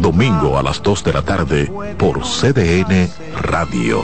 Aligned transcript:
Domingo 0.00 0.58
a 0.58 0.62
las 0.62 0.82
2 0.82 1.04
de 1.04 1.12
la 1.12 1.22
tarde 1.22 1.70
por 1.98 2.22
CDN 2.22 3.08
Radio. 3.40 4.02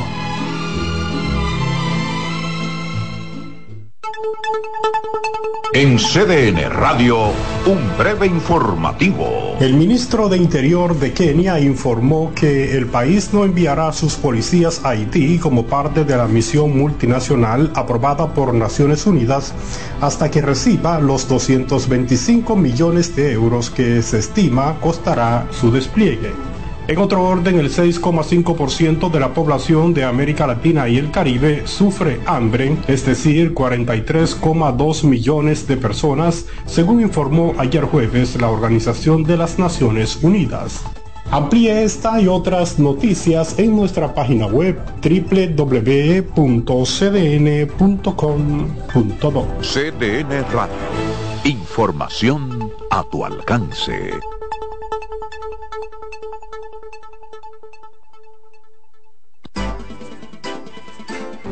En 5.72 5.98
CDN 5.98 6.68
Radio, 6.68 7.28
un 7.64 7.96
breve 7.96 8.26
informativo. 8.26 9.56
El 9.60 9.75
ministro 9.75 10.28
de 10.28 10.36
Interior 10.36 10.98
de 10.98 11.12
Kenia 11.12 11.60
informó 11.60 12.32
que 12.34 12.76
el 12.76 12.86
país 12.86 13.32
no 13.32 13.44
enviará 13.44 13.86
a 13.86 13.92
sus 13.92 14.14
policías 14.14 14.84
a 14.84 14.88
Haití 14.88 15.38
como 15.38 15.66
parte 15.66 16.04
de 16.04 16.16
la 16.16 16.26
misión 16.26 16.76
multinacional 16.76 17.70
aprobada 17.76 18.34
por 18.34 18.53
Naciones 18.53 19.06
Unidas 19.06 19.54
hasta 20.00 20.28
que 20.28 20.42
reciba 20.42 20.98
los 20.98 21.28
225 21.28 22.56
millones 22.56 23.14
de 23.14 23.31
euros 23.31 23.70
que 23.70 24.02
se 24.02 24.19
estima 24.19 24.76
costará 24.81 25.47
su 25.52 25.70
despliegue. 25.70 26.50
En 26.90 26.98
otro 26.98 27.22
orden, 27.22 27.56
el 27.60 27.70
6,5% 27.70 29.10
de 29.12 29.20
la 29.20 29.32
población 29.32 29.94
de 29.94 30.02
América 30.02 30.44
Latina 30.48 30.88
y 30.88 30.98
el 30.98 31.12
Caribe 31.12 31.64
sufre 31.64 32.18
hambre, 32.26 32.76
es 32.88 33.06
decir, 33.06 33.54
43,2 33.54 35.04
millones 35.04 35.68
de 35.68 35.76
personas, 35.76 36.46
según 36.66 37.00
informó 37.00 37.54
ayer 37.58 37.84
jueves 37.84 38.34
la 38.40 38.50
Organización 38.50 39.22
de 39.22 39.36
las 39.36 39.56
Naciones 39.56 40.18
Unidas. 40.24 40.82
Amplíe 41.30 41.84
esta 41.84 42.20
y 42.20 42.26
otras 42.26 42.80
noticias 42.80 43.56
en 43.60 43.76
nuestra 43.76 44.12
página 44.12 44.46
web 44.48 44.76
www.cdn.com.do. 45.00 46.26
CDN 49.62 50.44
Radio. 50.52 50.74
Información 51.44 52.72
a 52.90 53.04
tu 53.04 53.24
alcance. 53.24 54.10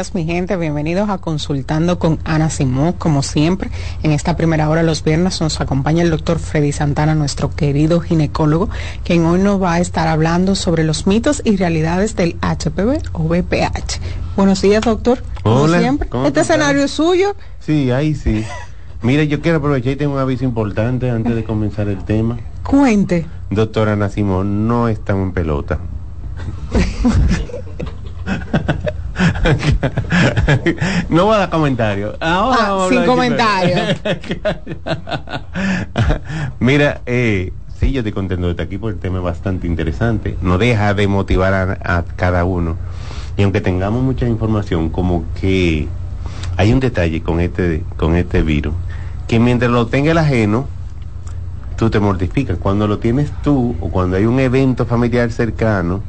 Días, 0.00 0.14
mi 0.14 0.24
gente. 0.24 0.56
Bienvenidos 0.56 1.10
a 1.10 1.18
Consultando 1.18 1.98
con 1.98 2.18
Ana 2.24 2.48
Simón. 2.48 2.94
Como 2.94 3.22
siempre, 3.22 3.70
en 4.02 4.12
esta 4.12 4.34
primera 4.34 4.70
hora 4.70 4.82
los 4.82 5.04
viernes 5.04 5.42
nos 5.42 5.60
acompaña 5.60 6.02
el 6.02 6.08
doctor 6.08 6.38
Freddy 6.38 6.72
Santana, 6.72 7.14
nuestro 7.14 7.54
querido 7.54 8.00
ginecólogo, 8.00 8.70
quien 9.04 9.26
hoy 9.26 9.40
nos 9.40 9.62
va 9.62 9.74
a 9.74 9.80
estar 9.80 10.08
hablando 10.08 10.54
sobre 10.54 10.84
los 10.84 11.06
mitos 11.06 11.42
y 11.44 11.58
realidades 11.58 12.16
del 12.16 12.38
HPV 12.40 13.10
o 13.12 13.24
VPH. 13.24 14.00
Buenos 14.36 14.62
días, 14.62 14.82
doctor. 14.82 15.22
Como 15.42 15.56
Hola, 15.56 15.80
siempre. 15.80 16.08
¿cómo 16.08 16.26
Este 16.26 16.40
escenario 16.40 16.82
es 16.82 16.92
suyo. 16.92 17.36
Sí, 17.58 17.90
ahí 17.90 18.14
sí. 18.14 18.42
Mira, 19.02 19.24
yo 19.24 19.42
quiero 19.42 19.58
aprovechar 19.58 19.92
y 19.92 19.96
tengo 19.96 20.14
un 20.14 20.20
aviso 20.20 20.44
importante 20.44 21.10
antes 21.10 21.34
de 21.34 21.44
comenzar 21.44 21.88
el 21.88 22.02
tema. 22.04 22.38
Cuente. 22.62 23.26
Doctora 23.50 23.92
Ana 23.92 24.08
Simón, 24.08 24.66
no 24.66 24.88
estamos 24.88 25.24
en 25.24 25.32
pelota. 25.32 25.78
no 31.08 31.24
voy 31.26 31.34
a 31.34 31.38
dar 31.38 31.50
comentarios. 31.50 32.16
Ahora 32.20 32.56
Ah, 32.60 32.70
vamos 32.70 32.88
sin 32.88 33.04
comentarios. 33.04 33.80
Mira, 36.60 37.00
eh, 37.06 37.52
sí, 37.78 37.92
yo 37.92 38.00
estoy 38.00 38.12
contento 38.12 38.46
de 38.46 38.52
estar 38.52 38.66
aquí 38.66 38.78
porque 38.78 38.94
el 38.96 39.00
tema 39.00 39.18
es 39.18 39.24
bastante 39.24 39.66
interesante. 39.66 40.36
No 40.42 40.58
deja 40.58 40.94
de 40.94 41.06
motivar 41.08 41.54
a, 41.54 41.96
a 41.98 42.04
cada 42.16 42.44
uno. 42.44 42.76
Y 43.36 43.42
aunque 43.42 43.60
tengamos 43.60 44.02
mucha 44.02 44.26
información, 44.26 44.90
como 44.90 45.24
que 45.40 45.88
hay 46.56 46.72
un 46.72 46.80
detalle 46.80 47.22
con 47.22 47.40
este, 47.40 47.84
con 47.96 48.16
este 48.16 48.42
virus, 48.42 48.74
que 49.28 49.38
mientras 49.38 49.70
lo 49.70 49.86
tenga 49.86 50.10
el 50.10 50.18
ajeno, 50.18 50.66
tú 51.76 51.90
te 51.90 52.00
mortificas. 52.00 52.58
Cuando 52.58 52.86
lo 52.86 52.98
tienes 52.98 53.30
tú 53.42 53.76
o 53.80 53.88
cuando 53.88 54.16
hay 54.16 54.26
un 54.26 54.40
evento 54.40 54.84
familiar 54.84 55.30
cercano, 55.30 56.02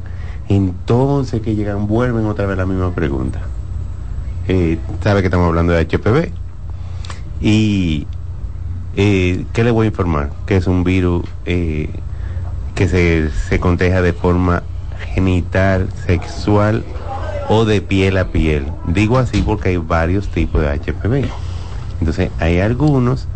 entonces 0.48 1.40
que 1.40 1.54
llegan, 1.54 1.86
vuelven 1.86 2.26
otra 2.26 2.46
vez 2.46 2.56
la 2.56 2.66
misma 2.66 2.92
pregunta. 2.92 3.40
Eh, 4.48 4.78
sabe 5.02 5.20
que 5.20 5.26
estamos 5.26 5.46
hablando 5.46 5.72
de 5.72 5.86
HPV. 5.86 6.30
Y 7.40 8.06
eh, 8.96 9.44
¿qué 9.52 9.64
le 9.64 9.70
voy 9.70 9.86
a 9.86 9.88
informar? 9.88 10.30
Que 10.46 10.56
es 10.56 10.66
un 10.66 10.84
virus 10.84 11.24
eh, 11.46 11.88
que 12.74 12.88
se, 12.88 13.30
se 13.30 13.58
de 13.58 14.12
forma 14.12 14.62
genital, 15.14 15.88
sexual 16.06 16.84
o 17.48 17.64
de 17.64 17.80
piel 17.80 18.18
a 18.18 18.28
piel. 18.28 18.66
Digo 18.86 19.18
así 19.18 19.42
porque 19.42 19.70
hay 19.70 19.76
varios 19.76 20.28
tipos 20.28 20.60
de 20.60 20.68
HPV. 20.68 21.28
Entonces 22.00 22.30
hay 22.38 22.60
algunos 22.60 23.26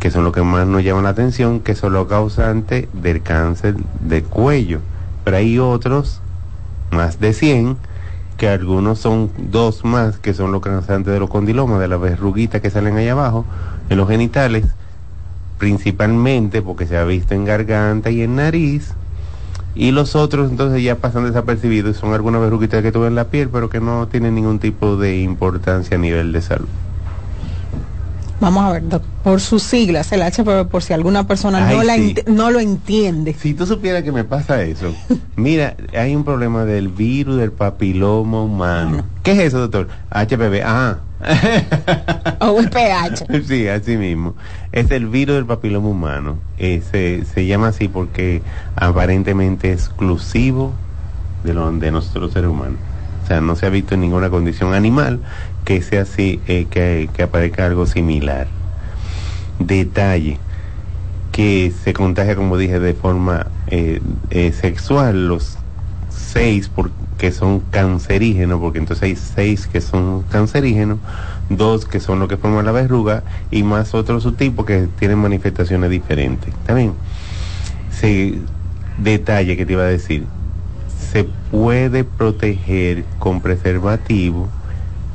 que 0.00 0.10
son 0.10 0.24
los 0.24 0.32
que 0.32 0.42
más 0.42 0.66
nos 0.66 0.82
llaman 0.82 1.04
la 1.04 1.10
atención, 1.10 1.60
que 1.60 1.74
son 1.74 1.92
los 1.92 2.08
causantes 2.08 2.88
del 2.92 3.22
cáncer 3.22 3.76
de 4.00 4.22
cuello. 4.24 4.80
Pero 5.24 5.36
hay 5.36 5.58
otros, 5.58 6.21
más 6.92 7.18
de 7.18 7.32
100, 7.32 7.76
que 8.36 8.48
algunos 8.48 8.98
son 8.98 9.30
dos 9.38 9.84
más, 9.84 10.18
que 10.18 10.34
son 10.34 10.52
los 10.52 10.62
causantes 10.62 11.12
de 11.12 11.20
los 11.20 11.30
condilomas, 11.30 11.80
de 11.80 11.88
las 11.88 12.00
verruguitas 12.00 12.60
que 12.60 12.70
salen 12.70 12.96
ahí 12.96 13.08
abajo, 13.08 13.44
en 13.88 13.96
los 13.96 14.08
genitales, 14.08 14.66
principalmente 15.58 16.62
porque 16.62 16.86
se 16.86 16.96
ha 16.96 17.04
visto 17.04 17.34
en 17.34 17.44
garganta 17.44 18.10
y 18.10 18.22
en 18.22 18.36
nariz, 18.36 18.94
y 19.74 19.90
los 19.90 20.16
otros 20.16 20.50
entonces 20.50 20.82
ya 20.82 20.96
pasan 20.96 21.24
desapercibidos, 21.24 21.96
son 21.96 22.12
algunas 22.12 22.40
verruguitas 22.40 22.82
que 22.82 22.92
tuve 22.92 23.06
en 23.06 23.14
la 23.14 23.28
piel, 23.28 23.48
pero 23.48 23.70
que 23.70 23.80
no 23.80 24.06
tienen 24.08 24.34
ningún 24.34 24.58
tipo 24.58 24.96
de 24.96 25.20
importancia 25.20 25.96
a 25.96 26.00
nivel 26.00 26.32
de 26.32 26.42
salud. 26.42 26.68
Vamos 28.42 28.64
a 28.64 28.72
ver, 28.72 28.82
por 29.22 29.40
sus 29.40 29.62
siglas, 29.62 30.10
el 30.10 30.20
HPV, 30.20 30.66
por 30.68 30.82
si 30.82 30.92
alguna 30.92 31.28
persona 31.28 31.70
no, 31.70 31.84
la 31.84 31.96
no 32.26 32.50
lo 32.50 32.58
entiende. 32.58 33.34
Si 33.34 33.54
tú 33.54 33.66
supieras 33.66 34.02
que 34.02 34.10
me 34.10 34.24
pasa 34.24 34.64
eso, 34.64 34.92
mira, 35.36 35.76
hay 35.96 36.16
un 36.16 36.24
problema 36.24 36.64
del 36.64 36.88
virus 36.88 37.36
del 37.36 37.52
papiloma 37.52 38.42
humano. 38.42 39.04
¿Qué 39.22 39.30
es 39.30 39.38
eso, 39.38 39.60
doctor? 39.60 39.86
HPV, 40.10 40.60
ah. 40.64 40.98
o 42.40 42.54
VPH. 42.54 43.44
Sí, 43.46 43.68
así 43.68 43.96
mismo. 43.96 44.34
Es 44.72 44.90
el 44.90 45.06
virus 45.06 45.36
del 45.36 45.46
papiloma 45.46 45.86
humano. 45.86 46.38
Eh, 46.58 46.82
se, 46.90 47.24
se 47.24 47.46
llama 47.46 47.68
así 47.68 47.86
porque 47.86 48.42
aparentemente 48.74 49.70
es 49.70 49.84
exclusivo 49.84 50.72
de, 51.44 51.54
lo, 51.54 51.70
de 51.70 51.92
nosotros 51.92 52.32
seres 52.32 52.50
humanos. 52.50 52.80
O 53.22 53.26
sea, 53.28 53.40
no 53.40 53.54
se 53.54 53.66
ha 53.66 53.70
visto 53.70 53.94
en 53.94 54.00
ninguna 54.00 54.30
condición 54.30 54.74
animal 54.74 55.20
que 55.64 55.82
sea 55.82 56.02
así, 56.02 56.40
eh, 56.46 56.66
que, 56.70 57.08
que, 57.12 57.22
aparezca 57.22 57.66
algo 57.66 57.86
similar. 57.86 58.48
Detalle, 59.58 60.38
que 61.30 61.72
se 61.82 61.92
contagia, 61.92 62.36
como 62.36 62.56
dije, 62.56 62.78
de 62.78 62.94
forma 62.94 63.46
eh, 63.68 64.00
eh, 64.30 64.52
sexual, 64.52 65.28
los 65.28 65.56
seis 66.10 66.70
que 67.18 67.32
son 67.32 67.60
cancerígenos, 67.60 68.60
porque 68.60 68.78
entonces 68.78 69.02
hay 69.02 69.16
seis 69.16 69.66
que 69.66 69.80
son 69.80 70.22
cancerígenos, 70.22 70.98
dos 71.48 71.84
que 71.84 72.00
son 72.00 72.18
los 72.18 72.28
que 72.28 72.36
forman 72.36 72.64
la 72.64 72.72
verruga 72.72 73.22
y 73.50 73.62
más 73.62 73.94
otros 73.94 74.24
subtipos 74.24 74.66
que 74.66 74.88
tienen 74.98 75.18
manifestaciones 75.18 75.90
diferentes. 75.90 76.48
¿Está 76.48 76.74
bien? 76.74 76.92
Se, 77.90 78.38
detalle 78.98 79.56
que 79.56 79.64
te 79.64 79.72
iba 79.72 79.82
a 79.82 79.86
decir, 79.86 80.26
se 81.12 81.24
puede 81.50 82.04
proteger 82.04 83.04
con 83.18 83.40
preservativo 83.40 84.48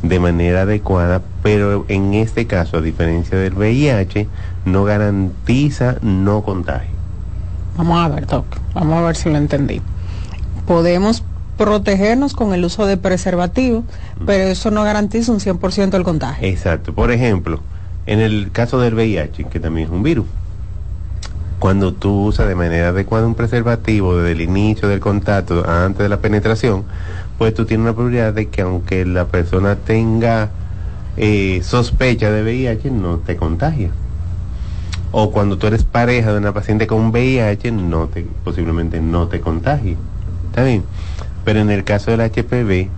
de 0.02 0.20
manera 0.20 0.62
adecuada, 0.62 1.22
pero 1.44 1.86
en 1.88 2.14
este 2.14 2.48
caso, 2.48 2.78
a 2.78 2.82
diferencia 2.82 3.38
del 3.38 3.54
VIH, 3.54 4.28
no 4.66 4.84
garantiza 4.84 5.98
no 6.02 6.44
contagio. 6.44 6.96
Vamos 7.78 8.00
a 8.00 8.08
ver, 8.10 8.26
Doc, 8.26 8.46
vamos 8.74 8.98
a 8.98 9.02
ver 9.02 9.16
si 9.16 9.30
lo 9.30 9.38
entendí. 9.38 9.82
Podemos 10.66 11.24
protegernos 11.58 12.34
con 12.34 12.54
el 12.54 12.64
uso 12.64 12.86
de 12.86 12.98
preservativo, 12.98 13.84
pero 14.26 14.46
eso 14.50 14.72
no 14.72 14.84
garantiza 14.84 15.32
un 15.32 15.40
100% 15.40 15.96
el 15.96 16.04
contagio. 16.04 16.48
Exacto. 16.48 16.94
Por 16.94 17.12
ejemplo, 17.12 17.62
en 18.06 18.20
el 18.20 18.52
caso 18.52 18.80
del 18.80 18.94
VIH, 18.94 19.46
que 19.46 19.60
también 19.60 19.88
es 19.88 19.94
un 19.94 20.04
virus, 20.04 20.26
cuando 21.60 21.94
tú 21.94 22.26
usas 22.26 22.48
de 22.48 22.56
manera 22.56 22.90
adecuada 22.90 23.26
un 23.26 23.36
preservativo 23.36 24.18
desde 24.18 24.34
el 24.34 24.42
inicio 24.42 24.88
del 24.88 25.00
contacto, 25.00 25.68
antes 25.68 26.04
de 26.04 26.10
la 26.10 26.20
penetración, 26.20 26.84
pues 27.38 27.54
tú 27.54 27.66
tienes 27.66 27.84
una 27.84 27.94
probabilidad 27.94 28.34
de 28.34 28.50
que 28.50 28.62
aunque 28.62 29.06
la 29.06 29.26
persona 29.26 29.76
tenga 29.76 30.50
eh, 31.18 31.62
sospecha 31.64 32.32
de 32.32 32.44
VIH, 32.44 32.92
no 32.92 33.18
te 33.18 33.36
contagia. 33.36 33.90
O 35.12 35.32
cuando 35.32 35.58
tú 35.58 35.68
eres 35.68 35.84
pareja 35.84 36.32
de 36.32 36.38
una 36.38 36.54
paciente 36.54 36.86
con 36.86 37.10
VIH, 37.10 37.72
no 37.72 38.08
te, 38.08 38.28
posiblemente 38.44 39.02
no 39.02 39.28
te 39.28 39.40
contagie. 39.40 39.98
¿Está 40.50 40.64
bien? 40.64 40.84
Pero 41.44 41.60
en 41.60 41.72
el 41.72 41.84
caso 41.84 42.12
del 42.12 42.22
HPV, 42.22 42.90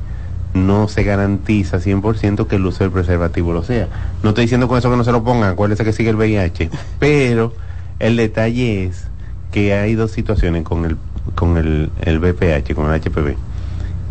no 0.54 0.88
se 0.88 1.04
garantiza 1.04 1.78
100% 1.78 2.48
que 2.48 2.56
el 2.56 2.66
uso 2.66 2.84
del 2.84 2.92
preservativo 2.92 3.54
lo 3.54 3.64
sea. 3.64 3.88
No 4.24 4.30
estoy 4.30 4.46
diciendo 4.46 4.68
con 4.68 4.78
eso 4.78 4.90
que 4.90 4.98
no 4.98 5.04
se 5.04 5.12
lo 5.12 5.24
pongan, 5.24 5.52
acuérdense 5.52 5.86
que 5.86 5.94
sigue 5.94 6.10
el 6.10 6.16
VIH. 6.16 6.70
Pero 7.00 7.54
el 8.00 8.18
detalle 8.18 8.86
es 8.86 9.08
que 9.52 9.74
hay 9.74 9.96
dos 9.96 10.12
situaciones 10.12 10.64
con 10.64 10.86
el, 10.86 10.98
con 11.36 11.58
el, 11.58 11.90
el 12.02 12.20
con 12.76 12.94
el 12.94 13.02
HPV 13.02 13.36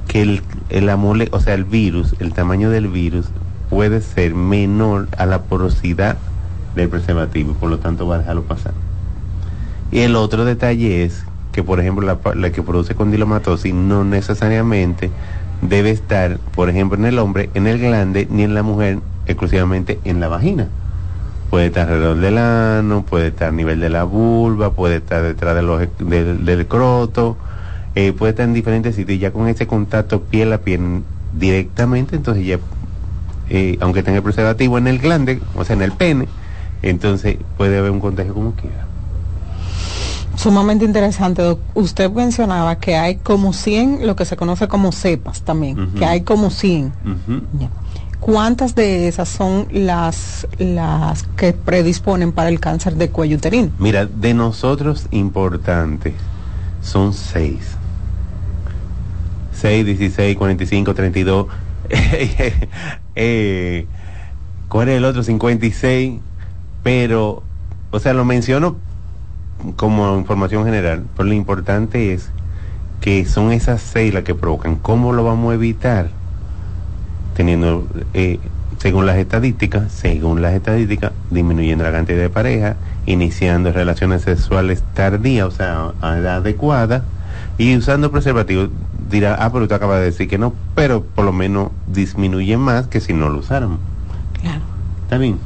que 0.08 0.22
el, 0.22 0.42
el 0.70 0.88
amole, 0.88 1.28
o 1.32 1.38
sea, 1.38 1.54
el 1.54 1.64
virus, 1.64 2.16
el 2.18 2.32
tamaño 2.32 2.70
del 2.70 2.88
virus 2.88 3.26
puede 3.70 4.00
ser 4.00 4.34
menor 4.34 5.06
a 5.16 5.26
la 5.26 5.42
porosidad 5.42 6.16
del 6.74 6.88
preservativo, 6.88 7.52
por 7.52 7.70
lo 7.70 7.78
tanto 7.78 8.06
va 8.06 8.16
a 8.16 8.18
dejarlo 8.18 8.42
pasar. 8.42 8.72
Y 9.92 10.00
el 10.00 10.16
otro 10.16 10.44
detalle 10.44 11.04
es 11.04 11.24
que, 11.52 11.62
por 11.62 11.78
ejemplo, 11.78 12.06
la, 12.06 12.18
la 12.34 12.50
que 12.50 12.62
produce 12.62 12.94
condilomatosis 12.94 13.74
no 13.74 14.04
necesariamente 14.04 15.10
debe 15.62 15.90
estar, 15.90 16.38
por 16.54 16.70
ejemplo, 16.70 16.98
en 16.98 17.04
el 17.04 17.18
hombre, 17.18 17.50
en 17.54 17.66
el 17.66 17.78
glande, 17.78 18.26
ni 18.30 18.42
en 18.42 18.54
la 18.54 18.62
mujer, 18.62 19.00
exclusivamente 19.26 19.98
en 20.04 20.20
la 20.20 20.28
vagina. 20.28 20.68
Puede 21.50 21.66
estar 21.66 21.88
alrededor 21.88 22.18
del 22.18 22.38
ano, 22.38 23.04
puede 23.08 23.28
estar 23.28 23.48
a 23.48 23.52
nivel 23.52 23.80
de 23.80 23.88
la 23.88 24.04
vulva, 24.04 24.72
puede 24.72 24.96
estar 24.96 25.22
detrás 25.22 25.54
de 25.54 25.62
los, 25.62 25.80
del, 25.98 26.44
del 26.44 26.66
croto, 26.66 27.38
eh, 27.94 28.12
puede 28.12 28.30
estar 28.30 28.46
en 28.46 28.52
diferentes 28.52 28.94
sitios, 28.94 29.18
ya 29.18 29.32
con 29.32 29.48
ese 29.48 29.66
contacto 29.66 30.20
piel 30.22 30.52
a 30.52 30.58
piel 30.58 31.02
directamente, 31.38 32.16
entonces 32.16 32.44
ya, 32.44 32.58
eh, 33.48 33.78
aunque 33.80 34.02
tenga 34.02 34.18
el 34.18 34.22
preservativo 34.22 34.76
en 34.76 34.88
el 34.88 34.98
glande, 34.98 35.40
o 35.56 35.64
sea, 35.64 35.74
en 35.74 35.82
el 35.82 35.92
pene, 35.92 36.28
entonces 36.82 37.38
puede 37.56 37.78
haber 37.78 37.90
un 37.90 38.00
contagio 38.00 38.34
como 38.34 38.52
quiera. 38.52 38.86
Sumamente 40.36 40.84
interesante. 40.84 41.42
Usted 41.74 42.12
mencionaba 42.12 42.76
que 42.76 42.94
hay 42.94 43.16
como 43.16 43.52
100, 43.52 44.06
lo 44.06 44.14
que 44.14 44.24
se 44.24 44.36
conoce 44.36 44.68
como 44.68 44.92
cepas 44.92 45.42
también, 45.42 45.80
uh 45.80 45.82
-huh. 45.82 45.98
que 45.98 46.04
hay 46.04 46.20
como 46.20 46.50
100. 46.50 46.84
Uh 46.86 47.08
-huh. 47.32 47.68
¿Cuántas 48.20 48.74
de 48.74 49.08
esas 49.08 49.28
son 49.28 49.68
las, 49.70 50.46
las 50.58 51.22
que 51.36 51.52
predisponen 51.52 52.32
para 52.32 52.48
el 52.48 52.60
cáncer 52.60 52.96
de 52.96 53.10
cuello 53.10 53.36
uterino? 53.36 53.70
Mira, 53.78 54.06
de 54.06 54.34
nosotros 54.34 55.06
importantes 55.10 56.14
son 56.82 57.14
seis. 57.14 57.76
6, 59.52 59.86
16, 59.86 60.36
45, 60.36 60.94
32. 60.94 61.46
eh, 63.16 63.86
¿Cuál 64.68 64.88
es 64.88 64.96
el 64.98 65.04
otro? 65.04 65.22
56. 65.22 66.20
Pero, 66.82 67.42
o 67.90 67.98
sea, 67.98 68.12
lo 68.14 68.24
menciono 68.24 68.76
como 69.76 70.16
información 70.16 70.64
general, 70.64 71.04
pero 71.16 71.28
lo 71.28 71.34
importante 71.34 72.12
es 72.12 72.30
que 73.00 73.24
son 73.26 73.52
esas 73.52 73.80
seis 73.80 74.14
las 74.14 74.22
que 74.22 74.34
provocan. 74.34 74.76
¿Cómo 74.76 75.12
lo 75.12 75.24
vamos 75.24 75.50
a 75.50 75.54
evitar? 75.54 76.10
Teniendo, 77.38 77.86
eh, 78.14 78.40
según 78.78 79.06
las 79.06 79.16
estadísticas, 79.16 79.92
según 79.92 80.42
las 80.42 80.54
estadísticas, 80.54 81.12
disminuyendo 81.30 81.84
la 81.84 81.92
cantidad 81.92 82.18
de 82.18 82.30
parejas, 82.30 82.74
iniciando 83.06 83.70
relaciones 83.72 84.22
sexuales 84.22 84.82
tardías, 84.92 85.46
o 85.46 85.50
sea, 85.52 85.92
a 86.02 86.18
edad 86.18 86.38
adecuada, 86.38 87.04
y 87.56 87.76
usando 87.76 88.10
preservativos 88.10 88.70
dirá, 89.08 89.36
ah, 89.38 89.52
pero 89.52 89.68
tú 89.68 89.74
acabas 89.76 90.00
de 90.00 90.06
decir 90.06 90.26
que 90.26 90.36
no, 90.36 90.52
pero 90.74 91.04
por 91.04 91.24
lo 91.24 91.32
menos 91.32 91.70
disminuye 91.86 92.56
más 92.56 92.88
que 92.88 92.98
si 92.98 93.12
no 93.12 93.28
lo 93.28 93.38
usaran. 93.38 93.78
Claro. 94.42 94.62
¿Está 95.04 95.18
bien? 95.18 95.38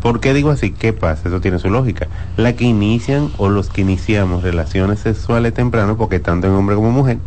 ¿Por 0.00 0.20
qué 0.20 0.32
digo 0.32 0.50
así? 0.50 0.70
¿Qué 0.70 0.94
pasa? 0.94 1.28
Eso 1.28 1.42
tiene 1.42 1.58
su 1.58 1.68
lógica. 1.68 2.08
La 2.38 2.54
que 2.54 2.64
inician 2.64 3.28
o 3.36 3.50
los 3.50 3.68
que 3.68 3.82
iniciamos 3.82 4.42
relaciones 4.42 5.00
sexuales 5.00 5.52
temprano, 5.52 5.98
porque 5.98 6.20
tanto 6.20 6.46
en 6.46 6.54
hombre 6.54 6.74
como 6.74 6.90
mujer, 6.90 7.18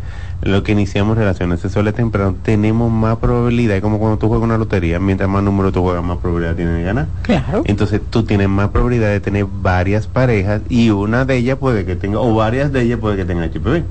los 0.42 0.62
que 0.63 0.74
iniciamos 0.74 1.18
relaciones 1.18 1.60
sexuales 1.60 1.96
temprano, 1.96 2.36
tenemos 2.44 2.92
más 2.92 3.18
probabilidad, 3.18 3.82
como 3.82 4.00
cuando 4.00 4.18
tú 4.18 4.27
juegas 4.27 4.44
una 4.44 4.58
lotería, 4.58 5.00
mientras 5.00 5.30
más 5.30 5.42
número 5.42 5.72
tú 5.72 5.82
juegas, 5.82 6.04
más 6.04 6.18
probabilidad 6.18 6.56
tienes 6.56 6.75
de 6.75 6.84
ganar. 6.84 7.08
Claro. 7.24 7.63
Entonces 7.65 8.01
tú 8.10 8.24
tienes 8.24 8.50
más 8.50 8.70
probabilidad 8.70 9.10
de 9.10 9.20
tener 9.20 9.46
varias 9.46 10.08
parejas 10.08 10.62
y 10.70 10.89
una 10.92 11.25
de 11.25 11.38
ellas 11.38 11.58
puede 11.58 11.86
que 11.86 11.96
tenga, 11.96 12.20
o 12.20 12.36
varias 12.36 12.72
de 12.72 12.82
ellas 12.82 13.00
puede 13.00 13.15
que 13.15 13.25
tenga 13.25 13.46
HPV. 13.46 13.84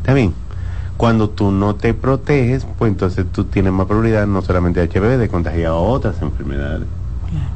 ¿Está 0.00 0.14
bien? 0.14 0.32
Cuando 0.96 1.30
tú 1.30 1.50
no 1.50 1.74
te 1.74 1.94
proteges, 1.94 2.66
pues 2.78 2.92
entonces 2.92 3.26
tú 3.30 3.44
tienes 3.44 3.72
más 3.72 3.86
probabilidad 3.86 4.26
no 4.26 4.42
solamente 4.42 4.80
de 4.80 4.86
HPV, 4.86 5.18
de 5.18 5.28
contagiar 5.28 5.72
otras 5.72 6.20
enfermedades. 6.22 6.86
Claro. 7.28 7.46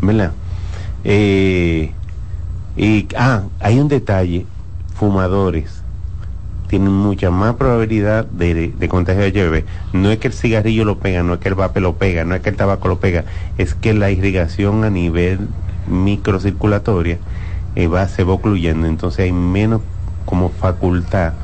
¿Verdad? 0.00 0.32
Eh, 1.04 1.92
Y, 2.76 3.06
ah, 3.18 3.42
hay 3.60 3.78
un 3.78 3.88
detalle, 3.88 4.46
fumadores 4.94 5.81
tienen 6.72 6.90
mucha 6.90 7.30
más 7.30 7.56
probabilidad 7.56 8.24
de, 8.24 8.72
contagio 8.88 9.24
de 9.24 9.28
HIV. 9.28 9.64
No 9.92 10.10
es 10.10 10.16
que 10.16 10.28
el 10.28 10.32
cigarrillo 10.32 10.86
lo 10.86 10.96
pega, 10.96 11.22
no 11.22 11.34
es 11.34 11.40
que 11.40 11.50
el 11.50 11.54
vape 11.54 11.80
lo 11.80 11.96
pega, 11.96 12.24
no 12.24 12.34
es 12.34 12.40
que 12.40 12.48
el 12.48 12.56
tabaco 12.56 12.88
lo 12.88 12.98
pega, 12.98 13.26
es 13.58 13.74
que 13.74 13.92
la 13.92 14.10
irrigación 14.10 14.82
a 14.82 14.88
nivel 14.88 15.48
microcirculatoria 15.86 17.18
eh, 17.76 17.88
va, 17.88 18.08
se 18.08 18.24
va 18.24 18.38
entonces 18.64 19.20
hay 19.20 19.32
menos 19.32 19.82
como 20.24 20.48
facultad 20.48 21.34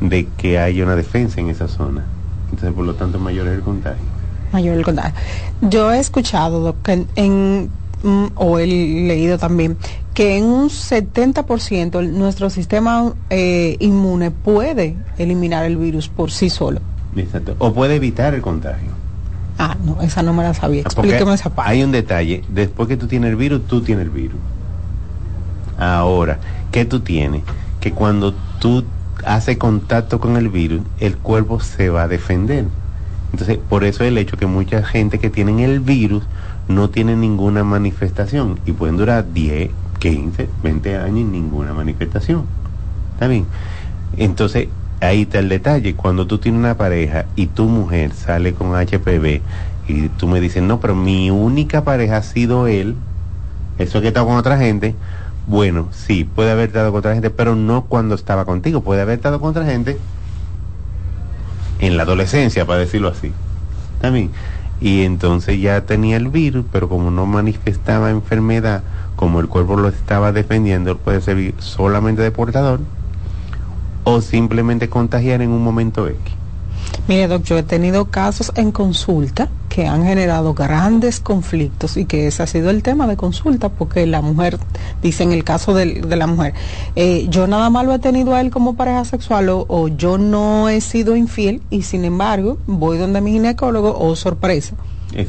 de 0.00 0.26
que 0.38 0.58
haya 0.58 0.84
una 0.84 0.96
defensa 0.96 1.38
en 1.38 1.50
esa 1.50 1.68
zona. 1.68 2.06
Entonces, 2.46 2.72
por 2.72 2.86
lo 2.86 2.94
tanto, 2.94 3.18
mayor 3.18 3.46
es 3.48 3.56
el 3.56 3.60
contagio. 3.60 4.06
Mayor 4.54 4.78
el 4.78 4.84
contagio. 4.86 5.12
Yo 5.60 5.92
he 5.92 5.98
escuchado 5.98 6.74
que 6.82 7.04
en 7.14 7.70
Mm, 8.02 8.26
o 8.36 8.58
he 8.58 8.66
leído 8.66 9.38
también, 9.38 9.76
que 10.14 10.36
en 10.36 10.44
un 10.44 10.68
70% 10.68 12.08
nuestro 12.08 12.50
sistema 12.50 13.12
eh, 13.30 13.76
inmune 13.80 14.30
puede 14.30 14.96
eliminar 15.18 15.64
el 15.64 15.76
virus 15.76 16.08
por 16.08 16.30
sí 16.30 16.50
solo. 16.50 16.80
Exacto. 17.16 17.56
O 17.58 17.72
puede 17.72 17.96
evitar 17.96 18.34
el 18.34 18.42
contagio. 18.42 18.90
Ah, 19.58 19.76
no, 19.84 20.00
esa 20.02 20.22
no 20.22 20.32
me 20.32 20.44
la 20.44 20.54
sabía. 20.54 20.82
Ah, 20.84 20.88
Explíqueme 20.88 21.34
esa 21.34 21.50
parte. 21.50 21.72
Hay 21.72 21.82
un 21.82 21.90
detalle. 21.90 22.44
Después 22.48 22.88
que 22.88 22.96
tú 22.96 23.08
tienes 23.08 23.30
el 23.30 23.36
virus, 23.36 23.66
tú 23.66 23.80
tienes 23.80 24.04
el 24.04 24.10
virus. 24.10 24.38
Ahora, 25.78 26.38
¿qué 26.70 26.84
tú 26.84 27.00
tienes? 27.00 27.42
Que 27.80 27.92
cuando 27.92 28.34
tú 28.60 28.84
haces 29.24 29.56
contacto 29.56 30.20
con 30.20 30.36
el 30.36 30.48
virus, 30.48 30.82
el 31.00 31.16
cuerpo 31.16 31.60
se 31.60 31.88
va 31.90 32.02
a 32.02 32.08
defender. 32.08 32.66
Entonces, 33.32 33.58
por 33.58 33.84
eso 33.84 34.04
el 34.04 34.16
hecho 34.18 34.36
que 34.36 34.46
mucha 34.46 34.82
gente 34.84 35.18
que 35.18 35.30
tienen 35.30 35.60
el 35.60 35.80
virus 35.80 36.24
no 36.68 36.90
tienen 36.90 37.20
ninguna 37.20 37.64
manifestación 37.64 38.60
y 38.66 38.72
pueden 38.72 38.96
durar 38.96 39.32
10, 39.32 39.70
15, 39.98 40.48
20 40.62 40.96
años 40.96 41.18
y 41.18 41.24
ninguna 41.24 41.72
manifestación. 41.72 42.44
¿Está 43.14 43.26
bien? 43.26 43.46
Entonces, 44.16 44.68
ahí 45.00 45.22
está 45.22 45.38
el 45.38 45.48
detalle. 45.48 45.94
Cuando 45.94 46.26
tú 46.26 46.38
tienes 46.38 46.58
una 46.58 46.76
pareja 46.76 47.24
y 47.36 47.46
tu 47.46 47.64
mujer 47.64 48.12
sale 48.12 48.52
con 48.52 48.74
HPV 48.74 49.40
y 49.88 50.08
tú 50.10 50.28
me 50.28 50.40
dices, 50.40 50.62
no, 50.62 50.80
pero 50.80 50.94
mi 50.94 51.30
única 51.30 51.82
pareja 51.82 52.18
ha 52.18 52.22
sido 52.22 52.66
él, 52.66 52.94
eso 53.78 54.00
que 54.00 54.08
estado 54.08 54.26
con 54.26 54.36
otra 54.36 54.58
gente, 54.58 54.94
bueno, 55.46 55.88
sí, 55.92 56.24
puede 56.24 56.50
haber 56.50 56.68
estado 56.68 56.90
con 56.90 56.98
otra 56.98 57.14
gente, 57.14 57.30
pero 57.30 57.56
no 57.56 57.86
cuando 57.86 58.14
estaba 58.14 58.44
contigo, 58.44 58.82
puede 58.82 59.00
haber 59.00 59.16
estado 59.16 59.40
con 59.40 59.50
otra 59.50 59.64
gente 59.64 59.98
en 61.78 61.96
la 61.96 62.02
adolescencia, 62.02 62.66
para 62.66 62.80
decirlo 62.80 63.08
así. 63.08 63.32
También 64.00 64.30
y 64.80 65.02
entonces 65.02 65.60
ya 65.60 65.80
tenía 65.82 66.16
el 66.16 66.28
virus, 66.28 66.64
pero 66.70 66.88
como 66.88 67.10
no 67.10 67.26
manifestaba 67.26 68.10
enfermedad, 68.10 68.82
como 69.16 69.40
el 69.40 69.48
cuerpo 69.48 69.76
lo 69.76 69.88
estaba 69.88 70.32
defendiendo, 70.32 70.96
puede 70.96 71.20
ser 71.20 71.54
solamente 71.58 72.22
de 72.22 72.30
portador 72.30 72.80
o 74.04 74.20
simplemente 74.20 74.88
contagiar 74.88 75.42
en 75.42 75.50
un 75.50 75.62
momento 75.62 76.06
X. 76.06 76.37
Mire, 77.06 77.28
doctor, 77.28 77.48
yo 77.48 77.58
he 77.58 77.62
tenido 77.62 78.06
casos 78.06 78.52
en 78.54 78.72
consulta 78.72 79.48
que 79.68 79.86
han 79.86 80.04
generado 80.04 80.54
grandes 80.54 81.20
conflictos 81.20 81.96
y 81.96 82.04
que 82.04 82.26
ese 82.26 82.42
ha 82.42 82.46
sido 82.46 82.70
el 82.70 82.82
tema 82.82 83.06
de 83.06 83.16
consulta, 83.16 83.68
porque 83.68 84.06
la 84.06 84.20
mujer, 84.20 84.58
dice 85.02 85.22
en 85.22 85.32
el 85.32 85.44
caso 85.44 85.74
de, 85.74 85.86
la 86.16 86.26
mujer, 86.26 86.54
eh, 86.96 87.26
yo 87.28 87.46
nada 87.46 87.70
más 87.70 87.86
lo 87.86 87.94
he 87.94 87.98
tenido 87.98 88.34
a 88.34 88.40
él 88.40 88.50
como 88.50 88.74
pareja 88.74 89.04
sexual 89.04 89.48
o, 89.50 89.88
yo 89.88 90.18
no 90.18 90.68
he 90.68 90.80
sido 90.80 91.16
infiel 91.16 91.62
y 91.70 91.82
sin 91.82 92.04
embargo 92.04 92.58
voy 92.66 92.98
donde 92.98 93.20
mi 93.20 93.32
ginecólogo, 93.32 93.90
o 93.90 94.08
oh, 94.08 94.16
sorpresa. 94.16 94.74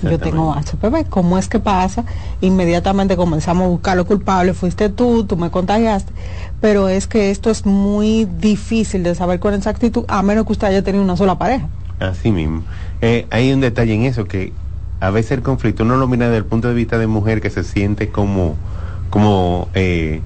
Yo 0.04 0.20
tengo 0.20 0.54
HPV, 0.54 1.06
¿cómo 1.10 1.38
es 1.38 1.48
que 1.48 1.60
pasa? 1.60 2.04
Inmediatamente 2.42 3.16
comenzamos 3.16 3.66
a 3.66 3.70
buscar 3.70 3.96
lo 3.96 4.06
culpable, 4.06 4.54
fuiste 4.54 4.90
tú, 4.90 5.24
tú 5.24 5.38
me 5.38 5.52
contagiaste, 5.52 6.12
pero 6.62 6.90
es 6.90 7.08
que 7.08 7.32
esto 7.32 7.50
es 7.50 7.66
muy 7.66 8.26
difícil 8.26 9.04
de 9.04 9.16
saber 9.16 9.40
con 9.40 9.54
exactitud, 9.54 10.06
a 10.08 10.22
menos 10.22 10.46
que 10.46 10.54
usted 10.54 10.68
haya 10.68 10.84
tenido 10.84 11.04
una 11.04 11.18
sola 11.18 11.38
pareja. 11.38 11.68
Así 12.00 12.32
mismo. 12.32 12.64
Eh, 13.02 13.28
hay 13.30 13.52
un 13.52 13.62
detalle 13.62 13.94
en 13.94 14.04
eso 14.04 14.26
que 14.26 14.54
a 15.00 15.10
veces 15.10 15.32
el 15.32 15.42
conflicto 15.42 15.84
uno 15.84 15.98
lo 15.98 16.08
mira 16.08 16.26
desde 16.26 16.40
el 16.40 16.46
punto 16.46 16.68
de 16.68 16.74
vista 16.74 16.98
de 16.98 17.08
mujer 17.08 17.42
que 17.42 17.50
se 17.50 17.64
siente 17.64 18.10
como, 18.10 18.56
como 19.10 19.70
eh, 19.74 20.22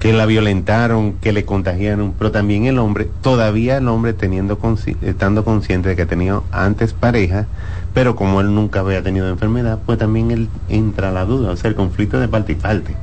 que 0.00 0.12
la 0.12 0.26
violentaron, 0.26 1.14
que 1.14 1.32
le 1.32 1.46
contagiaron, 1.46 2.12
pero 2.18 2.30
también 2.30 2.66
el 2.66 2.78
hombre, 2.78 3.08
todavía 3.22 3.78
el 3.78 3.88
hombre 3.88 4.12
teniendo 4.12 4.58
estando 5.00 5.44
consciente 5.44 5.88
de 5.88 5.96
que 5.96 6.04
tenido 6.04 6.44
antes 6.52 6.92
pareja, 6.92 7.46
pero 7.94 8.14
como 8.14 8.42
él 8.42 8.54
nunca 8.54 8.80
había 8.80 9.02
tenido 9.02 9.28
enfermedad, 9.30 9.78
pues 9.86 9.98
también 9.98 10.30
él 10.30 10.48
entra 10.68 11.08
a 11.08 11.12
la 11.12 11.24
duda, 11.24 11.52
o 11.52 11.56
sea, 11.56 11.70
el 11.70 11.76
conflicto 11.76 12.20
de 12.20 12.28
parte 12.28 12.52
y 12.52 12.56
parte. 12.56 12.94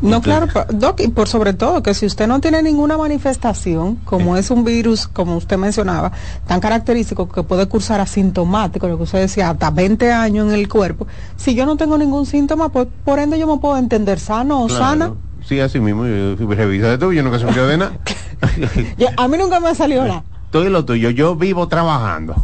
No, 0.00 0.20
claro, 0.20 0.46
Doc, 0.68 1.00
y 1.00 1.08
por 1.08 1.28
sobre 1.28 1.54
todo 1.54 1.82
que 1.82 1.94
si 1.94 2.04
usted 2.06 2.26
no 2.26 2.40
tiene 2.40 2.62
ninguna 2.62 2.98
manifestación, 2.98 3.96
como 4.04 4.36
es 4.36 4.50
un 4.50 4.64
virus, 4.64 5.08
como 5.08 5.36
usted 5.36 5.56
mencionaba, 5.56 6.12
tan 6.46 6.60
característico 6.60 7.28
que 7.28 7.42
puede 7.42 7.66
cursar 7.66 8.00
asintomático, 8.00 8.88
lo 8.88 8.98
que 8.98 9.04
usted 9.04 9.20
decía, 9.20 9.50
hasta 9.50 9.70
20 9.70 10.12
años 10.12 10.48
en 10.48 10.54
el 10.54 10.68
cuerpo, 10.68 11.06
si 11.36 11.54
yo 11.54 11.64
no 11.64 11.76
tengo 11.76 11.96
ningún 11.96 12.26
síntoma, 12.26 12.68
pues 12.68 12.88
por 13.04 13.18
ende 13.18 13.38
yo 13.38 13.46
me 13.46 13.58
puedo 13.58 13.78
entender 13.78 14.20
sano 14.20 14.62
o 14.62 14.68
sana. 14.68 15.12
Sí, 15.46 15.60
así 15.60 15.80
mismo, 15.80 16.06
yo, 16.06 16.36
revisa 16.36 16.88
de 16.88 16.98
todo, 16.98 17.12
yo 17.12 17.22
nunca 17.22 17.38
se 17.38 17.46
me 17.46 17.52
de 17.52 17.76
nada. 17.78 17.92
a 19.16 19.28
mí 19.28 19.38
nunca 19.38 19.60
me 19.60 19.68
ha 19.68 19.74
salido 19.74 20.04
nada 20.08 20.24
todo 20.56 20.70
lo 20.70 20.86
tuyo, 20.86 21.10
yo 21.10 21.36
vivo 21.36 21.68
trabajando. 21.68 22.34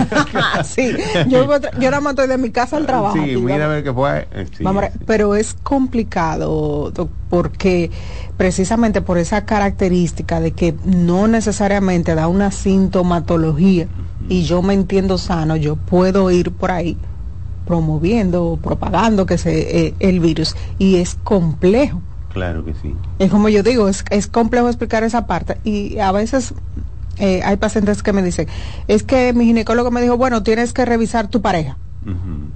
sí, 0.64 0.96
yo, 1.28 1.46
yo 1.78 1.90
nada 1.90 2.00
más 2.00 2.12
estoy 2.12 2.28
de 2.28 2.38
mi 2.38 2.48
casa 2.48 2.78
al 2.78 2.86
trabajo. 2.86 3.14
Sí, 3.22 3.36
mira 3.36 3.66
a 3.66 3.68
ver 3.68 3.84
qué 3.84 3.92
fue. 3.92 4.26
Eh, 4.32 4.46
pero 5.04 5.34
es 5.34 5.54
complicado 5.62 6.90
porque 7.28 7.90
precisamente 8.38 9.02
por 9.02 9.18
esa 9.18 9.44
característica 9.44 10.40
de 10.40 10.52
que 10.52 10.74
no 10.86 11.28
necesariamente 11.28 12.14
da 12.14 12.28
una 12.28 12.50
sintomatología 12.50 13.88
y 14.30 14.44
yo 14.44 14.62
me 14.62 14.72
entiendo 14.72 15.18
sano, 15.18 15.54
yo 15.54 15.76
puedo 15.76 16.30
ir 16.30 16.52
por 16.52 16.70
ahí 16.70 16.96
promoviendo, 17.66 18.58
propagando 18.62 19.26
que 19.26 19.36
se, 19.36 19.86
eh, 19.86 19.94
el 20.00 20.20
virus 20.20 20.56
y 20.78 20.96
es 20.96 21.18
complejo. 21.22 22.00
Claro 22.32 22.64
que 22.64 22.72
sí. 22.72 22.94
Es 23.18 23.30
como 23.30 23.50
yo 23.50 23.62
digo, 23.62 23.86
es, 23.86 24.02
es 24.08 24.28
complejo 24.28 24.68
explicar 24.68 25.04
esa 25.04 25.26
parte 25.26 25.58
y 25.62 25.98
a 25.98 26.10
veces 26.10 26.54
eh, 27.20 27.42
hay 27.44 27.56
pacientes 27.56 28.02
que 28.02 28.12
me 28.12 28.22
dicen, 28.22 28.48
es 28.88 29.02
que 29.02 29.32
mi 29.32 29.44
ginecólogo 29.44 29.90
me 29.90 30.00
dijo, 30.00 30.16
bueno, 30.16 30.42
tienes 30.42 30.72
que 30.72 30.84
revisar 30.84 31.28
tu 31.28 31.40
pareja. 31.40 31.76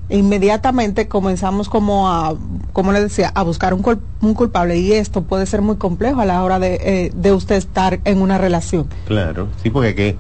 Inmediatamente 0.08 1.06
comenzamos 1.06 1.68
como 1.68 2.08
a, 2.08 2.34
como 2.72 2.92
le 2.92 3.02
decía, 3.02 3.30
a 3.34 3.42
buscar 3.42 3.74
un, 3.74 3.82
culpable 4.34 4.78
y 4.78 4.92
esto 4.92 5.22
puede 5.22 5.44
ser 5.44 5.60
muy 5.60 5.76
complejo 5.76 6.22
a 6.22 6.24
la 6.24 6.42
hora 6.42 6.58
de, 6.58 6.78
eh, 6.80 7.12
de 7.14 7.32
usted 7.32 7.56
estar 7.56 8.00
en 8.04 8.22
una 8.22 8.38
relación. 8.38 8.88
Claro, 9.06 9.48
sí, 9.62 9.68
porque 9.68 9.94
que, 9.94 10.16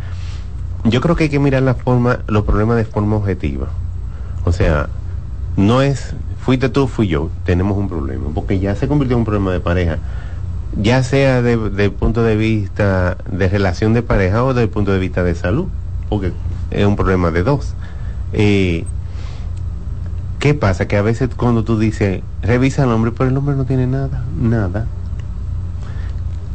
yo 0.84 1.00
creo 1.00 1.16
que 1.16 1.24
hay 1.24 1.30
que 1.30 1.38
mirar 1.38 1.62
la 1.62 1.74
forma, 1.74 2.20
los 2.26 2.44
problemas 2.44 2.76
de 2.76 2.84
forma 2.84 3.16
objetiva. 3.16 3.68
O 4.44 4.52
sea, 4.52 4.90
no 5.56 5.80
es, 5.80 6.14
fuiste 6.40 6.68
tú, 6.68 6.86
fui 6.86 7.08
yo, 7.08 7.30
tenemos 7.46 7.78
un 7.78 7.88
problema, 7.88 8.24
porque 8.34 8.58
ya 8.58 8.74
se 8.76 8.88
convirtió 8.88 9.16
en 9.16 9.20
un 9.20 9.24
problema 9.24 9.52
de 9.52 9.60
pareja 9.60 9.98
ya 10.76 11.02
sea 11.02 11.42
desde 11.42 11.84
el 11.84 11.92
punto 11.92 12.22
de 12.22 12.36
vista 12.36 13.16
de 13.30 13.48
relación 13.48 13.94
de 13.94 14.02
pareja 14.02 14.44
o 14.44 14.48
desde 14.48 14.64
el 14.64 14.70
punto 14.70 14.92
de 14.92 14.98
vista 14.98 15.22
de 15.22 15.34
salud, 15.34 15.66
porque 16.08 16.32
es 16.70 16.86
un 16.86 16.96
problema 16.96 17.30
de 17.30 17.42
dos. 17.42 17.74
Eh, 18.32 18.84
¿Qué 20.38 20.54
pasa? 20.54 20.86
Que 20.86 20.96
a 20.96 21.02
veces 21.02 21.30
cuando 21.36 21.64
tú 21.64 21.78
dices, 21.78 22.22
revisa 22.42 22.82
al 22.82 22.90
hombre, 22.90 23.12
pero 23.16 23.30
el 23.30 23.36
hombre 23.36 23.56
no 23.56 23.64
tiene 23.64 23.86
nada, 23.86 24.24
nada. 24.38 24.86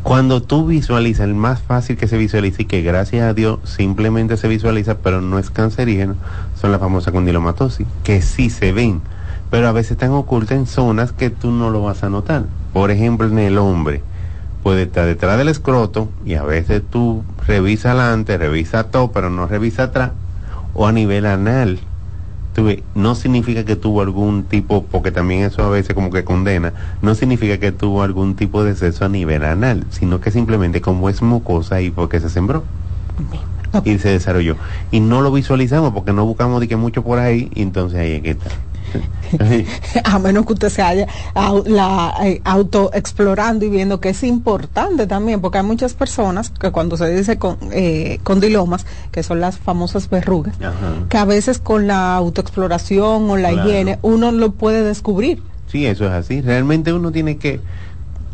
Cuando 0.03 0.41
tú 0.41 0.65
visualizas, 0.65 1.25
el 1.25 1.35
más 1.35 1.61
fácil 1.61 1.97
que 1.97 2.07
se 2.07 2.17
visualiza 2.17 2.61
y 2.61 2.65
que 2.65 2.81
gracias 2.81 3.23
a 3.23 3.33
Dios 3.33 3.59
simplemente 3.63 4.38
se 4.38 4.47
visualiza, 4.47 4.97
pero 4.99 5.21
no 5.21 5.39
es 5.39 5.49
cancerígeno, 5.49 6.15
son 6.59 6.71
las 6.71 6.79
famosas 6.79 7.13
condilomatosis, 7.13 7.85
que 8.03 8.21
sí 8.21 8.49
se 8.49 8.71
ven, 8.71 9.01
pero 9.49 9.67
a 9.67 9.71
veces 9.71 9.93
están 9.93 10.11
ocultas 10.11 10.57
en 10.57 10.67
zonas 10.67 11.11
que 11.11 11.29
tú 11.29 11.51
no 11.51 11.69
lo 11.69 11.81
vas 11.83 12.03
a 12.03 12.09
notar. 12.09 12.45
Por 12.73 12.91
ejemplo, 12.91 13.27
en 13.27 13.39
el 13.39 13.57
hombre, 13.57 14.01
puede 14.63 14.83
estar 14.83 15.05
detrás 15.05 15.37
del 15.37 15.47
escroto 15.47 16.09
y 16.25 16.35
a 16.35 16.43
veces 16.43 16.81
tú 16.89 17.23
revisas 17.47 17.97
adelante, 17.97 18.37
revisa 18.37 18.85
todo, 18.85 19.11
pero 19.11 19.29
no 19.29 19.47
revisa 19.47 19.83
atrás, 19.83 20.11
o 20.73 20.87
a 20.87 20.91
nivel 20.91 21.25
anal. 21.25 21.79
no 22.93 23.15
significa 23.15 23.63
que 23.63 23.75
tuvo 23.75 24.01
algún 24.01 24.43
tipo, 24.43 24.83
porque 24.83 25.11
también 25.11 25.43
eso 25.43 25.63
a 25.63 25.69
veces 25.69 25.95
como 25.95 26.11
que 26.11 26.23
condena, 26.23 26.73
no 27.01 27.15
significa 27.15 27.57
que 27.57 27.71
tuvo 27.71 28.03
algún 28.03 28.35
tipo 28.35 28.63
de 28.63 28.75
sexo 28.75 29.05
a 29.05 29.09
nivel 29.09 29.45
anal, 29.45 29.85
sino 29.89 30.19
que 30.19 30.31
simplemente 30.31 30.81
como 30.81 31.09
es 31.09 31.21
mucosa 31.21 31.81
y 31.81 31.89
porque 31.89 32.19
se 32.19 32.29
sembró 32.29 32.63
y 33.85 33.97
se 33.99 34.09
desarrolló. 34.09 34.55
Y 34.91 34.99
no 34.99 35.21
lo 35.21 35.31
visualizamos 35.31 35.93
porque 35.93 36.13
no 36.13 36.25
buscamos 36.25 36.59
de 36.59 36.67
que 36.67 36.75
mucho 36.75 37.03
por 37.03 37.19
ahí, 37.19 37.49
y 37.53 37.61
entonces 37.61 37.99
ahí 37.99 38.11
es 38.13 38.21
que 38.23 38.29
está. 38.31 38.49
a 40.03 40.19
menos 40.19 40.46
que 40.46 40.53
usted 40.53 40.69
se 40.69 40.81
haya 40.81 41.08
la, 41.65 42.13
eh, 42.24 42.41
autoexplorando 42.43 43.65
y 43.65 43.69
viendo 43.69 44.00
que 44.00 44.10
es 44.10 44.24
importante 44.24 45.08
también, 45.08 45.41
porque 45.41 45.60
hay 45.60 45.63
muchas 45.63 45.93
personas 45.93 46.50
que 46.50 46.72
cuando 46.72 46.98
se 46.98 47.13
dice 47.13 47.38
con, 47.38 47.58
eh, 47.72 48.19
condilomas, 48.24 48.86
que 49.12 49.24
son 49.24 49.39
las 49.39 49.58
famosas 49.58 50.10
verrugas, 50.10 50.55
que 51.10 51.17
a 51.17 51.25
veces 51.25 51.60
con 51.60 51.88
la 51.88 52.15
autoexploración 52.15 53.29
o 53.29 53.38
la 53.38 53.51
higiene 53.51 54.00
uno 54.01 54.31
lo 54.31 54.51
puede 54.51 54.84
descubrir. 54.84 55.41
Sí, 55.67 55.86
eso 55.86 56.05
es 56.05 56.12
así. 56.12 56.41
Realmente 56.41 56.91
uno 56.93 57.12
tiene 57.12 57.38
que 57.38 57.60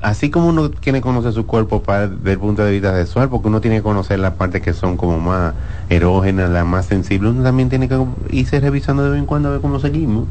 así 0.06 0.30
como 0.30 0.50
uno 0.50 0.70
tiene 0.70 1.00
que 1.00 1.04
conocer 1.04 1.34
su 1.34 1.46
cuerpo 1.46 1.82
para, 1.82 2.08
desde 2.08 2.34
el 2.34 2.40
punto 2.40 2.64
de 2.64 2.72
vista 2.72 2.96
sexual, 2.96 3.30
porque 3.30 3.48
uno 3.48 3.60
tiene 3.60 3.78
que 3.78 3.84
conocer 3.84 4.20
las 4.20 4.34
partes 4.34 4.62
que 4.62 4.74
son 4.74 4.98
como 4.98 5.20
más 5.20 5.54
erógenas, 5.90 6.50
las 6.50 6.66
más 6.66 6.86
sensibles, 6.86 7.32
uno 7.32 7.44
también 7.44 7.70
tiene 7.70 7.90
que 7.90 8.00
irse 8.30 8.60
revisando 8.60 9.04
de 9.04 9.10
vez 9.10 9.20
en 9.20 9.26
cuando 9.26 9.50
a 9.50 9.54
ver 9.54 9.62
cómo 9.62 9.80
seguimos. 9.80 10.28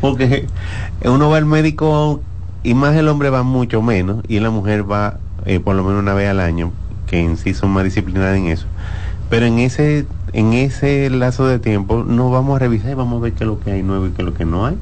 Porque 0.00 0.46
uno 1.04 1.30
va 1.30 1.38
al 1.38 1.46
médico 1.46 2.20
y 2.62 2.74
más 2.74 2.96
el 2.96 3.08
hombre 3.08 3.30
va 3.30 3.42
mucho 3.42 3.82
menos 3.82 4.24
y 4.28 4.40
la 4.40 4.50
mujer 4.50 4.90
va 4.90 5.18
eh, 5.44 5.60
por 5.60 5.76
lo 5.76 5.84
menos 5.84 6.02
una 6.02 6.14
vez 6.14 6.28
al 6.28 6.40
año, 6.40 6.72
que 7.06 7.20
en 7.20 7.36
sí 7.36 7.54
son 7.54 7.70
más 7.70 7.84
disciplinadas 7.84 8.36
en 8.36 8.46
eso. 8.46 8.66
Pero 9.30 9.46
en 9.46 9.58
ese, 9.58 10.06
en 10.32 10.52
ese 10.52 11.08
lazo 11.10 11.46
de 11.46 11.58
tiempo 11.58 12.04
no 12.04 12.30
vamos 12.30 12.56
a 12.56 12.58
revisar 12.58 12.90
y 12.90 12.94
vamos 12.94 13.18
a 13.18 13.22
ver 13.24 13.32
qué 13.32 13.44
es 13.44 13.48
lo 13.48 13.60
que 13.60 13.72
hay 13.72 13.82
nuevo 13.82 14.06
y 14.06 14.10
qué 14.10 14.22
es 14.22 14.26
lo 14.26 14.34
que 14.34 14.44
no 14.44 14.66
hay. 14.66 14.76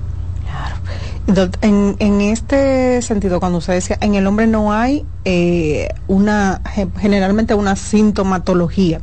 En, 1.62 1.96
en 2.00 2.20
este 2.20 3.00
sentido, 3.00 3.40
cuando 3.40 3.58
usted 3.58 3.74
decía, 3.74 3.96
en 4.00 4.14
el 4.14 4.26
hombre 4.26 4.46
no 4.46 4.72
hay 4.72 5.06
eh, 5.24 5.88
una, 6.06 6.60
generalmente 6.98 7.54
una 7.54 7.76
sintomatología. 7.76 9.00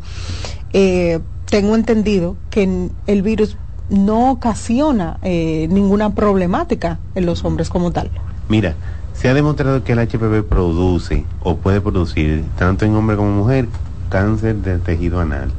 Eh, 0.74 1.20
tengo 1.50 1.76
entendido 1.76 2.38
que 2.50 2.90
el 3.08 3.22
virus 3.24 3.58
no 3.92 4.32
ocasiona 4.32 5.18
eh, 5.22 5.68
ninguna 5.70 6.16
problemática 6.16 6.98
en 7.14 7.26
los 7.26 7.44
hombres 7.44 7.70
como 7.70 7.92
tal. 7.92 8.10
Mira, 8.48 8.76
se 9.14 9.30
ha 9.30 9.34
demostrado 9.34 9.84
que 9.84 9.92
el 9.92 10.00
HPV 10.00 10.48
produce 10.48 11.26
o 11.44 11.58
puede 11.58 11.82
producir, 11.82 12.46
tanto 12.58 12.86
en 12.86 12.96
hombre 12.96 13.18
como 13.18 13.32
mujer, 13.32 13.68
cáncer 14.10 14.56
de 14.56 14.80
tejido 14.80 15.20
anal. 15.20 15.52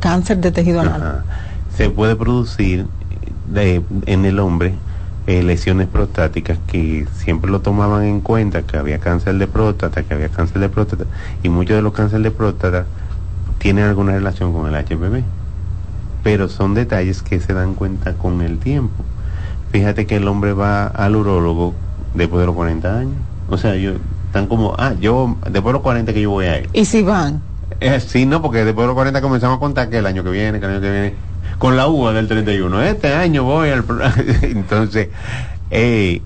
Cáncer 0.00 0.38
de 0.38 0.50
tejido 0.50 0.80
anal. 0.80 1.24
Se 1.76 1.88
puede 1.88 2.16
producir 2.16 2.86
de, 3.48 3.82
en 4.06 4.24
el 4.24 4.40
hombre 4.40 4.74
eh, 5.26 5.44
lesiones 5.44 5.86
prostáticas 5.86 6.58
que 6.66 7.06
siempre 7.16 7.50
lo 7.50 7.60
tomaban 7.60 8.04
en 8.04 8.20
cuenta 8.20 8.62
que 8.62 8.76
había 8.76 8.98
cáncer 8.98 9.36
de 9.38 9.46
próstata, 9.46 10.02
que 10.02 10.14
había 10.14 10.28
cáncer 10.28 10.60
de 10.60 10.68
próstata 10.68 11.04
y 11.44 11.48
muchos 11.48 11.76
de 11.76 11.82
los 11.82 11.92
cánceres 11.92 12.24
de 12.24 12.30
próstata 12.32 12.86
tienen 13.58 13.84
alguna 13.84 14.12
relación 14.12 14.52
con 14.52 14.66
el 14.66 14.84
HPV. 14.84 15.22
Pero 16.22 16.48
son 16.48 16.74
detalles 16.74 17.22
que 17.22 17.40
se 17.40 17.52
dan 17.54 17.74
cuenta 17.74 18.14
con 18.14 18.42
el 18.42 18.58
tiempo. 18.58 19.04
Fíjate 19.72 20.06
que 20.06 20.16
el 20.16 20.28
hombre 20.28 20.52
va 20.52 20.86
al 20.86 21.16
urólogo 21.16 21.74
después 22.14 22.40
de 22.40 22.46
los 22.46 22.54
40 22.54 22.98
años. 22.98 23.14
O 23.48 23.56
sea, 23.56 23.76
yo 23.76 23.92
están 24.26 24.46
como, 24.46 24.74
ah, 24.78 24.94
yo 25.00 25.36
después 25.44 25.66
de 25.66 25.72
los 25.72 25.82
40 25.82 26.12
que 26.12 26.22
yo 26.22 26.30
voy 26.30 26.46
a 26.46 26.60
ir. 26.60 26.68
¿Y 26.72 26.84
si 26.84 27.02
van? 27.02 27.40
Eh, 27.80 28.00
sí, 28.00 28.26
no, 28.26 28.42
porque 28.42 28.64
después 28.64 28.84
de 28.84 28.88
los 28.88 28.94
40 28.94 29.20
comenzamos 29.22 29.56
a 29.56 29.60
contar 29.60 29.88
que 29.88 29.98
el 29.98 30.06
año 30.06 30.22
que 30.22 30.30
viene, 30.30 30.60
que 30.60 30.66
el 30.66 30.72
año 30.72 30.80
que 30.80 30.90
viene 30.90 31.14
con 31.58 31.76
la 31.76 31.88
uva 31.88 32.12
del 32.12 32.26
31. 32.26 32.82
Este 32.82 33.12
año 33.12 33.44
voy 33.44 33.70
al... 33.70 33.84
entonces, 34.42 35.08
eh, 35.70 36.22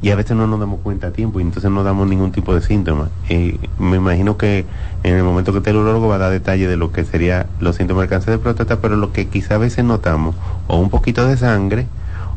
y 0.00 0.10
a 0.10 0.16
veces 0.16 0.36
no 0.36 0.46
nos 0.46 0.60
damos 0.60 0.80
cuenta 0.80 1.08
a 1.08 1.10
tiempo 1.10 1.40
y 1.40 1.42
entonces 1.42 1.70
no 1.70 1.82
damos 1.82 2.08
ningún 2.08 2.30
tipo 2.30 2.54
de 2.54 2.60
síntomas. 2.60 3.10
Eh, 3.28 3.58
me 3.78 3.96
imagino 3.96 4.36
que 4.36 4.64
en 5.02 5.16
el 5.16 5.24
momento 5.24 5.60
que 5.60 5.70
el 5.70 5.76
urólogo 5.76 6.08
va 6.08 6.16
a 6.16 6.18
dar 6.18 6.30
detalle 6.30 6.68
de 6.68 6.76
lo 6.76 6.92
que 6.92 7.04
sería 7.04 7.46
los 7.58 7.76
síntomas 7.76 8.02
del 8.02 8.10
cáncer 8.10 8.34
de 8.34 8.38
próstata, 8.38 8.80
pero 8.80 8.96
lo 8.96 9.12
que 9.12 9.26
quizá 9.26 9.56
a 9.56 9.58
veces 9.58 9.84
notamos, 9.84 10.36
o 10.68 10.78
un 10.78 10.90
poquito 10.90 11.26
de 11.26 11.36
sangre, 11.36 11.86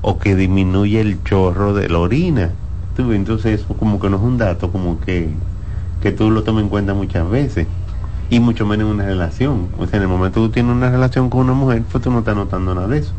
o 0.02 0.18
que 0.18 0.36
disminuye 0.36 1.00
el 1.00 1.24
chorro 1.24 1.74
de 1.74 1.88
la 1.88 2.00
orina. 2.00 2.52
Entonces 2.98 3.62
eso 3.62 3.74
como 3.76 4.00
que 4.00 4.10
no 4.10 4.18
es 4.18 4.24
un 4.24 4.38
dato, 4.38 4.72
como 4.72 5.00
que, 5.00 5.30
que 6.02 6.12
tú 6.12 6.30
lo 6.30 6.44
tomes 6.44 6.64
en 6.64 6.70
cuenta 6.70 6.94
muchas 6.94 7.30
veces 7.30 7.68
y 8.30 8.40
mucho 8.40 8.66
menos 8.66 8.88
en 8.88 8.94
una 8.94 9.06
relación. 9.06 9.70
O 9.78 9.88
sea, 9.88 9.98
en 9.98 10.04
el 10.04 10.10
momento 10.10 10.42
que 10.42 10.48
tú 10.48 10.54
tienes 10.54 10.76
una 10.76 10.90
relación 10.90 11.30
con 11.30 11.42
una 11.42 11.54
mujer, 11.54 11.84
pues 11.92 12.04
tú 12.04 12.12
no 12.12 12.20
estás 12.20 12.36
notando 12.36 12.76
nada 12.76 12.88
de 12.88 13.00
eso. 13.00 13.14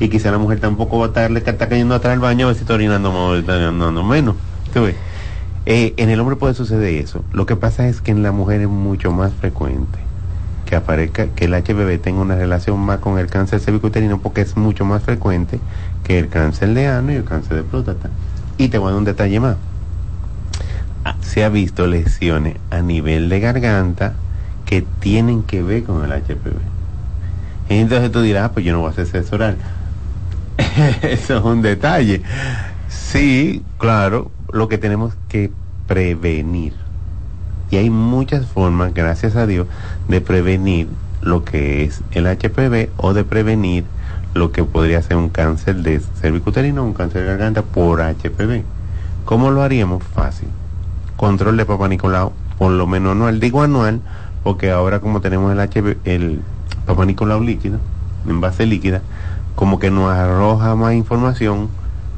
Y 0.00 0.08
quizá 0.08 0.30
la 0.30 0.38
mujer 0.38 0.60
tampoco 0.60 0.98
va 0.98 1.06
a 1.06 1.08
estarle 1.08 1.40
está 1.40 1.68
cayendo 1.68 1.94
atrás 1.94 2.12
del 2.12 2.20
baño 2.20 2.46
a 2.46 2.48
ver 2.48 2.56
si 2.56 2.62
está 2.62 2.74
orinando 2.74 3.10
más 3.10 3.20
orinando 3.20 4.04
menos. 4.04 4.36
Eh, 5.66 5.94
en 5.96 6.08
el 6.08 6.20
hombre 6.20 6.36
puede 6.36 6.54
suceder 6.54 6.94
eso. 6.94 7.24
Lo 7.32 7.44
que 7.44 7.56
pasa 7.56 7.88
es 7.88 8.00
que 8.00 8.10
en 8.10 8.22
la 8.22 8.32
mujer 8.32 8.60
es 8.62 8.68
mucho 8.68 9.10
más 9.12 9.32
frecuente 9.34 9.98
que 10.64 10.76
aparezca, 10.76 11.26
que 11.28 11.46
el 11.46 11.54
HPV 11.54 11.98
tenga 12.00 12.20
una 12.20 12.36
relación 12.36 12.78
más 12.78 12.98
con 13.00 13.18
el 13.18 13.26
cáncer 13.26 13.60
cervicuterino 13.60 14.18
porque 14.20 14.42
es 14.42 14.56
mucho 14.56 14.84
más 14.84 15.02
frecuente 15.02 15.58
que 16.04 16.18
el 16.18 16.28
cáncer 16.28 16.74
de 16.74 16.86
ano 16.86 17.12
y 17.12 17.16
el 17.16 17.24
cáncer 17.24 17.56
de 17.56 17.62
próstata. 17.64 18.10
Y 18.56 18.68
te 18.68 18.78
voy 18.78 18.88
a 18.88 18.90
dar 18.90 18.98
un 18.98 19.04
detalle 19.04 19.40
más. 19.40 19.56
Ah, 21.04 21.16
se 21.22 21.44
ha 21.44 21.48
visto 21.48 21.86
lesiones 21.86 22.56
a 22.70 22.80
nivel 22.80 23.28
de 23.28 23.40
garganta, 23.40 24.14
que 24.66 24.84
tienen 25.00 25.42
que 25.42 25.62
ver 25.62 25.84
con 25.84 26.04
el 26.04 26.12
HPV. 26.12 26.60
Entonces 27.70 28.12
tú 28.12 28.20
dirás, 28.20 28.46
ah, 28.46 28.52
pues 28.52 28.66
yo 28.66 28.72
no 28.72 28.80
voy 28.80 28.88
a 28.88 28.90
hacer 28.90 29.06
sexo 29.06 29.36
oral. 29.36 29.56
Eso 31.02 31.38
es 31.38 31.44
un 31.44 31.62
detalle. 31.62 32.22
Sí, 32.88 33.62
claro, 33.78 34.30
lo 34.52 34.68
que 34.68 34.78
tenemos 34.78 35.14
que 35.28 35.50
prevenir. 35.86 36.74
Y 37.70 37.76
hay 37.76 37.90
muchas 37.90 38.46
formas, 38.46 38.94
gracias 38.94 39.36
a 39.36 39.46
Dios, 39.46 39.66
de 40.08 40.20
prevenir 40.20 40.88
lo 41.20 41.44
que 41.44 41.84
es 41.84 42.02
el 42.12 42.26
HPV 42.26 42.90
o 42.96 43.12
de 43.12 43.24
prevenir 43.24 43.84
lo 44.34 44.52
que 44.52 44.64
podría 44.64 45.02
ser 45.02 45.16
un 45.16 45.28
cáncer 45.28 45.76
de 45.76 46.00
cervicuterino 46.00 46.82
o 46.82 46.86
un 46.86 46.94
cáncer 46.94 47.22
de 47.22 47.28
garganta 47.28 47.62
por 47.62 48.00
HPV. 48.00 48.62
¿Cómo 49.24 49.50
lo 49.50 49.62
haríamos? 49.62 50.02
Fácil. 50.02 50.48
Control 51.16 51.56
de 51.56 51.66
Papa 51.66 51.88
Nicolau, 51.88 52.32
por 52.58 52.72
lo 52.72 52.86
menos 52.86 53.12
anual. 53.12 53.40
Digo 53.40 53.62
anual 53.62 54.00
porque 54.42 54.70
ahora 54.70 55.00
como 55.00 55.20
tenemos 55.20 55.52
el 55.52 55.58
HB, 55.58 55.96
el 56.04 56.40
Papá 56.86 57.04
Nicolau 57.04 57.42
líquido, 57.42 57.78
en 58.26 58.40
base 58.40 58.64
líquida, 58.64 59.02
como 59.58 59.80
que 59.80 59.90
nos 59.90 60.08
arroja 60.08 60.76
más 60.76 60.94
información, 60.94 61.68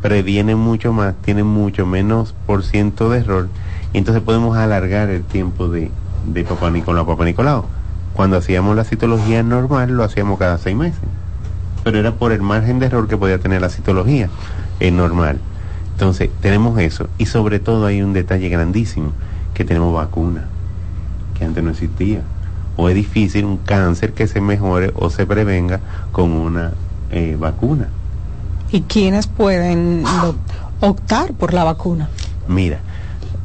previene 0.03 0.57
mucho 0.57 0.93
más, 0.93 1.15
tiene 1.23 1.43
mucho 1.43 1.87
menos 1.87 2.35
por 2.47 2.63
ciento 2.63 3.09
de 3.09 3.21
error, 3.21 3.49
y 3.95 3.99
entonces 3.99 4.23
podemos 4.23 4.59
alargar 4.59 5.09
el 5.09 5.25
tiempo 5.25 5.69
de, 5.69 5.91
de 6.27 6.45
Papá 6.45 6.71
Nicolau 6.71 7.07
Papá 7.07 7.25
Nicolau. 7.25 7.65
Cuando 8.13 8.37
hacíamos 8.37 8.77
la 8.77 8.85
citología 8.85 9.43
normal 9.43 9.91
lo 9.93 10.05
hacíamos 10.05 10.39
cada 10.39 10.59
seis 10.59 10.77
meses, 10.77 11.01
pero 11.83 11.99
era 11.99 12.13
por 12.13 12.33
el 12.33 12.43
margen 12.43 12.79
de 12.79 12.87
error 12.87 13.09
que 13.09 13.17
podía 13.17 13.39
tener 13.39 13.63
la 13.63 13.71
citología 13.71 14.29
es 14.79 14.93
normal. 14.93 15.39
Entonces 15.93 16.29
tenemos 16.43 16.79
eso, 16.79 17.09
y 17.17 17.25
sobre 17.25 17.59
todo 17.59 17.87
hay 17.87 18.03
un 18.03 18.13
detalle 18.13 18.51
grandísimo, 18.51 19.13
que 19.55 19.65
tenemos 19.65 19.95
vacuna 19.95 20.45
antes 21.45 21.63
no 21.65 21.71
existía. 21.71 22.23
O 22.77 22.89
es 22.89 22.95
difícil 22.95 23.45
un 23.45 23.57
cáncer 23.59 24.13
que 24.13 24.27
se 24.27 24.41
mejore 24.41 24.93
o 24.95 25.11
se 25.11 25.27
prevenga 25.27 25.81
con 26.13 26.33
una 26.33 26.73
eh, 27.11 27.37
vacuna. 27.39 27.89
¿Y 28.73 28.83
quiénes 28.83 29.27
pueden 29.27 30.05
optar 30.81 31.33
por 31.33 31.53
la 31.53 31.65
vacuna? 31.65 32.09
Mira, 32.47 32.81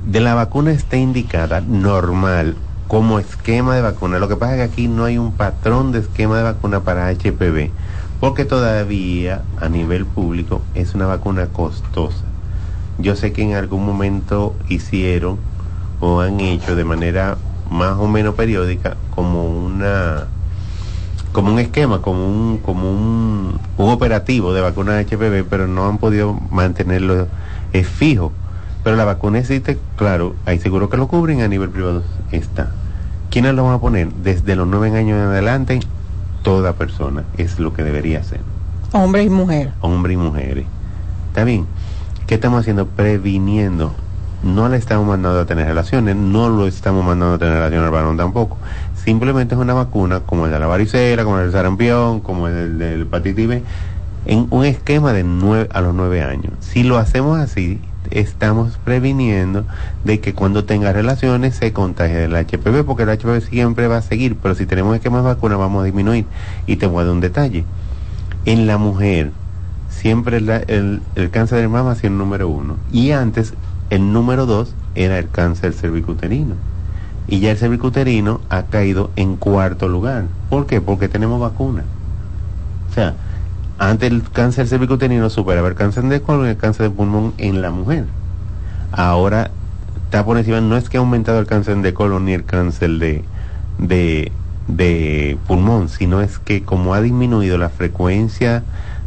de 0.05 0.19
la 0.19 0.35
vacuna 0.35 0.71
está 0.71 0.97
indicada 0.97 1.61
normal 1.61 2.55
como 2.87 3.19
esquema 3.19 3.75
de 3.75 3.81
vacuna. 3.81 4.19
Lo 4.19 4.27
que 4.27 4.35
pasa 4.35 4.53
es 4.53 4.57
que 4.57 4.73
aquí 4.73 4.87
no 4.87 5.05
hay 5.05 5.17
un 5.17 5.31
patrón 5.31 5.91
de 5.91 5.99
esquema 5.99 6.37
de 6.37 6.43
vacuna 6.43 6.81
para 6.81 7.09
HPV, 7.09 7.71
porque 8.19 8.45
todavía 8.45 9.41
a 9.59 9.69
nivel 9.69 10.05
público 10.05 10.61
es 10.75 10.93
una 10.93 11.07
vacuna 11.07 11.47
costosa. 11.47 12.23
Yo 12.97 13.15
sé 13.15 13.33
que 13.33 13.41
en 13.41 13.55
algún 13.55 13.85
momento 13.85 14.55
hicieron 14.69 15.37
o 15.99 16.21
han 16.21 16.39
hecho 16.39 16.75
de 16.75 16.85
manera 16.85 17.37
más 17.69 17.97
o 17.97 18.07
menos 18.07 18.35
periódica 18.35 18.95
como 19.13 19.45
una 19.45 20.27
como 21.35 21.51
un 21.51 21.59
esquema, 21.59 22.01
como 22.01 22.25
un, 22.25 22.59
como 22.59 22.89
un, 22.89 23.59
un 23.77 23.89
operativo 23.89 24.53
de 24.53 24.61
vacuna 24.61 25.01
HPV, 25.01 25.43
pero 25.49 25.67
no 25.67 25.85
han 25.85 25.97
podido 25.97 26.33
mantenerlo 26.49 27.27
es 27.73 27.87
fijo. 27.89 28.31
Pero 28.85 28.95
la 28.95 29.03
vacuna 29.03 29.39
existe, 29.39 29.77
claro, 29.97 30.33
hay 30.45 30.59
seguro 30.59 30.89
que 30.89 30.95
lo 30.95 31.09
cubren, 31.09 31.41
a 31.41 31.49
nivel 31.49 31.69
privado 31.71 32.03
está. 32.31 32.71
¿Quiénes 33.31 33.53
lo 33.53 33.65
van 33.65 33.73
a 33.73 33.79
poner? 33.79 34.13
Desde 34.13 34.55
los 34.55 34.65
nueve 34.65 34.97
años 34.97 35.19
en 35.19 35.27
adelante, 35.27 35.81
toda 36.41 36.71
persona 36.71 37.25
es 37.37 37.59
lo 37.59 37.73
que 37.73 37.83
debería 37.83 38.23
ser. 38.23 38.39
Hombre 38.93 39.23
y 39.23 39.29
mujer. 39.29 39.73
Hombre 39.81 40.13
y 40.13 40.17
mujeres. 40.17 40.65
¿Está 41.27 41.43
bien? 41.43 41.65
¿Qué 42.27 42.35
estamos 42.35 42.61
haciendo? 42.61 42.87
Previniendo 42.87 43.93
no 44.45 44.69
le 44.69 44.77
estamos 44.77 45.07
mandando 45.07 45.39
a 45.39 45.45
tener 45.45 45.65
relaciones, 45.65 46.15
no 46.15 46.49
lo 46.49 46.67
estamos 46.67 47.03
mandando 47.03 47.35
a 47.35 47.37
tener 47.39 47.55
relaciones 47.55 47.85
al 47.85 47.91
varón 47.91 48.15
tampoco. 48.15 48.57
Simplemente 49.05 49.53
es 49.53 49.61
una 49.61 49.75
vacuna 49.75 50.21
como 50.21 50.47
el 50.47 50.51
de 50.51 50.57
la 50.57 50.65
varicela, 50.65 51.23
como 51.23 51.37
el 51.37 51.43
del 51.43 51.51
sarampión, 51.51 52.21
como 52.21 52.47
el 52.47 52.79
del 52.79 53.03
hepatitis 53.03 53.47
B, 53.47 53.63
en 54.25 54.47
un 54.49 54.65
esquema 54.65 55.13
de 55.13 55.23
9 55.23 55.69
a 55.71 55.81
los 55.81 55.93
9 55.93 56.23
años. 56.23 56.53
Si 56.59 56.81
lo 56.81 56.97
hacemos 56.97 57.39
así, 57.39 57.79
estamos 58.09 58.79
previniendo 58.83 59.63
de 60.03 60.19
que 60.21 60.33
cuando 60.33 60.65
tenga 60.65 60.91
relaciones 60.91 61.55
se 61.55 61.71
contagie 61.71 62.15
del 62.15 62.35
HPV, 62.35 62.83
porque 62.83 63.03
el 63.03 63.09
HPV 63.09 63.41
siempre 63.41 63.87
va 63.87 63.97
a 63.97 64.01
seguir, 64.01 64.37
pero 64.37 64.55
si 64.55 64.65
tenemos 64.65 64.95
esquemas 64.95 65.21
de 65.21 65.27
vacuna 65.27 65.55
vamos 65.55 65.83
a 65.83 65.85
disminuir. 65.85 66.25
Y 66.65 66.77
te 66.77 66.87
voy 66.87 67.03
a 67.03 67.05
dar 67.05 67.13
un 67.13 67.21
detalle. 67.21 67.63
En 68.45 68.65
la 68.65 68.79
mujer, 68.79 69.29
siempre 69.87 70.37
el, 70.37 71.01
el 71.13 71.29
cáncer 71.29 71.59
de 71.59 71.67
mama 71.67 71.91
ha 71.91 71.95
sido 71.95 72.07
el 72.07 72.17
número 72.17 72.49
uno. 72.49 72.77
Y 72.91 73.11
antes 73.11 73.53
el 73.91 74.11
número 74.11 74.47
dos 74.47 74.73
era 74.95 75.19
el 75.19 75.29
cáncer 75.29 75.73
cervicuterino. 75.73 76.55
Y 77.27 77.39
ya 77.39 77.51
el 77.51 77.57
cervicuterino 77.57 78.41
ha 78.49 78.63
caído 78.63 79.11
en 79.15 79.35
cuarto 79.35 79.87
lugar. 79.87 80.25
¿Por 80.49 80.67
qué? 80.67 80.81
Porque 80.81 81.07
tenemos 81.07 81.39
vacuna. 81.39 81.83
O 82.89 82.93
sea, 82.93 83.15
antes 83.77 84.11
el 84.11 84.23
cáncer 84.23 84.67
cervicuterino 84.67 85.29
superaba 85.29 85.67
el 85.67 85.75
cáncer 85.75 86.03
de 86.05 86.21
colon 86.21 86.47
y 86.47 86.49
el 86.51 86.57
cáncer 86.57 86.89
de 86.89 86.95
pulmón 86.95 87.33
en 87.37 87.61
la 87.61 87.71
mujer. 87.71 88.05
Ahora 88.91 89.51
está 90.05 90.23
por 90.23 90.37
encima, 90.37 90.61
no 90.61 90.77
es 90.77 90.89
que 90.89 90.97
ha 90.97 91.01
aumentado 91.01 91.39
el 91.39 91.47
cáncer 91.47 91.77
de 91.77 91.93
colon 91.93 92.25
ni 92.25 92.33
el 92.33 92.45
cáncer 92.45 92.91
de, 92.91 93.25
de, 93.79 94.31
de 94.67 95.37
pulmón, 95.47 95.89
sino 95.89 96.21
es 96.21 96.39
que 96.39 96.63
como 96.63 96.93
ha 96.93 97.01
disminuido 97.01 97.57
la 97.57 97.69
frecuencia 97.69 98.63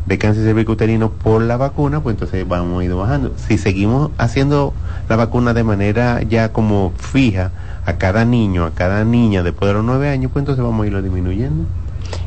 de 0.08 0.18
cáncer 0.18 0.44
cervicuterino 0.44 1.10
por 1.10 1.42
la 1.42 1.58
vacuna, 1.58 2.02
pues 2.02 2.14
entonces 2.14 2.48
vamos 2.48 2.80
a 2.80 2.84
ir 2.84 2.94
bajando. 2.94 3.34
Si 3.36 3.58
seguimos 3.58 4.10
haciendo 4.16 4.72
la 5.08 5.16
vacuna 5.16 5.52
de 5.52 5.64
manera 5.64 6.22
ya 6.22 6.50
como 6.50 6.92
fija 6.96 7.52
a 7.84 7.98
cada 7.98 8.24
niño, 8.24 8.64
a 8.64 8.70
cada 8.70 9.04
niña 9.04 9.42
después 9.42 9.68
de 9.68 9.74
los 9.74 9.84
nueve 9.84 10.08
años, 10.08 10.32
pues 10.32 10.42
entonces 10.42 10.64
vamos 10.64 10.82
a 10.82 10.86
irlo 10.86 11.02
disminuyendo. 11.02 11.66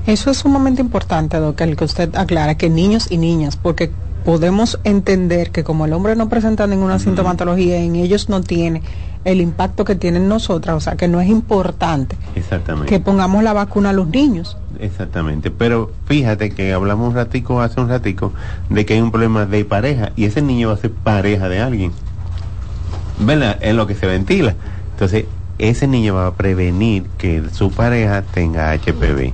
Eso 0.06 0.30
es 0.30 0.38
sumamente 0.38 0.82
importante, 0.82 1.38
doctor, 1.38 1.67
el 1.67 1.76
que 1.76 1.86
usted 1.86 2.15
aclara, 2.15 2.56
que 2.56 2.70
niños 2.70 3.12
y 3.12 3.17
niñas, 3.17 3.58
porque 3.58 3.91
podemos 4.24 4.80
entender 4.84 5.50
que 5.50 5.63
como 5.63 5.86
el 5.86 5.94
hombre 5.94 6.15
no 6.15 6.30
presenta 6.30 6.67
ninguna 6.67 7.00
sintomatología, 7.00 7.78
en 7.78 7.96
ellos 7.96 8.30
no 8.30 8.41
tiene 8.41 8.84
el 9.23 9.41
impacto 9.41 9.86
que 9.86 9.95
tienen 9.95 10.27
nosotras, 10.27 10.75
o 10.75 10.79
sea 10.79 10.95
que 10.95 11.07
no 11.07 11.21
es 11.21 11.29
importante 11.29 12.17
Exactamente. 12.36 12.89
que 12.89 12.99
pongamos 12.99 13.43
la 13.43 13.53
vacuna 13.53 13.91
a 13.91 13.93
los 13.93 14.07
niños. 14.07 14.57
Exactamente, 14.79 15.51
pero 15.51 15.91
fíjate 16.05 16.51
que 16.51 16.73
hablamos 16.73 17.10
un 17.10 17.15
ratico, 17.15 17.62
hace 17.62 17.79
un 17.79 17.89
ratico, 17.89 18.34
de 18.69 18.86
que 18.86 18.95
hay 18.95 19.01
un 19.01 19.12
problema 19.12 19.45
de 19.45 19.63
pareja 19.63 20.12
y 20.15 20.25
ese 20.25 20.41
niño 20.41 20.69
va 20.69 20.73
a 20.75 20.77
ser 20.77 20.91
pareja 20.91 21.49
de 21.49 21.62
alguien. 21.62 21.91
¿Verdad? 23.19 23.57
Es 23.62 23.75
lo 23.75 23.86
que 23.86 23.93
se 23.93 24.07
ventila. 24.07 24.55
Entonces, 24.93 25.25
ese 25.60 25.88
niño 25.88 26.15
va 26.15 26.27
a 26.27 26.34
prevenir 26.34 27.03
que 27.19 27.43
su 27.51 27.69
pareja 27.69 28.23
tenga 28.23 28.73
HPV. 28.73 29.31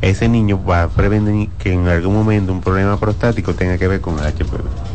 Ese 0.00 0.28
niño 0.28 0.60
va 0.64 0.82
a 0.82 0.88
prevenir 0.88 1.48
que 1.58 1.72
en 1.72 1.86
algún 1.86 2.14
momento 2.14 2.52
un 2.52 2.60
problema 2.60 2.98
prostático 2.98 3.54
tenga 3.54 3.78
que 3.78 3.86
ver 3.86 4.00
con 4.00 4.16
HPV. 4.16 4.91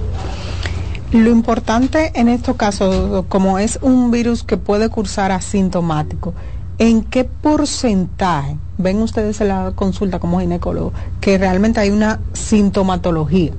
Lo 1.14 1.30
importante 1.30 2.12
en 2.20 2.28
estos 2.28 2.58
casos, 2.58 3.24
como 3.30 3.60
es 3.60 3.80
un 3.82 4.12
virus 4.12 4.44
que 4.44 4.58
puede 4.58 4.90
cursar 4.90 5.32
asintomático, 5.32 6.34
¿en 6.80 7.02
qué 7.02 7.24
porcentaje 7.24 8.58
ven 8.78 9.02
ustedes 9.02 9.40
en 9.40 9.48
la 9.48 9.72
consulta 9.74 10.20
como 10.20 10.42
ginecólogo 10.42 10.92
que 11.22 11.38
realmente 11.38 11.80
hay 11.80 11.92
una 11.92 12.20
sintomatología? 12.34 13.54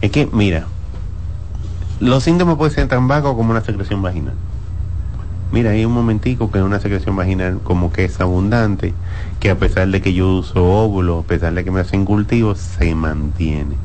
Es 0.00 0.10
que, 0.10 0.26
mira, 0.32 0.66
los 2.00 2.24
síntomas 2.24 2.56
pueden 2.56 2.74
ser 2.74 2.88
tan 2.88 3.06
vagos 3.06 3.36
como 3.36 3.52
una 3.52 3.62
secreción 3.62 4.02
vaginal. 4.02 4.34
Mira, 5.52 5.70
hay 5.70 5.84
un 5.84 5.92
momentico 5.92 6.50
que 6.50 6.62
una 6.62 6.80
secreción 6.80 7.14
vaginal 7.14 7.60
como 7.62 7.92
que 7.92 8.04
es 8.04 8.20
abundante, 8.20 8.92
que 9.38 9.50
a 9.50 9.58
pesar 9.58 9.86
de 9.86 10.02
que 10.02 10.14
yo 10.14 10.28
uso 10.38 10.64
óvulos, 10.64 11.24
a 11.24 11.28
pesar 11.28 11.54
de 11.54 11.62
que 11.62 11.70
me 11.70 11.80
hacen 11.80 12.04
cultivos, 12.04 12.58
se 12.58 12.92
mantiene. 12.96 13.76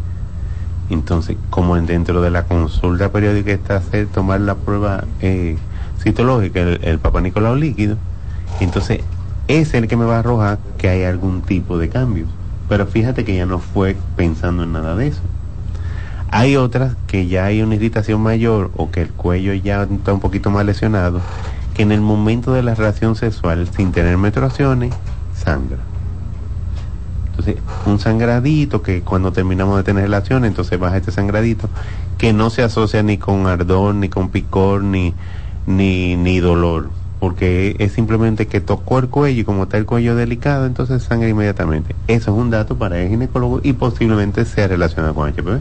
Entonces, 0.89 1.37
como 1.49 1.77
en 1.77 1.85
dentro 1.85 2.21
de 2.21 2.29
la 2.29 2.43
consulta 2.43 3.11
periódica 3.11 3.51
está 3.51 3.77
hacer, 3.77 4.07
tomar 4.07 4.41
la 4.41 4.55
prueba 4.55 5.03
eh, 5.21 5.57
citológica, 5.99 6.61
el, 6.61 6.79
el 6.83 6.99
papá 6.99 7.21
Nicolau 7.21 7.55
líquido, 7.55 7.97
entonces 8.59 9.01
es 9.47 9.73
el 9.73 9.87
que 9.87 9.97
me 9.97 10.05
va 10.05 10.17
a 10.17 10.19
arrojar 10.19 10.59
que 10.77 10.89
hay 10.89 11.03
algún 11.03 11.41
tipo 11.41 11.77
de 11.77 11.89
cambio. 11.89 12.25
Pero 12.69 12.87
fíjate 12.87 13.25
que 13.25 13.35
ya 13.35 13.45
no 13.45 13.59
fue 13.59 13.95
pensando 14.15 14.63
en 14.63 14.73
nada 14.73 14.95
de 14.95 15.07
eso. 15.07 15.21
Hay 16.31 16.57
otras 16.57 16.95
que 17.07 17.27
ya 17.27 17.45
hay 17.45 17.61
una 17.61 17.75
irritación 17.75 18.21
mayor 18.21 18.71
o 18.75 18.91
que 18.91 19.01
el 19.01 19.09
cuello 19.09 19.53
ya 19.53 19.83
está 19.83 20.13
un 20.13 20.19
poquito 20.19 20.49
más 20.49 20.65
lesionado, 20.65 21.21
que 21.73 21.83
en 21.83 21.91
el 21.91 22.01
momento 22.01 22.53
de 22.53 22.63
la 22.63 22.75
relación 22.75 23.15
sexual, 23.15 23.67
sin 23.75 23.91
tener 23.91 24.17
menstruaciones, 24.17 24.93
sangra. 25.35 25.77
Entonces, 27.37 27.57
un 27.85 27.99
sangradito 27.99 28.81
que 28.81 29.01
cuando 29.01 29.33
terminamos 29.33 29.75
de 29.77 29.83
tener 29.83 30.03
relaciones, 30.03 30.49
entonces 30.49 30.79
baja 30.79 30.97
este 30.97 31.11
sangradito, 31.11 31.67
que 32.17 32.31
no 32.31 32.49
se 32.49 32.63
asocia 32.63 33.03
ni 33.03 33.17
con 33.17 33.45
ardor, 33.47 33.93
ni 33.95 34.07
con 34.07 34.29
picor, 34.29 34.83
ni, 34.83 35.13
ni, 35.67 36.15
ni 36.15 36.39
dolor, 36.39 36.89
porque 37.19 37.75
es 37.79 37.91
simplemente 37.91 38.47
que 38.47 38.61
tocó 38.61 38.99
el 38.99 39.09
cuello 39.09 39.41
y 39.41 39.43
como 39.43 39.63
está 39.63 39.77
el 39.77 39.85
cuello 39.85 40.15
delicado, 40.15 40.65
entonces 40.65 41.03
sangra 41.03 41.27
inmediatamente. 41.27 41.93
Eso 42.07 42.31
es 42.31 42.37
un 42.37 42.51
dato 42.51 42.77
para 42.77 43.01
el 43.01 43.09
ginecólogo 43.09 43.59
y 43.63 43.73
posiblemente 43.73 44.45
sea 44.45 44.67
relacionado 44.67 45.13
con 45.13 45.29
HPV. 45.29 45.59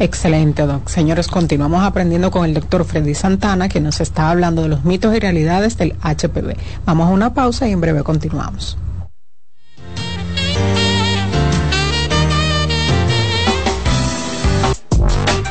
Excelente, 0.00 0.66
doc. 0.66 0.88
Señores, 0.88 1.28
continuamos 1.28 1.84
aprendiendo 1.84 2.32
con 2.32 2.44
el 2.44 2.54
doctor 2.54 2.84
Freddy 2.84 3.14
Santana, 3.14 3.68
que 3.68 3.80
nos 3.80 4.00
está 4.00 4.30
hablando 4.30 4.62
de 4.62 4.68
los 4.68 4.84
mitos 4.84 5.14
y 5.14 5.20
realidades 5.20 5.76
del 5.76 5.94
HPV. 6.02 6.56
Vamos 6.84 7.08
a 7.08 7.12
una 7.12 7.34
pausa 7.34 7.68
y 7.68 7.72
en 7.72 7.80
breve 7.80 8.02
continuamos. 8.02 8.76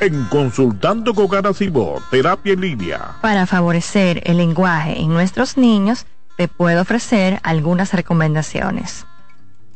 En 0.00 0.26
Consultando 0.26 1.12
con 1.12 1.34
Ana 1.34 1.52
Simó, 1.52 2.00
Terapia 2.08 2.52
en 2.52 2.60
Línea. 2.60 3.16
Para 3.20 3.46
favorecer 3.46 4.22
el 4.26 4.36
lenguaje 4.36 5.00
en 5.00 5.08
nuestros 5.08 5.56
niños, 5.56 6.06
te 6.36 6.46
puedo 6.46 6.82
ofrecer 6.82 7.40
algunas 7.42 7.92
recomendaciones. 7.92 9.06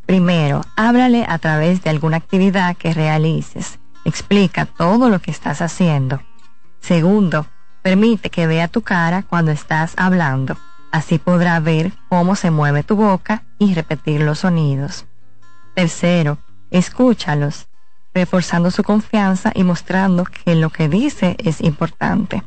Primero, 0.06 0.60
háblale 0.76 1.26
a 1.28 1.38
través 1.38 1.82
de 1.82 1.90
alguna 1.90 2.18
actividad 2.18 2.76
que 2.76 2.94
realices. 2.94 3.80
Explica 4.04 4.66
todo 4.66 5.08
lo 5.08 5.18
que 5.18 5.32
estás 5.32 5.60
haciendo. 5.60 6.22
Segundo, 6.80 7.46
permite 7.82 8.30
que 8.30 8.46
vea 8.46 8.68
tu 8.68 8.82
cara 8.82 9.24
cuando 9.24 9.50
estás 9.50 9.94
hablando. 9.96 10.56
Así 10.92 11.18
podrá 11.18 11.58
ver 11.58 11.92
cómo 12.08 12.36
se 12.36 12.52
mueve 12.52 12.84
tu 12.84 12.94
boca 12.94 13.42
y 13.58 13.74
repetir 13.74 14.20
los 14.20 14.40
sonidos. 14.40 15.04
Tercero, 15.74 16.38
escúchalos, 16.70 17.66
reforzando 18.14 18.70
su 18.70 18.82
confianza 18.82 19.52
y 19.54 19.64
mostrando 19.64 20.24
que 20.24 20.54
lo 20.54 20.70
que 20.70 20.88
dice 20.88 21.36
es 21.38 21.60
importante. 21.60 22.42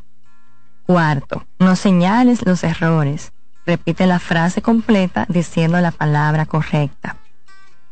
Cuarto, 0.86 1.44
no 1.58 1.74
señales 1.74 2.46
los 2.46 2.62
errores. 2.62 3.32
Repite 3.66 4.06
la 4.06 4.20
frase 4.20 4.62
completa 4.62 5.26
diciendo 5.28 5.80
la 5.80 5.90
palabra 5.90 6.46
correcta. 6.46 7.16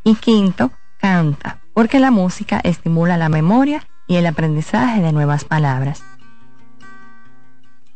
Y 0.04 0.14
quinto, 0.14 0.70
canta, 1.00 1.58
porque 1.74 1.98
la 1.98 2.12
música 2.12 2.60
estimula 2.62 3.16
la 3.16 3.28
memoria 3.28 3.82
y 4.06 4.16
el 4.16 4.26
aprendizaje 4.26 5.00
de 5.00 5.12
nuevas 5.12 5.44
palabras. 5.44 6.04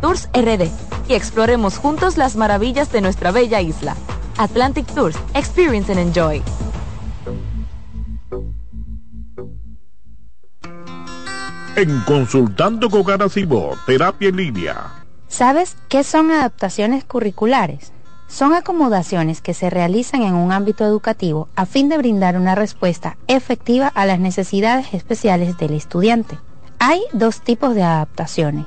Tours 0.00 0.28
RD 0.34 0.68
y 1.08 1.14
exploremos 1.14 1.78
juntos 1.78 2.16
las 2.16 2.36
maravillas 2.36 2.90
de 2.92 3.00
nuestra 3.00 3.30
bella 3.30 3.60
isla. 3.60 3.96
Atlantic 4.36 4.86
Tours, 4.94 5.16
Experience 5.34 5.92
and 5.92 6.00
Enjoy. 6.00 6.42
En 11.76 12.00
Consultando 12.02 12.88
con 12.88 13.02
Garacimo, 13.02 13.70
Terapia 13.86 14.28
en 14.28 14.36
Línea. 14.36 15.04
¿Sabes 15.28 15.76
qué 15.88 16.04
son 16.04 16.30
adaptaciones 16.30 17.04
curriculares? 17.04 17.92
Son 18.28 18.54
acomodaciones 18.54 19.40
que 19.40 19.54
se 19.54 19.70
realizan 19.70 20.22
en 20.22 20.34
un 20.34 20.52
ámbito 20.52 20.84
educativo 20.84 21.48
a 21.56 21.66
fin 21.66 21.88
de 21.88 21.98
brindar 21.98 22.36
una 22.36 22.54
respuesta 22.54 23.16
efectiva 23.26 23.88
a 23.88 24.06
las 24.06 24.18
necesidades 24.20 24.94
especiales 24.94 25.58
del 25.58 25.74
estudiante. 25.74 26.38
Hay 26.78 27.00
dos 27.12 27.40
tipos 27.40 27.74
de 27.74 27.82
adaptaciones. 27.82 28.66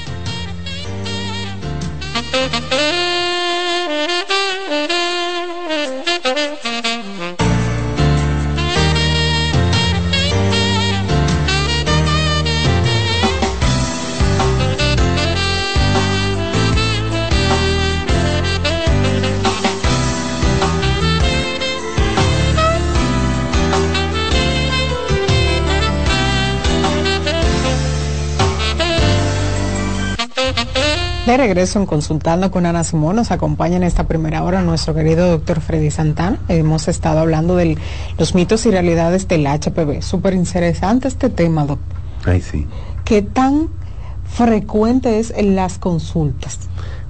Regreso 31.48 31.78
en 31.78 31.86
Consultando 31.86 32.50
con 32.50 32.66
Ana 32.66 32.84
Simón, 32.84 33.16
nos 33.16 33.30
acompaña 33.30 33.76
en 33.78 33.82
esta 33.82 34.04
primera 34.04 34.42
hora 34.42 34.60
nuestro 34.60 34.94
querido 34.94 35.30
doctor 35.30 35.62
Freddy 35.62 35.90
Santana. 35.90 36.38
Hemos 36.48 36.88
estado 36.88 37.20
hablando 37.20 37.56
de 37.56 37.78
los 38.18 38.34
mitos 38.34 38.66
y 38.66 38.70
realidades 38.70 39.28
del 39.28 39.46
HPV. 39.46 40.02
Súper 40.02 40.34
interesante 40.34 41.08
este 41.08 41.30
tema, 41.30 41.64
doctor. 41.64 41.96
Ay, 42.26 42.42
sí. 42.42 42.66
¿Qué 43.06 43.22
tan 43.22 43.70
frecuente 44.26 45.18
es 45.20 45.32
en 45.34 45.56
las 45.56 45.78
consultas? 45.78 46.58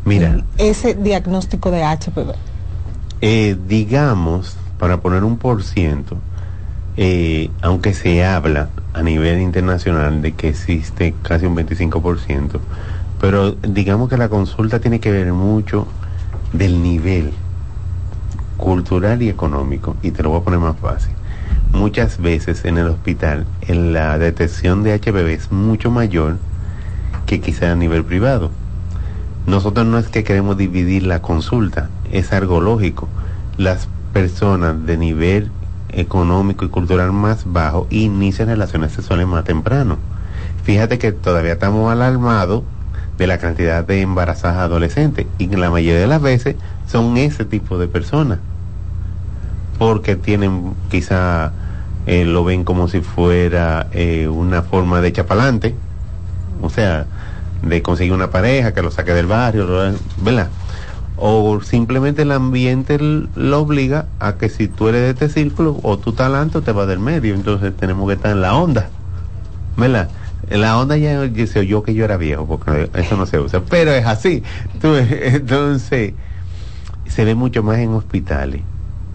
Mira. 0.05 0.45
Ese 0.57 0.95
diagnóstico 0.95 1.73
de 1.73 1.83
HPV. 1.83 2.35
Eh, 3.21 3.57
digamos, 3.67 4.57
para 4.79 5.01
poner 5.01 5.25
un 5.25 5.37
por 5.37 5.65
ciento, 5.65 6.17
eh, 6.97 7.51
aunque 7.61 7.93
se 7.93 8.25
habla 8.25 8.69
a 8.95 9.03
nivel 9.03 9.41
internacional 9.41 10.23
de 10.23 10.31
que 10.31 10.51
existe 10.51 11.13
casi 11.25 11.45
un 11.45 11.57
25%, 11.57 12.61
pero 13.21 13.53
digamos 13.53 14.09
que 14.09 14.17
la 14.17 14.29
consulta 14.29 14.81
tiene 14.81 15.01
que 15.01 15.11
ver 15.11 15.33
mucho 15.33 15.87
del 16.53 16.83
nivel 16.83 17.33
cultural 18.57 19.23
y 19.23 19.29
económico. 19.29 19.97
Y 20.03 20.11
te 20.11 20.23
lo 20.23 20.31
voy 20.31 20.41
a 20.41 20.45
poner 20.45 20.61
más 20.61 20.77
fácil. 20.77 21.13
Muchas 21.73 22.19
veces 22.21 22.65
en 22.65 22.79
el 22.79 22.89
hospital 22.89 23.47
en 23.63 23.93
la 23.93 24.19
detección 24.19 24.83
de 24.83 24.99
HPV 24.99 25.29
es 25.29 25.53
mucho 25.53 25.91
mayor 25.91 26.37
que 27.27 27.41
quizá 27.41 27.73
a 27.73 27.77
nivel 27.77 28.05
privado. 28.05 28.51
Nosotros 29.47 29.87
no 29.87 29.99
es 29.99 30.09
que 30.09 30.25
queremos 30.25 30.57
dividir 30.57 31.05
la 31.05 31.23
consulta, 31.23 31.89
es 32.13 32.33
algo 32.33 32.61
lógico. 32.61 33.09
Las 33.57 33.89
personas 34.13 34.85
de 34.87 34.97
nivel 34.97 35.51
económico 35.91 36.65
y 36.65 36.69
cultural 36.69 37.13
más 37.13 37.45
bajo 37.47 37.87
inician 37.91 38.49
relaciones 38.49 38.93
sexuales 38.93 39.27
más 39.27 39.45
temprano. 39.45 39.97
Fíjate 40.65 40.99
que 40.99 41.13
todavía 41.13 41.55
estamos 41.55 41.91
alarmados 41.91 42.63
de 43.19 43.27
la 43.27 43.39
cantidad 43.39 43.85
de 43.85 44.01
embarazadas 44.01 44.59
adolescentes 44.59 45.27
y 45.39 45.49
la 45.49 45.71
mayoría 45.71 46.01
de 46.01 46.07
las 46.07 46.23
veces 46.23 46.57
son 46.87 47.17
ese 47.17 47.45
tipo 47.45 47.77
de 47.77 47.89
personas 47.89 48.39
porque 49.79 50.17
tienen 50.17 50.75
quizá 50.89 51.53
eh, 52.07 52.25
lo 52.25 52.45
ven 52.45 52.65
como 52.65 52.89
si 52.89 53.01
fuera 53.01 53.89
eh, 53.93 54.29
una 54.29 54.63
forma 54.63 55.01
de 55.01 55.13
chapalante 55.13 55.75
o 56.63 56.71
sea 56.71 57.07
de 57.63 57.83
conseguir 57.83 58.13
una 58.13 58.31
pareja 58.31 58.73
que 58.73 58.83
lo 58.83 58.93
saque 58.93 59.13
del 59.13 59.27
barrio 59.27 59.67
¿verdad? 60.23 60.49
o 61.17 61.61
simplemente 61.61 62.23
el 62.23 62.31
ambiente 62.31 62.99
lo 63.01 63.61
obliga 63.61 64.07
a 64.21 64.35
que 64.35 64.49
si 64.49 64.69
tú 64.69 64.89
eres 64.89 65.03
de 65.03 65.11
este 65.11 65.29
círculo 65.29 65.81
o 65.83 65.99
tu 65.99 66.13
talento 66.13 66.63
te 66.63 66.71
va 66.71 66.87
del 66.87 67.01
medio 67.01 67.35
entonces 67.35 67.77
tenemos 67.77 68.07
que 68.07 68.15
estar 68.15 68.31
en 68.31 68.43
la 68.43 68.55
onda 68.55 68.91
¿verdad? 69.77 70.09
La 70.51 70.79
onda 70.79 70.97
ya 70.97 71.21
se 71.47 71.59
oyó 71.61 71.83
que 71.83 71.95
yo 71.95 72.05
era 72.05 72.17
viejo, 72.17 72.47
porque 72.47 72.91
eso 72.95 73.17
no 73.17 73.27
se 73.27 73.39
usa, 73.39 73.63
pero 73.69 73.93
es 73.93 74.07
así. 74.07 74.43
Entonces, 74.83 76.15
se 77.07 77.25
ve 77.25 77.35
mucho 77.35 77.63
más 77.63 77.79
en 77.79 77.91
hospitales. 77.91 78.63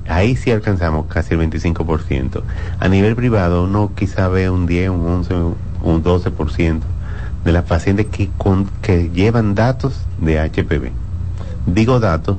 Ahí 0.08 0.36
sí 0.36 0.52
alcanzamos 0.52 1.06
casi 1.08 1.34
el 1.34 1.40
25%. 1.40 2.44
A 2.80 2.88
nivel 2.88 3.16
privado, 3.16 3.64
uno 3.64 3.92
quizá 3.96 4.28
ve 4.28 4.50
un 4.50 4.66
10, 4.66 4.90
un 4.90 5.08
11, 5.08 5.34
un 5.34 6.04
12% 6.04 6.82
de 7.46 7.52
las 7.52 7.64
pacientes 7.64 8.08
que, 8.08 8.30
que 8.82 9.10
llevan 9.10 9.56
datos 9.56 10.06
de 10.20 10.40
HPV. 10.40 10.92
Digo 11.66 12.00
datos 12.00 12.38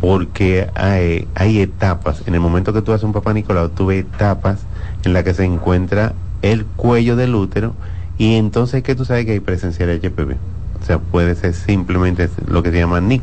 porque 0.00 0.68
hay, 0.74 1.28
hay 1.34 1.60
etapas. 1.60 2.22
En 2.26 2.34
el 2.34 2.40
momento 2.40 2.72
que 2.72 2.82
tú 2.82 2.92
haces 2.92 3.04
un 3.04 3.12
papá 3.12 3.32
Nicolau, 3.32 3.68
tú 3.68 3.86
ves 3.86 4.04
etapas 4.04 4.60
en 5.04 5.12
las 5.12 5.24
que 5.24 5.34
se 5.34 5.44
encuentra 5.44 6.12
el 6.42 6.64
cuello 6.64 7.16
del 7.16 7.34
útero 7.34 7.74
y 8.18 8.36
entonces 8.36 8.82
que 8.82 8.94
tú 8.94 9.04
sabes 9.04 9.26
que 9.26 9.32
hay 9.32 9.40
presencia 9.40 9.86
de 9.86 9.98
HPV. 9.98 10.36
O 10.80 10.84
sea, 10.84 10.98
puede 10.98 11.34
ser 11.34 11.54
simplemente 11.54 12.28
lo 12.46 12.62
que 12.62 12.70
se 12.70 12.78
llama 12.78 13.00
NIC 13.00 13.22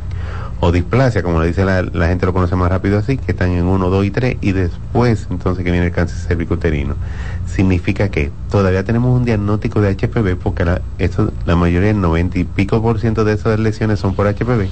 o 0.61 0.71
displasia, 0.71 1.23
como 1.23 1.39
le 1.39 1.47
dice 1.47 1.63
la, 1.63 2.07
gente 2.07 2.25
lo 2.25 2.33
conoce 2.33 2.55
más 2.55 2.69
rápido 2.69 2.97
así, 2.97 3.17
que 3.17 3.31
están 3.31 3.51
en 3.51 3.65
1, 3.65 3.89
2 3.89 4.05
y 4.05 4.11
3, 4.11 4.37
y 4.41 4.51
después 4.51 5.27
entonces 5.29 5.63
que 5.63 5.71
viene 5.71 5.87
el 5.87 5.91
cáncer 5.91 6.17
cervicuterino. 6.17 6.95
Significa 7.47 8.09
que 8.09 8.31
todavía 8.49 8.83
tenemos 8.83 9.17
un 9.17 9.25
diagnóstico 9.25 9.81
de 9.81 9.95
HPV, 9.95 10.35
porque 10.37 10.65
la, 10.65 10.81
eso, 10.97 11.31
la 11.45 11.55
mayoría, 11.55 11.91
el 11.91 12.01
90 12.01 12.39
y 12.39 12.43
pico 12.43 12.81
por 12.81 12.99
ciento 12.99 13.23
de 13.23 13.33
esas 13.33 13.59
lesiones 13.59 13.99
son 13.99 14.15
por 14.15 14.27
HPV. 14.27 14.67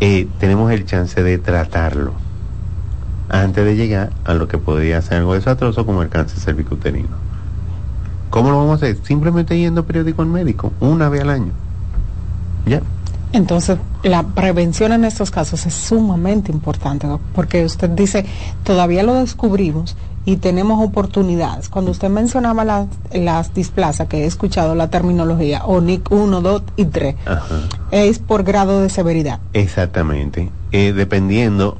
Eh, 0.00 0.28
tenemos 0.38 0.70
el 0.72 0.84
chance 0.84 1.22
de 1.22 1.38
tratarlo 1.38 2.12
antes 3.28 3.64
de 3.64 3.76
llegar 3.76 4.10
a 4.24 4.34
lo 4.34 4.46
que 4.46 4.58
podría 4.58 5.02
ser 5.02 5.18
algo 5.18 5.34
desastroso 5.34 5.84
como 5.84 6.02
el 6.02 6.08
cáncer 6.08 6.38
cervicuterino. 6.38 7.27
¿Cómo 8.30 8.50
lo 8.50 8.58
vamos 8.58 8.72
a 8.72 8.86
hacer? 8.86 8.98
Simplemente 9.02 9.58
yendo 9.58 9.84
periódico 9.84 10.22
al 10.22 10.28
médico, 10.28 10.72
una 10.80 11.08
vez 11.08 11.22
al 11.22 11.30
año. 11.30 11.52
Ya. 12.66 12.82
Entonces, 13.32 13.78
la 14.02 14.22
prevención 14.22 14.92
en 14.92 15.04
estos 15.04 15.30
casos 15.30 15.66
es 15.66 15.74
sumamente 15.74 16.50
importante, 16.50 17.06
porque 17.34 17.64
usted 17.64 17.90
dice, 17.90 18.24
todavía 18.64 19.02
lo 19.02 19.14
descubrimos 19.14 19.96
y 20.24 20.36
tenemos 20.36 20.82
oportunidades. 20.82 21.68
Cuando 21.68 21.90
usted 21.90 22.08
mencionaba 22.08 22.64
las, 22.64 22.86
las 23.12 23.52
displazas, 23.52 24.08
que 24.08 24.24
he 24.24 24.26
escuchado 24.26 24.74
la 24.74 24.88
terminología, 24.88 25.64
o 25.64 25.80
NIC 25.80 26.10
1, 26.10 26.40
2 26.40 26.62
y 26.76 26.84
3, 26.86 27.16
es 27.90 28.18
por 28.18 28.44
grado 28.44 28.80
de 28.80 28.88
severidad. 28.88 29.40
Exactamente. 29.52 30.50
Eh, 30.72 30.92
dependiendo 30.92 31.76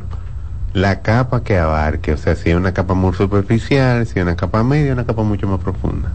la 0.74 1.00
capa 1.00 1.42
que 1.42 1.58
abarque, 1.58 2.12
o 2.12 2.16
sea, 2.18 2.36
si 2.36 2.50
es 2.50 2.56
una 2.56 2.72
capa 2.72 2.94
muy 2.94 3.14
superficial, 3.14 4.06
si 4.06 4.18
es 4.18 4.22
una 4.22 4.36
capa 4.36 4.62
media, 4.62 4.92
una 4.92 5.06
capa 5.06 5.22
mucho 5.22 5.46
más 5.46 5.60
profunda. 5.60 6.12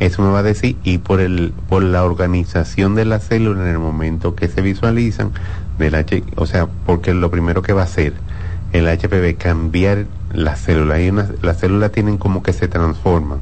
Eso 0.00 0.22
me 0.22 0.30
va 0.30 0.40
a 0.40 0.44
decir, 0.44 0.76
y 0.84 0.98
por, 0.98 1.20
el, 1.20 1.52
por 1.68 1.82
la 1.82 2.04
organización 2.04 2.94
de 2.94 3.04
las 3.04 3.24
células 3.24 3.64
en 3.64 3.72
el 3.72 3.78
momento 3.78 4.36
que 4.36 4.48
se 4.48 4.62
visualizan, 4.62 5.32
del 5.78 5.94
H, 5.94 6.24
o 6.36 6.46
sea, 6.46 6.68
porque 6.86 7.14
lo 7.14 7.30
primero 7.30 7.62
que 7.62 7.72
va 7.72 7.82
a 7.82 7.84
hacer 7.84 8.14
el 8.72 8.86
HPV 8.86 9.36
cambiar 9.36 10.06
las 10.32 10.60
células. 10.60 11.00
Y 11.00 11.10
las 11.44 11.58
células 11.58 11.92
tienen 11.92 12.18
como 12.18 12.42
que 12.42 12.52
se 12.52 12.68
transforman, 12.68 13.40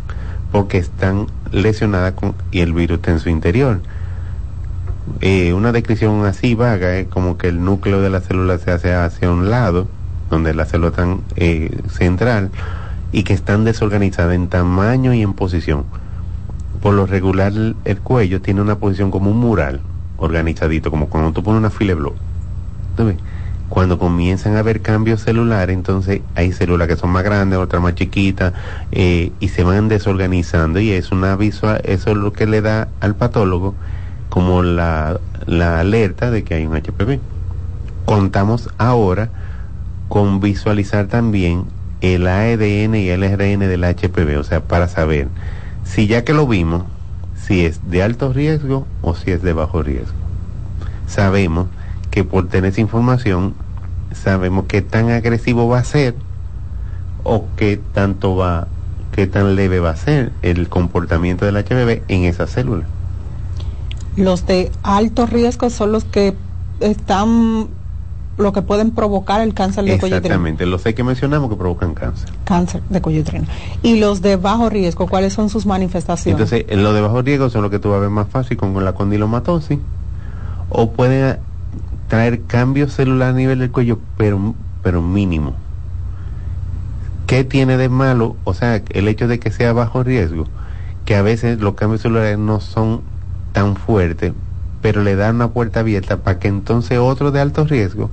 porque 0.53 0.79
están 0.79 1.27
lesionadas 1.51 2.13
con, 2.13 2.35
y 2.51 2.61
el 2.61 2.73
virus 2.73 2.99
está 2.99 3.11
en 3.11 3.21
su 3.21 3.29
interior. 3.29 3.81
Eh, 5.21 5.53
una 5.53 5.73
descripción 5.73 6.25
así 6.27 6.55
vaga 6.55 6.97
es 6.97 7.07
como 7.09 7.39
que 7.39 7.49
el 7.49 7.65
núcleo 7.65 8.01
de 8.01 8.11
la 8.11 8.21
célula 8.21 8.59
se 8.59 8.71
hace 8.71 8.95
hacia 8.95 9.31
un 9.31 9.51
lado, 9.51 9.89
donde 10.31 10.55
la 10.55 10.65
célula 10.65 10.89
está 10.89 11.17
eh, 11.37 11.81
central, 11.91 12.51
y 13.13 13.23
que 13.23 13.35
están 13.35 13.65
desorganizadas 13.65 14.35
en 14.35 14.49
tamaño 14.49 15.15
y 15.15 15.23
en 15.23 15.33
posición 15.33 15.85
por 16.87 16.95
lo 16.95 17.05
regular 17.05 17.53
el, 17.85 18.01
cuello 18.01 18.41
tiene 18.41 18.61
una 18.61 18.79
posición 18.79 19.11
como 19.11 19.33
un 19.33 19.39
mural 19.39 19.81
organizadito, 20.19 20.93
como 20.93 21.09
cuando 21.09 21.33
tú 21.33 21.43
pones 21.43 21.59
una 21.59 21.71
file 21.71 21.95
blog. 21.95 22.15
Cuando 23.69 23.99
comienzan 23.99 24.55
a 24.55 24.61
haber 24.61 24.83
cambios 24.83 25.23
celulares, 25.23 25.75
entonces 25.75 26.21
hay 26.37 26.53
células 26.53 26.87
que 26.87 26.95
son 26.95 27.11
más 27.11 27.25
grandes, 27.25 27.59
otras 27.59 27.83
más 27.83 27.97
chiquitas, 27.97 28.53
eh, 28.93 29.33
y 29.41 29.49
se 29.49 29.65
van 29.65 29.89
desorganizando 29.89 30.79
y 30.79 30.93
es 30.93 31.11
una 31.11 31.35
visual, 31.35 31.81
eso 31.83 32.13
es 32.13 32.17
lo 32.19 32.33
que 32.33 32.47
le 32.47 32.61
da 32.61 32.87
al 33.01 33.17
patólogo 33.17 33.75
como 34.29 34.63
la, 34.63 35.19
la 35.45 35.81
alerta 35.81 36.31
de 36.31 36.45
que 36.45 36.55
hay 36.55 36.67
un 36.67 36.77
HPV. 36.77 37.19
Contamos 38.05 38.71
ahora 38.79 39.31
con 40.07 40.39
visualizar 40.39 41.09
también 41.09 41.65
el 42.01 42.29
AEDN 42.29 42.95
y 42.95 43.09
el 43.09 43.25
RN 43.25 43.59
del 43.59 43.83
HPV, 43.83 44.39
o 44.39 44.45
sea, 44.45 44.61
para 44.61 44.87
saber 44.87 45.27
si 45.87 46.07
ya 46.07 46.25
que 46.25 46.35
lo 46.35 46.47
vimos, 46.47 46.85
si 47.37 47.65
es 47.65 47.81
de 47.91 48.03
alto 48.03 48.33
riesgo 48.33 48.87
o 49.03 49.15
si 49.15 49.31
es 49.31 49.43
de 49.43 49.53
bajo 49.53 49.83
riesgo. 49.83 50.17
Sabemos 51.07 51.69
que 52.11 52.25
por 52.25 52.49
tener 52.49 52.73
esa 52.73 52.81
información, 52.81 53.55
sabemos 54.13 54.67
qué 54.69 54.83
tan 54.83 55.11
agresivo 55.11 55.69
va 55.69 55.79
a 55.79 55.85
ser 55.85 56.15
o 57.25 57.47
qué 57.57 57.81
tanto 57.93 58.37
va, 58.37 58.69
qué 59.13 59.27
tan 59.27 59.55
leve 59.55 59.81
va 59.81 59.91
a 59.91 59.97
ser 59.97 60.33
el 60.43 60.69
comportamiento 60.69 61.45
del 61.45 61.57
HPV 61.57 62.03
en 62.09 62.25
esa 62.25 62.47
célula. 62.47 62.85
Los 64.17 64.47
de 64.47 64.73
alto 64.83 65.27
riesgo 65.27 65.71
son 65.71 65.93
los 65.93 66.05
que 66.05 66.35
están 66.81 67.69
lo 68.39 68.53
que 68.53 68.63
pueden 68.63 68.91
provocar 68.91 69.41
el 69.41 69.55
cáncer 69.55 69.85
de 69.85 69.99
cuello 69.99 70.17
Exactamente, 70.17 70.67
los 70.67 70.83
sé 70.83 70.95
que 70.95 71.03
mencionamos 71.03 71.49
que 71.49 71.57
provocan 71.57 71.95
cáncer. 71.95 72.29
Cáncer 72.45 72.83
de 72.91 73.01
cuello 73.01 73.25
Y 73.83 73.99
los 73.99 74.21
de 74.21 74.37
bajo 74.37 74.69
riesgo, 74.69 75.07
¿cuáles 75.07 75.33
son 75.33 75.49
sus 75.49 75.65
manifestaciones? 75.65 76.41
Entonces, 76.41 76.77
los 76.77 76.95
de 76.95 77.01
bajo 77.01 77.23
riesgo 77.23 77.49
son 77.49 77.63
los 77.63 77.71
que 77.71 77.79
tú 77.79 77.91
vas 77.91 77.99
a 77.99 78.01
ver 78.01 78.11
más 78.11 78.29
fácil 78.29 78.57
con 78.57 78.85
la 78.85 78.93
condilomatosis 78.93 79.79
o 80.69 80.91
pueden 80.91 81.39
traer 82.09 82.43
cambios 82.43 82.93
celulares 82.93 83.35
a 83.35 83.39
nivel 83.39 83.59
del 83.59 83.71
cuello, 83.71 83.99
pero, 84.17 84.55
pero 84.83 85.01
mínimo. 85.01 85.55
¿Qué 87.27 87.43
tiene 87.43 87.77
de 87.77 87.89
malo? 87.89 88.37
O 88.45 88.55
sea, 88.55 88.83
el 88.91 89.09
hecho 89.09 89.27
de 89.29 89.41
que 89.41 89.51
sea 89.51 89.73
bajo 89.73 90.03
riesgo, 90.03 90.45
que 91.05 91.17
a 91.17 91.23
veces 91.23 91.61
los 91.61 91.75
cambios 91.75 92.03
celulares 92.03 92.39
no 92.39 92.61
son 92.61 93.01
tan 93.53 93.77
fuertes, 93.77 94.33
pero 94.83 95.03
le 95.03 95.17
dan 95.17 95.37
una 95.37 95.49
puerta 95.49 95.81
abierta 95.81 96.19
para 96.19 96.39
que 96.39 96.49
entonces 96.49 96.99
otro 96.99 97.33
de 97.33 97.41
alto 97.41 97.65
riesgo 97.65 98.11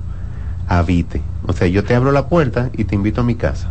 habite. 0.68 1.20
O 1.46 1.52
sea, 1.52 1.66
yo 1.68 1.84
te 1.84 1.94
abro 1.94 2.12
la 2.12 2.28
puerta 2.28 2.70
y 2.76 2.84
te 2.84 2.94
invito 2.94 3.20
a 3.20 3.24
mi 3.24 3.34
casa. 3.34 3.68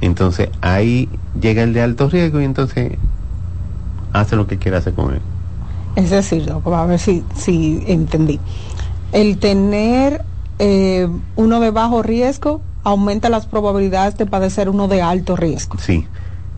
Entonces 0.00 0.50
ahí 0.60 1.08
llega 1.40 1.62
el 1.62 1.72
de 1.72 1.82
alto 1.82 2.08
riesgo 2.08 2.40
y 2.40 2.44
entonces 2.44 2.98
hace 4.12 4.36
lo 4.36 4.46
que 4.46 4.58
quiera 4.58 4.78
hacer 4.78 4.94
con 4.94 5.14
él. 5.14 5.20
Es 5.96 6.10
decir, 6.10 6.50
a 6.50 6.86
ver 6.86 6.98
si, 6.98 7.22
si 7.36 7.82
entendí. 7.86 8.40
El 9.12 9.38
tener 9.38 10.24
eh, 10.58 11.08
uno 11.36 11.60
de 11.60 11.70
bajo 11.70 12.02
riesgo 12.02 12.62
aumenta 12.82 13.28
las 13.28 13.46
probabilidades 13.46 14.16
de 14.16 14.26
padecer 14.26 14.68
uno 14.68 14.88
de 14.88 15.02
alto 15.02 15.36
riesgo. 15.36 15.76
Sí, 15.78 16.06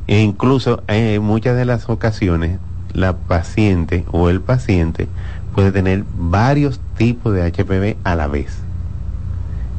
e 0.06 0.20
incluso 0.20 0.82
en 0.86 1.22
muchas 1.22 1.56
de 1.56 1.64
las 1.64 1.88
ocasiones 1.88 2.58
la 2.92 3.16
paciente 3.16 4.04
o 4.12 4.30
el 4.30 4.40
paciente 4.40 5.08
puede 5.54 5.72
tener 5.72 6.04
varios 6.16 6.80
tipos 6.96 7.34
de 7.34 7.50
HPV 7.50 7.96
a 8.04 8.14
la 8.14 8.28
vez. 8.28 8.63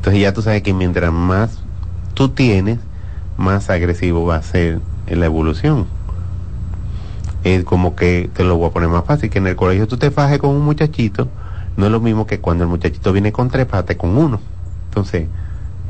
Entonces 0.05 0.21
ya 0.21 0.33
tú 0.33 0.43
sabes 0.43 0.61
que 0.61 0.71
mientras 0.71 1.11
más 1.11 1.57
tú 2.13 2.29
tienes, 2.29 2.77
más 3.37 3.71
agresivo 3.71 4.23
va 4.23 4.35
a 4.35 4.43
ser 4.43 4.79
la 5.09 5.25
evolución. 5.25 5.87
Es 7.43 7.63
como 7.63 7.95
que 7.95 8.29
te 8.31 8.43
lo 8.43 8.55
voy 8.55 8.69
a 8.69 8.71
poner 8.71 8.89
más 8.89 9.03
fácil, 9.05 9.31
que 9.31 9.39
en 9.39 9.47
el 9.47 9.55
colegio 9.55 9.87
tú 9.87 9.97
te 9.97 10.11
fajes 10.11 10.37
con 10.37 10.51
un 10.51 10.61
muchachito, 10.61 11.27
no 11.75 11.87
es 11.87 11.91
lo 11.91 12.01
mismo 12.01 12.27
que 12.27 12.39
cuando 12.39 12.65
el 12.65 12.69
muchachito 12.69 13.13
viene 13.13 13.31
con 13.31 13.49
tres, 13.49 13.67
fajate 13.67 13.97
con 13.97 14.15
uno. 14.15 14.39
Entonces, 14.89 15.25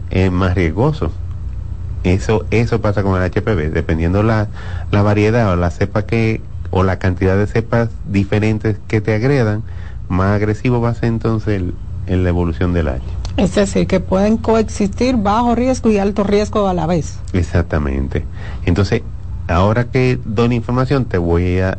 es 0.10 0.32
más 0.32 0.56
riesgoso. 0.56 1.12
Eso, 2.06 2.46
eso 2.52 2.80
pasa 2.80 3.04
con 3.04 3.22
el 3.22 3.30
HPV, 3.30 3.70
dependiendo 3.74 4.24
la, 4.24 4.48
la 4.92 5.02
variedad 5.02 5.52
o 5.52 5.58
la 5.58 5.72
cepa 5.72 6.04
que, 6.04 6.40
o 6.72 6.84
la 6.84 7.00
cantidad 7.00 7.36
de 7.36 7.48
cepas 7.48 7.90
diferentes 8.06 8.78
que 8.88 9.02
te 9.02 9.14
agredan, 9.14 9.62
más 10.08 10.38
agresivo 10.38 10.80
va 10.80 10.92
a 10.92 10.96
ser 10.96 11.10
entonces 11.10 11.62
en 12.08 12.24
la 12.24 12.30
evolución 12.30 12.72
del 12.72 12.88
H. 12.88 13.15
Es 13.38 13.56
decir, 13.56 13.86
que 13.88 14.00
pueden 14.00 14.38
coexistir 14.38 15.18
bajo 15.18 15.56
riesgo 15.56 15.92
y 15.92 15.98
alto 15.98 16.24
riesgo 16.24 16.68
a 16.68 16.74
la 16.74 16.86
vez. 16.86 17.20
Exactamente. 17.34 18.26
Entonces, 18.66 19.02
ahora 19.48 19.86
que 19.86 20.20
doy 20.24 20.50
la 20.50 20.56
información, 20.56 21.06
te 21.06 21.18
voy 21.18 21.60
a, 21.60 21.78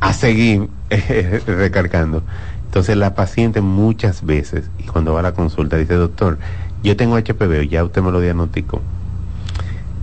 a, 0.00 0.12
seguir 0.12 0.68
recargando. 1.46 2.22
Entonces, 2.66 2.96
la 2.96 3.14
paciente 3.14 3.62
muchas 3.62 4.24
veces, 4.24 4.70
y 4.78 4.84
cuando 4.84 5.14
va 5.14 5.20
a 5.20 5.22
la 5.22 5.32
consulta, 5.32 5.76
dice, 5.76 5.94
doctor, 5.94 6.38
yo 6.82 6.96
tengo 6.96 7.16
HPV, 7.16 7.68
ya 7.68 7.82
usted 7.82 8.02
me 8.02 8.12
lo 8.12 8.20
diagnosticó. 8.20 8.80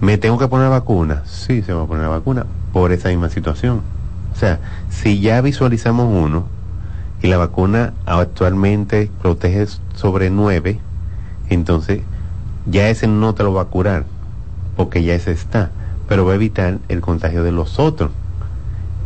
¿Me 0.02 0.18
tengo 0.18 0.38
que 0.38 0.48
poner 0.48 0.70
vacuna? 0.70 1.24
Sí, 1.26 1.62
se 1.62 1.74
va 1.74 1.84
a 1.84 1.88
poner 1.88 2.08
vacuna 2.08 2.46
por 2.74 2.92
esa 2.92 3.10
misma 3.10 3.30
situación. 3.30 3.82
O 4.34 4.36
sea, 4.36 4.60
si 4.90 5.20
ya 5.20 5.42
visualizamos 5.42 6.08
uno, 6.12 6.46
y 7.22 7.28
la 7.28 7.38
vacuna 7.38 7.94
actualmente 8.06 9.10
protege 9.22 9.66
sobre 9.98 10.30
nueve, 10.30 10.80
entonces 11.50 12.02
ya 12.68 12.90
ese 12.90 13.08
no 13.08 13.34
te 13.34 13.44
lo 13.44 13.54
va 13.54 13.64
a 13.64 13.66
curar, 13.66 14.06
porque 14.76 15.04
ya 15.04 15.16
ese 15.16 15.32
está, 15.32 15.72
pero 16.08 16.24
va 16.24 16.34
a 16.34 16.36
evitar 16.36 16.78
el 16.88 17.02
contagio 17.02 17.44
de 17.44 17.52
los 17.52 17.80
otros. 17.80 18.12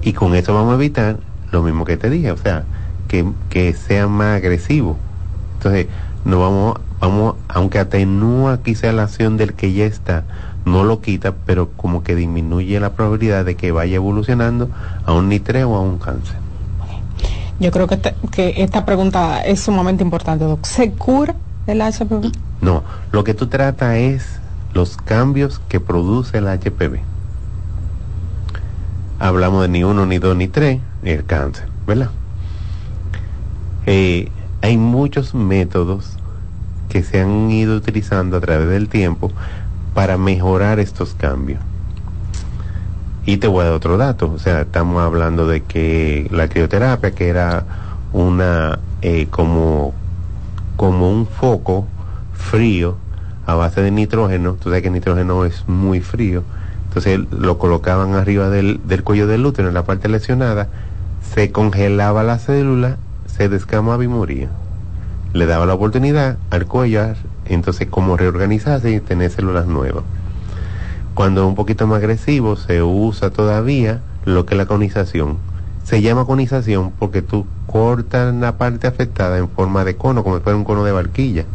Y 0.03 0.13
con 0.13 0.35
eso 0.35 0.53
vamos 0.53 0.73
a 0.73 0.75
evitar 0.75 1.17
lo 1.51 1.63
mismo 1.63 1.85
que 1.85 1.95
te 1.95 2.09
dije, 2.09 2.31
o 2.31 2.37
sea, 2.37 2.65
que, 3.07 3.25
que 3.49 3.73
sea 3.73 4.07
más 4.07 4.37
agresivo. 4.37 4.97
Entonces, 5.57 5.87
no 6.25 6.39
vamos, 6.39 6.79
vamos, 6.99 7.35
aunque 7.47 7.79
atenúa 7.79 8.61
quizá 8.61 8.91
la 8.91 9.03
acción 9.03 9.37
del 9.37 9.53
que 9.53 9.71
ya 9.71 9.85
está, 9.85 10.25
no 10.65 10.83
lo 10.83 11.01
quita, 11.01 11.33
pero 11.45 11.69
como 11.69 12.03
que 12.03 12.15
disminuye 12.15 12.79
la 12.79 12.93
probabilidad 12.93 13.45
de 13.45 13.55
que 13.55 13.71
vaya 13.71 13.95
evolucionando 13.95 14.69
a 15.05 15.13
un 15.13 15.29
nitreo 15.29 15.69
o 15.69 15.77
a 15.77 15.81
un 15.81 15.97
cáncer. 15.97 16.40
Yo 17.61 17.69
creo 17.69 17.85
que, 17.85 17.99
que 18.31 18.55
esta 18.57 18.85
pregunta 18.85 19.39
es 19.41 19.59
sumamente 19.59 20.03
importante, 20.03 20.45
Doc. 20.45 20.65
¿Se 20.65 20.93
cura 20.93 21.35
el 21.67 21.79
HPV? 21.79 22.31
No, 22.59 22.83
lo 23.11 23.23
que 23.23 23.35
tú 23.35 23.45
tratas 23.49 23.97
es 23.97 24.25
los 24.73 24.97
cambios 24.97 25.61
que 25.69 25.79
produce 25.79 26.39
el 26.39 26.45
HPV. 26.47 27.01
Hablamos 29.19 29.61
de 29.61 29.67
ni 29.67 29.83
uno, 29.83 30.07
ni 30.07 30.17
dos, 30.17 30.35
ni 30.35 30.47
tres, 30.47 30.79
el 31.03 31.23
cáncer, 31.23 31.67
¿verdad? 31.85 32.09
Eh, 33.85 34.31
hay 34.63 34.77
muchos 34.77 35.35
métodos 35.35 36.17
que 36.89 37.03
se 37.03 37.21
han 37.21 37.51
ido 37.51 37.75
utilizando 37.75 38.37
a 38.37 38.41
través 38.41 38.69
del 38.69 38.89
tiempo 38.89 39.31
para 39.93 40.17
mejorar 40.17 40.79
estos 40.79 41.13
cambios. 41.13 41.59
Y 43.25 43.37
te 43.37 43.47
voy 43.47 43.61
a 43.61 43.65
dar 43.65 43.73
otro 43.73 43.97
dato, 43.97 44.31
o 44.33 44.39
sea, 44.39 44.61
estamos 44.61 45.01
hablando 45.01 45.45
de 45.45 45.61
que 45.61 46.27
la 46.31 46.47
crioterapia, 46.47 47.11
que 47.11 47.29
era 47.29 47.65
una 48.13 48.79
eh, 49.03 49.27
como, 49.29 49.93
como 50.75 51.11
un 51.11 51.27
foco 51.27 51.87
frío 52.33 52.97
a 53.45 53.53
base 53.53 53.81
de 53.81 53.91
nitrógeno, 53.91 54.53
tú 54.53 54.69
sabes 54.69 54.81
que 54.81 54.87
el 54.87 54.95
nitrógeno 54.95 55.45
es 55.45 55.67
muy 55.67 56.01
frío, 56.01 56.43
entonces 56.87 57.19
lo 57.31 57.59
colocaban 57.59 58.15
arriba 58.15 58.49
del, 58.49 58.81
del 58.85 59.03
cuello 59.03 59.27
del 59.27 59.45
útero, 59.45 59.67
en 59.67 59.75
la 59.75 59.83
parte 59.83 60.09
lesionada, 60.09 60.69
se 61.33 61.51
congelaba 61.51 62.23
la 62.23 62.39
célula, 62.39 62.97
se 63.27 63.49
descamaba 63.49 64.03
y 64.03 64.07
moría. 64.07 64.49
Le 65.33 65.45
daba 65.45 65.65
la 65.65 65.75
oportunidad 65.75 66.37
al 66.49 66.65
cuello, 66.65 67.13
entonces 67.45 67.87
como 67.87 68.17
reorganizarse 68.17 68.91
y 68.91 68.99
tener 68.99 69.29
células 69.29 69.67
nuevas. 69.67 70.03
Cuando 71.21 71.41
es 71.41 71.47
un 71.47 71.53
poquito 71.53 71.85
más 71.85 71.99
agresivo, 71.99 72.55
se 72.55 72.81
usa 72.81 73.29
todavía 73.29 74.01
lo 74.25 74.47
que 74.47 74.55
es 74.55 74.57
la 74.57 74.65
conización. 74.65 75.37
Se 75.83 76.01
llama 76.01 76.25
conización 76.25 76.93
porque 76.97 77.21
tú 77.21 77.45
cortas 77.67 78.33
la 78.33 78.57
parte 78.57 78.87
afectada 78.87 79.37
en 79.37 79.47
forma 79.47 79.85
de 79.85 79.95
cono, 79.95 80.23
como 80.23 80.37
si 80.37 80.41
fuera 80.41 80.57
un 80.57 80.63
cono 80.63 80.83
de 80.83 80.91
barquilla. 80.91 81.45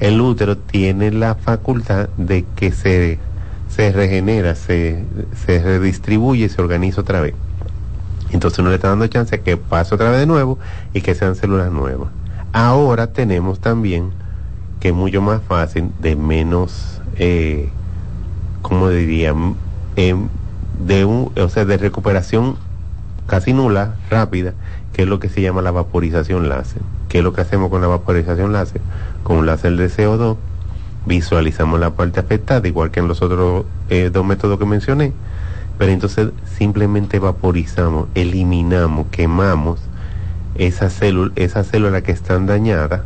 El 0.00 0.18
útero 0.22 0.56
tiene 0.56 1.10
la 1.10 1.34
facultad 1.34 2.08
de 2.16 2.46
que 2.56 2.72
se, 2.72 3.18
se 3.68 3.92
regenera, 3.92 4.54
se, 4.54 5.04
se 5.44 5.62
redistribuye 5.62 6.48
se 6.48 6.62
organiza 6.62 7.02
otra 7.02 7.20
vez. 7.20 7.34
Entonces 8.30 8.58
uno 8.60 8.70
le 8.70 8.76
está 8.76 8.88
dando 8.88 9.06
chance 9.06 9.38
que 9.42 9.58
pase 9.58 9.94
otra 9.94 10.08
vez 10.12 10.20
de 10.20 10.26
nuevo 10.26 10.58
y 10.94 11.02
que 11.02 11.14
sean 11.14 11.36
células 11.36 11.70
nuevas. 11.70 12.08
Ahora 12.54 13.08
tenemos 13.08 13.60
también 13.60 14.12
que 14.80 14.88
es 14.88 14.94
mucho 14.94 15.20
más 15.20 15.42
fácil, 15.42 15.90
de 16.00 16.16
menos... 16.16 17.02
Eh, 17.16 17.68
como 18.62 18.88
diría, 18.88 19.34
em, 19.96 20.28
de 20.86 21.04
un, 21.04 21.32
o 21.36 21.48
sea, 21.48 21.64
de 21.64 21.76
recuperación 21.76 22.56
casi 23.26 23.52
nula, 23.52 23.96
rápida, 24.10 24.54
que 24.92 25.02
es 25.02 25.08
lo 25.08 25.20
que 25.20 25.28
se 25.28 25.42
llama 25.42 25.62
la 25.62 25.70
vaporización 25.70 26.48
láser. 26.48 26.82
¿Qué 27.08 27.18
es 27.18 27.24
lo 27.24 27.32
que 27.32 27.42
hacemos 27.42 27.70
con 27.70 27.80
la 27.80 27.88
vaporización 27.88 28.52
láser? 28.52 28.80
Con 29.22 29.36
un 29.38 29.46
láser 29.46 29.76
de 29.76 29.88
CO2, 29.88 30.36
visualizamos 31.06 31.80
la 31.80 31.90
parte 31.90 32.20
afectada, 32.20 32.66
igual 32.66 32.90
que 32.90 33.00
en 33.00 33.08
los 33.08 33.22
otros 33.22 33.64
eh, 33.90 34.10
dos 34.12 34.24
métodos 34.24 34.58
que 34.58 34.66
mencioné, 34.66 35.12
pero 35.78 35.92
entonces 35.92 36.30
simplemente 36.58 37.18
vaporizamos, 37.18 38.08
eliminamos, 38.14 39.06
quemamos 39.10 39.80
esas 40.54 40.92
células, 40.92 41.32
esas 41.36 41.66
células 41.66 42.02
que 42.02 42.12
están 42.12 42.46
dañadas 42.46 43.02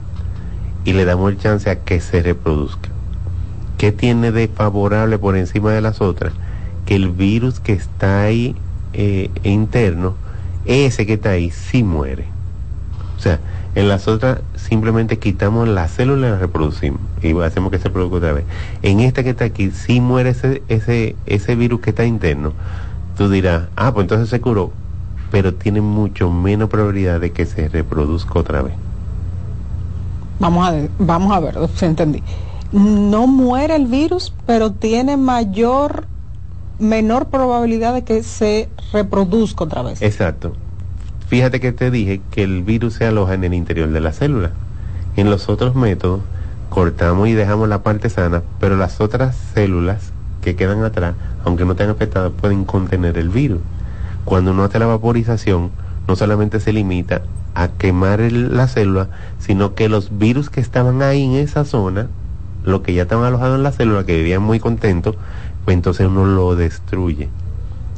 y 0.85 0.93
le 0.93 1.05
damos 1.05 1.31
el 1.31 1.39
chance 1.39 1.71
a 1.71 1.81
que 1.81 2.01
se 2.01 2.23
reproduzcan. 2.23 2.96
¿Qué 3.79 3.93
tiene 3.93 4.33
de 4.33 4.49
favorable 4.49 5.19
por 5.19 5.37
encima 5.37 5.73
de 5.73 5.81
las 5.83 6.01
otras? 6.01 6.33
Que 6.87 6.97
el 6.97 7.11
virus 7.11 7.61
que 7.61 7.75
está 7.75 8.23
ahí 8.23 8.57
eh, 8.95 9.31
interno, 9.43 10.15
ese 10.65 11.05
que 11.05 11.15
está 11.15 11.31
ahí, 11.31 11.51
sí 11.51 11.83
muere. 11.83 12.25
O 13.19 13.21
sea, 13.21 13.39
en 13.75 13.89
las 13.89 14.09
otras 14.09 14.41
simplemente 14.55 15.19
quitamos 15.19 15.69
la 15.69 15.89
célula 15.89 16.29
y 16.29 16.31
la 16.31 16.39
reproducimos 16.39 17.01
y 17.23 17.39
hacemos 17.41 17.71
que 17.71 17.79
se 17.79 17.91
produzca 17.91 18.17
otra 18.17 18.33
vez. 18.33 18.45
En 18.83 19.01
esta 19.01 19.23
que 19.23 19.31
está 19.31 19.45
aquí, 19.45 19.71
sí 19.71 20.01
muere 20.01 20.31
ese, 20.31 20.63
ese, 20.69 21.17
ese 21.27 21.55
virus 21.55 21.81
que 21.81 21.91
está 21.91 22.07
interno. 22.07 22.53
Tú 23.19 23.29
dirás, 23.29 23.65
ah, 23.77 23.93
pues 23.93 24.05
entonces 24.05 24.31
se 24.31 24.41
curó, 24.41 24.73
pero 25.31 25.53
tiene 25.55 25.83
mucho 25.83 26.31
menos 26.31 26.71
probabilidad 26.71 27.21
de 27.21 27.33
que 27.33 27.45
se 27.45 27.69
reproduzca 27.69 28.39
otra 28.39 28.63
vez. 28.63 28.75
Vamos 30.39 30.69
a 30.69 30.75
vamos 30.99 31.35
a 31.35 31.41
ver, 31.41 31.57
se 31.75 31.87
entendí 31.87 32.23
no 32.77 33.27
muere 33.27 33.75
el 33.75 33.87
virus, 33.87 34.35
pero 34.45 34.73
tiene 34.73 35.17
mayor, 35.17 36.07
menor 36.79 37.29
probabilidad 37.29 37.95
de 37.95 38.05
que 38.05 38.23
se 38.23 38.69
reproduzca 38.93 39.65
otra 39.65 39.83
vez. 39.83 40.03
Exacto. 40.03 40.53
Fíjate 41.29 41.59
que 41.59 41.73
te 41.73 41.91
dije 41.91 42.21
que 42.31 42.43
el 42.43 42.63
virus 42.63 42.95
se 42.95 43.07
aloja 43.07 43.35
en 43.35 43.45
el 43.45 43.55
interior 43.55 43.89
de 43.89 44.01
la 44.01 44.13
célula. 44.13 44.51
En 45.17 45.31
los 45.31 45.49
otros 45.49 45.75
métodos 45.75 46.21
cortamos 46.69 47.29
y 47.29 47.33
dejamos 47.33 47.69
la 47.69 47.83
parte 47.83 48.11
sana, 48.11 48.43
pero 48.61 48.77
las 48.77 49.01
otras 49.01 49.35
células 49.55 50.13
que 50.43 50.55
quedan 50.55 50.85
atrás, 50.85 51.15
aunque 51.45 51.65
no 51.65 51.73
estén 51.73 51.89
afectadas, 51.89 52.33
pueden 52.39 52.67
contener 52.67 53.17
el 53.17 53.31
virus. 53.31 53.61
Cuando 54.27 54.51
uno 54.51 54.65
hace 54.65 54.79
la 54.79 54.87
vaporización, 54.87 55.71
no 56.07 56.15
solamente 56.15 56.61
se 56.61 56.75
limita 56.75 57.23
a 57.55 57.69
quemar 57.69 58.21
la 58.21 58.69
célula, 58.69 59.09
sino 59.39 59.75
que 59.75 59.89
los 59.89 60.19
virus 60.19 60.51
que 60.51 60.61
estaban 60.61 61.01
ahí 61.01 61.25
en 61.25 61.33
esa 61.37 61.65
zona 61.65 62.09
lo 62.67 62.83
que 62.83 62.93
ya 62.93 63.03
estaban 63.03 63.25
alojados 63.25 63.57
en 63.57 63.63
la 63.63 63.73
célula, 63.73 64.05
que 64.05 64.17
vivían 64.17 64.43
muy 64.43 64.61
contentos, 64.61 65.17
pues 65.65 65.75
entonces 65.75 66.07
uno 66.07 66.27
lo 66.27 66.57
destruye. 66.57 67.29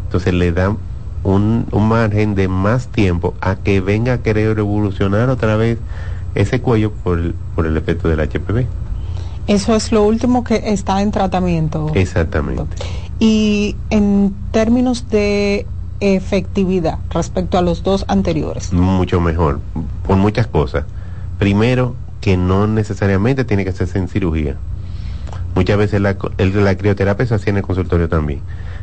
Entonces 0.04 0.34
le 0.34 0.52
da 0.52 0.76
un, 1.24 1.66
margen 1.72 2.34
de 2.34 2.48
más 2.48 2.88
tiempo 2.88 3.34
a 3.40 3.56
que 3.56 3.80
venga 3.80 4.12
a 4.12 4.18
querer 4.18 4.54
revolucionar 4.54 5.30
otra 5.30 5.56
vez 5.56 5.78
ese 6.34 6.60
cuello 6.60 6.92
por 6.92 7.18
el, 7.18 7.34
por 7.56 7.66
el 7.66 7.76
efecto 7.76 8.08
del 8.08 8.20
HPV. 8.20 8.66
Eso 9.46 9.74
es 9.74 9.90
lo 9.90 10.04
último 10.04 10.44
que 10.44 10.62
está 10.66 11.00
en 11.00 11.10
tratamiento. 11.10 11.90
Exactamente. 11.94 12.64
Y 13.18 13.74
en 13.88 14.34
términos 14.52 15.08
de 15.08 15.66
efectividad 16.00 16.98
respecto 17.10 17.56
a 17.56 17.62
los 17.62 17.82
dos 17.82 18.04
anteriores. 18.08 18.72
Mucho 18.72 19.20
mejor, 19.20 19.60
por 20.06 20.16
muchas 20.16 20.46
cosas. 20.46 20.84
Primero, 21.38 21.96
que 22.28 22.36
no 22.36 22.66
necesariamente 22.66 23.46
tiene 23.46 23.64
que 23.64 23.70
hacerse 23.70 23.98
en 23.98 24.06
cirugía. 24.06 24.56
Muchas 25.54 25.78
veces 25.78 25.98
la, 26.02 26.14
la 26.36 26.76
crioterapia 26.76 27.24
se 27.24 27.34
hacía 27.34 27.52
en 27.52 27.56
el 27.56 27.62
consultorio 27.62 28.10
también, 28.10 28.42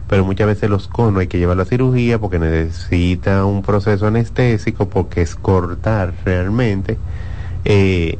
pero 0.10 0.26
muchas 0.26 0.48
veces 0.48 0.68
los 0.68 0.88
conos 0.88 1.20
hay 1.20 1.28
que 1.28 1.38
llevarlo 1.38 1.62
a 1.62 1.68
cirugía 1.68 2.18
porque 2.18 2.39
necesita 2.39 3.46
un 3.46 3.62
proceso 3.62 4.08
anestésico, 4.08 4.89
porque 4.89 5.22
es 5.22 5.36
cortar 5.36 6.16
realmente 6.26 6.98
eh, 7.66 8.18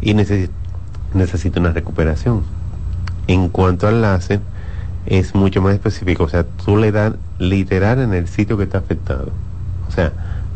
y 0.00 0.14
necesita 0.14 1.58
una 1.58 1.72
recuperación. 1.72 2.44
En 3.26 3.48
cuanto 3.48 3.88
al 3.88 4.02
láser, 4.02 4.38
es 5.04 5.34
mucho 5.34 5.60
más 5.62 5.74
específico, 5.74 6.22
o 6.22 6.28
sea, 6.28 6.44
tú 6.44 6.76
le 6.76 6.92
das 6.92 7.14
literal 7.40 7.98
en 7.98 8.14
el 8.14 8.28
sitio 8.28 8.56
que 8.56 8.62
está 8.62 8.78
afectado. 8.78 9.32
O 9.88 9.90
sea, 9.90 10.12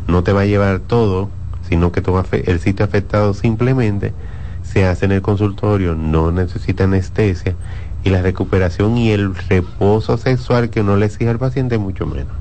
no 0.07 0.23
te 0.23 0.31
va 0.31 0.43
a 0.43 0.45
llevar 0.45 0.79
todo 0.79 1.29
sino 1.67 1.91
que 1.91 2.01
todo 2.01 2.23
el 2.31 2.59
sitio 2.59 2.85
afectado 2.85 3.33
simplemente 3.33 4.13
se 4.63 4.85
hace 4.85 5.05
en 5.05 5.11
el 5.11 5.21
consultorio, 5.21 5.95
no 5.95 6.31
necesita 6.31 6.85
anestesia 6.85 7.55
y 8.03 8.09
la 8.09 8.21
recuperación 8.21 8.97
y 8.97 9.11
el 9.11 9.35
reposo 9.35 10.17
sexual 10.17 10.69
que 10.69 10.81
uno 10.81 10.95
le 10.95 11.07
exige 11.07 11.29
al 11.29 11.39
paciente 11.39 11.77
mucho 11.77 12.05
menos. 12.05 12.33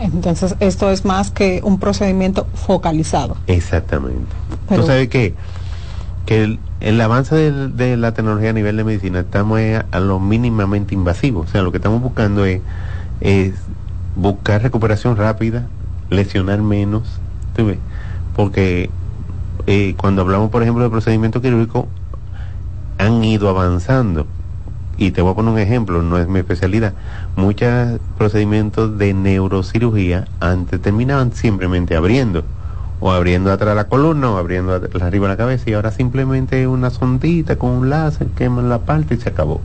Entonces, 0.00 0.54
esto 0.60 0.90
es 0.90 1.04
más 1.04 1.30
que 1.30 1.60
un 1.64 1.78
procedimiento 1.78 2.46
focalizado. 2.54 3.36
Exactamente. 3.46 4.26
Pero, 4.68 4.82
¿Tú 4.82 4.86
sabes 4.86 5.08
qué? 5.08 5.34
Que 6.26 6.58
el, 6.80 7.00
avance 7.00 7.34
de, 7.34 7.96
la 7.96 8.12
tecnología 8.14 8.50
a 8.50 8.52
nivel 8.52 8.76
de 8.76 8.84
medicina 8.84 9.20
estamos 9.20 9.60
a, 9.90 10.00
lo 10.00 10.20
mínimamente 10.20 10.94
invasivo. 10.94 11.40
O 11.40 11.46
sea, 11.46 11.62
lo 11.62 11.72
que 11.72 11.78
estamos 11.78 12.02
buscando 12.02 12.44
es, 12.44 12.60
es 13.20 13.54
buscar 14.16 14.62
recuperación 14.62 15.16
rápida, 15.16 15.66
lesionar 16.10 16.62
menos. 16.62 17.20
¿tú 17.56 17.66
ves? 17.66 17.78
Porque 18.36 18.90
eh, 19.66 19.94
cuando 19.96 20.22
hablamos, 20.22 20.50
por 20.50 20.62
ejemplo, 20.62 20.84
de 20.84 20.90
procedimiento 20.90 21.40
quirúrgico, 21.40 21.88
han 22.98 23.24
ido 23.24 23.48
avanzando. 23.48 24.26
Y 24.98 25.10
te 25.10 25.22
voy 25.22 25.32
a 25.32 25.34
poner 25.34 25.52
un 25.52 25.58
ejemplo, 25.58 26.02
no 26.02 26.18
es 26.18 26.28
mi 26.28 26.38
especialidad. 26.38 26.92
Muchos 27.34 27.98
procedimientos 28.16 28.96
de 28.98 29.14
neurocirugía 29.14 30.26
antes 30.40 30.80
terminaban 30.80 31.32
simplemente 31.32 31.96
abriendo, 31.96 32.44
o 33.00 33.10
abriendo 33.10 33.50
atrás 33.52 33.74
la 33.74 33.88
columna, 33.88 34.30
o 34.30 34.36
abriendo 34.36 34.74
arriba 35.00 35.28
la 35.28 35.36
cabeza, 35.36 35.68
y 35.68 35.72
ahora 35.72 35.90
simplemente 35.90 36.66
una 36.66 36.90
sondita 36.90 37.56
con 37.56 37.70
un 37.70 37.90
láser, 37.90 38.28
queman 38.28 38.68
la 38.68 38.80
parte 38.80 39.14
y 39.14 39.18
se 39.18 39.30
acabó. 39.30 39.60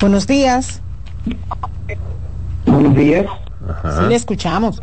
Buenos 0.00 0.26
días. 0.26 0.82
Buenos 2.66 2.94
días. 2.96 3.26
Sí, 3.82 4.06
le 4.08 4.14
escuchamos. 4.14 4.80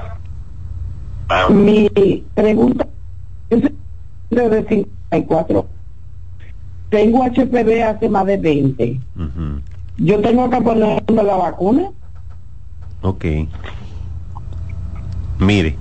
Mi 1.50 1.90
pregunta 2.34 2.88
es 3.50 3.64
de 4.30 4.66
54. 4.68 5.68
Tengo 6.90 7.24
HPV 7.24 7.84
hace 7.84 8.10
más 8.10 8.26
de 8.26 8.38
20. 8.38 9.00
¿Yo 9.98 10.22
tengo 10.22 10.50
que 10.50 10.62
ponerme 10.62 11.24
la 11.24 11.36
vacuna? 11.36 11.90
Ok. 13.02 13.26
Mire, 15.40 15.76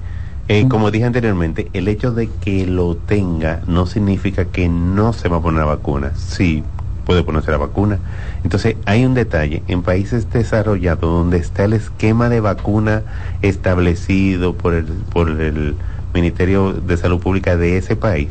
eh, 0.48 0.66
como 0.68 0.90
dije 0.90 1.04
anteriormente, 1.04 1.68
el 1.74 1.88
hecho 1.88 2.12
de 2.12 2.28
que 2.28 2.66
lo 2.66 2.96
tenga 2.96 3.62
no 3.66 3.86
significa 3.86 4.46
que 4.46 4.68
no 4.68 5.12
se 5.12 5.28
va 5.28 5.36
a 5.36 5.40
poner 5.40 5.61
la 5.61 5.66
vacuna. 5.66 6.12
Sí, 6.16 6.62
puede 7.11 7.24
ponerse 7.24 7.50
la 7.50 7.56
vacuna. 7.56 7.98
Entonces, 8.44 8.76
hay 8.86 9.04
un 9.04 9.14
detalle. 9.14 9.64
En 9.66 9.82
países 9.82 10.30
desarrollados 10.30 11.00
donde 11.00 11.38
está 11.38 11.64
el 11.64 11.72
esquema 11.72 12.28
de 12.28 12.38
vacuna 12.38 13.02
establecido 13.42 14.54
por 14.54 14.74
el, 14.74 14.84
por 14.84 15.28
el 15.28 15.74
Ministerio 16.14 16.72
de 16.72 16.96
Salud 16.96 17.18
Pública 17.18 17.56
de 17.56 17.78
ese 17.78 17.96
país, 17.96 18.28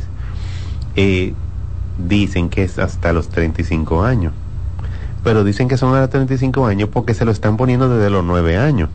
eh, 0.96 1.34
dicen 1.98 2.48
que 2.48 2.64
es 2.64 2.80
hasta 2.80 3.12
los 3.12 3.28
35 3.28 4.06
años. 4.06 4.32
Pero 5.26 5.44
dicen 5.44 5.68
que 5.68 5.76
son 5.76 5.94
a 5.94 6.00
los 6.00 6.10
35 6.10 6.66
años 6.66 6.88
porque 6.88 7.14
se 7.14 7.26
lo 7.26 7.32
están 7.32 7.58
poniendo 7.58 7.90
desde 7.90 8.10
los 8.10 8.24
9 8.24 8.56
años. 8.56 8.88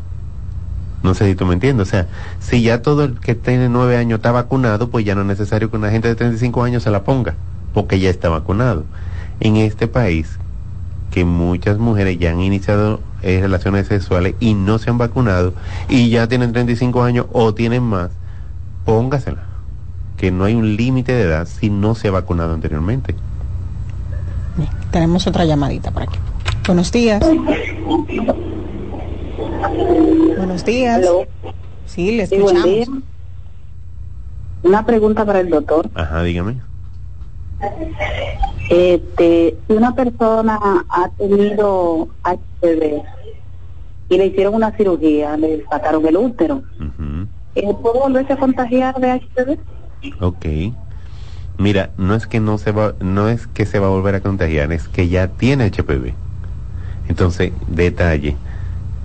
No 1.03 1.13
sé 1.13 1.29
si 1.29 1.35
tú 1.35 1.45
me 1.45 1.53
entiendes. 1.53 1.89
O 1.89 1.91
sea, 1.91 2.07
si 2.41 2.63
ya 2.63 2.81
todo 2.81 3.05
el 3.05 3.21
que 3.21 3.35
tiene 3.35 3.69
9 3.69 3.99
años 3.99 4.21
está 4.21 4.33
vacunado, 4.33 4.89
pues 4.89 5.05
ya 5.05 5.15
no 5.15 5.21
es 5.21 5.27
necesario 5.27 5.71
que 5.71 5.77
una 5.77 5.91
gente 5.91 6.09
de 6.09 6.15
35 6.15 6.63
años 6.63 6.85
se 6.85 6.91
la 6.91 7.05
ponga, 7.05 7.35
porque 7.75 8.01
ya 8.01 8.09
está 8.09 8.31
vacunado. 8.31 8.87
En 9.41 9.57
este 9.57 9.89
país, 9.89 10.39
que 11.11 11.25
muchas 11.25 11.79
mujeres 11.79 12.19
ya 12.19 12.31
han 12.31 12.41
iniciado 12.41 13.01
eh, 13.23 13.41
relaciones 13.41 13.87
sexuales 13.87 14.35
y 14.41 14.55
no 14.55 14.79
se 14.79 14.91
han 14.91 14.99
vacunado 14.99 15.55
y 15.89 16.11
ya 16.11 16.27
tienen 16.29 16.53
35 16.53 17.03
años 17.03 17.27
o 17.33 17.55
tienen 17.55 17.83
más, 17.83 18.11
póngasela. 18.85 19.43
Que 20.17 20.31
no 20.31 20.45
hay 20.45 20.55
un 20.55 20.77
límite 20.77 21.13
de 21.13 21.23
edad 21.23 21.47
si 21.47 21.71
no 21.71 21.95
se 21.95 22.09
ha 22.09 22.11
vacunado 22.13 22.55
anteriormente. 22.55 23.15
Bien, 24.57 24.71
tenemos 24.91 25.27
otra 25.27 25.45
llamadita 25.45 25.91
por 25.91 26.03
aquí. 26.05 26.19
Buenos 26.67 26.91
días. 26.93 27.23
Buenos 30.37 30.65
días. 30.65 31.01
Sí, 31.87 32.17
le 32.17 32.27
Sí, 32.27 32.37
buen 32.39 32.57
escuchamos. 32.57 32.65
día. 32.65 32.87
Una 34.63 34.87
pregunta 34.87 35.25
para 35.27 35.41
el 35.41 35.51
doctor. 35.51 35.91
Ajá, 35.95 36.23
dígame. 36.23 36.57
Este, 38.71 39.57
si 39.67 39.73
una 39.75 39.95
persona 39.95 40.59
ha 40.89 41.09
tenido 41.19 42.09
HPV 42.23 43.03
y 44.09 44.19
le 44.19 44.27
hicieron 44.27 44.55
una 44.55 44.73
cirugía, 44.73 45.37
le 45.37 45.65
sacaron 45.71 46.07
el 46.07 46.17
útero, 46.17 46.63
¿eh, 47.55 47.75
¿puede 47.83 47.99
volverse 47.99 48.33
a 48.33 48.39
contagiar 48.39 48.99
de 49.01 49.13
HPV? 49.13 49.59
Ok. 50.21 50.47
Mira, 51.59 51.91
no 51.99 52.15
es 52.15 52.27
que 52.27 52.41
no 52.41 52.59
se 52.59 52.73
va, 52.73 52.95
no 53.01 53.29
es 53.29 53.47
que 53.47 53.65
se 53.65 53.79
va 53.79 53.87
a 53.87 53.91
volver 53.91 54.17
a 54.17 54.21
contagiar, 54.21 54.73
es 54.73 54.89
que 54.89 55.09
ya 55.09 55.29
tiene 55.29 55.71
HPV. 55.71 56.15
Entonces, 57.09 57.53
detalle. 57.69 58.37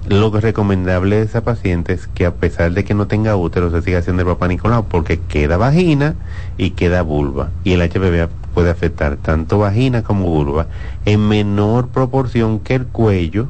Lo 0.07 0.31
que 0.31 0.39
recomendable 0.39 1.17
de 1.17 1.23
esa 1.23 1.43
paciente 1.43 1.93
es 1.93 2.07
que 2.07 2.25
a 2.25 2.33
pesar 2.33 2.71
de 2.71 2.83
que 2.83 2.95
no 2.95 3.05
tenga 3.05 3.35
útero, 3.35 3.69
se 3.69 3.81
siga 3.81 3.99
haciendo 3.99 4.23
el 4.23 4.27
papá 4.27 4.47
Nicolau, 4.47 4.85
porque 4.85 5.19
queda 5.19 5.57
vagina 5.57 6.15
y 6.57 6.71
queda 6.71 7.03
vulva. 7.03 7.51
Y 7.63 7.73
el 7.73 7.81
HPV 7.81 8.29
puede 8.53 8.69
afectar 8.69 9.17
tanto 9.17 9.59
vagina 9.59 10.03
como 10.03 10.25
vulva 10.25 10.67
en 11.05 11.27
menor 11.27 11.89
proporción 11.89 12.59
que 12.59 12.75
el 12.75 12.87
cuello, 12.87 13.47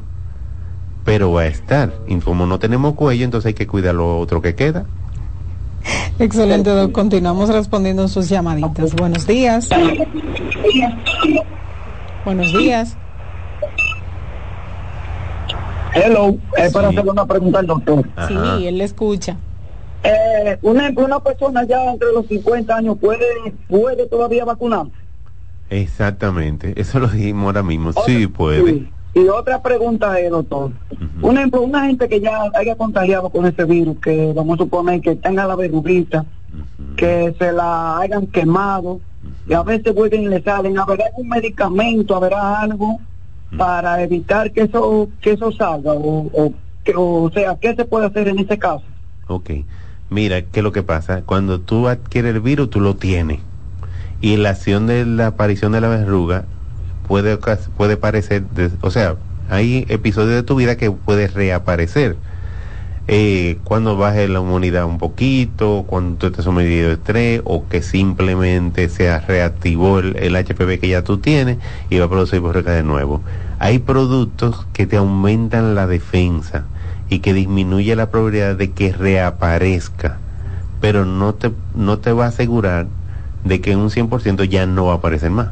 pero 1.04 1.32
va 1.32 1.42
a 1.42 1.46
estar. 1.46 1.92
Y 2.06 2.16
como 2.16 2.46
no 2.46 2.58
tenemos 2.58 2.94
cuello, 2.94 3.24
entonces 3.24 3.48
hay 3.48 3.54
que 3.54 3.66
cuidar 3.66 3.94
lo 3.94 4.18
otro 4.18 4.42
que 4.42 4.54
queda. 4.54 4.86
Excelente, 6.18 6.70
doc. 6.70 6.92
Continuamos 6.92 7.48
respondiendo 7.48 8.06
sus 8.08 8.28
llamaditas. 8.28 8.94
Buenos 8.94 9.26
días. 9.26 9.68
Buenos 12.24 12.52
días. 12.52 12.96
Hello, 15.94 16.36
es 16.56 16.72
para 16.72 16.88
hacer 16.88 17.08
una 17.08 17.26
pregunta 17.26 17.58
al 17.58 17.66
doctor. 17.66 18.04
Sí, 18.28 18.66
él 18.66 18.78
le 18.78 18.84
escucha. 18.84 19.36
Eh, 20.02 20.58
una, 20.62 20.90
una 20.96 21.20
persona 21.20 21.64
ya 21.64 21.92
entre 21.92 22.12
los 22.12 22.26
50 22.26 22.74
años 22.74 22.96
puede 22.98 23.26
puede 23.68 24.06
todavía 24.06 24.44
vacunar. 24.44 24.86
Exactamente, 25.68 26.72
eso 26.80 26.98
lo 26.98 27.08
dijimos 27.08 27.44
ahora 27.46 27.62
mismo. 27.62 27.92
Sí, 27.92 28.26
puede. 28.26 28.88
Y 29.12 29.26
otra 29.28 29.60
pregunta 29.60 30.18
es, 30.20 30.30
doctor. 30.30 30.70
Un 31.20 31.36
ejemplo, 31.36 31.62
una 31.62 31.86
gente 31.86 32.08
que 32.08 32.20
ya 32.20 32.44
haya 32.54 32.76
contagiado 32.76 33.28
con 33.30 33.44
ese 33.46 33.64
virus, 33.64 33.98
que 33.98 34.32
vamos 34.34 34.58
a 34.58 34.64
suponer 34.64 35.00
que 35.00 35.16
tenga 35.16 35.46
la 35.46 35.56
verruguita, 35.56 36.24
que 36.96 37.34
se 37.38 37.52
la 37.52 37.98
hayan 37.98 38.26
quemado, 38.28 39.00
y 39.48 39.52
a 39.52 39.62
veces 39.62 39.94
vuelven 39.94 40.22
y 40.22 40.28
le 40.28 40.42
salen, 40.42 40.78
¿habrá 40.78 41.06
algún 41.06 41.28
medicamento, 41.28 42.16
habrá 42.16 42.60
algo 42.60 42.98
para 43.58 44.00
evitar 44.02 44.50
que 44.52 44.62
eso 44.62 45.08
que 45.20 45.32
eso 45.32 45.50
salga? 45.52 45.92
O, 45.92 46.26
o, 46.32 46.52
que- 46.84 46.94
o 46.96 47.30
sea, 47.34 47.56
¿qué 47.60 47.74
se 47.74 47.84
puede 47.84 48.06
hacer 48.06 48.28
en 48.28 48.38
ese 48.38 48.58
caso? 48.58 48.84
Ok. 49.28 49.50
Mira, 50.10 50.42
¿qué 50.50 50.60
es 50.60 50.64
lo 50.64 50.72
que 50.72 50.82
pasa? 50.82 51.22
Cuando 51.24 51.60
tú 51.60 51.88
adquieres 51.88 52.34
el 52.34 52.40
virus, 52.40 52.70
tú 52.70 52.80
lo 52.80 52.96
tienes. 52.96 53.40
Y 54.20 54.36
la 54.38 54.50
acción 54.50 54.86
de 54.86 55.06
la 55.06 55.28
aparición 55.28 55.72
de 55.72 55.80
la 55.80 55.88
verruga 55.88 56.46
puede, 57.02 57.38
puede 57.76 57.96
parecer, 57.96 58.48
de- 58.50 58.72
o 58.82 58.90
sea, 58.90 59.18
hay 59.48 59.86
episodios 59.88 60.34
de 60.36 60.42
tu 60.44 60.56
vida 60.56 60.76
que 60.76 60.90
puede 60.92 61.28
reaparecer. 61.28 62.22
Eh, 63.08 63.60
cuando 63.64 63.96
baje 63.96 64.28
la 64.28 64.40
inmunidad 64.40 64.84
un 64.86 64.98
poquito, 64.98 65.84
cuando 65.88 66.18
tú 66.18 66.26
estés 66.28 66.44
sometido 66.44 66.90
a 66.90 66.94
estrés 66.94 67.42
o 67.44 67.68
que 67.68 67.82
simplemente 67.82 68.88
se 68.88 69.18
reactivó 69.20 69.98
el, 70.00 70.16
el 70.16 70.36
HPV 70.36 70.80
que 70.80 70.88
ya 70.88 71.04
tú 71.04 71.20
tienes 71.20 71.58
y 71.90 71.98
va 71.98 72.06
a 72.06 72.10
producir 72.10 72.40
borreca 72.40 72.72
de 72.72 72.84
nuevo. 72.84 73.24
Hay 73.58 73.80
productos 73.80 74.68
que 74.72 74.86
te 74.86 74.96
aumentan 74.98 75.74
la 75.74 75.86
defensa 75.88 76.70
y 77.10 77.18
que 77.18 77.34
disminuye 77.34 77.94
la 77.96 78.10
probabilidad 78.10 78.56
de 78.56 78.70
que 78.70 78.92
reaparezca, 78.92 80.18
pero 80.80 81.04
no 81.04 81.34
te, 81.34 81.52
no 81.74 81.98
te 81.98 82.12
va 82.12 82.26
a 82.26 82.28
asegurar 82.28 82.86
de 83.44 83.60
que 83.60 83.72
en 83.72 83.80
un 83.80 83.90
100% 83.90 84.44
ya 84.44 84.64
no 84.66 84.86
va 84.86 84.92
a 84.92 84.96
aparecer 84.96 85.30
más. 85.30 85.48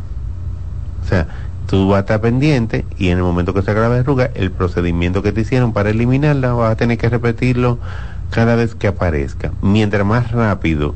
O 1.04 1.08
sea, 1.08 1.26
tú 1.66 1.88
vas 1.88 1.98
a 1.98 2.00
estar 2.00 2.20
pendiente 2.20 2.84
y 2.96 3.08
en 3.08 3.18
el 3.18 3.24
momento 3.24 3.52
que 3.52 3.62
se 3.62 3.72
haga 3.72 3.82
la 3.82 3.88
verruga, 3.88 4.30
el 4.34 4.52
procedimiento 4.52 5.22
que 5.22 5.32
te 5.32 5.40
hicieron 5.40 5.72
para 5.72 5.90
eliminarla 5.90 6.52
vas 6.52 6.72
a 6.72 6.76
tener 6.76 6.96
que 6.96 7.08
repetirlo 7.08 7.78
cada 8.30 8.54
vez 8.54 8.74
que 8.74 8.86
aparezca. 8.86 9.52
Mientras 9.60 10.06
más 10.06 10.30
rápido 10.30 10.94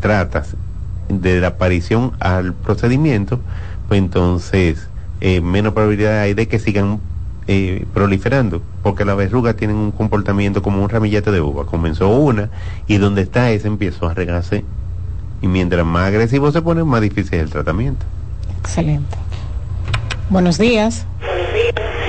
tratas 0.00 0.56
de 1.08 1.40
la 1.40 1.48
aparición 1.48 2.12
al 2.18 2.54
procedimiento, 2.54 3.40
pues 3.88 3.98
entonces 3.98 4.88
eh, 5.20 5.40
menos 5.40 5.74
probabilidad 5.74 6.20
hay 6.20 6.34
de 6.34 6.48
que 6.48 6.58
sigan 6.58 7.00
eh, 7.50 7.86
proliferando, 7.94 8.60
porque 8.82 9.06
las 9.06 9.16
verrugas 9.16 9.56
tienen 9.56 9.76
un 9.76 9.90
comportamiento 9.90 10.62
como 10.62 10.82
un 10.82 10.90
ramillete 10.90 11.30
de 11.30 11.40
uva. 11.40 11.64
Comenzó 11.64 12.10
una 12.10 12.50
y 12.86 12.98
donde 12.98 13.22
está 13.22 13.50
esa 13.50 13.68
empezó 13.68 14.06
a 14.06 14.12
regarse 14.12 14.64
y 15.40 15.46
mientras 15.46 15.86
más 15.86 16.08
agresivo 16.08 16.52
se 16.52 16.60
pone, 16.60 16.84
más 16.84 17.00
difícil 17.00 17.38
es 17.38 17.44
el 17.44 17.50
tratamiento. 17.50 18.04
Excelente. 18.60 19.16
Buenos 20.28 20.58
días. 20.58 21.06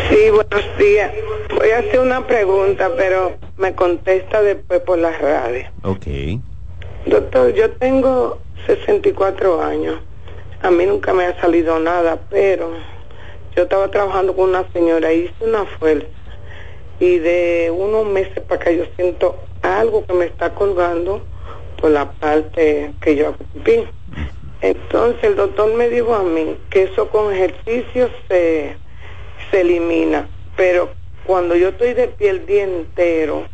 Sí, 0.10 0.30
buenos 0.30 0.78
días. 0.78 1.12
Voy 1.56 1.70
a 1.70 1.80
hacer 1.80 2.02
una 2.02 2.28
pregunta, 2.28 2.90
pero 2.98 3.38
me 3.58 3.74
contesta 3.76 4.42
después 4.42 4.82
por 4.82 4.98
la 4.98 5.18
radio. 5.18 5.68
Ok. 5.84 6.06
Doctor, 7.06 7.54
yo 7.54 7.72
tengo 7.72 8.40
64 8.68 9.64
años. 9.64 10.00
A 10.62 10.70
mí 10.70 10.86
nunca 10.86 11.14
me 11.14 11.26
ha 11.26 11.40
salido 11.40 11.80
nada, 11.80 12.20
pero 12.30 12.74
yo 13.56 13.64
estaba 13.64 13.90
trabajando 13.90 14.36
con 14.36 14.50
una 14.50 14.66
señora, 14.72 15.12
hice 15.12 15.34
una 15.42 15.66
fuerza. 15.66 16.08
Y 17.00 17.18
de 17.18 17.72
unos 17.76 18.06
meses 18.08 18.40
para 18.42 18.62
acá 18.62 18.72
yo 18.72 18.86
siento 18.96 19.38
algo 19.62 20.06
que 20.06 20.14
me 20.14 20.26
está 20.26 20.54
colgando 20.54 21.22
por 21.80 21.92
la 21.92 22.12
parte 22.12 22.92
que 23.02 23.16
yo 23.16 23.36
vi. 23.66 23.86
Entonces 24.62 25.24
el 25.24 25.36
doctor 25.36 25.74
me 25.74 25.90
dijo 25.90 26.14
a 26.14 26.24
mí 26.24 26.58
que 26.70 26.84
eso 26.84 27.10
con 27.10 27.34
ejercicio 27.34 28.10
se, 28.28 28.76
se 29.50 29.62
elimina, 29.62 30.28
pero 30.58 30.90
cuando 31.26 31.56
yo 31.56 31.70
estoy 31.70 31.94
de 31.94 32.10
pie 32.10 32.30
el 32.32 32.46
día 32.46 32.64
entero, 32.64 33.46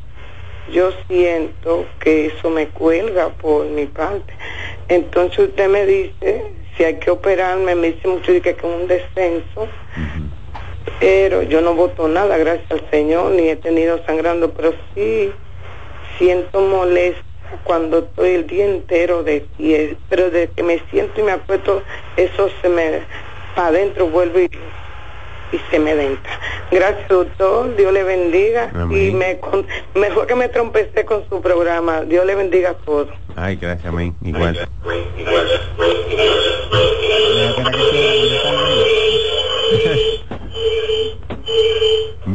yo 0.72 0.91
siento 1.08 1.86
que 2.00 2.28
eso 2.28 2.50
me 2.50 2.70
cuelga 2.70 3.30
por 3.30 3.68
mi 3.68 3.86
parte. 3.86 4.34
Entonces 4.88 5.50
usted 5.50 5.70
me 5.70 5.86
dice 5.86 6.43
si 6.76 6.84
hay 6.84 6.96
que 6.96 7.12
operarme, 7.12 7.76
me 7.76 7.91
dice 7.91 8.08
mucho 8.08 8.32
que 8.41 8.50
es 8.50 8.64
un 8.64 8.88
descenso, 8.88 9.68
pero 11.00 11.43
yo 11.43 11.62
no 11.62 11.74
voto 11.74 12.08
nada, 12.08 12.38
gracias 12.38 12.72
al 12.72 12.89
Señor, 12.89 13.32
ni 13.32 13.50
he 13.50 13.56
tenido 13.56 14.00
sangrando, 14.06 14.52
pero 14.52 14.74
sí 14.93 15.32
siento 16.18 16.62
molestia 16.62 17.24
cuando 17.64 18.00
estoy 18.00 18.32
el 18.32 18.48
día 18.48 18.66
entero 18.66 19.24
de 19.24 19.46
pie, 19.58 19.98
pero 20.10 20.30
de 20.30 20.48
que 20.48 20.64
me 20.64 20.80
siento 20.89 21.20
y 21.20 21.24
me 21.24 21.32
acuesto, 21.32 21.84
eso 22.18 22.50
se 22.62 22.70
me 22.70 23.02
para 23.56 23.68
adentro 23.70 24.08
vuelve 24.08 24.43
y, 24.43 24.50
y 25.56 25.72
se 25.72 25.80
me 25.80 25.95
denta. 25.95 26.30
Gracias, 26.72 27.08
doctor. 27.08 27.76
Dios 27.76 27.93
le 27.93 28.03
bendiga. 28.03 28.70
Y 28.91 29.12
me, 29.12 29.39
mejor 29.95 30.28
que 30.28 30.36
me 30.36 30.49
trompecé 30.49 31.06
con 31.06 31.28
su 31.30 31.41
programa. 31.41 32.01
Dios 32.01 32.26
le 32.26 32.36
bendiga 32.36 32.72
a 32.72 32.74
todos. 32.74 33.10
Ay, 33.36 33.56
gracias, 33.56 33.88
amén. 33.88 34.14
Igual. 34.24 34.58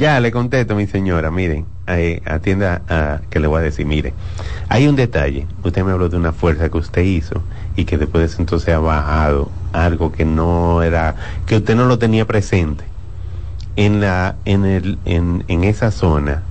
Ya 0.01 0.19
le 0.19 0.33
contesto, 0.33 0.75
mi 0.75 0.87
señora, 0.87 1.31
miren, 1.31 1.67
eh, 1.87 2.23
atienda 2.25 2.81
a 2.89 3.21
que 3.29 3.39
le 3.39 3.49
voy 3.49 3.61
a 3.61 3.65
decir, 3.65 3.85
mire, 3.85 4.15
hay 4.71 4.89
un 4.89 4.97
detalle, 4.97 5.47
usted 5.63 5.85
me 5.85 5.93
habló 5.93 6.09
de 6.09 6.17
una 6.17 6.33
fuerza 6.33 6.71
que 6.71 6.79
usted 6.79 7.03
hizo 7.03 7.43
y 7.77 7.85
que 7.85 7.99
después 7.99 8.23
de 8.23 8.27
eso 8.27 8.41
entonces 8.41 8.75
ha 8.75 8.79
bajado 8.79 9.51
algo 9.75 10.11
que 10.11 10.25
no 10.25 10.83
era, 10.83 11.17
que 11.47 11.57
usted 11.57 11.75
no 11.75 11.85
lo 11.85 11.99
tenía 11.99 12.25
presente. 12.25 12.90
En 13.77 14.01
la, 14.01 14.37
en 14.45 14.65
el, 14.65 14.99
en, 15.05 15.45
en 15.49 15.65
esa 15.65 15.91
zona 15.91 16.43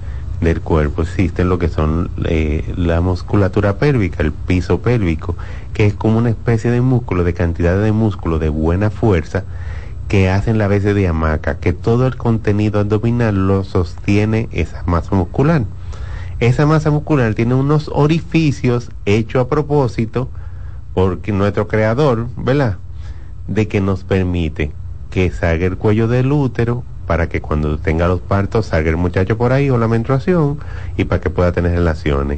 del 0.41 0.61
cuerpo 0.61 1.01
existe 1.01 1.43
lo 1.43 1.59
que 1.59 1.67
son 1.67 2.09
eh, 2.26 2.74
la 2.78 3.01
musculatura 3.01 3.78
pélvica, 3.78 4.24
el 4.24 4.32
piso 4.32 4.82
pélvico, 4.82 5.36
que 5.74 5.86
es 5.86 5.93
como 5.93 6.17
una 6.17 6.30
especie 6.30 6.72
de 6.72 6.82
músculo, 6.82 7.24
de 7.24 7.34
cantidad 7.34 7.82
de 7.82 7.91
músculo 7.91 8.39
de 8.39 8.49
buena 8.49 8.89
fuerza, 8.89 9.43
que 10.07 10.30
hacen 10.30 10.57
la 10.57 10.67
base 10.67 10.93
de 10.93 11.07
hamaca, 11.07 11.59
que 11.59 11.74
todo 11.74 12.07
el 12.07 12.15
contenido 12.15 12.80
abdominal 12.80 13.47
lo 13.47 13.63
sostiene 13.63 14.49
esa 14.51 14.84
masa 14.86 15.15
muscular. 15.15 15.65
Esa 16.39 16.65
masa 16.65 16.89
muscular 16.89 17.36
tiene 17.36 17.53
unos 17.53 17.91
orificios 17.93 18.91
hechos 19.05 19.45
a 19.45 19.49
propósito 19.49 20.30
porque 20.93 21.32
nuestro 21.32 21.67
creador, 21.67 22.28
¿verdad? 22.38 22.78
De 23.47 23.67
que 23.67 23.82
nos 23.82 24.03
permite 24.03 24.72
que 25.11 25.30
salga 25.32 25.65
el 25.65 25.78
cuello 25.78 26.07
del 26.07 26.32
útero 26.32 26.84
para 27.10 27.28
que 27.28 27.41
cuando 27.41 27.80
tenga 27.80 28.07
los 28.07 28.22
partos 28.22 28.68
salga 28.68 28.91
el 28.91 28.95
muchacho 28.95 29.36
por 29.36 29.51
ahí 29.51 29.72
o 29.72 29.80
la 29.80 29.88
menstruación 29.88 30.60
y 30.95 31.05
para 31.05 31.20
que 31.20 31.32
pueda 31.32 31.51
tener 31.51 31.72
relaciones 31.72 32.38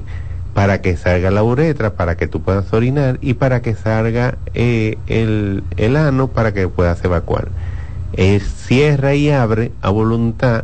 para 0.54 0.82
que 0.82 0.96
salga 0.96 1.30
la 1.30 1.44
uretra, 1.44 1.96
para 1.96 2.16
que 2.16 2.28
tú 2.28 2.42
puedas 2.42 2.72
orinar 2.72 3.18
y 3.20 3.34
para 3.34 3.62
que 3.62 3.76
salga 3.76 4.38
eh, 4.54 4.98
el, 5.08 5.66
el, 5.76 5.98
ano 5.98 6.30
para 6.30 6.54
que 6.54 6.70
puedas 6.70 7.04
evacuar. 7.04 7.50
cierra 8.16 9.14
y 9.14 9.30
abre 9.30 9.74
a 9.82 9.90
voluntad 9.90 10.64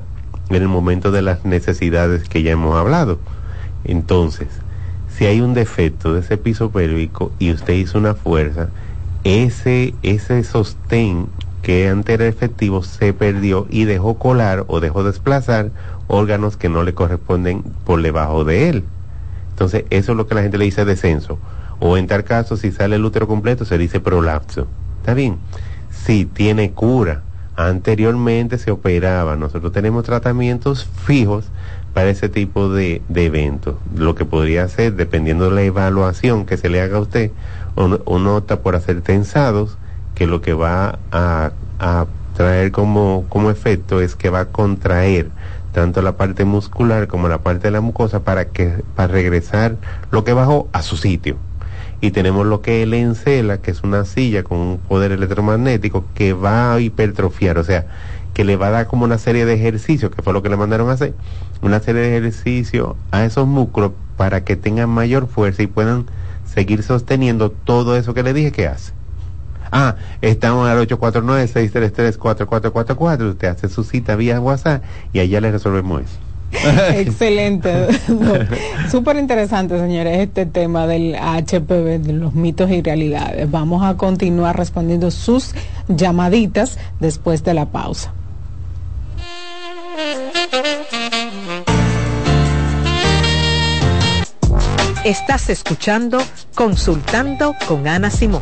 en 0.49 0.55
el 0.55 0.69
momento 0.69 1.11
de 1.11 1.21
las 1.21 1.43
necesidades 1.43 2.29
que 2.29 2.43
ya 2.43 2.51
hemos 2.51 2.77
hablado. 2.77 3.19
Entonces, 3.83 4.47
si 5.09 5.25
hay 5.25 5.41
un 5.41 5.53
defecto 5.53 6.13
de 6.13 6.21
ese 6.21 6.37
piso 6.37 6.71
pélvico 6.71 7.33
y 7.39 7.51
usted 7.51 7.73
hizo 7.73 7.97
una 7.97 8.13
fuerza, 8.13 8.69
ese, 9.25 9.93
ese 10.01 10.45
sostén 10.45 11.27
que 11.67 11.89
antes 11.89 12.13
era 12.13 12.27
efectivo 12.27 12.81
se 12.81 13.11
perdió 13.11 13.67
y 13.69 13.83
dejó 13.83 14.17
colar 14.17 14.63
o 14.69 14.79
dejó 14.79 15.03
desplazar 15.03 15.69
órganos 16.07 16.55
que 16.55 16.69
no 16.69 16.81
le 16.81 16.93
corresponden 16.93 17.61
por 17.83 18.01
debajo 18.01 18.45
de 18.45 18.69
él. 18.69 18.85
Entonces, 19.49 19.83
eso 19.89 20.13
es 20.13 20.17
lo 20.17 20.27
que 20.27 20.35
la 20.35 20.43
gente 20.43 20.57
le 20.57 20.63
dice 20.63 20.85
descenso. 20.85 21.39
O 21.81 21.97
en 21.97 22.07
tal 22.07 22.23
caso, 22.23 22.55
si 22.55 22.71
sale 22.71 22.95
el 22.95 23.03
útero 23.03 23.27
completo, 23.27 23.65
se 23.65 23.77
dice 23.77 23.99
prolapso. 23.99 24.65
¿Está 25.01 25.13
bien? 25.13 25.39
Si 25.91 26.23
tiene 26.23 26.71
cura. 26.71 27.23
Anteriormente 27.57 28.59
se 28.59 28.71
operaba. 28.71 29.35
Nosotros 29.35 29.73
tenemos 29.73 30.05
tratamientos 30.05 30.85
fijos 31.03 31.49
para 31.93 32.09
ese 32.09 32.29
tipo 32.29 32.69
de, 32.69 33.01
de 33.09 33.25
eventos. 33.25 33.75
Lo 33.93 34.15
que 34.15 34.23
podría 34.23 34.69
ser, 34.69 34.93
dependiendo 34.93 35.49
de 35.49 35.55
la 35.55 35.63
evaluación 35.63 36.45
que 36.45 36.55
se 36.55 36.69
le 36.69 36.79
haga 36.79 36.95
a 36.95 37.01
usted, 37.01 37.31
uno 37.75 38.37
opta 38.37 38.61
por 38.61 38.77
hacer 38.77 39.01
tensados, 39.01 39.77
que 40.17 40.25
lo 40.25 40.41
que 40.41 40.53
va 40.53 40.97
a, 41.11 41.51
a 41.77 42.07
traer 42.35 42.71
como, 42.71 43.25
como 43.29 43.51
efecto 43.51 44.01
es 44.01 44.15
que 44.15 44.31
va 44.31 44.39
a 44.39 44.45
contraer 44.45 45.29
tanto 45.73 46.01
la 46.01 46.17
parte 46.17 46.43
muscular 46.43 47.07
como 47.07 47.27
la 47.27 47.37
parte 47.37 47.67
de 47.67 47.71
la 47.71 47.81
mucosa 47.81 48.21
para 48.23 48.45
que 48.45 48.83
para 48.95 49.13
regresar 49.13 49.75
lo 50.09 50.23
que 50.23 50.33
bajó 50.33 50.69
a 50.73 50.81
su 50.81 50.97
sitio. 50.97 51.37
Y 52.01 52.09
tenemos 52.09 52.47
lo 52.47 52.63
que 52.63 52.81
es 52.81 52.87
el 52.87 52.95
encela, 52.95 53.59
que 53.59 53.69
es 53.69 53.83
una 53.83 54.05
silla 54.05 54.41
con 54.41 54.57
un 54.57 54.77
poder 54.79 55.11
electromagnético 55.11 56.03
que 56.15 56.33
va 56.33 56.73
a 56.73 56.79
hipertrofiar, 56.79 57.59
o 57.59 57.63
sea, 57.63 57.85
que 58.33 58.43
le 58.43 58.55
va 58.55 58.69
a 58.69 58.71
dar 58.71 58.87
como 58.87 59.05
una 59.05 59.19
serie 59.19 59.45
de 59.45 59.53
ejercicios, 59.53 60.09
que 60.09 60.23
fue 60.23 60.33
lo 60.33 60.41
que 60.41 60.49
le 60.49 60.57
mandaron 60.57 60.89
a 60.89 60.93
hacer, 60.93 61.13
una 61.61 61.79
serie 61.79 62.01
de 62.01 62.17
ejercicios 62.17 62.95
a 63.11 63.23
esos 63.23 63.45
músculos 63.45 63.91
para 64.15 64.43
que 64.43 64.55
tengan 64.55 64.89
mayor 64.89 65.27
fuerza 65.27 65.61
y 65.61 65.67
puedan 65.67 66.07
seguir 66.43 66.81
sosteniendo 66.81 67.51
todo 67.51 67.95
eso 67.95 68.15
que 68.15 68.23
le 68.23 68.33
dije 68.33 68.51
que 68.51 68.67
hace. 68.67 68.97
Ah, 69.71 69.95
estamos 70.21 70.69
al 70.69 70.87
849-633-4444. 70.87 73.31
Usted 73.31 73.47
hace 73.47 73.69
su 73.69 73.83
cita 73.83 74.15
vía 74.15 74.39
WhatsApp 74.39 74.83
y 75.13 75.19
allá 75.19 75.41
le 75.41 75.51
resolvemos 75.51 76.03
eso. 76.03 76.27
Excelente. 76.95 77.87
Súper 78.89 79.17
interesante, 79.17 79.77
señores, 79.79 80.19
este 80.19 80.45
tema 80.45 80.87
del 80.87 81.15
HPV, 81.15 81.99
de 81.99 82.13
los 82.13 82.33
mitos 82.33 82.71
y 82.71 82.81
realidades. 82.81 83.49
Vamos 83.51 83.83
a 83.83 83.97
continuar 83.97 84.57
respondiendo 84.57 85.11
sus 85.11 85.53
llamaditas 85.87 86.77
después 86.99 87.43
de 87.43 87.53
la 87.53 87.65
pausa. 87.65 88.13
Estás 95.03 95.49
escuchando 95.49 96.19
Consultando 96.53 97.55
con 97.67 97.87
Ana 97.87 98.09
Simón. 98.09 98.41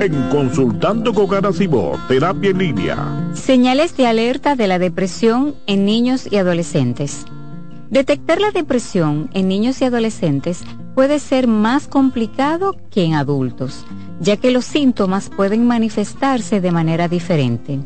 En 0.00 0.28
Consultando 0.30 1.14
con 1.14 1.28
Garacimo, 1.28 1.96
Terapia 2.08 2.50
en 2.50 2.58
Línea. 2.58 3.30
Señales 3.34 3.96
de 3.96 4.08
alerta 4.08 4.56
de 4.56 4.66
la 4.66 4.80
depresión 4.80 5.54
en 5.68 5.84
niños 5.84 6.26
y 6.28 6.38
adolescentes. 6.38 7.24
Detectar 7.94 8.40
la 8.40 8.50
depresión 8.50 9.30
en 9.34 9.46
niños 9.46 9.80
y 9.80 9.84
adolescentes 9.84 10.64
puede 10.96 11.20
ser 11.20 11.46
más 11.46 11.86
complicado 11.86 12.74
que 12.90 13.04
en 13.04 13.14
adultos, 13.14 13.86
ya 14.18 14.36
que 14.36 14.50
los 14.50 14.64
síntomas 14.64 15.30
pueden 15.30 15.64
manifestarse 15.64 16.60
de 16.60 16.72
manera 16.72 17.06
diferente. 17.06 17.78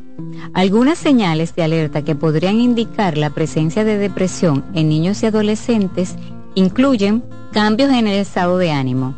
Algunas 0.55 0.97
señales 0.97 1.55
de 1.55 1.63
alerta 1.63 2.05
que 2.05 2.15
podrían 2.15 2.59
indicar 2.59 3.19
la 3.19 3.29
presencia 3.29 3.85
de 3.85 3.99
depresión 3.99 4.65
en 4.73 4.89
niños 4.89 5.23
y 5.23 5.27
adolescentes 5.27 6.17
incluyen 6.55 7.23
cambios 7.53 7.91
en 7.91 8.07
el 8.07 8.19
estado 8.19 8.57
de 8.57 8.71
ánimo. 8.71 9.15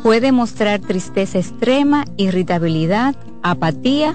Puede 0.00 0.30
mostrar 0.30 0.78
tristeza 0.78 1.40
extrema, 1.40 2.04
irritabilidad, 2.16 3.16
apatía 3.42 4.14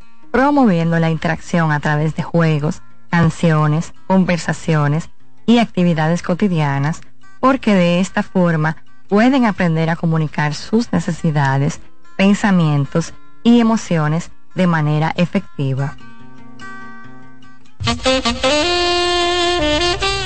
promoviendo 0.31 0.97
la 0.99 1.09
interacción 1.09 1.71
a 1.71 1.79
través 1.79 2.15
de 2.15 2.23
juegos, 2.23 2.81
canciones, 3.09 3.93
conversaciones 4.07 5.09
y 5.45 5.59
actividades 5.59 6.23
cotidianas, 6.23 7.01
porque 7.39 7.75
de 7.75 7.99
esta 7.99 8.23
forma 8.23 8.77
pueden 9.07 9.45
aprender 9.45 9.89
a 9.89 9.95
comunicar 9.95 10.53
sus 10.53 10.93
necesidades, 10.93 11.81
pensamientos 12.15 13.13
y 13.43 13.59
emociones 13.59 14.31
de 14.55 14.67
manera 14.67 15.13
efectiva. 15.17 15.95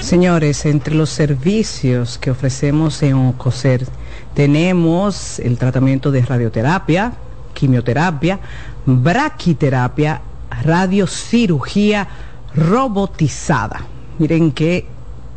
Señores, 0.01 0.65
entre 0.67 0.93
los 0.93 1.09
servicios 1.09 2.19
que 2.19 2.29
ofrecemos 2.29 3.01
en 3.01 3.15
OCOSER 3.15 3.87
tenemos 4.35 5.39
el 5.39 5.57
tratamiento 5.57 6.11
de 6.11 6.21
radioterapia, 6.21 7.13
quimioterapia, 7.55 8.39
braquiterapia, 8.85 10.21
radiocirugía 10.63 12.07
robotizada. 12.53 13.81
Miren 14.19 14.51
qué 14.51 14.85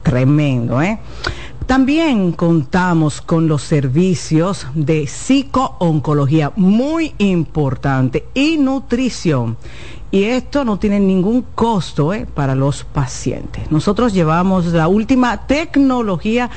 tremendo, 0.03 0.83
¿eh? 0.83 0.99
También 1.69 2.33
contamos 2.33 3.21
con 3.21 3.47
los 3.47 3.63
servicios 3.63 4.67
de 4.75 5.07
psicooncología, 5.07 6.51
muy 6.57 7.15
importante, 7.19 8.25
y 8.33 8.57
nutrición. 8.57 9.59
Y 10.11 10.25
esto 10.25 10.65
no 10.65 10.79
tiene 10.79 10.99
ningún 10.99 11.45
costo 11.55 12.15
¿eh? 12.15 12.27
para 12.35 12.55
los 12.55 12.85
pacientes. 12.85 13.71
Nosotros 13.71 14.15
llevamos 14.15 14.65
la 14.67 14.89
última 14.89 15.47
tecnología 15.47 16.49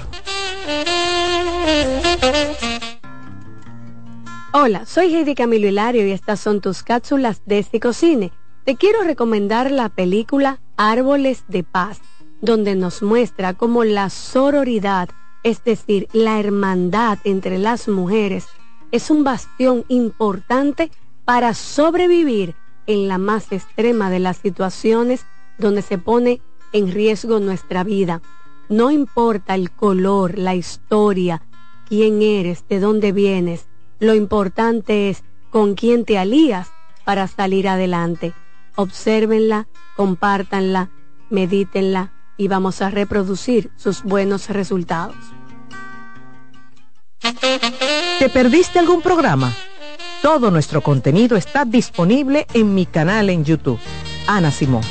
Hola, 4.53 4.85
soy 4.87 5.13
Heidi 5.15 5.35
Camilo 5.35 5.67
Hilario 5.69 6.07
y 6.07 6.13
estas 6.13 6.39
son 6.41 6.61
tus 6.61 6.83
cápsulas 6.83 7.41
de 7.47 7.65
Cine. 7.93 8.33
Te 8.67 8.75
quiero 8.75 9.05
recomendar 9.05 9.71
la 9.71 9.89
película 9.89 10.59
Árboles 10.77 11.45
de 11.47 11.63
Paz, 11.63 12.01
donde 12.41 12.75
nos 12.75 13.01
muestra 13.01 13.55
cómo 13.55 13.85
la 13.85 14.11
sororidad 14.11 15.09
es 15.45 15.63
decir, 15.63 16.09
la 16.13 16.41
hermandad 16.41 17.19
entre 17.23 17.59
las 17.59 17.87
mujeres, 17.87 18.49
es 18.91 19.09
un 19.09 19.23
bastión 19.23 19.85
importante 19.87 20.91
para 21.25 21.55
sobrevivir 21.55 22.57
en 22.89 23.07
la 23.07 23.19
más 23.19 23.53
extrema 23.53 24.11
de 24.11 24.19
las 24.19 24.39
situaciones 24.39 25.25
donde 25.59 25.83
se 25.83 25.99
pone 25.99 26.41
en 26.73 26.91
riesgo 26.91 27.39
nuestra 27.39 27.85
vida. 27.85 28.21
No 28.69 28.91
importa 28.91 29.55
el 29.55 29.71
color, 29.71 30.37
la 30.37 30.57
historia, 30.57 31.41
quién 31.89 32.21
eres, 32.21 32.67
de 32.69 32.81
dónde 32.81 33.13
vienes, 33.13 33.69
lo 34.01 34.13
importante 34.13 35.09
es 35.09 35.23
con 35.51 35.77
quién 35.77 36.05
te 36.05 36.19
alías 36.19 36.69
para 37.05 37.29
salir 37.29 37.69
adelante. 37.69 38.35
Obsérvenla, 38.77 39.69
compártanla, 39.97 40.91
medítenla 41.31 42.13
y 42.37 42.49
vamos 42.49 42.83
a 42.83 42.91
reproducir 42.91 43.71
sus 43.77 44.03
buenos 44.03 44.49
resultados. 44.51 45.17
¿Te 48.19 48.29
perdiste 48.29 48.79
algún 48.79 49.03
programa? 49.03 49.53
Todo 50.23 50.51
nuestro 50.51 50.83
contenido 50.83 51.37
está 51.37 51.65
disponible 51.65 52.47
en 52.53 52.75
mi 52.75 52.87
canal 52.87 53.31
en 53.31 53.45
YouTube. 53.45 53.79
Ana 54.27 54.51
Simón. 54.51 54.83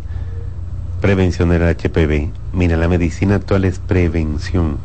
Prevención 1.02 1.50
del 1.50 1.64
HPV. 1.64 2.32
Mira, 2.54 2.78
la 2.78 2.88
medicina 2.88 3.36
actual 3.36 3.66
es 3.66 3.80
prevención. 3.80 4.78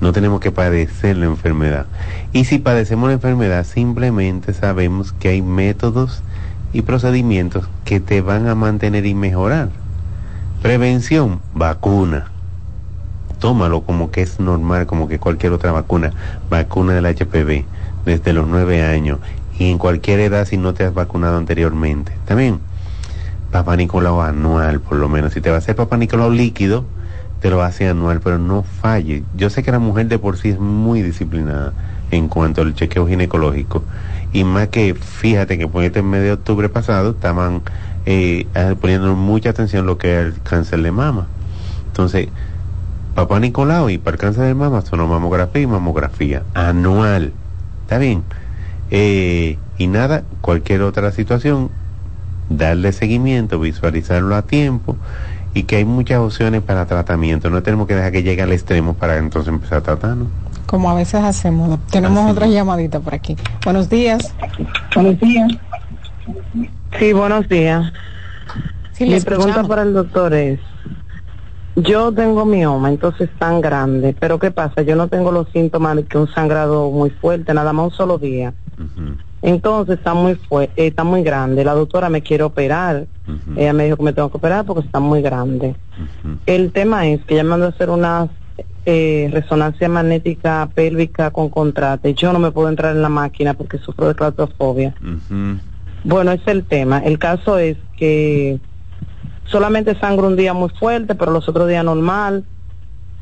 No 0.00 0.12
tenemos 0.12 0.40
que 0.40 0.52
padecer 0.52 1.16
la 1.16 1.26
enfermedad. 1.26 1.86
Y 2.32 2.44
si 2.44 2.58
padecemos 2.58 3.08
la 3.08 3.14
enfermedad, 3.14 3.64
simplemente 3.64 4.54
sabemos 4.54 5.12
que 5.12 5.30
hay 5.30 5.42
métodos 5.42 6.22
y 6.72 6.82
procedimientos 6.82 7.68
que 7.84 7.98
te 7.98 8.20
van 8.20 8.46
a 8.46 8.54
mantener 8.54 9.06
y 9.06 9.14
mejorar. 9.14 9.70
Prevención, 10.62 11.40
vacuna. 11.54 12.30
Tómalo 13.38 13.82
como 13.82 14.10
que 14.10 14.22
es 14.22 14.40
normal, 14.40 14.86
como 14.86 15.08
que 15.08 15.18
cualquier 15.18 15.52
otra 15.52 15.72
vacuna, 15.72 16.12
vacuna 16.50 16.94
del 16.94 17.06
HPV, 17.06 17.64
desde 18.04 18.32
los 18.32 18.46
nueve 18.46 18.82
años 18.82 19.18
y 19.58 19.70
en 19.70 19.78
cualquier 19.78 20.20
edad 20.20 20.46
si 20.46 20.56
no 20.56 20.74
te 20.74 20.84
has 20.84 20.94
vacunado 20.94 21.36
anteriormente. 21.36 22.12
También, 22.24 22.60
papá 23.50 23.76
Nicolau 23.76 24.20
anual, 24.20 24.80
por 24.80 24.98
lo 24.98 25.08
menos. 25.08 25.32
Si 25.32 25.40
te 25.40 25.50
va 25.50 25.56
a 25.56 25.58
hacer 25.58 25.74
papá 25.74 25.96
Nicolau 25.96 26.30
líquido, 26.30 26.84
te 27.40 27.50
lo 27.50 27.62
hace 27.62 27.88
anual, 27.88 28.20
pero 28.22 28.38
no 28.38 28.62
falle. 28.62 29.24
Yo 29.36 29.50
sé 29.50 29.62
que 29.62 29.72
la 29.72 29.78
mujer 29.78 30.06
de 30.06 30.18
por 30.18 30.36
sí 30.36 30.50
es 30.50 30.60
muy 30.60 31.02
disciplinada 31.02 31.72
en 32.10 32.28
cuanto 32.28 32.62
al 32.62 32.74
chequeo 32.74 33.06
ginecológico. 33.06 33.82
Y 34.32 34.44
más 34.44 34.68
que, 34.68 34.94
fíjate 34.94 35.58
que 35.58 35.66
por 35.66 35.82
este 35.84 36.02
mes 36.02 36.22
de 36.22 36.32
octubre 36.32 36.68
pasado 36.68 37.10
estaban 37.10 37.62
eh, 38.06 38.46
poniendo 38.80 39.14
mucha 39.16 39.50
atención 39.50 39.86
lo 39.86 39.98
que 39.98 40.20
es 40.20 40.26
el 40.26 40.42
cáncer 40.42 40.82
de 40.82 40.92
mama. 40.92 41.26
Entonces, 41.88 42.28
papá 43.18 43.40
Nicolau 43.40 43.90
y 43.90 43.98
para 43.98 44.14
el 44.14 44.20
cáncer 44.20 44.44
de 44.44 44.54
mama 44.54 44.80
son 44.82 45.00
mamografía 45.08 45.62
y 45.62 45.66
mamografía 45.66 46.44
anual. 46.54 47.32
¿Está 47.82 47.98
bien? 47.98 48.22
Eh, 48.92 49.58
y 49.76 49.86
nada, 49.88 50.22
cualquier 50.40 50.82
otra 50.82 51.10
situación, 51.10 51.68
darle 52.48 52.92
seguimiento, 52.92 53.58
visualizarlo 53.58 54.36
a 54.36 54.42
tiempo 54.42 54.94
y 55.52 55.64
que 55.64 55.76
hay 55.76 55.84
muchas 55.84 56.20
opciones 56.20 56.62
para 56.62 56.86
tratamiento. 56.86 57.50
No 57.50 57.60
tenemos 57.60 57.88
que 57.88 57.96
dejar 57.96 58.12
que 58.12 58.22
llegue 58.22 58.42
al 58.42 58.52
extremo 58.52 58.94
para 58.94 59.16
entonces 59.16 59.52
empezar 59.52 59.78
a 59.78 59.80
tratarnos. 59.80 60.28
Como 60.66 60.88
a 60.88 60.94
veces 60.94 61.24
hacemos. 61.24 61.76
Tenemos 61.90 62.30
otra 62.30 62.46
llamadita 62.46 63.00
por 63.00 63.14
aquí. 63.14 63.36
Buenos 63.64 63.90
días. 63.90 64.32
Buenos 64.94 65.18
días. 65.18 65.50
Sí, 67.00 67.12
buenos 67.12 67.48
días. 67.48 67.92
Mi 69.00 69.20
pregunta 69.20 69.64
para 69.64 69.82
el 69.82 69.92
doctor 69.92 70.34
es, 70.34 70.60
yo 71.82 72.12
tengo 72.12 72.44
mioma, 72.44 72.88
entonces 72.88 73.28
tan 73.38 73.60
grande, 73.60 74.14
pero 74.18 74.38
¿qué 74.38 74.50
pasa? 74.50 74.82
Yo 74.82 74.96
no 74.96 75.08
tengo 75.08 75.32
los 75.32 75.48
síntomas 75.50 75.96
de 75.96 76.04
que 76.04 76.18
un 76.18 76.28
sangrado 76.28 76.90
muy 76.90 77.10
fuerte, 77.10 77.54
nada 77.54 77.72
más 77.72 77.86
un 77.86 77.92
solo 77.92 78.18
día. 78.18 78.52
Entonces 79.42 79.98
está 79.98 80.14
muy 80.14 80.34
fuerte, 80.34 80.86
está 80.86 81.04
muy 81.04 81.22
grande. 81.22 81.64
La 81.64 81.74
doctora 81.74 82.08
me 82.08 82.22
quiere 82.22 82.42
operar. 82.42 83.06
Ella 83.56 83.72
me 83.72 83.84
dijo 83.84 83.96
que 83.96 84.02
me 84.02 84.12
tengo 84.12 84.30
que 84.30 84.38
operar 84.38 84.64
porque 84.64 84.86
está 84.86 85.00
muy 85.00 85.22
grande. 85.22 85.76
El 86.46 86.72
tema 86.72 87.06
es 87.06 87.24
que 87.24 87.34
ella 87.34 87.44
me 87.44 87.50
mandó 87.50 87.66
a 87.66 87.70
hacer 87.70 87.90
una 87.90 88.28
eh, 88.84 89.28
resonancia 89.32 89.88
magnética 89.88 90.68
pélvica 90.74 91.30
con 91.30 91.50
contraste. 91.50 92.14
Yo 92.14 92.32
no 92.32 92.38
me 92.38 92.50
puedo 92.50 92.68
entrar 92.68 92.96
en 92.96 93.02
la 93.02 93.08
máquina 93.08 93.54
porque 93.54 93.78
sufro 93.78 94.08
de 94.08 94.14
claustrofobia. 94.14 94.94
Bueno, 96.04 96.32
ese 96.32 96.42
es 96.42 96.48
el 96.48 96.64
tema. 96.64 96.98
El 96.98 97.18
caso 97.18 97.58
es 97.58 97.76
que 97.96 98.58
solamente 99.48 99.98
sangro 99.98 100.26
un 100.26 100.36
día 100.36 100.54
muy 100.54 100.68
fuerte, 100.70 101.14
pero 101.14 101.32
los 101.32 101.48
otros 101.48 101.68
días 101.68 101.84
normal. 101.84 102.44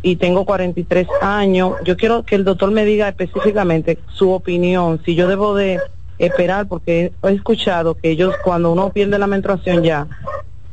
Y 0.02 0.16
tengo 0.16 0.44
43 0.44 1.08
años. 1.20 1.74
Yo 1.84 1.96
quiero 1.96 2.22
que 2.22 2.36
el 2.36 2.44
doctor 2.44 2.70
me 2.70 2.84
diga 2.84 3.08
específicamente 3.08 3.98
su 4.12 4.30
opinión, 4.30 5.00
si 5.04 5.14
yo 5.14 5.26
debo 5.26 5.54
de 5.54 5.80
esperar, 6.18 6.68
porque 6.68 7.12
he 7.22 7.32
escuchado 7.32 7.94
que 7.94 8.10
ellos 8.10 8.34
cuando 8.44 8.72
uno 8.72 8.90
pierde 8.90 9.18
la 9.18 9.26
menstruación 9.26 9.82
ya, 9.82 10.06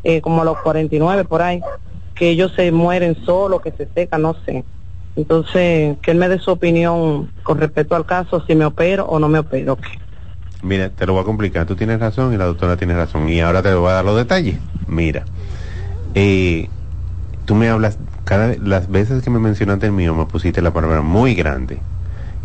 eh, 0.03 0.21
como 0.21 0.41
a 0.41 0.45
los 0.45 0.57
49 0.59 1.25
por 1.25 1.41
ahí, 1.41 1.61
que 2.15 2.29
ellos 2.29 2.53
se 2.55 2.71
mueren 2.71 3.17
solo, 3.25 3.59
que 3.59 3.71
se 3.71 3.87
secan, 3.93 4.21
no 4.21 4.35
sé. 4.45 4.63
Entonces, 5.15 5.97
que 6.01 6.11
él 6.11 6.17
me 6.17 6.29
dé 6.29 6.39
su 6.39 6.51
opinión 6.51 7.31
con 7.43 7.59
respecto 7.59 7.95
al 7.95 8.05
caso, 8.05 8.43
si 8.45 8.55
me 8.55 8.65
opero 8.65 9.05
o 9.05 9.19
no 9.19 9.29
me 9.29 9.39
opero. 9.39 9.77
Mira, 10.63 10.89
te 10.89 11.05
lo 11.05 11.13
voy 11.13 11.21
a 11.21 11.25
complicar. 11.25 11.65
Tú 11.65 11.75
tienes 11.75 11.99
razón 11.99 12.33
y 12.33 12.37
la 12.37 12.45
doctora 12.45 12.77
tiene 12.77 12.95
razón. 12.95 13.27
Y 13.27 13.41
ahora 13.41 13.61
te 13.61 13.73
voy 13.73 13.89
a 13.89 13.95
dar 13.95 14.05
los 14.05 14.15
detalles. 14.15 14.55
Mira, 14.87 15.25
eh, 16.15 16.69
tú 17.45 17.53
me 17.55 17.69
hablas, 17.69 17.97
cada 18.23 18.55
las 18.55 18.89
veces 18.89 19.21
que 19.23 19.29
me 19.29 19.39
mencionaste 19.39 19.87
el 19.87 19.91
mío, 19.91 20.15
me 20.15 20.25
pusiste 20.25 20.61
la 20.61 20.71
palabra 20.71 21.01
muy 21.01 21.35
grande. 21.35 21.79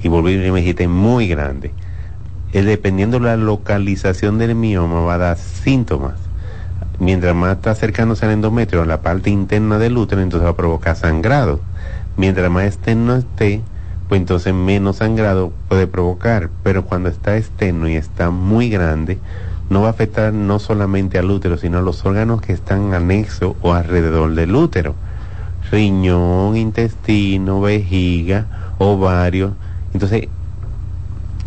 Y 0.03 0.09
volví 0.09 0.35
y 0.35 0.51
me 0.51 0.61
dijiste 0.61 0.89
muy 0.89 1.29
grande. 1.29 1.73
Eh, 2.53 2.63
dependiendo 2.63 3.19
de 3.19 3.27
la 3.27 3.37
localización 3.37 4.39
del 4.39 4.57
mioma 4.57 5.01
va 5.01 5.15
a 5.15 5.19
dar 5.19 5.39
síntomas. 5.39 6.15
Mientras 6.99 7.37
más 7.37 7.57
está 7.57 7.71
acercándose 7.71 8.27
al 8.27 8.33
endometrio, 8.33 8.83
a 8.83 8.87
la 8.87 9.01
parte 9.01 9.31
interna 9.31 9.79
del 9.79 9.97
útero, 9.97 10.21
entonces 10.21 10.45
va 10.45 10.51
a 10.51 10.57
provocar 10.57 10.97
sangrado. 10.97 11.61
Mientras 12.17 12.51
más 12.51 12.65
externo 12.65 13.15
esté, 13.15 13.63
pues 14.09 14.21
entonces 14.21 14.55
menos 14.55 14.97
sangrado 14.97 15.53
puede 15.69 15.87
provocar. 15.87 16.51
Pero 16.63 16.85
cuando 16.85 17.09
está 17.09 17.37
externo 17.37 17.89
y 17.89 17.97
está 17.97 18.31
muy 18.31 18.71
grande, 18.71 19.19
no 19.71 19.83
va 19.83 19.89
a 19.89 19.91
afectar 19.91 20.33
no 20.33 20.59
solamente 20.59 21.19
al 21.19 21.31
útero, 21.31 21.59
sino 21.59 21.79
a 21.79 21.83
los 21.83 22.05
órganos 22.07 22.41
que 22.41 22.53
están 22.53 22.95
anexos 22.95 23.55
o 23.61 23.75
alrededor 23.75 24.35
del 24.35 24.55
útero. 24.55 24.95
Riñón, 25.71 26.57
intestino, 26.57 27.61
vejiga, 27.61 28.47
ovario. 28.79 29.53
Entonces, 29.93 30.29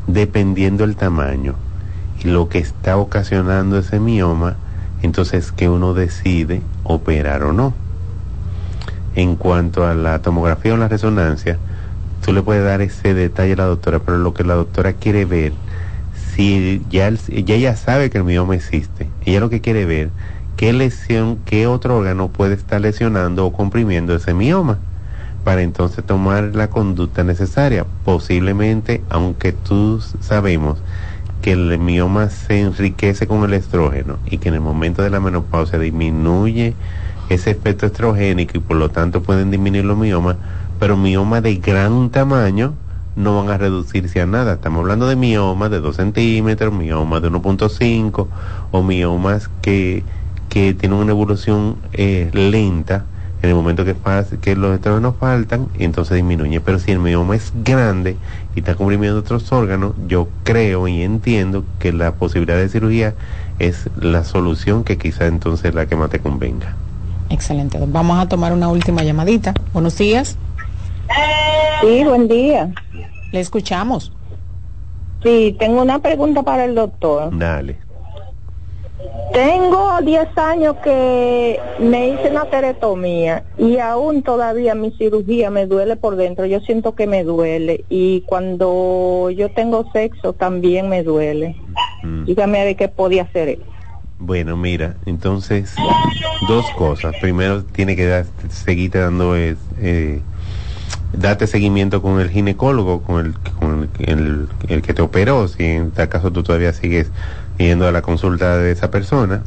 dependiendo 0.06 0.84
el 0.84 0.96
tamaño 0.96 1.56
y 2.24 2.28
lo 2.28 2.48
que 2.48 2.60
está 2.60 2.98
ocasionando 2.98 3.80
ese 3.80 4.00
mioma, 4.00 4.56
entonces 5.02 5.52
que 5.52 5.68
uno 5.68 5.96
decide 5.96 6.62
operar 6.84 7.44
o 7.44 7.54
no. 7.54 7.74
En 9.16 9.36
cuanto 9.36 9.88
a 9.88 9.96
la 9.96 10.22
tomografía 10.22 10.76
o 10.76 10.78
la 10.78 10.88
resonancia, 10.88 11.58
tú 12.24 12.34
le 12.34 12.42
puedes 12.42 12.64
dar 12.64 12.82
ese 12.82 13.14
detalle 13.14 13.54
a 13.54 13.58
la 13.58 13.66
doctora, 13.66 14.00
pero 14.00 14.18
lo 14.18 14.34
que 14.34 14.44
la 14.44 14.56
doctora 14.56 14.94
quiere 14.94 15.26
ver, 15.26 15.54
si 16.36 16.82
ya, 16.90 17.10
ya 17.10 17.56
ella 17.56 17.76
sabe 17.76 18.10
que 18.10 18.18
el 18.18 18.24
mioma 18.24 18.56
existe, 18.56 19.10
ella 19.26 19.40
lo 19.40 19.50
que 19.50 19.62
quiere 19.62 19.86
ver, 19.86 20.10
qué 20.58 20.74
lesión, 20.74 21.40
qué 21.46 21.68
otro 21.68 21.98
órgano 21.98 22.30
puede 22.30 22.56
estar 22.56 22.82
lesionando 22.82 23.46
o 23.46 23.54
comprimiendo 23.54 24.16
ese 24.16 24.34
mioma 24.34 24.80
para 25.44 25.62
entonces 25.62 26.06
tomar 26.06 26.56
la 26.56 26.70
conducta 26.70 27.24
necesaria. 27.24 27.86
Posiblemente, 28.06 29.02
aunque 29.10 29.54
tú 29.54 30.00
sabemos 30.20 30.80
que 31.42 31.54
el 31.54 31.80
mioma 31.80 32.30
se 32.30 32.62
enriquece 32.62 33.28
con 33.28 33.44
el 33.44 33.54
estrógeno 33.54 34.20
y 34.30 34.38
que 34.38 34.50
en 34.50 34.56
el 34.56 34.62
momento 34.62 35.02
de 35.02 35.10
la 35.10 35.20
menopausia 35.20 35.80
disminuye 35.80 36.76
ese 37.30 37.52
efecto 37.52 37.86
estrogénico 37.86 38.58
y 38.58 38.62
por 38.62 38.78
lo 38.78 38.90
tanto 38.90 39.24
pueden 39.24 39.50
disminuir 39.50 39.86
los 39.86 39.98
miomas, 39.98 40.38
pero 40.82 40.98
miomas 40.98 41.44
de 41.44 41.58
gran 41.58 42.10
tamaño 42.10 42.74
no 43.16 43.38
van 43.38 43.52
a 43.52 43.58
reducirse 43.60 44.20
a 44.20 44.26
nada. 44.26 44.54
Estamos 44.54 44.80
hablando 44.80 45.08
de 45.08 45.16
miomas 45.16 45.70
de 45.70 45.80
2 45.80 45.96
centímetros, 45.96 46.74
miomas 46.74 47.22
de 47.22 47.30
1.5 47.30 48.28
o 48.72 48.82
miomas 48.82 49.48
que, 49.62 50.04
que 50.50 50.74
tienen 50.74 50.98
una 50.98 51.12
evolución 51.12 51.76
eh, 51.94 52.32
lenta 52.34 53.06
en 53.44 53.50
el 53.50 53.56
momento 53.56 53.86
que, 53.86 53.96
que 54.42 54.56
los 54.56 54.74
estrógenos 54.74 55.14
faltan, 55.20 55.68
entonces 55.78 56.16
disminuye. 56.16 56.60
Pero 56.62 56.80
si 56.80 56.90
el 56.90 56.98
mioma 56.98 57.36
es 57.36 57.54
grande 57.64 58.18
y 58.56 58.62
está 58.62 58.74
comprimiendo 58.74 59.20
otros 59.20 59.52
órganos, 59.52 59.94
yo 60.08 60.30
creo 60.44 60.88
y 60.88 61.04
entiendo 61.04 61.64
que 61.78 61.94
la 61.94 62.16
posibilidad 62.16 62.58
de 62.58 62.70
cirugía 62.70 63.14
es 63.60 63.88
la 63.98 64.24
solución 64.24 64.84
que 64.84 64.98
quizá 64.98 65.28
entonces 65.28 65.76
la 65.76 65.86
que 65.86 65.96
más 65.96 66.10
te 66.10 66.18
convenga. 66.18 66.74
Excelente. 67.30 67.78
Vamos 67.88 68.20
a 68.20 68.28
tomar 68.28 68.52
una 68.52 68.68
última 68.68 69.04
llamadita. 69.04 69.54
Buenos 69.74 69.96
días. 69.96 70.38
Sí, 71.82 72.04
buen 72.04 72.28
día. 72.28 72.72
Le 73.32 73.40
escuchamos. 73.40 74.12
Sí, 75.24 75.56
tengo 75.60 75.82
una 75.82 76.00
pregunta 76.00 76.44
para 76.44 76.66
el 76.66 76.76
doctor. 76.76 77.38
Dale. 77.38 77.78
Tengo 79.34 80.02
10 80.02 80.38
años 80.38 80.76
que 80.84 81.60
me 81.80 82.10
hice 82.10 82.30
una 82.30 82.46
teretomía 82.46 83.44
y 83.58 83.78
aún 83.78 84.24
todavía 84.24 84.76
mi 84.76 84.92
cirugía 84.92 85.50
me 85.50 85.68
duele 85.68 85.96
por 85.96 86.18
dentro. 86.18 86.46
Yo 86.46 86.60
siento 86.60 86.96
que 86.96 87.08
me 87.08 87.24
duele 87.24 87.86
y 87.90 88.22
cuando 88.22 89.30
yo 89.30 89.50
tengo 89.52 89.90
sexo 89.94 90.34
también 90.34 90.90
me 90.90 91.04
duele. 91.04 91.56
Mm. 92.04 92.26
Dígame 92.26 92.66
de 92.66 92.76
qué 92.76 92.90
podía 92.90 93.24
hacer 93.24 93.60
Bueno, 94.20 94.58
mira, 94.58 94.98
entonces 95.06 95.76
dos 96.50 96.66
cosas. 96.72 97.16
Primero 97.22 97.64
tiene 97.64 97.96
que 97.96 98.08
dar, 98.08 98.26
seguirte 98.50 99.00
dando 99.00 99.38
eh, 99.38 99.56
eh, 99.80 100.22
date 101.14 101.48
seguimiento 101.48 102.02
con 102.02 102.20
el 102.20 102.30
ginecólogo, 102.30 103.02
con 103.02 103.26
el, 103.26 103.34
con 103.60 103.90
el, 104.00 104.48
el 104.68 104.82
que 104.82 104.94
te 104.94 105.02
operó, 105.02 105.48
si 105.48 105.64
en 105.64 105.92
tal 105.92 106.10
caso 106.10 106.32
tú 106.32 106.44
todavía 106.44 106.74
sigues 106.74 107.10
yendo 107.58 107.88
a 107.88 107.92
la 107.92 108.02
consulta 108.02 108.58
de 108.58 108.72
esa 108.72 108.92
persona 108.92 109.44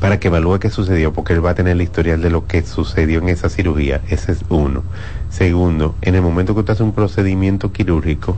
para 0.00 0.18
que 0.18 0.28
evalúe 0.28 0.58
qué 0.58 0.70
sucedió, 0.70 1.12
porque 1.12 1.34
él 1.34 1.44
va 1.44 1.50
a 1.50 1.54
tener 1.54 1.72
el 1.72 1.82
historial 1.82 2.22
de 2.22 2.30
lo 2.30 2.46
que 2.46 2.62
sucedió 2.62 3.18
en 3.18 3.28
esa 3.28 3.50
cirugía. 3.50 4.00
Ese 4.08 4.32
es 4.32 4.40
uno. 4.48 4.82
Segundo, 5.28 5.94
en 6.00 6.14
el 6.14 6.22
momento 6.22 6.54
que 6.54 6.60
usted 6.60 6.72
hace 6.72 6.82
un 6.82 6.92
procedimiento 6.92 7.70
quirúrgico, 7.70 8.36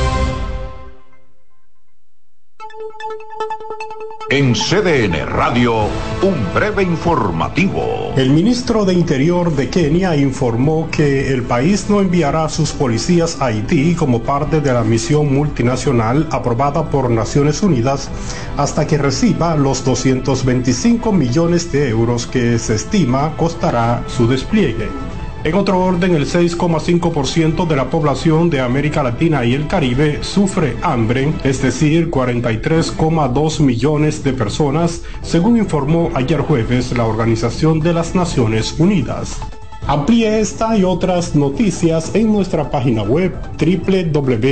En 4.31 4.53
CDN 4.53 5.25
Radio, 5.27 5.87
un 6.21 6.53
breve 6.53 6.83
informativo. 6.83 8.13
El 8.15 8.29
ministro 8.29 8.85
de 8.85 8.93
Interior 8.93 9.53
de 9.53 9.69
Kenia 9.69 10.15
informó 10.15 10.87
que 10.89 11.33
el 11.33 11.43
país 11.43 11.89
no 11.89 11.99
enviará 11.99 12.45
a 12.45 12.49
sus 12.49 12.71
policías 12.71 13.41
a 13.41 13.47
Haití 13.47 13.93
como 13.93 14.23
parte 14.23 14.61
de 14.61 14.71
la 14.71 14.85
misión 14.85 15.33
multinacional 15.33 16.29
aprobada 16.31 16.89
por 16.89 17.09
Naciones 17.09 17.61
Unidas 17.61 18.09
hasta 18.55 18.87
que 18.87 18.97
reciba 18.97 19.57
los 19.57 19.83
225 19.83 21.11
millones 21.11 21.69
de 21.73 21.89
euros 21.89 22.25
que 22.25 22.57
se 22.57 22.75
estima 22.75 23.35
costará 23.35 24.01
su 24.07 24.29
despliegue. 24.29 25.10
En 25.43 25.55
otro 25.55 25.79
orden, 25.79 26.13
el 26.13 26.27
6,5% 26.27 27.65
de 27.65 27.75
la 27.75 27.89
población 27.89 28.51
de 28.51 28.61
América 28.61 29.01
Latina 29.01 29.43
y 29.43 29.55
el 29.55 29.65
Caribe 29.65 30.23
sufre 30.23 30.77
hambre, 30.83 31.33
es 31.43 31.63
decir, 31.63 32.11
43,2 32.11 33.59
millones 33.61 34.23
de 34.23 34.33
personas, 34.33 35.01
según 35.23 35.57
informó 35.57 36.11
ayer 36.13 36.41
jueves 36.41 36.95
la 36.95 37.05
Organización 37.05 37.79
de 37.79 37.93
las 37.93 38.13
Naciones 38.13 38.75
Unidas. 38.77 39.39
Amplíe 39.87 40.39
esta 40.39 40.77
y 40.77 40.83
otras 40.83 41.33
noticias 41.33 42.13
en 42.13 42.31
nuestra 42.31 42.69
página 42.69 43.01
web 43.01 43.33
www.cdn.com.do. 43.57 44.43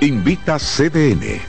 Invita 0.00 0.56
CDN. 0.58 1.40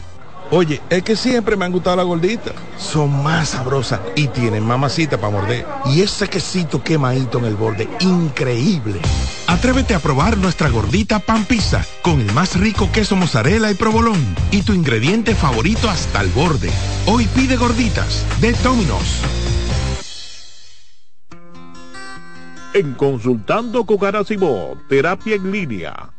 Oye, 0.52 0.82
es 0.90 1.04
que 1.04 1.16
siempre 1.16 1.56
me 1.56 1.66
han 1.66 1.72
gustado 1.72 1.98
las 1.98 2.06
gorditas. 2.08 2.56
Son 2.76 3.22
más 3.22 3.50
sabrosas 3.50 4.00
y 4.16 4.28
tienen 4.30 4.66
mamacita 4.66 5.18
para 5.18 5.34
morder. 5.34 5.66
Y 5.86 6.02
ese 6.02 6.28
quesito 6.28 6.84
quemadito 6.84 7.38
en 7.38 7.46
el 7.46 7.56
borde, 7.56 7.88
increíble. 8.00 9.00
Atrévete 9.46 9.94
a 9.94 10.00
probar 10.00 10.38
nuestra 10.38 10.70
gordita 10.70 11.20
pan 11.20 11.46
pizza 11.46 11.86
con 12.02 12.20
el 12.20 12.32
más 12.34 12.60
rico 12.60 12.90
queso 12.92 13.16
mozzarella 13.16 13.70
y 13.70 13.76
provolón 13.76 14.36
y 14.50 14.64
tu 14.64 14.74
ingrediente 14.74 15.36
favorito 15.36 15.88
hasta 15.88 16.22
el 16.22 16.30
borde. 16.30 16.72
Hoy 17.06 17.28
pide 17.36 17.56
gorditas 17.56 18.26
de 18.42 18.54
Dominos. 18.54 19.22
En 22.74 22.94
Consultando 22.94 23.86
con 23.86 23.98
Garacimo, 23.98 24.78
terapia 24.88 25.36
en 25.36 25.52
línea 25.52 26.19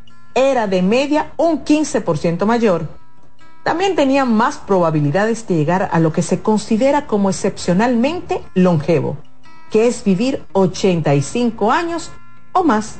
era 0.35 0.67
de 0.67 0.81
media 0.81 1.33
un 1.37 1.63
15% 1.63 2.45
mayor. 2.45 2.87
También 3.63 3.95
tenían 3.95 4.33
más 4.33 4.57
probabilidades 4.57 5.47
de 5.47 5.55
llegar 5.55 5.89
a 5.91 5.99
lo 5.99 6.11
que 6.11 6.23
se 6.23 6.41
considera 6.41 7.05
como 7.05 7.29
excepcionalmente 7.29 8.41
longevo, 8.55 9.17
que 9.69 9.87
es 9.87 10.03
vivir 10.03 10.43
85 10.53 11.71
años 11.71 12.11
o 12.53 12.63
más. 12.63 12.99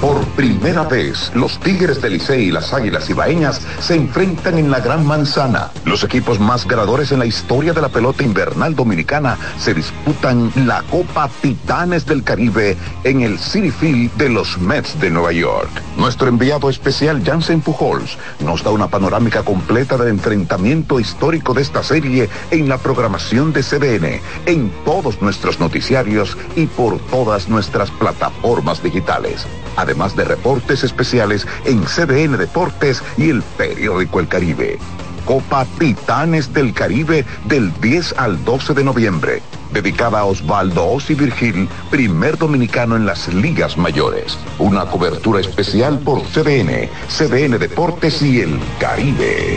Por 0.00 0.24
primera 0.36 0.84
vez, 0.84 1.32
los 1.34 1.58
Tigres 1.58 2.00
del 2.00 2.12
Licey 2.12 2.44
y 2.44 2.50
las 2.52 2.72
Águilas 2.72 3.10
Ibaeñas 3.10 3.60
se 3.80 3.96
enfrentan 3.96 4.56
en 4.56 4.70
la 4.70 4.78
Gran 4.78 5.04
Manzana. 5.04 5.72
Los 5.84 6.04
equipos 6.04 6.38
más 6.38 6.68
ganadores 6.68 7.10
en 7.10 7.18
la 7.18 7.26
historia 7.26 7.72
de 7.72 7.80
la 7.80 7.88
pelota 7.88 8.22
invernal 8.22 8.76
dominicana 8.76 9.36
se 9.58 9.74
disputan 9.74 10.52
la 10.54 10.82
Copa 10.82 11.28
Titanes 11.42 12.06
del 12.06 12.22
Caribe 12.22 12.76
en 13.02 13.22
el 13.22 13.40
City 13.40 13.72
Field 13.72 14.12
de 14.14 14.28
los 14.28 14.56
Mets 14.58 15.00
de 15.00 15.10
Nueva 15.10 15.32
York. 15.32 15.68
Nuestro 15.96 16.28
enviado 16.28 16.70
especial 16.70 17.20
Jansen 17.24 17.60
Pujols 17.60 18.18
nos 18.38 18.62
da 18.62 18.70
una 18.70 18.86
panorámica 18.86 19.42
completa 19.42 19.96
del 19.96 20.10
enfrentamiento 20.10 21.00
histórico 21.00 21.54
de 21.54 21.62
esta 21.62 21.82
serie 21.82 22.28
en 22.52 22.68
la 22.68 22.78
programación 22.78 23.52
de 23.52 23.64
CDN, 23.64 24.20
en 24.46 24.70
todos 24.84 25.20
nuestros 25.20 25.58
noticiarios 25.58 26.38
y 26.54 26.66
por 26.66 27.00
todas 27.10 27.48
nuestras 27.48 27.90
plataformas 27.90 28.80
digitales 28.80 29.44
además 29.88 30.14
de 30.14 30.24
reportes 30.24 30.84
especiales 30.84 31.46
en 31.64 31.82
CDN 31.82 32.36
Deportes 32.36 33.02
y 33.16 33.30
el 33.30 33.40
periódico 33.56 34.20
El 34.20 34.28
Caribe. 34.28 34.78
Copa 35.24 35.64
Titanes 35.78 36.52
del 36.52 36.74
Caribe 36.74 37.24
del 37.46 37.72
10 37.80 38.16
al 38.18 38.44
12 38.44 38.74
de 38.74 38.84
noviembre, 38.84 39.40
dedicada 39.72 40.20
a 40.20 40.26
Osvaldo 40.26 40.90
Osi 40.90 41.14
Virgil, 41.14 41.70
primer 41.90 42.36
dominicano 42.36 42.96
en 42.96 43.06
las 43.06 43.32
ligas 43.32 43.78
mayores. 43.78 44.38
Una 44.58 44.84
cobertura 44.84 45.40
especial 45.40 45.98
por 46.00 46.22
CDN, 46.22 46.90
CDN 47.08 47.58
Deportes 47.58 48.20
y 48.20 48.42
El 48.42 48.60
Caribe. 48.78 49.56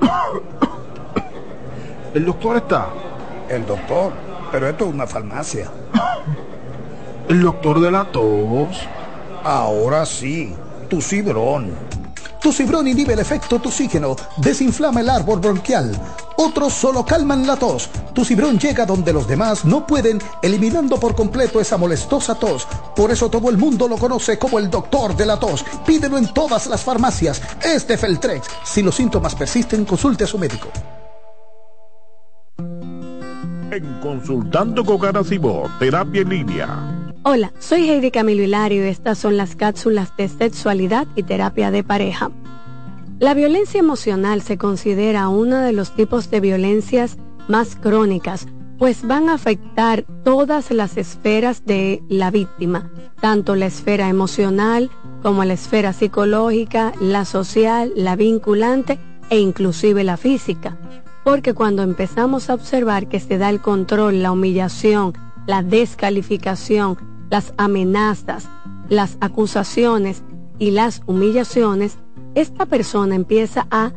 El 2.14 2.26
doctor 2.26 2.58
está. 2.58 2.88
El 3.48 3.64
doctor, 3.64 4.12
pero 4.52 4.68
esto 4.68 4.84
es 4.84 4.92
una 4.92 5.06
farmacia. 5.06 5.70
El 7.30 7.42
doctor 7.42 7.80
de 7.80 7.92
la 7.92 8.10
tos. 8.10 8.76
Ahora 9.44 10.04
sí, 10.04 10.52
tu 10.88 11.00
cibrón. 11.00 11.70
Tu 12.42 12.52
cibrón 12.52 12.88
inhibe 12.88 13.12
el 13.12 13.20
efecto 13.20 13.60
toxígeno, 13.60 14.16
desinflama 14.38 15.00
el 15.00 15.08
árbol 15.08 15.38
bronquial. 15.38 15.92
Otros 16.38 16.72
solo 16.72 17.04
calman 17.04 17.46
la 17.46 17.54
tos. 17.54 17.88
Tu 18.14 18.24
cibrón 18.24 18.58
llega 18.58 18.84
donde 18.84 19.12
los 19.12 19.28
demás 19.28 19.64
no 19.64 19.86
pueden, 19.86 20.20
eliminando 20.42 20.98
por 20.98 21.14
completo 21.14 21.60
esa 21.60 21.76
molestosa 21.76 22.34
tos. 22.34 22.66
Por 22.96 23.12
eso 23.12 23.30
todo 23.30 23.48
el 23.48 23.58
mundo 23.58 23.86
lo 23.86 23.96
conoce 23.96 24.36
como 24.36 24.58
el 24.58 24.68
doctor 24.68 25.16
de 25.16 25.26
la 25.26 25.38
tos. 25.38 25.64
Pídelo 25.86 26.18
en 26.18 26.34
todas 26.34 26.66
las 26.66 26.82
farmacias. 26.82 27.40
Este 27.62 27.96
Feltrex. 27.96 28.48
Si 28.64 28.82
los 28.82 28.96
síntomas 28.96 29.36
persisten, 29.36 29.84
consulte 29.84 30.24
a 30.24 30.26
su 30.26 30.36
médico. 30.36 30.66
En 33.70 34.00
Consultando 34.00 34.84
con 34.84 34.98
terapia 35.78 36.22
en 36.22 36.28
línea. 36.28 37.09
Hola, 37.22 37.52
soy 37.58 37.86
Heidi 37.86 38.10
Camilo 38.10 38.42
Hilario 38.42 38.82
y 38.82 38.88
estas 38.88 39.18
son 39.18 39.36
las 39.36 39.54
cápsulas 39.54 40.16
de 40.16 40.26
sexualidad 40.26 41.06
y 41.16 41.22
terapia 41.22 41.70
de 41.70 41.84
pareja. 41.84 42.30
La 43.18 43.34
violencia 43.34 43.78
emocional 43.78 44.40
se 44.40 44.56
considera 44.56 45.28
uno 45.28 45.58
de 45.58 45.74
los 45.74 45.94
tipos 45.94 46.30
de 46.30 46.40
violencias 46.40 47.18
más 47.46 47.76
crónicas, 47.76 48.46
pues 48.78 49.06
van 49.06 49.28
a 49.28 49.34
afectar 49.34 50.06
todas 50.24 50.70
las 50.70 50.96
esferas 50.96 51.66
de 51.66 52.02
la 52.08 52.30
víctima, 52.30 52.90
tanto 53.20 53.54
la 53.54 53.66
esfera 53.66 54.08
emocional 54.08 54.90
como 55.22 55.44
la 55.44 55.52
esfera 55.52 55.92
psicológica, 55.92 56.94
la 57.02 57.26
social, 57.26 57.92
la 57.96 58.16
vinculante 58.16 58.98
e 59.28 59.40
inclusive 59.40 60.04
la 60.04 60.16
física. 60.16 60.78
Porque 61.22 61.52
cuando 61.52 61.82
empezamos 61.82 62.48
a 62.48 62.54
observar 62.54 63.08
que 63.08 63.20
se 63.20 63.36
da 63.36 63.50
el 63.50 63.60
control, 63.60 64.22
la 64.22 64.32
humillación, 64.32 65.12
la 65.46 65.62
descalificación, 65.62 67.09
las 67.30 67.54
amenazas, 67.56 68.48
las 68.88 69.16
acusaciones 69.20 70.22
y 70.58 70.72
las 70.72 71.02
humillaciones, 71.06 71.96
esta 72.34 72.66
persona 72.66 73.14
empieza 73.14 73.66
a 73.70 73.92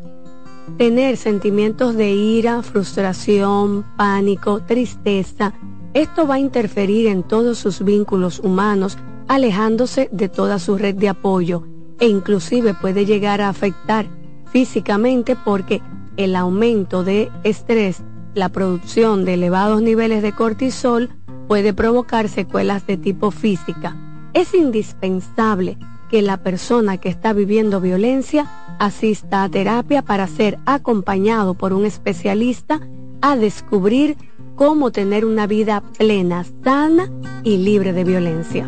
tener 0.77 1.17
sentimientos 1.17 1.95
de 1.95 2.11
ira, 2.11 2.61
frustración, 2.63 3.83
pánico, 3.97 4.61
tristeza. 4.61 5.53
Esto 5.93 6.25
va 6.25 6.35
a 6.35 6.39
interferir 6.39 7.07
en 7.07 7.23
todos 7.23 7.57
sus 7.57 7.83
vínculos 7.83 8.39
humanos, 8.39 8.97
alejándose 9.27 10.09
de 10.11 10.29
toda 10.29 10.59
su 10.59 10.77
red 10.77 10.95
de 10.95 11.09
apoyo 11.09 11.63
e 11.99 12.07
inclusive 12.07 12.73
puede 12.73 13.05
llegar 13.05 13.41
a 13.41 13.49
afectar 13.49 14.07
físicamente 14.51 15.35
porque 15.35 15.81
el 16.17 16.35
aumento 16.35 17.03
de 17.03 17.31
estrés, 17.43 18.03
la 18.33 18.49
producción 18.49 19.25
de 19.25 19.35
elevados 19.35 19.81
niveles 19.81 20.21
de 20.21 20.33
cortisol, 20.33 21.09
puede 21.53 21.71
provocar 21.71 22.29
secuelas 22.29 22.87
de 22.87 22.97
tipo 22.97 23.29
física. 23.29 23.95
Es 24.33 24.55
indispensable 24.55 25.77
que 26.09 26.23
la 26.23 26.37
persona 26.37 26.97
que 26.97 27.09
está 27.09 27.31
viviendo 27.31 27.79
violencia 27.79 28.49
asista 28.79 29.43
a 29.43 29.49
terapia 29.49 30.01
para 30.01 30.25
ser 30.25 30.57
acompañado 30.65 31.53
por 31.53 31.73
un 31.73 31.85
especialista 31.85 32.81
a 33.21 33.35
descubrir 33.35 34.17
cómo 34.55 34.89
tener 34.89 35.25
una 35.25 35.45
vida 35.45 35.83
plena, 35.95 36.43
sana 36.63 37.11
y 37.43 37.57
libre 37.57 37.93
de 37.93 38.03
violencia. 38.03 38.67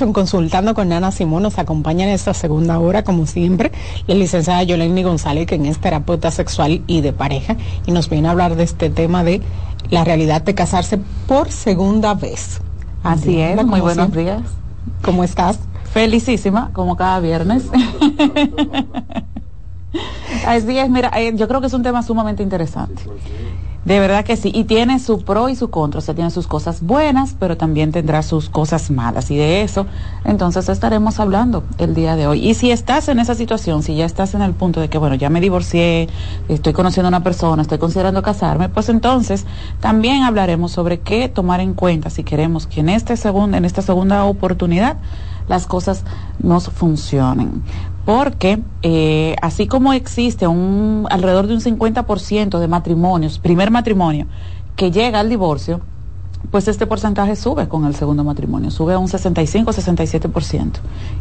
En 0.00 0.14
Consultando 0.14 0.72
con 0.74 0.88
Nana 0.88 1.12
Simón 1.12 1.42
nos 1.42 1.58
acompaña 1.58 2.04
en 2.04 2.12
esta 2.12 2.32
segunda 2.32 2.78
hora, 2.78 3.04
como 3.04 3.26
siempre, 3.26 3.72
la 4.06 4.14
licenciada 4.14 4.62
Yoleni 4.62 5.02
González, 5.02 5.46
quien 5.46 5.66
es 5.66 5.78
terapeuta 5.78 6.30
sexual 6.30 6.82
y 6.86 7.02
de 7.02 7.12
pareja, 7.12 7.58
y 7.84 7.92
nos 7.92 8.08
viene 8.08 8.28
a 8.28 8.30
hablar 8.30 8.56
de 8.56 8.62
este 8.62 8.88
tema 8.88 9.22
de 9.22 9.42
la 9.90 10.02
realidad 10.02 10.40
de 10.40 10.54
casarse 10.54 10.98
por 11.26 11.50
segunda 11.50 12.14
vez. 12.14 12.62
Así 13.02 13.38
es, 13.38 13.62
muy 13.66 13.80
buenos 13.80 14.10
días. 14.12 14.40
¿Cómo 15.02 15.24
estás? 15.24 15.58
Felicísima, 15.92 16.70
como 16.72 16.96
cada 16.96 17.20
viernes. 17.20 17.64
Así 20.46 20.78
es, 20.78 20.88
mira, 20.88 21.10
eh, 21.20 21.32
yo 21.34 21.46
creo 21.48 21.60
que 21.60 21.66
es 21.66 21.74
un 21.74 21.82
tema 21.82 22.02
sumamente 22.02 22.42
interesante. 22.42 23.02
De 23.84 23.98
verdad 23.98 24.24
que 24.24 24.36
sí, 24.36 24.52
y 24.54 24.62
tiene 24.62 25.00
su 25.00 25.24
pro 25.24 25.48
y 25.48 25.56
su 25.56 25.70
contra, 25.70 25.98
o 25.98 26.00
sea, 26.00 26.14
tiene 26.14 26.30
sus 26.30 26.46
cosas 26.46 26.82
buenas, 26.82 27.34
pero 27.36 27.56
también 27.56 27.90
tendrá 27.90 28.22
sus 28.22 28.48
cosas 28.48 28.92
malas, 28.92 29.30
y 29.32 29.36
de 29.36 29.62
eso 29.62 29.86
entonces 30.24 30.68
estaremos 30.68 31.18
hablando 31.18 31.64
el 31.78 31.92
día 31.92 32.14
de 32.14 32.28
hoy. 32.28 32.46
Y 32.46 32.54
si 32.54 32.70
estás 32.70 33.08
en 33.08 33.18
esa 33.18 33.34
situación, 33.34 33.82
si 33.82 33.96
ya 33.96 34.04
estás 34.04 34.34
en 34.34 34.42
el 34.42 34.52
punto 34.52 34.80
de 34.80 34.88
que, 34.88 34.98
bueno, 34.98 35.16
ya 35.16 35.30
me 35.30 35.40
divorcié, 35.40 36.08
estoy 36.48 36.72
conociendo 36.72 37.08
a 37.08 37.10
una 37.10 37.24
persona, 37.24 37.62
estoy 37.62 37.78
considerando 37.78 38.22
casarme, 38.22 38.68
pues 38.68 38.88
entonces 38.88 39.46
también 39.80 40.22
hablaremos 40.22 40.70
sobre 40.70 41.00
qué 41.00 41.28
tomar 41.28 41.60
en 41.60 41.74
cuenta 41.74 42.08
si 42.08 42.22
queremos 42.22 42.68
que 42.68 42.80
en, 42.80 42.88
este 42.88 43.16
segundo, 43.16 43.56
en 43.56 43.64
esta 43.64 43.82
segunda 43.82 44.24
oportunidad 44.24 44.96
las 45.48 45.66
cosas 45.66 46.04
nos 46.38 46.68
funcionen 46.68 47.62
porque 48.04 48.60
eh, 48.82 49.36
así 49.42 49.66
como 49.66 49.92
existe 49.92 50.46
un 50.46 51.06
alrededor 51.10 51.46
de 51.46 51.54
un 51.54 51.60
50% 51.60 52.58
de 52.58 52.68
matrimonios, 52.68 53.38
primer 53.38 53.70
matrimonio, 53.70 54.26
que 54.76 54.90
llega 54.90 55.20
al 55.20 55.28
divorcio, 55.28 55.80
pues 56.50 56.66
este 56.68 56.86
porcentaje 56.86 57.36
sube 57.36 57.68
con 57.68 57.84
el 57.84 57.94
segundo 57.94 58.24
matrimonio, 58.24 58.70
sube 58.70 58.94
a 58.94 58.98
un 58.98 59.08
65-67%. 59.08 60.72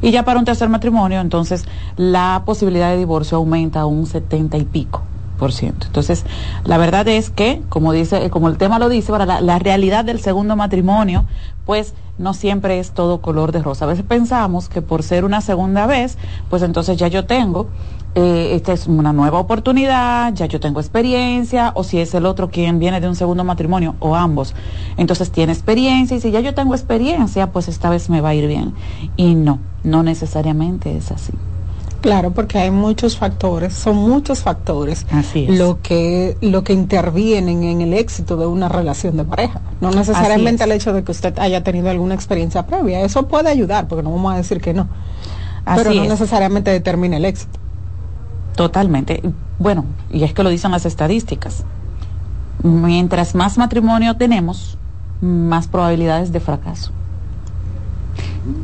Y 0.01 0.11
ya 0.11 0.23
para 0.25 0.39
un 0.39 0.45
tercer 0.45 0.69
matrimonio, 0.69 1.21
entonces 1.21 1.65
la 1.95 2.43
posibilidad 2.45 2.89
de 2.89 2.97
divorcio 2.97 3.37
aumenta 3.37 3.81
a 3.81 3.85
un 3.85 4.05
70 4.05 4.57
y 4.57 4.65
pico. 4.65 5.03
Por 5.37 5.53
ciento. 5.53 5.87
Entonces, 5.87 6.23
la 6.65 6.77
verdad 6.77 7.07
es 7.07 7.31
que, 7.31 7.63
como 7.67 7.93
dice, 7.93 8.29
como 8.29 8.47
el 8.47 8.59
tema 8.59 8.77
lo 8.77 8.89
dice, 8.89 9.11
para 9.11 9.25
la, 9.25 9.41
la 9.41 9.57
realidad 9.57 10.05
del 10.05 10.19
segundo 10.19 10.55
matrimonio, 10.55 11.25
pues 11.65 11.95
no 12.21 12.33
siempre 12.33 12.79
es 12.79 12.91
todo 12.91 13.21
color 13.21 13.51
de 13.51 13.61
rosa. 13.61 13.85
A 13.85 13.87
veces 13.87 14.05
pensamos 14.05 14.69
que 14.69 14.81
por 14.81 15.03
ser 15.03 15.25
una 15.25 15.41
segunda 15.41 15.87
vez, 15.87 16.17
pues 16.49 16.61
entonces 16.61 16.97
ya 16.97 17.07
yo 17.07 17.25
tengo, 17.25 17.67
eh, 18.13 18.51
esta 18.55 18.73
es 18.73 18.87
una 18.87 19.13
nueva 19.13 19.39
oportunidad, 19.39 20.33
ya 20.33 20.45
yo 20.45 20.59
tengo 20.59 20.79
experiencia, 20.79 21.71
o 21.75 21.83
si 21.83 21.99
es 21.99 22.13
el 22.13 22.25
otro 22.25 22.49
quien 22.49 22.79
viene 22.79 23.01
de 23.01 23.07
un 23.07 23.15
segundo 23.15 23.43
matrimonio, 23.43 23.95
o 23.99 24.15
ambos, 24.15 24.53
entonces 24.97 25.31
tiene 25.31 25.53
experiencia, 25.53 26.17
y 26.17 26.21
si 26.21 26.31
ya 26.31 26.41
yo 26.41 26.53
tengo 26.53 26.75
experiencia, 26.75 27.51
pues 27.51 27.67
esta 27.67 27.89
vez 27.89 28.09
me 28.09 28.21
va 28.21 28.29
a 28.29 28.35
ir 28.35 28.47
bien. 28.47 28.73
Y 29.17 29.35
no, 29.35 29.59
no 29.83 30.03
necesariamente 30.03 30.95
es 30.95 31.11
así. 31.11 31.33
Claro, 32.01 32.31
porque 32.31 32.57
hay 32.57 32.71
muchos 32.71 33.15
factores, 33.15 33.73
son 33.73 33.95
muchos 33.95 34.39
factores 34.39 35.05
lo 35.47 35.81
que 35.81 36.35
lo 36.41 36.63
que 36.63 36.73
intervienen 36.73 37.63
en 37.63 37.81
el 37.81 37.93
éxito 37.93 38.37
de 38.37 38.47
una 38.47 38.67
relación 38.69 39.17
de 39.17 39.23
pareja. 39.23 39.61
No 39.81 39.91
necesariamente 39.91 40.63
el 40.63 40.71
hecho 40.71 40.93
de 40.93 41.03
que 41.03 41.11
usted 41.11 41.37
haya 41.37 41.63
tenido 41.63 41.89
alguna 41.91 42.15
experiencia 42.15 42.65
previa, 42.65 43.01
eso 43.01 43.27
puede 43.27 43.49
ayudar, 43.49 43.87
porque 43.87 44.03
no 44.03 44.11
vamos 44.11 44.33
a 44.33 44.37
decir 44.37 44.59
que 44.61 44.73
no. 44.73 44.87
pero 45.75 45.93
no 45.93 46.05
necesariamente 46.05 46.71
determina 46.71 47.17
el 47.17 47.25
éxito. 47.25 47.59
Totalmente. 48.55 49.21
Bueno, 49.59 49.85
y 50.11 50.23
es 50.23 50.33
que 50.33 50.43
lo 50.43 50.49
dicen 50.49 50.71
las 50.71 50.85
estadísticas. 50.85 51.63
Mientras 52.63 53.35
más 53.35 53.57
matrimonio 53.57 54.17
tenemos, 54.17 54.77
más 55.21 55.67
probabilidades 55.67 56.31
de 56.31 56.39
fracaso. 56.39 56.91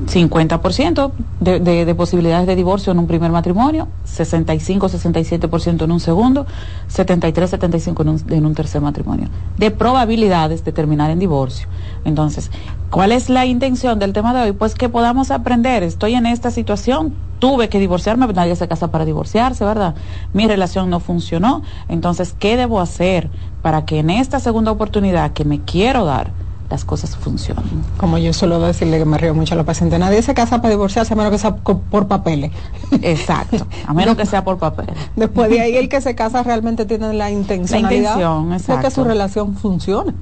50% 0.07 1.11
de, 1.39 1.59
de, 1.59 1.85
de, 1.85 1.95
posibilidades 1.95 2.47
de 2.47 2.55
divorcio 2.55 2.91
en 2.91 2.99
un 2.99 3.07
primer 3.07 3.31
matrimonio, 3.31 3.87
65-67% 4.07 5.83
en 5.83 5.91
un 5.91 5.99
segundo, 5.99 6.47
73-75% 6.89 8.01
en, 8.01 8.09
un, 8.09 8.23
en 8.29 8.45
un 8.45 8.55
tercer 8.55 8.81
matrimonio. 8.81 9.29
De 9.57 9.69
probabilidades 9.69 10.63
de 10.63 10.71
terminar 10.71 11.11
en 11.11 11.19
divorcio. 11.19 11.67
Entonces, 12.05 12.49
¿cuál 12.89 13.11
es 13.11 13.29
la 13.29 13.45
intención 13.45 13.99
del 13.99 14.13
tema 14.13 14.33
de 14.33 14.41
hoy? 14.41 14.51
Pues 14.51 14.73
que 14.73 14.89
podamos 14.89 15.29
aprender, 15.29 15.83
estoy 15.83 16.15
en 16.15 16.25
esta 16.25 16.49
situación, 16.49 17.13
tuve 17.37 17.69
que 17.69 17.79
divorciarme, 17.79 18.25
nadie 18.33 18.55
se 18.55 18.67
casa 18.67 18.89
para 18.89 19.05
divorciarse, 19.05 19.63
¿verdad? 19.63 19.93
Mi 20.33 20.47
relación 20.47 20.89
no 20.89 20.99
funcionó, 20.99 21.61
entonces, 21.87 22.33
¿qué 22.37 22.57
debo 22.57 22.79
hacer 22.79 23.29
para 23.61 23.85
que 23.85 23.99
en 23.99 24.09
esta 24.09 24.39
segunda 24.39 24.71
oportunidad 24.71 25.33
que 25.33 25.45
me 25.45 25.61
quiero 25.61 26.05
dar, 26.05 26.31
las 26.69 26.84
cosas 26.85 27.15
funcionan. 27.15 27.64
Como 27.98 28.18
yo 28.18 28.34
suelo 28.34 28.60
decirle 28.60 28.99
que 28.99 29.06
me 29.06 29.18
río 29.18 29.34
mucho 29.34 29.53
a 29.53 29.57
los 29.57 29.65
pacientes, 29.65 29.99
nadie 29.99 30.22
se 30.22 30.34
casa 30.34 30.61
para 30.61 30.72
divorciarse 30.72 31.14
a 31.14 31.15
menos 31.15 31.31
que 31.31 31.38
sea 31.38 31.56
por 31.56 32.07
papeles. 32.07 32.52
Exacto, 33.02 33.65
a 33.85 33.94
menos 33.94 34.18
que 34.18 34.26
sea 34.26 34.44
por 34.44 34.57
papeles. 34.57 34.95
Después 35.15 35.49
de 35.49 35.61
ahí 35.61 35.76
el 35.77 35.89
que 35.89 36.02
se 36.02 36.15
casa 36.15 36.44
realmente 36.44 36.85
tiene 36.85 37.14
la 37.14 37.31
intencionalidad 37.31 38.18
la 38.18 38.41
intención, 38.41 38.77
de 38.77 38.84
que 38.84 38.91
su 38.91 39.03
relación 39.03 39.56
funcione. 39.56 40.14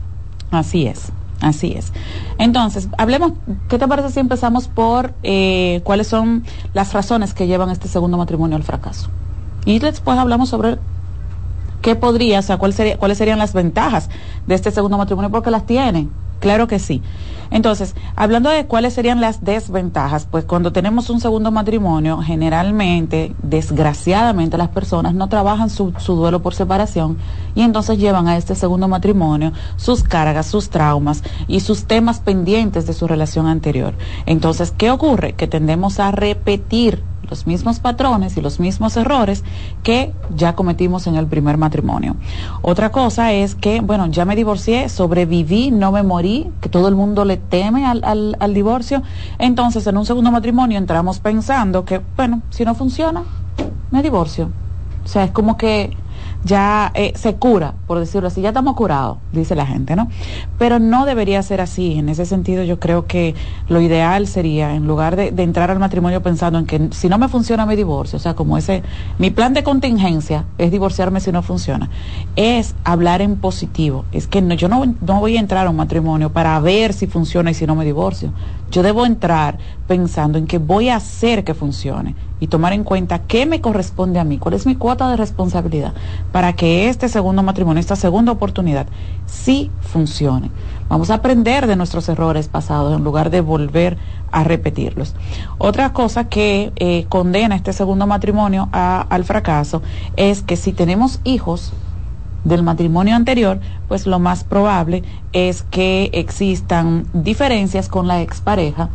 Así 0.51 0.87
es. 0.87 1.11
Así 1.41 1.73
es. 1.73 1.91
Entonces, 2.37 2.87
hablemos, 2.97 3.33
¿qué 3.67 3.77
te 3.77 3.87
parece 3.87 4.09
si 4.09 4.19
empezamos 4.19 4.67
por 4.67 5.13
eh, 5.21 5.81
cuáles 5.83 6.07
son 6.07 6.45
las 6.73 6.93
razones 6.93 7.33
que 7.33 7.45
llevan 7.45 7.69
este 7.69 7.87
segundo 7.87 8.17
matrimonio 8.17 8.55
al 8.55 8.63
fracaso? 8.63 9.09
Y 9.65 9.79
después 9.79 10.17
hablamos 10.17 10.49
sobre 10.49 10.77
¿Qué 11.81 11.95
podría, 11.95 12.39
o 12.39 12.41
sea, 12.41 12.57
cuál 12.57 12.73
sería, 12.73 12.97
cuáles 12.97 13.17
serían 13.17 13.39
las 13.39 13.53
ventajas 13.53 14.09
de 14.47 14.55
este 14.55 14.71
segundo 14.71 14.97
matrimonio? 14.97 15.29
Porque 15.29 15.51
las 15.51 15.65
tiene, 15.65 16.07
claro 16.39 16.67
que 16.67 16.79
sí. 16.79 17.01
Entonces, 17.51 17.95
hablando 18.15 18.49
de 18.49 18.65
cuáles 18.65 18.93
serían 18.93 19.21
las 19.21 19.43
desventajas, 19.43 20.27
pues 20.29 20.45
cuando 20.45 20.71
tenemos 20.71 21.09
un 21.09 21.19
segundo 21.19 21.51
matrimonio, 21.51 22.17
generalmente, 22.21 23.35
desgraciadamente, 23.43 24.57
las 24.57 24.69
personas 24.69 25.13
no 25.13 25.29
trabajan 25.29 25.69
su, 25.69 25.93
su, 25.97 26.15
duelo 26.15 26.41
por 26.41 26.55
separación 26.55 27.17
y 27.53 27.61
entonces 27.61 27.97
llevan 27.97 28.27
a 28.27 28.37
este 28.37 28.55
segundo 28.55 28.87
matrimonio 28.87 29.51
sus 29.75 30.03
cargas, 30.03 30.47
sus 30.47 30.69
traumas 30.69 31.23
y 31.47 31.59
sus 31.59 31.85
temas 31.85 32.19
pendientes 32.19 32.87
de 32.87 32.93
su 32.93 33.07
relación 33.07 33.47
anterior. 33.47 33.93
Entonces, 34.25 34.73
¿qué 34.75 34.91
ocurre? 34.91 35.33
Que 35.33 35.47
tendemos 35.47 35.99
a 35.99 36.11
repetir 36.11 37.03
los 37.29 37.47
mismos 37.47 37.79
patrones 37.79 38.37
y 38.37 38.41
los 38.41 38.59
mismos 38.59 38.97
errores 38.97 39.43
que 39.83 40.13
ya 40.35 40.55
cometimos 40.55 41.07
en 41.07 41.15
el 41.15 41.27
primer 41.27 41.57
matrimonio. 41.57 42.15
Otra 42.61 42.91
cosa 42.91 43.33
es 43.33 43.55
que, 43.55 43.81
bueno, 43.81 44.07
ya 44.07 44.25
me 44.25 44.35
divorcié, 44.35 44.89
sobreviví, 44.89 45.71
no 45.71 45.91
me 45.91 46.03
morí, 46.03 46.51
que 46.61 46.69
todo 46.69 46.87
el 46.87 46.95
mundo 46.95 47.25
le 47.25 47.37
teme 47.37 47.85
al, 47.85 48.03
al, 48.39 48.53
divorcio. 48.53 49.03
Entonces, 49.39 49.85
en 49.87 49.97
un 49.97 50.05
segundo 50.05 50.31
matrimonio 50.31 50.77
entramos 50.77 51.19
pensando 51.19 51.85
que, 51.85 52.01
bueno, 52.15 52.41
si 52.49 52.65
no 52.65 52.75
funciona, 52.75 53.23
me 53.91 54.01
divorcio. 54.01 54.49
O 55.03 55.07
sea, 55.07 55.25
es 55.25 55.31
como 55.31 55.57
que 55.57 55.95
ya 56.45 56.91
eh, 56.93 57.11
se 57.15 57.35
cura, 57.35 57.73
por 57.87 57.99
decirlo 57.99 58.27
así, 58.27 58.39
ya 58.39 58.49
estamos 58.49 58.75
curados, 58.75 59.17
dice 59.33 59.55
la 59.55 59.65
gente, 59.65 59.95
¿no? 59.95 60.09
Pero 60.59 60.77
no 60.77 61.05
debería 61.05 61.41
ser 61.41 61.59
así. 61.59 61.97
En 61.97 62.07
ese 62.07 62.25
sentido, 62.27 62.63
yo 62.63 62.79
creo 62.79 63.07
que 63.07 63.33
lo 63.67 63.81
ideal 63.81 64.27
sería, 64.27 64.75
en 64.75 64.85
lugar 64.87 65.15
de, 65.15 65.33
entrar 65.41 65.71
al 65.71 65.79
matrimonio 65.79 66.21
pensando 66.21 66.59
en 66.59 66.67
que 66.67 66.89
si 66.91 67.09
no 67.09 67.17
me 67.17 67.29
funciona 67.29 67.65
mi 67.65 67.75
divorcio, 67.75 68.17
o 68.17 68.19
sea, 68.19 68.35
como 68.35 68.57
ese, 68.57 68.83
mi 69.17 69.31
plan 69.31 69.53
de 69.53 69.63
contingencia 69.63 70.45
es 70.59 70.71
divorciarme 70.71 71.19
si 71.19 71.31
no 71.31 71.41
funciona, 71.41 71.89
es 72.35 72.75
hablar 72.83 73.21
en 73.21 73.37
positivo. 73.37 74.05
Es 74.11 74.27
que 74.27 74.41
no, 74.43 74.53
yo 74.53 74.69
no, 74.69 74.85
no 75.01 75.19
voy 75.19 75.37
a 75.37 75.39
entrar 75.39 75.65
a 75.65 75.71
un 75.71 75.75
matrimonio 75.77 76.31
para 76.31 76.59
ver 76.59 76.93
si 76.93 77.07
funciona 77.07 77.49
y 77.51 77.53
si 77.55 77.65
no 77.65 77.73
me 77.73 77.85
divorcio. 77.85 78.31
Yo 78.69 78.83
debo 78.83 79.05
entrar 79.05 79.57
pensando 79.87 80.37
en 80.37 80.45
que 80.45 80.59
voy 80.59 80.89
a 80.89 80.97
hacer 80.97 81.43
que 81.43 81.55
funcione 81.55 82.15
y 82.39 82.47
tomar 82.47 82.73
en 82.73 82.83
cuenta 82.83 83.19
qué 83.19 83.45
me 83.45 83.61
corresponde 83.61 84.19
a 84.19 84.23
mí, 84.23 84.37
cuál 84.37 84.55
es 84.55 84.65
mi 84.65 84.75
cuota 84.75 85.09
de 85.09 85.17
responsabilidad 85.17 85.93
para 86.31 86.53
que 86.53 86.89
este 86.89 87.09
segundo 87.09 87.43
matrimonio, 87.43 87.79
esta 87.79 87.95
segunda 87.95 88.31
oportunidad, 88.31 88.87
sí 89.25 89.71
funcione. 89.81 90.51
Vamos 90.89 91.09
a 91.09 91.15
aprender 91.15 91.67
de 91.67 91.75
nuestros 91.75 92.09
errores 92.09 92.47
pasados 92.47 92.95
en 92.95 93.03
lugar 93.03 93.29
de 93.29 93.41
volver 93.41 93.97
a 94.31 94.43
repetirlos. 94.43 95.15
Otra 95.57 95.93
cosa 95.93 96.27
que 96.29 96.71
eh, 96.75 97.05
condena 97.09 97.55
este 97.55 97.73
segundo 97.73 98.05
matrimonio 98.05 98.69
a, 98.71 99.01
al 99.01 99.23
fracaso 99.23 99.81
es 100.15 100.41
que 100.41 100.57
si 100.57 100.73
tenemos 100.73 101.21
hijos, 101.23 101.73
del 102.45 102.63
matrimonio 102.63 103.15
anterior, 103.15 103.59
pues 103.87 104.05
lo 104.05 104.19
más 104.19 104.43
probable 104.43 105.03
es 105.33 105.63
que 105.63 106.11
existan 106.13 107.07
diferencias 107.11 107.89
con 107.89 108.07
la 108.07 108.21
expareja 108.21 108.89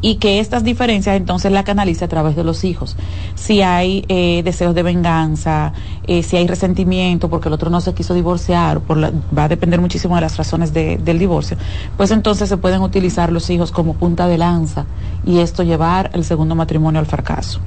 y 0.00 0.16
que 0.16 0.40
estas 0.40 0.64
diferencias 0.64 1.16
entonces 1.16 1.52
la 1.52 1.64
canalice 1.64 2.04
a 2.04 2.08
través 2.08 2.36
de 2.36 2.44
los 2.44 2.64
hijos. 2.64 2.96
Si 3.34 3.62
hay 3.62 4.04
eh, 4.08 4.42
deseos 4.44 4.74
de 4.74 4.82
venganza, 4.82 5.72
eh, 6.06 6.22
si 6.22 6.36
hay 6.36 6.46
resentimiento 6.46 7.28
porque 7.28 7.48
el 7.48 7.54
otro 7.54 7.70
no 7.70 7.80
se 7.80 7.94
quiso 7.94 8.14
divorciar, 8.14 8.80
por 8.80 8.96
la, 8.96 9.12
va 9.36 9.44
a 9.44 9.48
depender 9.48 9.80
muchísimo 9.80 10.14
de 10.14 10.22
las 10.22 10.36
razones 10.36 10.72
de, 10.72 10.98
del 10.98 11.18
divorcio, 11.18 11.56
pues 11.96 12.10
entonces 12.10 12.48
se 12.48 12.56
pueden 12.56 12.82
utilizar 12.82 13.32
los 13.32 13.50
hijos 13.50 13.72
como 13.72 13.94
punta 13.94 14.26
de 14.26 14.38
lanza 14.38 14.86
y 15.26 15.38
esto 15.38 15.62
llevar 15.62 16.10
el 16.14 16.24
segundo 16.24 16.54
matrimonio 16.54 17.00
al 17.00 17.06
fracaso. 17.06 17.60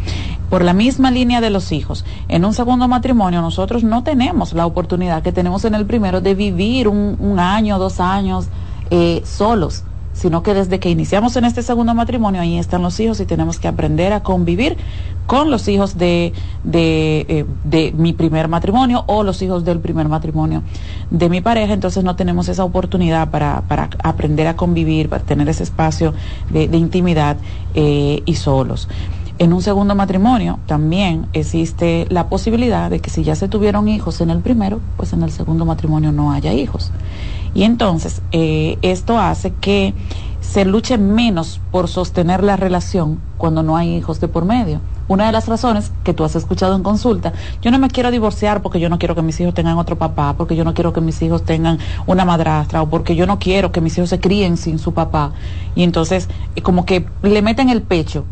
Por 0.50 0.64
la 0.64 0.74
misma 0.74 1.12
línea 1.12 1.42
de 1.42 1.50
los 1.50 1.72
hijos, 1.72 2.06
en 2.28 2.46
un 2.46 2.54
segundo 2.54 2.88
matrimonio 2.88 3.42
nosotros 3.42 3.84
no 3.84 4.04
tenemos 4.04 4.54
la 4.54 4.66
oportunidad 4.66 5.24
que 5.24 5.32
tenemos 5.32 5.66
en 5.66 5.76
el 5.76 5.86
primero 5.86 6.22
de 6.22 6.36
vivir 6.36 6.88
un, 6.88 7.16
un 7.20 7.40
año, 7.40 7.80
dos 7.80 8.00
años 8.00 8.48
eh, 8.92 9.22
solos 9.26 9.84
sino 10.14 10.44
que 10.44 10.54
desde 10.54 10.80
que 10.80 10.90
iniciamos 10.90 11.36
en 11.36 11.46
este 11.46 11.62
segundo 11.62 11.94
matrimonio, 11.94 12.42
ahí 12.42 12.58
están 12.58 12.82
los 12.82 13.00
hijos 13.00 13.20
y 13.20 13.26
tenemos 13.26 13.60
que 13.60 13.68
aprender 13.68 14.14
a 14.14 14.24
convivir 14.24 14.78
con 15.26 15.52
los 15.52 15.68
hijos 15.68 15.98
de, 15.98 16.34
de, 16.64 17.26
eh, 17.28 17.46
de, 17.64 17.94
mi 17.96 18.14
primer 18.14 18.48
matrimonio 18.48 19.04
o 19.08 19.24
los 19.24 19.42
hijos 19.42 19.64
del 19.64 19.80
primer 19.80 20.08
matrimonio 20.10 20.64
de 21.10 21.30
mi 21.30 21.42
pareja, 21.42 21.74
entonces 21.74 22.04
no 22.04 22.16
tenemos 22.16 22.48
esa 22.50 22.64
oportunidad 22.64 23.30
para, 23.30 23.62
para 23.62 23.90
aprender 24.04 24.48
a 24.48 24.56
convivir, 24.56 25.10
para 25.10 25.24
tener 25.24 25.48
ese 25.50 25.64
espacio 25.64 26.14
de, 26.50 26.68
de 26.68 26.78
intimidad 26.78 27.38
eh, 27.74 28.22
y 28.26 28.36
solos. 28.36 28.88
En 29.40 29.52
un 29.52 29.64
segundo 29.64 29.96
matrimonio 29.96 30.60
también 30.68 31.26
existe 31.34 32.06
la 32.10 32.30
posibilidad 32.30 32.92
de 32.92 33.00
que 33.00 33.10
si 33.10 33.24
ya 33.24 33.36
se 33.36 33.48
tuvieron 33.48 33.88
hijos 33.88 34.22
en 34.22 34.30
el 34.30 34.40
primero, 34.40 34.80
pues 34.96 35.12
en 35.12 35.24
el 35.24 35.32
segundo 35.32 35.66
matrimonio 35.66 36.12
no 36.12 36.32
haya 36.32 36.54
hijos. 36.54 36.92
Y 37.54 37.64
entonces 37.64 38.22
eh, 38.32 38.78
esto 38.82 39.20
hace 39.20 39.54
que 39.54 39.94
se 40.42 40.66
luche 40.66 40.98
menos 40.98 41.62
por 41.72 41.88
sostener 41.88 42.44
la 42.44 42.58
relación 42.58 43.20
cuando 43.38 43.64
no 43.64 43.78
hay 43.78 43.96
hijos 43.96 44.20
de 44.20 44.28
por 44.28 44.46
medio. 44.46 44.82
Una 45.08 45.26
de 45.26 45.32
las 45.32 45.48
razones 45.48 45.92
que 46.04 46.14
tú 46.14 46.24
has 46.24 46.36
escuchado 46.36 46.76
en 46.76 46.84
consulta, 46.84 47.34
yo 47.62 47.72
no 47.72 47.80
me 47.80 47.90
quiero 47.90 48.10
divorciar 48.10 48.62
porque 48.62 48.80
yo 48.80 48.90
no 48.90 49.00
quiero 49.00 49.16
que 49.16 49.22
mis 49.22 49.40
hijos 49.40 49.54
tengan 49.54 49.78
otro 49.78 49.98
papá, 49.98 50.36
porque 50.38 50.56
yo 50.56 50.64
no 50.64 50.74
quiero 50.74 50.94
que 50.94 51.02
mis 51.02 51.22
hijos 51.22 51.44
tengan 51.44 51.78
una 52.06 52.24
madrastra 52.24 52.82
o 52.82 52.90
porque 52.90 53.16
yo 53.16 53.28
no 53.28 53.38
quiero 53.38 53.72
que 53.72 53.82
mis 53.82 53.98
hijos 53.98 54.10
se 54.10 54.20
críen 54.20 54.56
sin 54.56 54.80
su 54.80 54.94
papá. 54.94 55.32
Y 55.76 55.84
entonces 55.84 56.30
como 56.64 56.86
que 56.86 57.06
le 57.22 57.42
meten 57.42 57.70
el 57.70 57.82
pecho 57.82 58.26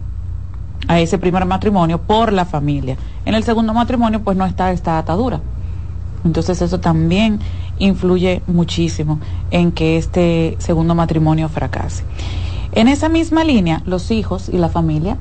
a 0.88 1.00
ese 1.00 1.18
primer 1.18 1.46
matrimonio 1.46 2.00
por 2.02 2.32
la 2.32 2.46
familia. 2.46 2.98
En 3.26 3.36
el 3.36 3.44
segundo 3.44 3.74
matrimonio 3.74 4.24
pues 4.24 4.38
no 4.38 4.46
está 4.46 4.72
esta 4.72 4.98
atadura. 4.98 5.42
Entonces 6.24 6.62
eso 6.62 6.80
también 6.80 7.40
influye 7.80 8.42
muchísimo 8.48 9.20
en 9.50 9.72
que 9.72 9.98
este 9.98 10.56
segundo 10.60 10.96
matrimonio 10.96 11.50
fracase. 11.50 12.04
En 12.74 12.88
esa 12.88 13.10
misma 13.10 13.44
línea, 13.44 13.82
los 13.86 14.12
hijos 14.12 14.48
y 14.50 14.58
la 14.58 14.70
familia, 14.70 15.18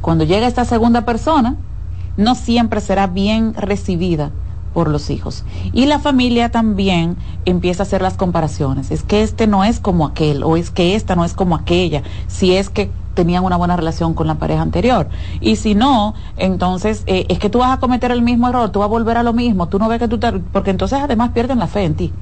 cuando 0.00 0.24
llega 0.24 0.46
esta 0.46 0.64
segunda 0.64 1.04
persona, 1.04 1.56
no 2.16 2.34
siempre 2.34 2.80
será 2.80 3.06
bien 3.06 3.54
recibida 3.54 4.30
por 4.78 4.90
los 4.90 5.10
hijos. 5.10 5.42
Y 5.72 5.86
la 5.86 5.98
familia 5.98 6.50
también 6.50 7.16
empieza 7.44 7.82
a 7.82 7.86
hacer 7.86 8.00
las 8.00 8.14
comparaciones. 8.14 8.92
Es 8.92 9.02
que 9.02 9.24
este 9.24 9.48
no 9.48 9.64
es 9.64 9.80
como 9.80 10.06
aquel, 10.06 10.44
o 10.44 10.56
es 10.56 10.70
que 10.70 10.94
esta 10.94 11.16
no 11.16 11.24
es 11.24 11.34
como 11.34 11.56
aquella, 11.56 12.04
si 12.28 12.54
es 12.54 12.70
que 12.70 12.88
tenían 13.14 13.42
una 13.42 13.56
buena 13.56 13.76
relación 13.76 14.14
con 14.14 14.28
la 14.28 14.36
pareja 14.36 14.62
anterior. 14.62 15.08
Y 15.40 15.56
si 15.56 15.74
no, 15.74 16.14
entonces 16.36 17.02
eh, 17.06 17.26
es 17.28 17.40
que 17.40 17.50
tú 17.50 17.58
vas 17.58 17.76
a 17.76 17.80
cometer 17.80 18.12
el 18.12 18.22
mismo 18.22 18.48
error, 18.48 18.70
tú 18.70 18.78
vas 18.78 18.86
a 18.86 18.88
volver 18.88 19.16
a 19.16 19.24
lo 19.24 19.32
mismo, 19.32 19.66
tú 19.66 19.80
no 19.80 19.88
ves 19.88 19.98
que 19.98 20.06
tú 20.06 20.18
te... 20.18 20.30
Porque 20.30 20.70
entonces 20.70 21.00
además 21.02 21.30
pierden 21.30 21.58
la 21.58 21.66
fe 21.66 21.82
en 21.82 21.96
ti. 21.96 22.12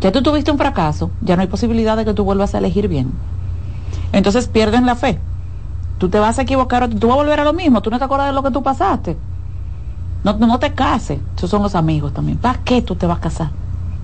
Ya 0.00 0.12
tú 0.12 0.22
tuviste 0.22 0.52
un 0.52 0.58
fracaso, 0.58 1.10
ya 1.20 1.34
no 1.34 1.42
hay 1.42 1.48
posibilidad 1.48 1.96
de 1.96 2.04
que 2.04 2.14
tú 2.14 2.22
vuelvas 2.22 2.54
a 2.54 2.58
elegir 2.58 2.86
bien. 2.86 3.10
Entonces 4.12 4.46
pierden 4.46 4.86
la 4.86 4.94
fe. 4.94 5.18
Tú 5.98 6.10
te 6.10 6.20
vas 6.20 6.38
a 6.38 6.42
equivocar, 6.42 6.88
tú 6.88 7.08
vas 7.08 7.16
a 7.16 7.22
volver 7.22 7.40
a 7.40 7.44
lo 7.44 7.54
mismo, 7.54 7.82
tú 7.82 7.90
no 7.90 7.98
te 7.98 8.04
acuerdas 8.04 8.28
de 8.28 8.34
lo 8.34 8.44
que 8.44 8.52
tú 8.52 8.62
pasaste. 8.62 9.16
No, 10.24 10.34
no 10.34 10.58
te 10.58 10.72
cases, 10.72 11.18
esos 11.36 11.50
son 11.50 11.62
los 11.62 11.74
amigos 11.74 12.12
también. 12.12 12.38
¿Para 12.38 12.60
qué 12.64 12.82
tú 12.82 12.96
te 12.96 13.06
vas 13.06 13.18
a 13.18 13.20
casar? 13.20 13.50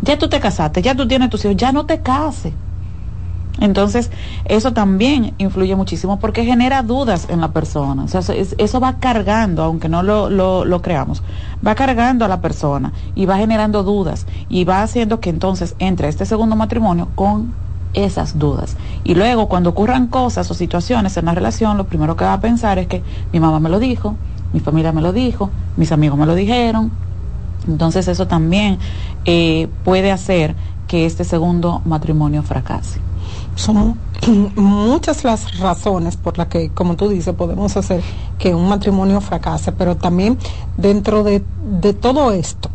Ya 0.02 0.18
tú 0.18 0.28
te 0.28 0.40
casaste, 0.40 0.82
ya 0.82 0.94
tú 0.94 1.08
tienes 1.08 1.30
tus 1.30 1.44
hijos, 1.44 1.56
ya 1.56 1.72
no 1.72 1.86
te 1.86 2.00
cases. 2.00 2.52
Entonces, 3.60 4.10
eso 4.46 4.72
también 4.72 5.34
influye 5.38 5.76
muchísimo 5.76 6.18
porque 6.18 6.44
genera 6.44 6.82
dudas 6.82 7.28
en 7.30 7.40
la 7.40 7.52
persona. 7.52 8.04
O 8.04 8.08
sea, 8.08 8.20
eso 8.20 8.80
va 8.80 8.98
cargando, 8.98 9.62
aunque 9.62 9.88
no 9.88 10.02
lo, 10.02 10.28
lo, 10.28 10.64
lo, 10.64 10.82
creamos, 10.82 11.22
va 11.64 11.74
cargando 11.74 12.24
a 12.24 12.28
la 12.28 12.40
persona 12.40 12.92
y 13.14 13.26
va 13.26 13.38
generando 13.38 13.84
dudas 13.84 14.26
y 14.48 14.64
va 14.64 14.82
haciendo 14.82 15.20
que 15.20 15.30
entonces 15.30 15.76
entre 15.78 16.08
este 16.08 16.26
segundo 16.26 16.56
matrimonio 16.56 17.08
con 17.14 17.54
esas 17.92 18.38
dudas. 18.38 18.76
Y 19.04 19.14
luego, 19.14 19.48
cuando 19.48 19.70
ocurran 19.70 20.08
cosas 20.08 20.50
o 20.50 20.54
situaciones 20.54 21.16
en 21.16 21.26
la 21.26 21.34
relación, 21.34 21.76
lo 21.76 21.86
primero 21.86 22.16
que 22.16 22.24
va 22.24 22.32
a 22.32 22.40
pensar 22.40 22.78
es 22.78 22.88
que 22.88 23.04
mi 23.32 23.38
mamá 23.38 23.60
me 23.60 23.70
lo 23.70 23.78
dijo, 23.78 24.16
mi 24.54 24.60
familia 24.60 24.92
me 24.92 25.02
lo 25.02 25.12
dijo, 25.12 25.50
mis 25.76 25.92
amigos 25.92 26.18
me 26.18 26.26
lo 26.26 26.34
dijeron. 26.34 26.92
Entonces, 27.66 28.08
eso 28.08 28.26
también 28.26 28.78
eh, 29.24 29.68
puede 29.84 30.12
hacer 30.12 30.54
que 30.86 31.06
este 31.06 31.24
segundo 31.24 31.82
matrimonio 31.84 32.42
fracase 32.42 33.00
son 33.56 33.98
muchas 34.56 35.24
las 35.24 35.58
razones 35.58 36.16
por 36.16 36.38
las 36.38 36.46
que, 36.46 36.70
como 36.70 36.94
tú 36.94 37.08
dices, 37.08 37.34
podemos 37.34 37.76
hacer 37.76 38.00
que 38.38 38.54
un 38.54 38.68
matrimonio 38.68 39.20
fracase, 39.20 39.72
pero 39.72 39.96
también 39.96 40.38
dentro 40.76 41.24
de, 41.24 41.42
de 41.80 41.92
todo 41.92 42.30
esto 42.30 42.70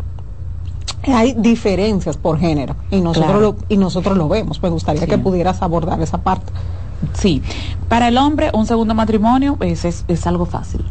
hay 1.08 1.34
diferencias 1.34 2.18
por 2.18 2.40
género 2.40 2.76
y 2.92 3.00
nosotros, 3.00 3.32
claro. 3.32 3.42
lo, 3.42 3.56
y 3.70 3.78
nosotros 3.78 4.18
lo 4.18 4.28
vemos. 4.28 4.62
Me 4.62 4.70
gustaría 4.70 5.02
sí. 5.04 5.08
que 5.08 5.18
pudieras 5.18 5.62
abordar 5.62 6.02
esa 6.02 6.20
parte. 6.20 6.52
Sí, 7.14 7.42
para 7.88 8.10
el 8.10 8.18
hombre 8.18 8.52
un 8.54 8.66
segundo 8.66 8.94
matrimonio 8.94 9.58
es, 9.62 9.86
es, 9.86 10.04
es 10.10 10.28
algo 10.28 10.46
fácil 10.46 10.84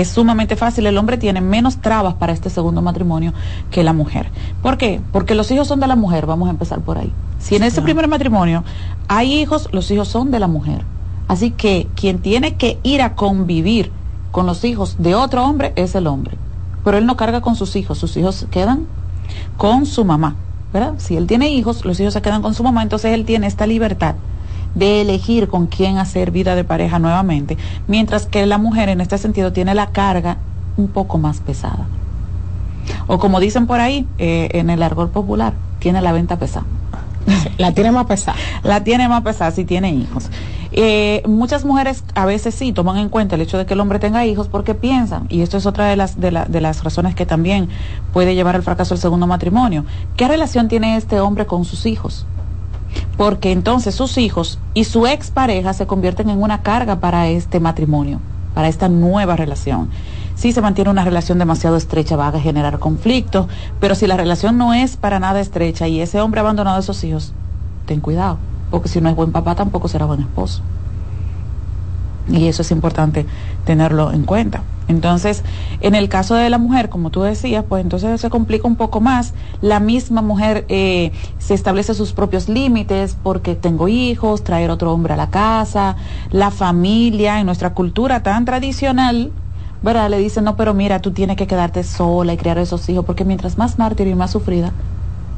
es 0.00 0.08
sumamente 0.08 0.56
fácil. 0.56 0.86
El 0.86 0.98
hombre 0.98 1.18
tiene 1.18 1.40
menos 1.40 1.78
trabas 1.78 2.14
para 2.14 2.32
este 2.32 2.50
segundo 2.50 2.82
matrimonio 2.82 3.32
que 3.70 3.82
la 3.82 3.92
mujer. 3.92 4.30
¿Por 4.62 4.78
qué? 4.78 5.00
Porque 5.12 5.34
los 5.34 5.50
hijos 5.50 5.68
son 5.68 5.80
de 5.80 5.86
la 5.86 5.96
mujer, 5.96 6.26
vamos 6.26 6.48
a 6.48 6.50
empezar 6.50 6.80
por 6.80 6.98
ahí. 6.98 7.12
Si 7.38 7.56
en 7.56 7.62
ese 7.62 7.74
claro. 7.76 7.84
primer 7.84 8.08
matrimonio 8.08 8.64
hay 9.08 9.34
hijos, 9.34 9.68
los 9.72 9.90
hijos 9.90 10.08
son 10.08 10.30
de 10.30 10.38
la 10.38 10.48
mujer. 10.48 10.82
Así 11.28 11.50
que 11.50 11.86
quien 11.94 12.18
tiene 12.20 12.56
que 12.56 12.78
ir 12.82 13.02
a 13.02 13.14
convivir 13.14 13.90
con 14.30 14.46
los 14.46 14.64
hijos 14.64 14.96
de 14.98 15.14
otro 15.14 15.44
hombre 15.44 15.72
es 15.76 15.94
el 15.94 16.06
hombre. 16.06 16.36
pero 16.84 16.96
él 16.96 17.06
no 17.06 17.16
carga 17.16 17.40
con 17.42 17.54
sus 17.54 17.76
hijos, 17.76 17.98
sus 17.98 18.16
hijos 18.16 18.46
quedan 18.50 18.86
con 19.58 19.84
su 19.84 20.04
mamá, 20.04 20.36
¿verdad? 20.72 20.94
Si 20.98 21.16
él 21.16 21.26
tiene 21.26 21.50
hijos, 21.50 21.84
los 21.84 22.00
hijos 22.00 22.14
se 22.14 22.22
quedan 22.22 22.40
con 22.40 22.54
su 22.54 22.62
mamá, 22.62 22.82
entonces 22.82 23.12
él 23.12 23.26
tiene 23.26 23.46
esta 23.46 23.66
libertad 23.66 24.14
de 24.78 25.00
elegir 25.00 25.48
con 25.48 25.66
quién 25.66 25.98
hacer 25.98 26.30
vida 26.30 26.54
de 26.54 26.64
pareja 26.64 26.98
nuevamente, 26.98 27.56
mientras 27.86 28.26
que 28.26 28.46
la 28.46 28.58
mujer 28.58 28.88
en 28.88 29.00
este 29.00 29.18
sentido 29.18 29.52
tiene 29.52 29.74
la 29.74 29.88
carga 29.88 30.38
un 30.76 30.88
poco 30.88 31.18
más 31.18 31.40
pesada. 31.40 31.86
O 33.06 33.18
como 33.18 33.40
dicen 33.40 33.66
por 33.66 33.80
ahí, 33.80 34.06
eh, 34.18 34.48
en 34.52 34.70
el 34.70 34.82
argor 34.82 35.10
popular, 35.10 35.54
tiene 35.78 36.00
la 36.00 36.12
venta 36.12 36.38
pesada. 36.38 36.66
La 37.58 37.72
tiene 37.72 37.90
más 37.92 38.06
pesada. 38.06 38.38
La 38.62 38.84
tiene 38.84 39.08
más 39.08 39.22
pesada 39.22 39.50
si 39.50 39.64
tiene 39.64 39.92
hijos. 39.92 40.30
Eh, 40.72 41.22
muchas 41.26 41.64
mujeres 41.64 42.04
a 42.14 42.24
veces 42.24 42.54
sí 42.54 42.72
toman 42.72 42.98
en 42.98 43.08
cuenta 43.08 43.34
el 43.34 43.40
hecho 43.40 43.58
de 43.58 43.66
que 43.66 43.74
el 43.74 43.80
hombre 43.80 43.98
tenga 43.98 44.24
hijos 44.26 44.48
porque 44.48 44.74
piensan, 44.74 45.26
y 45.28 45.40
esto 45.40 45.56
es 45.56 45.66
otra 45.66 45.86
de 45.86 45.96
las, 45.96 46.20
de, 46.20 46.44
de 46.46 46.60
las 46.60 46.84
razones 46.84 47.14
que 47.14 47.26
también 47.26 47.68
puede 48.12 48.34
llevar 48.34 48.54
al 48.54 48.62
fracaso 48.62 48.94
del 48.94 49.00
segundo 49.00 49.26
matrimonio, 49.26 49.84
¿qué 50.16 50.28
relación 50.28 50.68
tiene 50.68 50.96
este 50.96 51.20
hombre 51.20 51.46
con 51.46 51.64
sus 51.64 51.86
hijos? 51.86 52.26
Porque 53.16 53.52
entonces 53.52 53.94
sus 53.94 54.18
hijos 54.18 54.58
y 54.74 54.84
su 54.84 55.06
expareja 55.06 55.72
se 55.72 55.86
convierten 55.86 56.30
en 56.30 56.42
una 56.42 56.62
carga 56.62 57.00
para 57.00 57.28
este 57.28 57.60
matrimonio, 57.60 58.20
para 58.54 58.68
esta 58.68 58.88
nueva 58.88 59.36
relación 59.36 59.90
si 60.38 60.52
se 60.52 60.60
mantiene 60.60 60.90
una 60.90 61.04
relación 61.04 61.40
demasiado 61.40 61.76
estrecha 61.76 62.14
va 62.14 62.28
a 62.28 62.38
generar 62.38 62.78
conflictos, 62.78 63.48
pero 63.80 63.96
si 63.96 64.06
la 64.06 64.16
relación 64.16 64.56
no 64.56 64.72
es 64.72 64.96
para 64.96 65.18
nada 65.18 65.40
estrecha 65.40 65.88
y 65.88 66.00
ese 66.00 66.20
hombre 66.20 66.38
ha 66.38 66.42
abandonado 66.44 66.76
a 66.76 66.80
esos 66.80 67.02
hijos, 67.02 67.34
ten 67.86 67.98
cuidado, 67.98 68.38
porque 68.70 68.88
si 68.88 69.00
no 69.00 69.08
es 69.08 69.16
buen 69.16 69.32
papá 69.32 69.56
tampoco 69.56 69.88
será 69.88 70.06
buen 70.06 70.20
esposo. 70.20 70.62
Y 72.30 72.46
eso 72.46 72.62
es 72.62 72.70
importante 72.70 73.26
tenerlo 73.64 74.12
en 74.12 74.24
cuenta. 74.24 74.62
Entonces, 74.88 75.44
en 75.82 75.94
el 75.94 76.08
caso 76.08 76.34
de 76.34 76.48
la 76.48 76.56
mujer, 76.56 76.88
como 76.88 77.10
tú 77.10 77.20
decías, 77.20 77.64
pues 77.68 77.82
entonces 77.82 78.20
se 78.20 78.30
complica 78.30 78.66
un 78.66 78.76
poco 78.76 79.00
más. 79.00 79.34
La 79.60 79.80
misma 79.80 80.22
mujer 80.22 80.64
eh, 80.68 81.12
se 81.38 81.52
establece 81.52 81.92
sus 81.92 82.12
propios 82.12 82.48
límites 82.48 83.16
porque 83.22 83.54
tengo 83.54 83.88
hijos, 83.88 84.44
traer 84.44 84.70
otro 84.70 84.92
hombre 84.92 85.12
a 85.12 85.16
la 85.16 85.28
casa, 85.28 85.96
la 86.30 86.50
familia, 86.50 87.38
en 87.38 87.46
nuestra 87.46 87.74
cultura 87.74 88.22
tan 88.22 88.46
tradicional, 88.46 89.30
¿verdad? 89.82 90.08
Le 90.08 90.18
dicen, 90.18 90.44
no, 90.44 90.56
pero 90.56 90.72
mira, 90.72 91.00
tú 91.00 91.10
tienes 91.10 91.36
que 91.36 91.46
quedarte 91.46 91.82
sola 91.82 92.32
y 92.32 92.38
criar 92.38 92.56
esos 92.56 92.88
hijos, 92.88 93.04
porque 93.04 93.26
mientras 93.26 93.58
más 93.58 93.78
mártir 93.78 94.06
y 94.06 94.14
más 94.14 94.30
sufrida, 94.30 94.72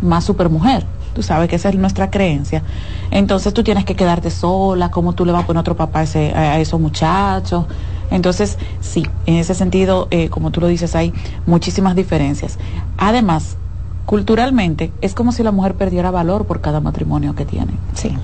más 0.01 0.25
supermujer. 0.25 0.87
Tú 1.15 1.23
sabes 1.23 1.49
que 1.49 1.57
esa 1.57 1.69
es 1.69 1.77
nuestra 1.77 2.11
creencia. 2.11 2.62
Entonces 3.11 3.53
tú 3.53 3.62
tienes 3.62 3.85
que 3.85 3.95
quedarte 3.95 4.31
sola, 4.31 4.91
¿cómo 4.91 5.12
tú 5.12 5.24
le 5.24 5.32
vas 5.32 5.45
a 5.45 5.47
poner 5.47 5.61
otro 5.61 5.77
papá 5.77 6.01
a, 6.01 6.03
ese, 6.05 6.32
a 6.35 6.61
esos 6.61 6.81
muchachos? 6.81 7.66
Entonces, 8.11 8.59
sí, 8.81 9.07
en 9.27 9.37
ese 9.37 9.55
sentido, 9.55 10.09
eh, 10.11 10.28
como 10.28 10.51
tú 10.51 10.61
lo 10.61 10.66
dices, 10.66 10.95
hay 10.97 11.12
muchísimas 11.47 11.95
diferencias. 11.95 12.59
Además, 12.99 13.57
culturalmente, 14.05 14.93
es 15.01 15.15
como 15.15 15.32
si 15.32 15.43
la 15.43 15.53
mujer 15.53 15.77
perdiera 15.77 16.11
valor 16.11 16.47
por 16.47 16.61
cada 16.61 16.81
matrimonio 16.81 17.35
que 17.35 17.45
tiene. 17.45 17.73
Sí. 17.95 18.16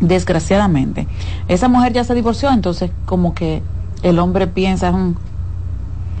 Desgraciadamente. 0.00 1.06
Esa 1.48 1.68
mujer 1.68 1.92
ya 1.92 2.04
se 2.04 2.14
divorció, 2.14 2.50
entonces 2.50 2.90
como 3.04 3.34
que 3.34 3.62
el 4.02 4.18
hombre 4.18 4.46
piensa, 4.46 4.92
mm, 4.92 5.16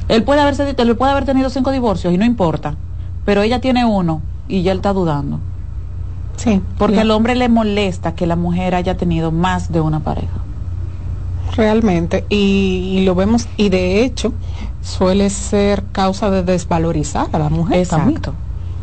él 0.08 0.24
puede, 0.24 0.40
haberse, 0.40 0.74
él 0.76 0.96
puede 0.96 1.12
haber 1.12 1.24
tenido 1.24 1.48
cinco 1.48 1.70
divorcios 1.70 2.12
y 2.12 2.18
no 2.18 2.24
importa, 2.24 2.74
pero 3.24 3.42
ella 3.42 3.60
tiene 3.60 3.84
uno 3.84 4.20
y 4.48 4.62
ya 4.62 4.72
él 4.72 4.78
está 4.78 4.92
dudando. 4.92 5.38
Sí. 6.38 6.62
Porque 6.78 7.00
al 7.00 7.10
hombre 7.10 7.34
le 7.34 7.48
molesta 7.48 8.14
que 8.14 8.26
la 8.26 8.36
mujer 8.36 8.74
haya 8.74 8.96
tenido 8.96 9.30
más 9.32 9.70
de 9.70 9.80
una 9.80 10.00
pareja. 10.00 10.38
Realmente, 11.56 12.24
y, 12.28 13.02
lo 13.04 13.14
vemos, 13.14 13.48
y 13.56 13.68
de 13.68 14.04
hecho 14.04 14.32
suele 14.80 15.28
ser 15.30 15.82
causa 15.92 16.30
de 16.30 16.42
desvalorizar 16.42 17.28
a 17.32 17.38
la 17.38 17.48
mujer. 17.48 17.78
Exacto. 17.78 18.34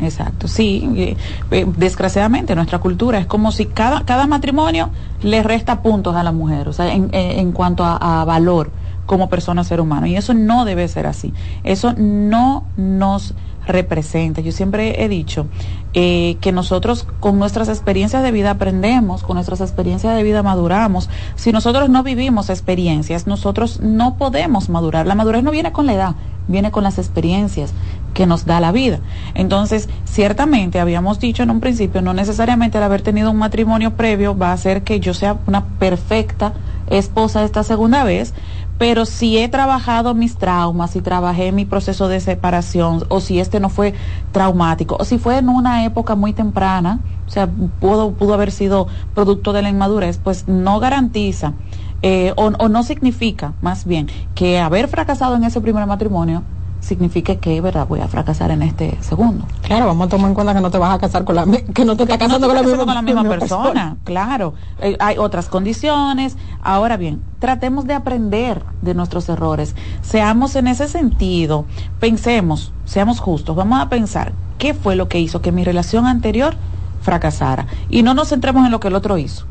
Exacto, 0.02 0.50
sí, 0.50 0.90
eh, 0.98 1.16
eh, 1.52 1.66
desgraciadamente 1.78 2.54
nuestra 2.54 2.80
cultura 2.80 3.18
es 3.18 3.28
como 3.28 3.54
si 3.54 3.66
cada, 3.66 4.04
cada 4.04 4.28
matrimonio 4.28 4.90
le 5.22 5.42
resta 5.42 5.82
puntos 5.82 6.18
a 6.18 6.24
la 6.24 6.34
mujer, 6.34 6.68
o 6.68 6.74
sea, 6.74 6.94
en, 6.94 7.08
en, 7.14 7.54
cuanto 7.54 7.86
a, 7.86 7.96
a 7.96 8.26
valor 8.26 8.72
como 9.06 9.30
persona 9.30 9.64
ser 9.64 9.80
humano. 9.80 10.06
Y 10.06 10.18
eso 10.18 10.34
no 10.34 10.66
debe 10.66 10.88
ser 10.90 11.08
así. 11.08 11.34
Eso 11.64 11.94
no 11.98 12.66
nos 12.76 13.34
representa. 13.68 14.42
Yo 14.42 14.52
siempre 14.52 15.04
he 15.04 15.10
dicho 15.10 15.48
eh, 15.94 16.38
que 16.42 16.52
nosotros 16.52 17.08
con 17.20 17.40
nuestras 17.40 17.70
experiencias 17.70 18.24
de 18.24 18.32
vida 18.32 18.52
aprendemos, 18.52 19.24
con 19.24 19.36
nuestras 19.36 19.62
experiencias 19.62 20.16
de 20.16 20.24
vida 20.24 20.44
maduramos. 20.44 21.10
Si 21.36 21.52
nosotros 21.52 21.90
no 21.90 22.04
vivimos 22.04 22.50
experiencias, 22.50 23.28
nosotros 23.28 23.80
no 23.82 24.18
podemos 24.18 24.70
madurar. 24.70 25.08
La 25.08 25.16
madurez 25.16 25.44
no 25.44 25.52
viene 25.52 25.72
con 25.72 25.86
la 25.86 25.94
edad, 25.94 26.16
viene 26.48 26.72
con 26.72 26.84
las 26.84 26.98
experiencias 26.98 27.74
que 28.14 28.26
nos 28.26 28.46
da 28.46 28.60
la 28.60 28.72
vida. 28.72 29.00
Entonces, 29.34 29.90
ciertamente 30.06 30.80
habíamos 30.80 31.20
dicho 31.20 31.44
en 31.44 31.52
un 31.52 31.60
principio, 31.60 32.02
no 32.02 32.14
necesariamente 32.14 32.78
el 32.78 32.84
haber 32.84 33.02
tenido 33.02 33.30
un 33.30 33.38
matrimonio 33.38 33.96
previo 33.96 34.38
va 34.38 34.50
a 34.50 34.54
hacer 34.54 34.84
que 34.84 35.00
yo 35.00 35.14
sea 35.14 35.38
una 35.48 35.66
perfecta 35.78 36.54
esposa 36.90 37.44
esta 37.44 37.64
segunda 37.64 38.04
vez, 38.04 38.34
pero 38.78 39.06
si 39.06 39.38
he 39.38 39.48
trabajado 39.48 40.14
mis 40.14 40.38
traumas, 40.38 40.92
si 40.92 41.02
trabajé 41.02 41.52
mi 41.52 41.66
proceso 41.66 42.08
de 42.08 42.20
separación, 42.20 43.04
o 43.10 43.22
si 43.22 43.40
este 43.40 43.60
no 43.60 43.70
fue 43.70 43.94
traumático, 44.32 44.98
o 45.00 45.06
si 45.06 45.18
fue 45.18 45.38
en 45.38 45.50
una 45.50 45.86
época 45.86 46.16
muy 46.16 46.34
temprana, 46.34 47.00
o 47.26 47.30
sea, 47.30 47.48
pudo, 47.80 48.16
pudo 48.16 48.34
haber 48.34 48.52
sido 48.52 48.88
producto 49.14 49.54
de 49.54 49.62
la 49.62 49.70
inmadurez, 49.70 50.18
pues 50.18 50.48
no 50.48 50.80
garantiza 50.80 51.54
eh, 52.02 52.34
o, 52.36 52.48
o 52.48 52.70
no 52.70 52.84
significa, 52.84 53.56
más 53.62 53.86
bien, 53.86 54.10
que 54.34 54.60
haber 54.60 54.88
fracasado 54.88 55.36
en 55.36 55.44
ese 55.44 55.62
primer 55.62 55.86
matrimonio 55.88 56.44
signifique 56.86 57.38
que, 57.38 57.60
¿verdad? 57.62 57.88
Voy 57.88 58.00
a 58.00 58.08
fracasar 58.08 58.52
en 58.52 58.62
este 58.62 58.98
segundo. 59.02 59.46
Claro, 59.64 59.88
vamos 59.88 60.08
a 60.08 60.10
tomar 60.12 60.30
en 60.30 60.36
cuenta 60.36 60.54
que 60.54 60.62
no 60.62 60.70
te 60.70 60.78
vas 60.78 60.94
a 60.94 61.00
casar 61.00 61.26
con 61.26 61.36
la 61.36 61.46
que 61.74 61.84
no 61.84 61.98
te 61.98 62.04
estás 62.04 62.18
casando 62.20 62.48
con, 62.48 62.56
la 62.56 63.02
misma, 63.02 63.24
persona. 63.24 63.98
Claro, 64.04 64.54
eh, 64.80 64.96
hay 65.00 65.18
otras 65.18 65.50
condiciones. 65.50 66.38
Ahora 66.62 66.96
bien, 66.96 67.22
tratemos 67.40 67.88
de 67.88 67.96
aprender 67.96 68.64
de 68.82 68.94
nuestros 68.94 69.28
errores. 69.30 69.76
Seamos 70.02 70.56
en 70.56 70.68
ese 70.68 70.88
sentido, 70.88 71.66
pensemos, 72.00 72.72
seamos 72.86 73.20
justos, 73.20 73.56
vamos 73.56 73.82
a 73.82 73.90
pensar 73.90 74.34
qué 74.60 74.74
fue 74.74 74.96
lo 74.96 75.08
que 75.08 75.20
hizo 75.20 75.42
que 75.42 75.52
mi 75.52 75.64
relación 75.64 76.06
anterior 76.06 76.56
fracasara 77.02 77.68
y 77.90 78.04
no 78.04 78.14
nos 78.14 78.30
centremos 78.30 78.66
en 78.66 78.72
lo 78.72 78.80
que 78.80 78.88
el 78.88 78.96
otro 78.96 79.18
hizo 79.18 79.46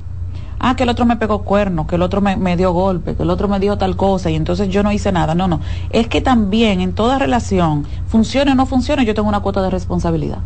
ah, 0.59 0.77
que 0.77 0.85
el 0.85 0.89
otro 0.89 1.07
me 1.07 1.17
pegó 1.17 1.43
cuerno, 1.43 1.87
que 1.87 1.97
el 1.97 2.03
otro 2.03 2.21
me, 2.21 2.57
dio 2.57 2.73
golpe, 2.73 3.15
que 3.15 3.23
el 3.23 3.31
otro 3.31 3.49
me 3.49 3.61
dio 3.61 3.77
tal 3.77 3.97
cosa 3.97 4.31
y 4.31 4.37
entonces 4.37 4.69
yo 4.69 4.83
no 4.83 4.93
hice 4.93 5.13
nada. 5.13 5.35
No, 5.35 5.49
no. 5.49 5.61
Es 5.91 6.09
que 6.09 6.21
también 6.21 6.81
en 6.81 6.95
toda 6.95 7.19
relación, 7.19 7.87
funcione 8.07 8.53
o 8.53 8.55
no 8.55 8.67
funcione, 8.67 9.05
yo 9.05 9.15
tengo 9.15 9.29
una 9.29 9.41
cuota 9.41 9.63
de 9.63 9.71
responsabilidad. 9.71 10.39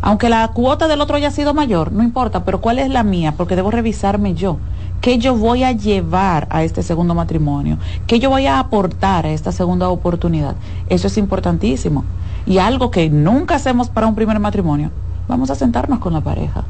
Aunque 0.00 0.28
la 0.28 0.46
cuota 0.48 0.86
del 0.86 1.00
otro 1.00 1.16
haya 1.16 1.30
sido 1.30 1.54
mayor, 1.54 1.92
no 1.92 2.02
importa, 2.02 2.44
pero 2.44 2.60
¿cuál 2.60 2.78
es 2.78 2.90
la 2.90 3.02
mía? 3.02 3.34
Porque 3.36 3.56
debo 3.56 3.70
revisarme 3.70 4.34
yo. 4.34 4.58
¿Qué 5.00 5.18
yo 5.18 5.36
voy 5.36 5.64
a 5.64 5.72
llevar 5.72 6.46
a 6.50 6.62
este 6.62 6.82
segundo 6.82 7.14
matrimonio? 7.14 7.78
¿Qué 8.06 8.18
yo 8.18 8.30
voy 8.30 8.46
a 8.46 8.58
aportar 8.58 9.26
a 9.26 9.30
esta 9.30 9.52
segunda 9.52 9.88
oportunidad? 9.88 10.56
Eso 10.88 11.06
es 11.06 11.18
importantísimo. 11.18 12.04
Y 12.46 12.58
algo 12.58 12.90
que 12.90 13.08
nunca 13.08 13.54
hacemos 13.54 13.88
para 13.88 14.06
un 14.06 14.14
primer 14.14 14.38
matrimonio, 14.40 14.90
vamos 15.28 15.50
a 15.50 15.54
sentarnos 15.54 15.98
con 15.98 16.12
la 16.12 16.20
pareja 16.20 16.64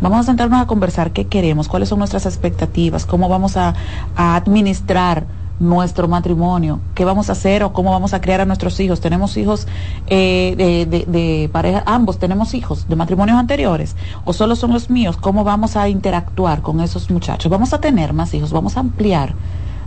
Vamos 0.00 0.20
a 0.20 0.22
sentarnos 0.24 0.60
a 0.60 0.66
conversar 0.66 1.10
qué 1.12 1.26
queremos, 1.26 1.68
cuáles 1.68 1.88
son 1.88 1.98
nuestras 1.98 2.26
expectativas, 2.26 3.06
cómo 3.06 3.28
vamos 3.28 3.56
a, 3.56 3.74
administrar 4.16 5.26
nuestro 5.58 6.06
matrimonio, 6.06 6.80
qué 6.94 7.06
vamos 7.06 7.30
a 7.30 7.32
hacer 7.32 7.62
o 7.62 7.72
cómo 7.72 7.90
vamos 7.90 8.12
a 8.12 8.20
criar 8.20 8.42
a 8.42 8.44
nuestros 8.44 8.78
hijos. 8.78 9.00
Tenemos 9.00 9.36
hijos 9.38 9.66
eh, 10.06 10.54
de, 10.56 11.06
de, 11.06 11.48
pareja, 11.50 11.82
ambos 11.86 12.18
tenemos 12.18 12.52
hijos 12.52 12.88
de 12.88 12.96
matrimonios 12.96 13.38
anteriores 13.38 13.96
o 14.26 14.34
solo 14.34 14.54
son 14.54 14.72
los 14.72 14.90
míos, 14.90 15.16
cómo 15.16 15.44
vamos 15.44 15.76
a 15.76 15.88
interactuar 15.88 16.60
con 16.60 16.80
esos 16.80 17.10
muchachos. 17.10 17.50
Vamos 17.50 17.72
a 17.72 17.80
tener 17.80 18.12
más 18.12 18.34
hijos, 18.34 18.52
vamos 18.52 18.76
a 18.76 18.80
ampliar 18.80 19.34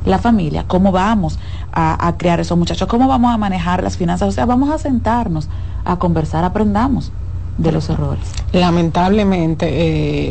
la 0.06 0.18
familia, 0.18 0.66
cómo 0.68 0.92
vamos 0.92 1.40
a, 1.72 2.14
criar 2.18 2.40
esos 2.40 2.58
muchachos, 2.58 2.88
cómo 2.88 3.08
vamos 3.08 3.34
a 3.34 3.38
manejar 3.38 3.84
las 3.84 3.98
finanzas, 3.98 4.30
o 4.30 4.32
sea, 4.32 4.46
vamos 4.46 4.70
a 4.70 4.78
sentarnos 4.78 5.50
a 5.86 5.98
conversar, 5.98 6.44
aprendamos 6.44 7.12
de 7.60 7.72
los 7.72 7.90
errores. 7.90 8.24
Lamentablemente, 8.52 9.68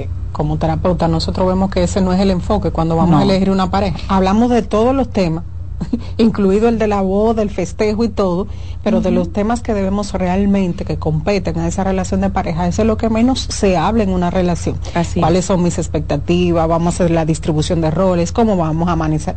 eh, 0.01 0.09
como 0.33 0.57
terapeuta, 0.59 1.09
nosotros 1.09 1.47
vemos 1.47 1.71
que 1.71 1.83
ese 1.83 2.01
no 2.01 2.13
es 2.13 2.21
el 2.21 2.31
enfoque 2.31 2.71
cuando 2.71 2.97
vamos 2.97 3.21
a 3.21 3.25
elegir 3.25 3.51
una 3.51 3.71
pareja. 3.71 3.99
Hablamos 4.09 4.51
de 4.51 4.63
todos 4.63 4.95
los 4.95 5.11
temas, 5.11 5.45
incluido 6.17 6.69
el 6.69 6.79
de 6.79 6.87
la 6.87 7.01
boda, 7.01 7.43
el 7.43 7.51
festejo 7.51 8.05
y 8.05 8.09
todo, 8.09 8.47
pero 8.83 9.01
de 9.01 9.11
los 9.11 9.33
temas 9.33 9.61
que 9.61 9.75
debemos 9.75 10.13
realmente, 10.13 10.85
que 10.85 10.97
competen 10.97 11.59
a 11.59 11.69
esa 11.69 11.85
relación 11.85 12.21
de 12.21 12.31
pareja, 12.31 12.67
eso 12.67 12.83
es 12.83 12.89
lo 12.89 12.97
que 12.97 13.11
menos 13.11 13.41
se 13.41 13.77
habla 13.77 14.05
en 14.05 14.11
una 14.11 14.31
relación. 14.31 14.77
¿Cuáles 15.19 15.45
son 15.45 15.63
mis 15.63 15.79
expectativas? 15.79 16.67
Vamos 16.69 16.95
a 16.95 17.05
hacer 17.05 17.11
la 17.11 17.25
distribución 17.25 17.81
de 17.81 17.91
roles, 17.91 18.33
cómo 18.33 18.57
vamos 18.57 18.89
a 18.89 18.93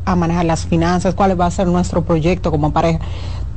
a 0.05 0.15
manejar 0.15 0.45
las 0.45 0.65
finanzas, 0.65 1.15
cuál 1.15 1.39
va 1.39 1.47
a 1.47 1.51
ser 1.51 1.67
nuestro 1.67 2.03
proyecto 2.03 2.51
como 2.51 2.71
pareja 2.71 2.99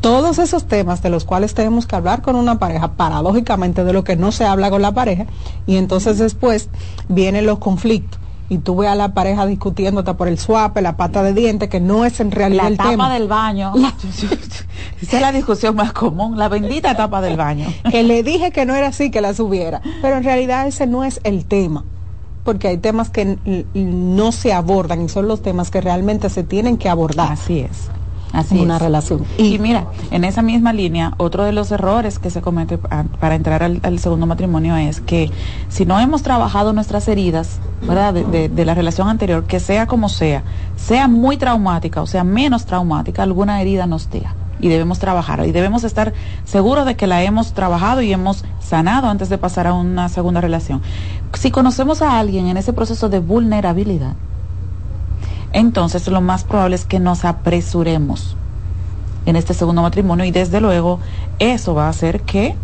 todos 0.05 0.39
esos 0.39 0.67
temas 0.67 1.01
de 1.03 1.09
los 1.09 1.25
cuales 1.25 1.55
tenemos 1.55 1.87
que 1.87 1.97
hablar 1.97 2.21
con 2.21 2.37
una 2.37 2.59
pareja, 2.59 2.93
paradójicamente 2.93 3.85
de 3.85 3.95
lo 3.95 4.05
que 4.05 4.17
no 4.17 4.33
se 4.33 4.45
habla 4.45 4.69
con 4.69 4.83
la 4.83 4.93
pareja, 4.93 5.25
y 5.67 5.77
entonces 5.77 6.19
después 6.19 6.69
vienen 7.09 7.47
los 7.47 7.59
conflictos. 7.59 8.21
Y 8.51 8.59
tú 8.59 8.77
ves 8.77 8.91
a 8.91 8.97
la 8.97 9.15
pareja 9.15 9.47
discutiéndote 9.47 10.13
por 10.13 10.29
el 10.29 10.39
swap, 10.39 10.77
la 10.77 10.99
pata 10.99 11.23
de 11.23 11.33
diente, 11.33 11.71
que 11.71 11.81
no 11.81 12.05
es 12.05 12.21
en 12.21 12.33
realidad 12.33 12.67
el 12.67 12.77
tema. 12.77 12.91
La 12.91 12.97
tapa 12.99 13.15
del 13.15 13.29
baño. 13.29 13.73
Esa 15.01 15.17
es 15.17 15.23
la 15.23 15.33
discusión 15.33 15.75
más 15.75 15.95
común, 15.95 16.37
la 16.37 16.51
bendita 16.51 16.95
tapa 16.95 17.23
del 17.23 17.39
baño. 17.39 17.73
que 17.91 18.03
le 18.03 18.23
dije 18.23 18.51
que 18.51 18.67
no 18.67 18.75
era 18.75 18.89
así 18.89 19.11
que 19.11 19.23
la 19.23 19.33
subiera, 19.33 19.81
pero 20.03 20.19
en 20.19 20.25
realidad 20.25 20.67
ese 20.67 20.87
no 20.87 21.05
es 21.05 21.19
el 21.25 21.47
tema, 21.47 21.83
porque 22.45 22.69
hay 22.69 22.77
temas 22.77 23.09
que 23.09 23.39
no 23.73 24.33
se 24.33 24.53
abordan 24.53 25.01
y 25.01 25.09
son 25.09 25.29
los 25.29 25.41
temas 25.41 25.71
que 25.71 25.81
realmente 25.81 26.29
se 26.29 26.45
tienen 26.45 26.77
que 26.77 26.91
abordar. 26.91 27.33
Así 27.33 27.61
es. 27.61 27.89
Así 28.35 28.59
una 28.59 28.79
relación. 28.79 29.25
Y, 29.39 29.59
mira, 29.59 29.87
en 30.11 30.25
esa 30.25 30.43
misma 30.43 30.73
línea, 30.73 31.15
otro 31.19 31.45
de 31.45 31.53
los 31.53 31.71
errores 31.71 32.19
que 32.19 32.31
se 32.31 32.43
comete 32.43 32.79
para 32.79 33.35
entrar 33.35 33.63
al, 33.63 33.99
segundo 33.99 34.27
matrimonio 34.27 34.77
es 34.77 35.01
que 35.01 35.31
si 35.69 35.87
no 35.87 36.01
hemos 36.01 36.23
trabajado 36.23 36.73
nuestras 36.73 37.07
heridas, 37.09 37.61
¿verdad? 37.83 38.13
De, 38.15 38.49
de, 38.49 38.65
la 38.65 38.75
relación 38.75 39.09
anterior, 39.09 39.45
que 39.45 39.61
sea 39.61 39.87
como 39.87 40.09
sea, 40.09 40.43
sea 40.77 41.07
muy 41.09 41.37
traumática 41.37 42.03
o 42.03 42.07
sea 42.07 42.25
menos 42.25 42.67
traumática, 42.67 43.23
alguna 43.23 43.61
herida 43.61 43.87
nos 43.87 44.11
deja 44.11 44.35
y 44.61 44.69
debemos 44.69 44.99
trabajar 44.99 45.45
y 45.47 45.53
debemos 45.53 45.85
estar 45.85 46.13
seguros 46.45 46.87
de 46.87 46.97
que 46.97 47.07
la 47.07 47.23
hemos 47.23 47.53
trabajado 47.53 48.03
y 48.03 48.13
hemos 48.13 48.45
sanado 48.61 49.09
antes 49.09 49.29
de 49.29 49.39
pasar 49.39 49.67
a 49.67 49.75
una 49.75 50.09
segunda 50.09 50.41
relación. 50.41 50.81
Si 51.35 51.51
conocemos 51.51 52.03
a 52.03 52.19
alguien 52.19 52.47
en 52.47 52.57
ese 52.57 52.73
proceso 52.73 53.09
de 53.09 53.19
vulnerabilidad, 53.19 54.15
entonces 55.55 56.07
lo 56.09 56.21
más 56.21 56.45
probable 56.45 56.77
es 56.77 56.85
que 56.85 56.99
nos 56.99 57.25
apresuremos 57.25 58.37
en 59.25 59.37
este 59.37 59.55
segundo 59.55 59.83
matrimonio 59.83 60.25
y 60.25 60.33
desde 60.33 60.61
luego 60.61 60.99
eso 61.39 61.75
va 61.75 61.87
a 61.87 61.91
hacer 61.91 62.21
que 62.23 62.55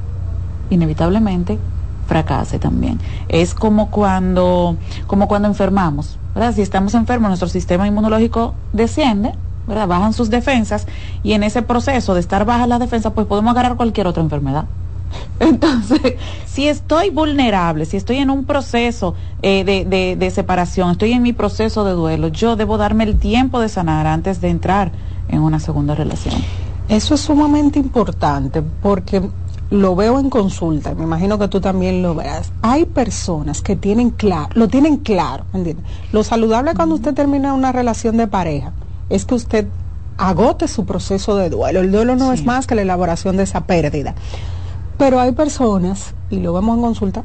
inevitablemente 0.69 1.59
fracase 2.07 2.59
también. 2.59 2.99
Es 3.29 3.55
como 3.55 3.91
cuando, 3.91 4.77
como 5.07 5.29
cuando 5.29 5.47
enfermamos, 5.47 6.19
¿verdad? 6.35 6.53
Si 6.53 6.63
estamos 6.63 6.95
enfermos, 6.95 7.29
nuestro 7.29 7.49
sistema 7.49 7.87
inmunológico 7.87 8.55
desciende, 8.73 9.35
¿verdad? 9.69 9.87
Bajan 9.87 10.13
sus 10.13 10.29
defensas 10.29 10.89
y 11.23 11.35
en 11.35 11.45
ese 11.45 11.63
proceso 11.63 12.15
de 12.15 12.21
estar 12.21 12.45
baja 12.45 12.67
las 12.67 12.81
defensas, 12.81 13.13
pues 13.13 13.29
podemos 13.29 13.53
agarrar 13.53 13.77
cualquier 13.77 14.09
otra 14.09 14.23
enfermedad. 14.23 14.65
Entonces, 15.41 16.01
si 16.47 16.69
estoy 16.69 17.11
vulnerable, 17.11 17.87
si 17.87 17.97
estoy 17.97 18.17
en 18.17 18.31
un 18.31 18.45
proceso 18.45 19.15
eh, 19.43 19.65
de, 19.65 20.17
de, 20.17 20.31
separación, 20.31 20.91
estoy 20.91 21.13
en 21.13 21.23
mi 21.23 21.33
proceso 21.33 21.85
de 21.85 21.93
duelo, 21.93 22.29
yo 22.29 22.57
debo 22.57 22.79
darme 22.79 23.05
el 23.05 23.19
tiempo 23.19 23.61
de 23.61 23.69
sanar 23.69 24.07
antes 24.07 24.41
de 24.41 24.49
entrar 24.49 24.93
en 25.29 25.41
una 25.41 25.61
segunda 25.61 25.95
relación. 25.95 26.35
Eso 26.89 27.15
es 27.15 27.21
sumamente 27.21 27.79
importante 27.79 28.63
porque 28.63 29.23
lo 29.71 29.95
veo 29.95 30.19
en 30.19 30.29
consulta, 30.29 30.95
me 30.95 31.05
imagino 31.05 31.39
que 31.39 31.47
tú 31.47 31.61
también 31.61 32.03
lo 32.03 32.17
veas. 32.17 32.53
Hay 32.63 32.85
personas 32.85 33.63
que 33.63 33.77
tienen 33.77 34.11
claro, 34.11 34.49
lo 34.55 34.67
tienen 34.67 34.97
claro, 34.97 35.45
¿entiendes? 35.55 35.87
Lo 36.11 36.25
saludable 36.25 36.75
cuando 36.75 36.97
usted 36.97 37.15
termina 37.15 37.55
una 37.55 37.71
relación 37.71 38.17
de 38.17 38.27
pareja 38.27 38.73
es 39.09 39.25
que 39.25 39.35
usted 39.37 39.69
agote 40.19 40.69
su 40.69 40.85
proceso 40.85 41.37
de 41.37 41.49
duelo. 41.49 41.81
El 41.81 41.93
duelo 41.93 42.17
no 42.17 42.33
es 42.33 42.45
más 42.45 42.67
que 42.67 42.75
la 42.75 42.83
elaboración 42.83 43.37
de 43.37 43.45
esa 43.45 43.65
pérdida. 43.65 44.15
Pero 45.01 45.19
hay 45.19 45.33
personas, 45.33 46.15
y 46.29 46.41
lo 46.41 46.53
vemos 46.53 46.77
en 46.77 46.83
consulta, 46.83 47.25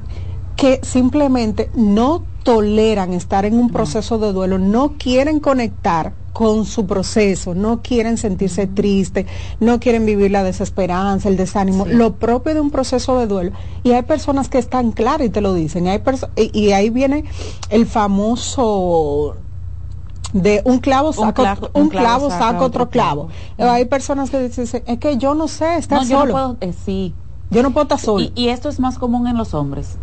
que 0.55 0.79
simplemente 0.81 1.69
no 1.75 2.23
toleran 2.43 3.11
estar 3.11 3.43
en 3.43 3.59
un 3.59 3.69
proceso 3.69 4.17
de 4.17 4.31
duelo, 4.31 4.57
no 4.57 4.93
quieren 4.97 5.41
conectar 5.41 6.13
con 6.31 6.63
su 6.63 6.85
proceso, 6.85 7.53
no 7.53 7.81
quieren 7.81 8.17
sentirse 8.17 8.65
tristes, 8.65 9.25
no 9.59 9.81
quieren 9.81 10.05
vivir 10.05 10.31
la 10.31 10.45
desesperanza, 10.45 11.27
el 11.27 11.35
desánimo, 11.35 11.85
lo 11.85 12.15
propio 12.15 12.53
de 12.53 12.61
un 12.61 12.71
proceso 12.71 13.19
de 13.19 13.27
duelo. 13.27 13.51
Y 13.83 13.91
hay 13.91 14.03
personas 14.03 14.47
que 14.47 14.57
están 14.57 14.93
claras 14.93 15.27
y 15.27 15.29
te 15.29 15.41
lo 15.41 15.53
dicen. 15.53 15.89
hay 15.89 16.01
y, 16.37 16.71
ahí 16.71 16.89
viene 16.89 17.25
el 17.69 17.85
famoso 17.85 19.35
de 20.31 20.61
un 20.63 20.79
clavo 20.79 21.11
saca 21.11 21.57
un, 21.73 21.89
clavo, 21.89 22.29
saca 22.29 22.61
otro 22.61 22.89
clavo. 22.89 23.27
Hay 23.57 23.83
personas 23.83 24.29
que 24.29 24.39
dicen, 24.39 24.81
es 24.85 24.97
que 24.97 25.17
yo 25.17 25.35
no 25.35 25.49
sé, 25.49 25.75
estar 25.75 26.05
solo. 26.05 26.31
puedo, 26.31 26.57
eh, 26.61 26.73
sí, 26.85 27.13
yo 27.49 27.63
no 27.63 27.71
puedo 27.71 27.83
estar 27.83 27.99
solo. 27.99 28.27
Y, 28.35 28.49
esto 28.49 28.69
es 28.69 28.79
más 28.79 28.97
común 28.97 29.27
en 29.27 29.37
los 29.37 29.53
hombres. 29.53 29.97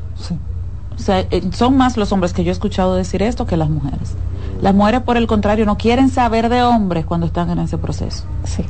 O 0.95 0.99
sea, 0.99 1.21
eh, 1.21 1.43
son 1.53 1.77
más 1.77 1.97
los 1.97 2.13
hombres 2.13 2.33
que 2.33 2.45
yo 2.45 2.51
he 2.51 2.53
escuchado 2.53 2.95
decir 2.95 3.23
esto 3.23 3.47
que 3.47 3.57
las 3.57 3.69
mujeres. 3.69 4.15
Las 4.61 4.75
mujeres, 4.75 5.01
por 5.01 5.17
el 5.17 5.27
contrario, 5.27 5.67
no 5.67 5.77
quieren 5.77 6.09
saber 6.09 6.49
de 6.49 6.63
hombres 6.63 7.05
cuando 7.05 7.27
están 7.27 7.51
en 7.51 7.59
ese 7.59 7.79
proceso. 7.79 8.25
Sí. 8.45 8.65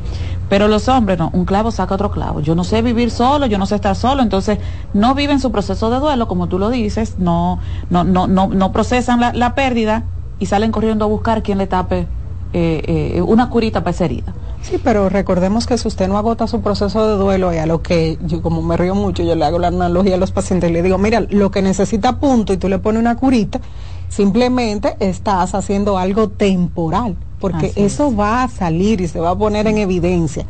Pero 0.49 0.67
los 0.69 0.89
hombres, 0.89 1.19
no, 1.19 1.31
un 1.35 1.45
clavo 1.45 1.71
saca 1.71 1.95
otro 1.95 2.11
clavo. 2.11 2.41
Yo 2.41 2.55
no 2.55 2.65
sé 2.65 2.81
vivir 2.81 3.11
solo, 3.11 3.47
yo 3.47 3.59
no 3.59 3.67
sé 3.67 3.75
estar 3.75 3.95
solo, 3.95 4.23
entonces 4.23 4.59
no 4.95 5.15
viven 5.15 5.39
su 5.41 5.53
proceso 5.53 5.91
de 5.91 5.99
duelo, 5.99 6.29
como 6.29 6.47
tú 6.47 6.59
lo 6.59 6.71
dices, 6.71 7.19
no, 7.19 7.59
no, 7.91 8.05
no, 8.05 8.27
no, 8.27 8.49
no 8.49 8.73
procesan 8.73 9.21
la, 9.21 9.55
pérdida 9.55 10.05
y 10.39 10.47
salen 10.47 10.73
corriendo 10.73 11.05
a 11.05 11.09
buscar 11.09 11.43
quien 11.43 11.59
le 11.59 11.67
tape 11.67 12.07
eh, 12.55 13.15
eh, 13.17 13.23
una 13.23 13.51
curita 13.51 13.81
para 13.81 13.91
esa 13.91 14.07
herida. 14.07 14.33
Sí, 14.63 14.79
pero 14.83 15.09
recordemos 15.09 15.67
que 15.67 15.77
si 15.77 15.89
usted 15.89 16.09
no 16.09 16.17
agota 16.17 16.47
su 16.47 16.61
proceso 16.61 17.07
de 17.09 17.17
duelo 17.17 17.53
y 17.53 17.59
a 17.59 17.67
lo 17.67 17.83
que 17.83 18.17
yo 18.25 18.41
como 18.43 18.63
me 18.63 18.77
río 18.77 18.95
mucho, 18.95 19.23
yo 19.23 19.35
le 19.35 19.45
hago 19.45 19.59
la 19.59 19.69
analogía 19.69 20.15
a 20.15 20.19
los 20.19 20.31
pacientes 20.31 20.71
y 20.71 20.73
le 20.73 20.83
digo, 20.83 20.99
mira, 20.99 21.21
lo 21.29 21.51
que 21.51 21.63
necesita 21.63 22.19
punto 22.21 22.53
y 22.53 22.57
tú 22.57 22.69
le 22.69 22.79
pones 22.79 23.01
una 23.01 23.17
curita, 23.17 23.61
simplemente 24.09 24.97
estás 25.01 25.55
haciendo 25.55 25.99
algo 25.99 26.29
temporal, 26.29 27.17
porque 27.41 27.73
eso 27.75 28.15
va 28.15 28.45
a 28.45 28.49
salir 28.49 29.01
y 29.01 29.09
se 29.09 29.19
va 29.19 29.31
a 29.31 29.37
poner 29.37 29.67
en 29.67 29.79
evidencia 29.79 30.47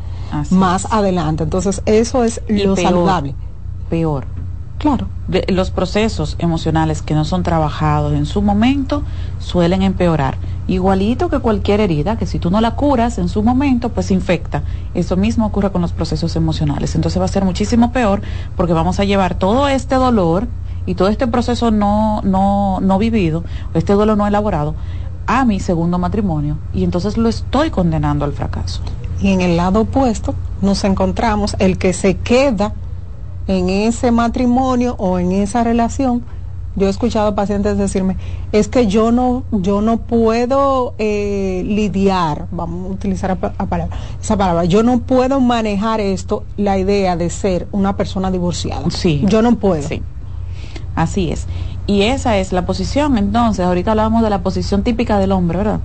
más 0.51 0.87
adelante. 0.91 1.43
Entonces, 1.43 1.81
eso 1.87 2.23
es 2.23 2.41
lo 2.47 2.75
saludable. 2.75 3.35
Peor. 3.89 4.32
Claro. 4.83 5.07
los 5.47 5.71
procesos 5.71 6.35
emocionales 6.39 7.01
que 7.01 7.13
no 7.13 7.23
son 7.23 7.41
trabajados 7.41 8.11
en 8.11 8.25
su 8.25 8.41
momento 8.41 9.03
suelen 9.39 9.81
empeorar. 9.81 10.35
Igualito 10.67 11.29
que 11.29 11.39
cualquier 11.39 11.79
herida, 11.79 12.17
que 12.17 12.25
si 12.25 12.37
tú 12.37 12.51
no 12.51 12.59
la 12.59 12.75
curas 12.75 13.17
en 13.17 13.29
su 13.29 13.43
momento, 13.43 13.93
pues 13.93 14.11
infecta. 14.11 14.63
Eso 14.93 15.15
mismo 15.15 15.45
ocurre 15.45 15.71
con 15.71 15.81
los 15.81 15.93
procesos 15.93 16.35
emocionales. 16.35 16.95
Entonces 16.95 17.21
va 17.21 17.23
a 17.23 17.29
ser 17.29 17.45
muchísimo 17.45 17.93
peor 17.93 18.21
porque 18.57 18.73
vamos 18.73 18.99
a 18.99 19.05
llevar 19.05 19.35
todo 19.35 19.69
este 19.69 19.95
dolor 19.95 20.49
y 20.85 20.95
todo 20.95 21.07
este 21.07 21.27
proceso 21.27 21.71
no, 21.71 22.21
no, 22.23 22.81
no 22.81 22.97
vivido, 22.97 23.45
este 23.73 23.93
dolor 23.93 24.17
no 24.17 24.27
elaborado, 24.27 24.75
a 25.27 25.45
mi 25.45 25.61
segundo 25.61 25.97
matrimonio. 25.97 26.57
Y 26.73 26.83
entonces 26.83 27.17
lo 27.17 27.29
estoy 27.29 27.69
condenando 27.69 28.25
al 28.25 28.33
fracaso. 28.33 28.81
Y 29.21 29.29
en 29.29 29.39
el 29.39 29.55
lado 29.55 29.79
opuesto 29.79 30.35
nos 30.61 30.83
encontramos 30.83 31.55
el 31.59 31.77
que 31.77 31.93
se 31.93 32.17
queda 32.17 32.73
en 33.47 33.69
ese 33.69 34.11
matrimonio 34.11 34.95
o 34.97 35.19
en 35.19 35.31
esa 35.31 35.63
relación, 35.63 36.23
yo 36.75 36.87
he 36.87 36.89
escuchado 36.89 37.35
pacientes 37.35 37.77
decirme, 37.77 38.17
es 38.51 38.67
que 38.67 38.87
yo 38.87 39.11
no, 39.11 39.43
yo 39.51 39.81
no 39.81 39.97
puedo 39.97 40.95
eh, 40.97 41.63
lidiar, 41.65 42.47
vamos 42.51 42.89
a 42.89 42.93
utilizar 42.93 43.37
esa 44.21 44.37
palabra, 44.37 44.65
yo 44.65 44.81
no 44.81 44.99
puedo 44.99 45.39
manejar 45.39 45.99
esto, 45.99 46.43
la 46.57 46.79
idea 46.79 47.15
de 47.15 47.29
ser 47.29 47.67
una 47.71 47.95
persona 47.95 48.31
divorciada. 48.31 48.89
Sí. 48.89 49.23
Yo 49.27 49.41
no 49.41 49.55
puedo. 49.57 49.87
Sí. 49.87 50.01
Así 50.95 51.31
es. 51.31 51.47
Y 51.85 52.03
esa 52.03 52.37
es 52.37 52.53
la 52.53 52.65
posición, 52.65 53.17
entonces, 53.17 53.65
ahorita 53.65 53.91
hablábamos 53.91 54.23
de 54.23 54.29
la 54.29 54.41
posición 54.41 54.83
típica 54.83 55.19
del 55.19 55.31
hombre, 55.31 55.59
¿verdad? 55.59 55.79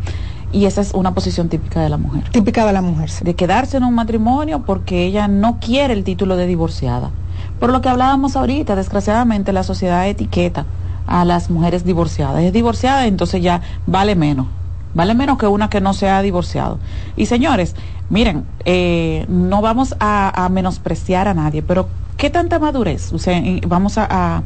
Y 0.52 0.64
esa 0.64 0.80
es 0.80 0.94
una 0.94 1.12
posición 1.12 1.50
típica 1.50 1.82
de 1.82 1.90
la 1.90 1.98
mujer. 1.98 2.24
Típica 2.30 2.64
de 2.64 2.72
la 2.72 2.80
mujer. 2.80 3.10
De 3.22 3.34
quedarse 3.34 3.76
en 3.76 3.84
un 3.84 3.94
matrimonio 3.94 4.64
porque 4.64 5.04
ella 5.04 5.28
no 5.28 5.58
quiere 5.60 5.92
el 5.92 6.04
título 6.04 6.36
de 6.36 6.46
divorciada. 6.46 7.10
Por 7.58 7.70
lo 7.70 7.80
que 7.80 7.88
hablábamos 7.88 8.36
ahorita, 8.36 8.76
desgraciadamente 8.76 9.52
la 9.52 9.62
sociedad 9.62 10.06
etiqueta 10.08 10.66
a 11.06 11.24
las 11.24 11.50
mujeres 11.50 11.84
divorciadas. 11.84 12.42
Es 12.42 12.52
divorciada, 12.52 13.06
entonces 13.06 13.42
ya 13.42 13.62
vale 13.86 14.14
menos. 14.14 14.46
Vale 14.94 15.14
menos 15.14 15.38
que 15.38 15.46
una 15.46 15.68
que 15.68 15.80
no 15.80 15.92
se 15.92 16.08
ha 16.08 16.22
divorciado. 16.22 16.78
Y 17.16 17.26
señores, 17.26 17.74
miren, 18.10 18.44
eh, 18.64 19.26
no 19.28 19.60
vamos 19.60 19.94
a, 20.00 20.48
menospreciar 20.50 21.28
a 21.28 21.34
nadie, 21.34 21.62
pero 21.62 21.88
¿qué 22.16 22.30
tanta 22.30 22.58
madurez? 22.58 23.12
O 23.12 23.18
sea, 23.18 23.42
vamos 23.66 23.98
a, 23.98 24.42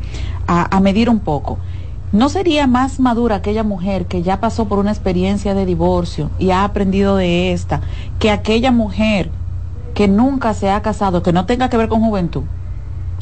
a 0.46 0.80
medir 0.80 1.08
un 1.08 1.20
poco. 1.20 1.58
¿No 2.12 2.28
sería 2.28 2.66
más 2.66 3.00
madura 3.00 3.36
aquella 3.36 3.62
mujer 3.62 4.04
que 4.04 4.22
ya 4.22 4.38
pasó 4.38 4.66
por 4.66 4.78
una 4.78 4.90
experiencia 4.90 5.54
de 5.54 5.64
divorcio 5.64 6.30
y 6.38 6.50
ha 6.50 6.62
aprendido 6.62 7.16
de 7.16 7.52
esta 7.52 7.80
que 8.18 8.30
aquella 8.30 8.70
mujer 8.70 9.30
que 9.94 10.08
nunca 10.08 10.52
se 10.52 10.68
ha 10.70 10.82
casado, 10.82 11.22
que 11.22 11.32
no 11.32 11.46
tenga 11.46 11.70
que 11.70 11.78
ver 11.78 11.88
con 11.88 12.02
juventud? 12.02 12.42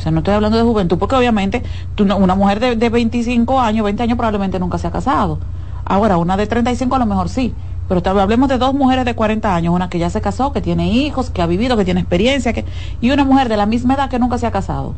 O 0.01 0.03
sea, 0.03 0.11
no 0.13 0.21
estoy 0.21 0.33
hablando 0.33 0.57
de 0.57 0.65
juventud, 0.65 0.97
porque 0.97 1.15
obviamente 1.15 1.63
una 1.99 2.35
mujer 2.35 2.59
de, 2.59 2.75
de 2.75 2.89
25 2.89 3.61
años, 3.61 3.85
20 3.85 4.03
años 4.03 4.17
probablemente 4.17 4.59
nunca 4.59 4.79
se 4.79 4.87
ha 4.87 4.91
casado. 4.91 5.39
Ahora, 5.85 6.17
una 6.17 6.39
de 6.39 6.47
35 6.47 6.97
a 6.97 6.99
lo 6.99 7.05
mejor 7.05 7.29
sí. 7.29 7.53
Pero 7.87 8.19
hablemos 8.19 8.49
de 8.49 8.57
dos 8.57 8.73
mujeres 8.73 9.05
de 9.05 9.15
40 9.15 9.55
años, 9.55 9.75
una 9.75 9.91
que 9.91 9.99
ya 9.99 10.09
se 10.09 10.23
casó, 10.23 10.55
que 10.55 10.63
tiene 10.63 10.91
hijos, 10.91 11.29
que 11.29 11.43
ha 11.43 11.47
vivido, 11.47 11.77
que 11.77 11.85
tiene 11.85 12.01
experiencia, 12.01 12.55
que, 12.55 12.65
y 13.03 13.11
una 13.11 13.25
mujer 13.25 13.51
de 13.51 13.59
la 13.59 13.67
misma 13.67 13.93
edad 13.93 14.09
que 14.09 14.19
nunca 14.19 14.39
se 14.39 14.47
ha 14.47 14.51
casado. 14.51 14.95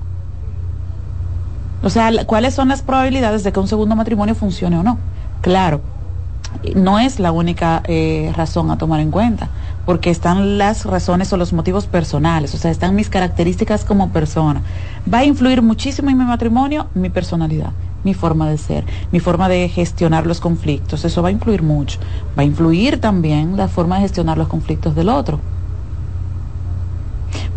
O 1.83 1.91
sea, 1.91 2.13
¿cuáles 2.27 2.55
son 2.55 2.69
las 2.69 2.83
probabilidades 2.83 3.43
de 3.43 3.53
que 3.53 3.59
un 3.59 3.67
segundo 3.67 3.97
matrimonio 3.97 4.37
funcione 4.37 4.79
o 4.79 4.85
no? 4.85 4.99
Claro, 5.41 5.81
no 6.77 7.01
es 7.01 7.19
la 7.19 7.33
única 7.33 7.83
eh, 7.87 8.33
razón 8.37 8.71
a 8.71 8.79
tomar 8.79 9.01
en 9.01 9.11
cuenta, 9.11 9.49
porque 9.85 10.11
están 10.11 10.59
las 10.59 10.85
razones 10.85 11.33
o 11.33 11.37
los 11.37 11.53
motivos 11.53 11.87
personales, 11.87 12.55
o 12.55 12.59
sea, 12.59 12.71
están 12.71 12.95
mis 12.95 13.09
características 13.09 13.85
como 13.85 14.13
persona. 14.13 14.63
Va 15.13 15.19
a 15.19 15.25
influir 15.25 15.63
muchísimo 15.63 16.11
en 16.11 16.19
mi 16.19 16.25
matrimonio 16.25 16.87
mi 16.95 17.11
personalidad, 17.11 17.73
mi 18.05 18.15
forma 18.15 18.49
de 18.49 18.59
ser, 18.59 18.85
mi 19.11 19.21
forma 19.21 19.49
de 19.49 19.69
gestionar 19.69 20.27
los 20.27 20.41
conflictos, 20.41 21.05
eso 21.05 21.23
va 21.23 21.29
a 21.29 21.33
influir 21.33 21.63
mucho. 21.63 21.99
Va 22.39 22.43
a 22.43 22.47
influir 22.47 23.01
también 23.01 23.57
la 23.57 23.69
forma 23.69 23.97
de 23.97 24.03
gestionar 24.03 24.39
los 24.39 24.49
conflictos 24.49 24.95
del 24.95 25.09
otro. 25.09 25.41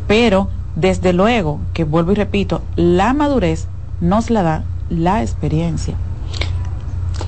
Pero 0.08 0.50
desde 0.76 1.14
luego, 1.14 1.60
que 1.74 1.84
vuelvo 1.84 2.12
y 2.12 2.16
repito, 2.16 2.62
la 2.76 3.14
madurez 3.14 3.68
nos 4.02 4.30
la 4.30 4.44
da 4.44 4.64
la 4.90 5.22
experiencia. 5.22 5.96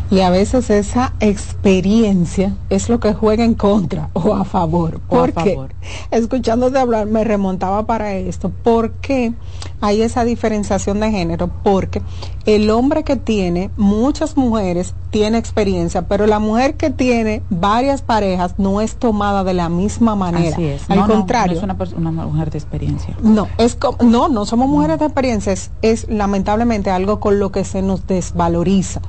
Y 0.10 0.22
a 0.22 0.30
veces 0.30 0.70
esa 0.70 1.14
experiencia 1.20 2.56
es 2.70 2.88
lo 2.90 3.00
que 3.00 3.14
juega 3.14 3.44
en 3.44 3.56
contra 3.56 4.10
o 4.14 4.34
a 4.36 4.46
favor. 4.46 5.02
Porque, 5.08 5.60
escuchándote 6.12 6.80
hablar, 6.80 7.08
me 7.08 7.24
remontaba 7.24 7.86
para 7.86 8.14
esto. 8.14 8.50
¿Por 8.50 8.92
qué 8.94 9.34
hay 9.82 10.02
esa 10.02 10.24
diferenciación 10.24 11.00
de 11.02 11.12
género? 11.12 11.50
Porque 11.64 12.02
el 12.46 12.70
hombre 12.70 13.04
que 13.04 13.18
tiene 13.18 13.70
muchas 13.76 14.38
mujeres 14.38 14.94
tiene 15.10 15.38
experiencia, 15.38 16.08
pero 16.08 16.26
la 16.26 16.40
mujer 16.40 16.76
que 16.76 16.90
tiene 16.90 17.42
varias 17.50 18.02
parejas 18.02 18.56
no 18.58 18.80
es 18.82 18.96
tomada 18.96 19.44
de 19.44 19.54
la 19.54 19.68
misma 19.68 20.16
manera. 20.16 20.56
Así 20.56 20.66
es. 20.66 20.90
Al 20.90 21.00
No, 21.00 21.08
contrario. 21.08 21.62
no 21.66 21.84
es 21.84 21.92
una, 21.94 22.12
una 22.12 22.26
mujer 22.26 22.50
de 22.52 22.58
experiencia. 22.58 23.16
No, 23.22 23.48
es 23.58 23.78
no, 24.04 24.30
no 24.30 24.46
somos 24.46 24.70
mujeres 24.70 25.00
de 25.00 25.06
experiencia, 25.06 25.52
es, 25.52 25.72
es 25.82 26.08
lamentablemente 26.10 26.92
algo 26.92 27.20
con 27.20 27.40
lo 27.40 27.52
que 27.52 27.66
se 27.66 27.82
nos 27.82 28.08
desvaloriza. 28.08 29.02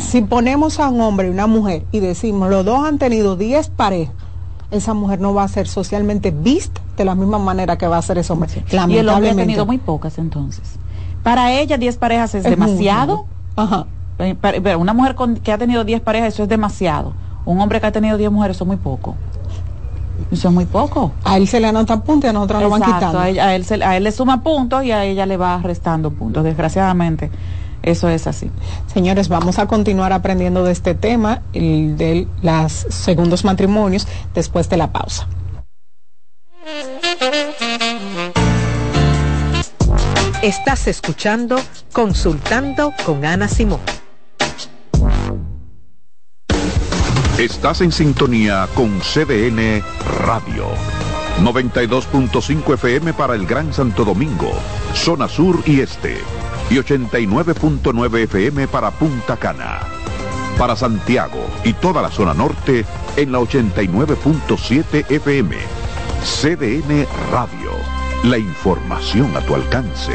Si, 0.00 0.22
ponemos 0.22 0.78
a 0.80 0.88
un 0.88 1.00
hombre 1.00 1.28
y 1.28 1.30
una 1.30 1.46
mujer 1.46 1.84
y 1.92 2.00
decimos 2.00 2.50
los 2.50 2.64
dos 2.64 2.84
han 2.86 2.98
tenido 2.98 3.36
10 3.36 3.68
parejas, 3.70 4.14
esa 4.70 4.94
mujer 4.94 5.20
no 5.20 5.34
va 5.34 5.44
a 5.44 5.48
ser 5.48 5.68
socialmente 5.68 6.30
vista 6.30 6.80
de 6.96 7.04
la 7.04 7.14
misma 7.14 7.38
manera 7.38 7.76
que 7.78 7.86
va 7.86 7.98
a 7.98 8.02
ser 8.02 8.18
ese 8.18 8.32
hombre. 8.32 8.48
Y 8.94 8.98
el 8.98 9.08
hombre 9.08 9.30
ha 9.30 9.34
tenido 9.36 9.66
muy 9.66 9.78
pocas 9.78 10.18
entonces. 10.18 10.62
Para 11.22 11.52
ella 11.52 11.78
10 11.78 11.96
parejas 11.98 12.34
es, 12.34 12.44
Es 12.44 12.50
demasiado. 12.50 13.26
Ajá. 13.56 13.86
Eh, 14.18 14.34
pero 14.40 14.78
una 14.78 14.92
mujer 14.92 15.14
con- 15.14 15.36
que 15.36 15.52
ha 15.52 15.58
tenido 15.58 15.84
10 15.84 16.00
parejas, 16.00 16.34
eso 16.34 16.42
es 16.44 16.48
demasiado. 16.48 17.12
Un 17.44 17.60
hombre 17.60 17.80
que 17.80 17.86
ha 17.86 17.92
tenido 17.92 18.16
10 18.18 18.30
mujeres, 18.30 18.56
eso 18.56 18.64
es 18.64 18.68
muy 18.68 18.76
poco. 18.76 19.14
Eso 20.30 20.48
es 20.48 20.54
muy 20.54 20.66
poco. 20.66 21.10
A 21.24 21.36
él 21.36 21.48
se 21.48 21.58
le 21.60 21.66
anotan 21.66 22.02
puntos 22.02 22.28
y 22.28 22.30
a 22.30 22.32
nosotros 22.32 22.62
nos 22.62 22.70
van 22.70 22.80
quitando. 22.82 23.18
A, 23.18 23.28
ella- 23.28 23.46
a 23.48 23.54
él 23.54 23.64
se- 23.64 23.82
a 23.82 23.96
él 23.96 24.04
le 24.04 24.12
suma 24.12 24.42
puntos 24.42 24.84
y 24.84 24.92
a 24.92 25.04
ella 25.04 25.26
le 25.26 25.36
va 25.36 25.58
restando 25.58 26.10
puntos. 26.10 26.44
Desgraciadamente, 26.44 27.30
eso 27.82 28.08
es 28.08 28.26
así. 28.26 28.50
Señores, 28.92 29.28
vamos 29.28 29.58
a 29.58 29.66
continuar 29.66 30.12
aprendiendo 30.12 30.64
de 30.64 30.72
este 30.72 30.94
tema, 30.94 31.42
el 31.52 31.96
de 31.96 32.26
los 32.42 32.72
segundos 32.72 33.44
matrimonios, 33.44 34.06
después 34.34 34.68
de 34.68 34.76
la 34.76 34.92
pausa. 34.92 35.26
Estás 40.42 40.88
escuchando 40.88 41.56
Consultando 41.92 42.92
con 43.04 43.24
Ana 43.24 43.46
Simón. 43.46 43.80
Estás 47.38 47.80
en 47.80 47.92
sintonía 47.92 48.68
con 48.74 49.00
CDN 49.00 49.82
Radio. 50.26 50.66
92.5 51.40 52.74
FM 52.74 53.14
para 53.14 53.34
el 53.34 53.46
Gran 53.46 53.72
Santo 53.72 54.04
Domingo, 54.04 54.50
zona 54.94 55.28
sur 55.28 55.62
y 55.66 55.80
este. 55.80 56.18
Y 56.70 56.76
89.9 56.76 58.18
FM 58.24 58.68
para 58.68 58.90
Punta 58.90 59.36
Cana. 59.36 59.80
Para 60.58 60.76
Santiago 60.76 61.46
y 61.64 61.72
toda 61.72 62.02
la 62.02 62.10
zona 62.10 62.34
norte 62.34 62.84
en 63.16 63.32
la 63.32 63.38
89.7 63.40 65.10
FM. 65.10 65.56
CDN 66.22 67.06
Radio. 67.30 67.72
La 68.24 68.38
información 68.38 69.36
a 69.36 69.40
tu 69.40 69.54
alcance. 69.54 70.12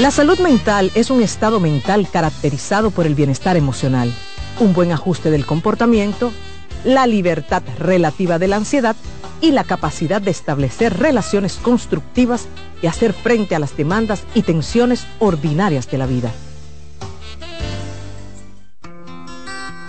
La 0.00 0.10
salud 0.10 0.40
mental 0.40 0.90
es 0.96 1.10
un 1.10 1.22
estado 1.22 1.60
mental 1.60 2.08
caracterizado 2.10 2.90
por 2.90 3.06
el 3.06 3.14
bienestar 3.14 3.56
emocional, 3.56 4.12
un 4.58 4.72
buen 4.72 4.90
ajuste 4.90 5.30
del 5.30 5.46
comportamiento, 5.46 6.32
la 6.84 7.06
libertad 7.06 7.62
relativa 7.78 8.38
de 8.38 8.48
la 8.48 8.56
ansiedad 8.56 8.96
y 9.40 9.50
la 9.50 9.64
capacidad 9.64 10.22
de 10.22 10.30
establecer 10.30 10.98
relaciones 10.98 11.56
constructivas 11.56 12.46
y 12.80 12.86
hacer 12.86 13.12
frente 13.12 13.54
a 13.54 13.58
las 13.58 13.76
demandas 13.76 14.24
y 14.34 14.42
tensiones 14.42 15.06
ordinarias 15.18 15.90
de 15.90 15.98
la 15.98 16.06
vida. 16.06 16.30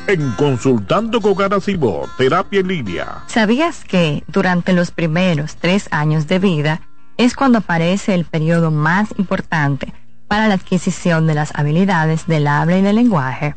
En 0.06 0.32
Consultando 0.32 1.22
con 1.22 1.42
Ana 1.42 1.62
Simó, 1.62 2.10
Terapia 2.18 2.60
en 2.60 2.68
Línea. 2.68 3.24
¿Sabías 3.28 3.86
que 3.86 4.24
durante 4.28 4.74
los 4.74 4.92
primeros 4.92 5.56
tres 5.56 5.88
años 5.92 6.28
de 6.28 6.40
vida 6.40 6.82
es 7.18 7.36
cuando 7.36 7.60
aparece 7.60 8.14
el 8.14 8.26
periodo 8.26 8.70
más 8.70 9.10
importante 9.18 9.94
para 10.28 10.48
la 10.48 10.56
adquisición 10.56 11.26
de 11.26 11.36
las 11.36 11.56
habilidades 11.56 12.28
del 12.28 12.48
habla 12.48 12.78
y 12.78 12.82
del 12.82 12.98
lenguaje? 12.98 13.56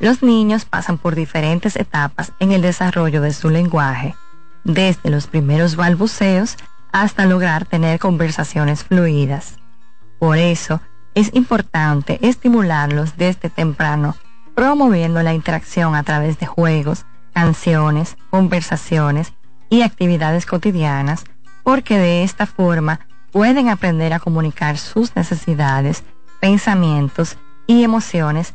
Los 0.00 0.22
niños 0.22 0.64
pasan 0.64 0.96
por 0.96 1.14
diferentes 1.14 1.76
etapas 1.76 2.32
en 2.40 2.52
el 2.52 2.62
desarrollo 2.62 3.20
de 3.20 3.34
su 3.34 3.50
lenguaje, 3.50 4.16
desde 4.64 5.10
los 5.10 5.26
primeros 5.26 5.76
balbuceos 5.76 6.56
hasta 6.90 7.26
lograr 7.26 7.66
tener 7.66 7.98
conversaciones 7.98 8.82
fluidas. 8.82 9.56
Por 10.18 10.38
eso, 10.38 10.80
es 11.14 11.34
importante 11.34 12.18
estimularlos 12.26 13.18
desde 13.18 13.50
temprano, 13.50 14.16
promoviendo 14.54 15.22
la 15.22 15.34
interacción 15.34 15.94
a 15.94 16.02
través 16.02 16.38
de 16.38 16.46
juegos, 16.46 17.04
canciones, 17.34 18.16
conversaciones 18.30 19.34
y 19.68 19.82
actividades 19.82 20.46
cotidianas, 20.46 21.24
porque 21.62 21.98
de 21.98 22.22
esta 22.22 22.46
forma 22.46 23.00
pueden 23.32 23.68
aprender 23.68 24.14
a 24.14 24.18
comunicar 24.18 24.78
sus 24.78 25.14
necesidades, 25.14 26.04
pensamientos 26.40 27.36
y 27.66 27.84
emociones 27.84 28.54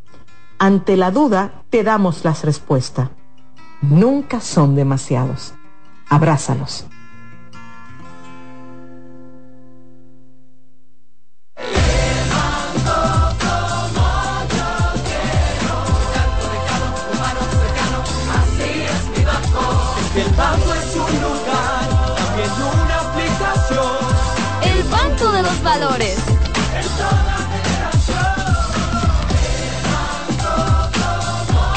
Ante 0.63 0.95
la 0.95 1.09
duda, 1.09 1.63
te 1.71 1.83
damos 1.83 2.23
las 2.23 2.43
respuestas. 2.43 3.09
Nunca 3.81 4.39
son 4.39 4.75
demasiados. 4.75 5.55
Abrázalos. 6.07 6.85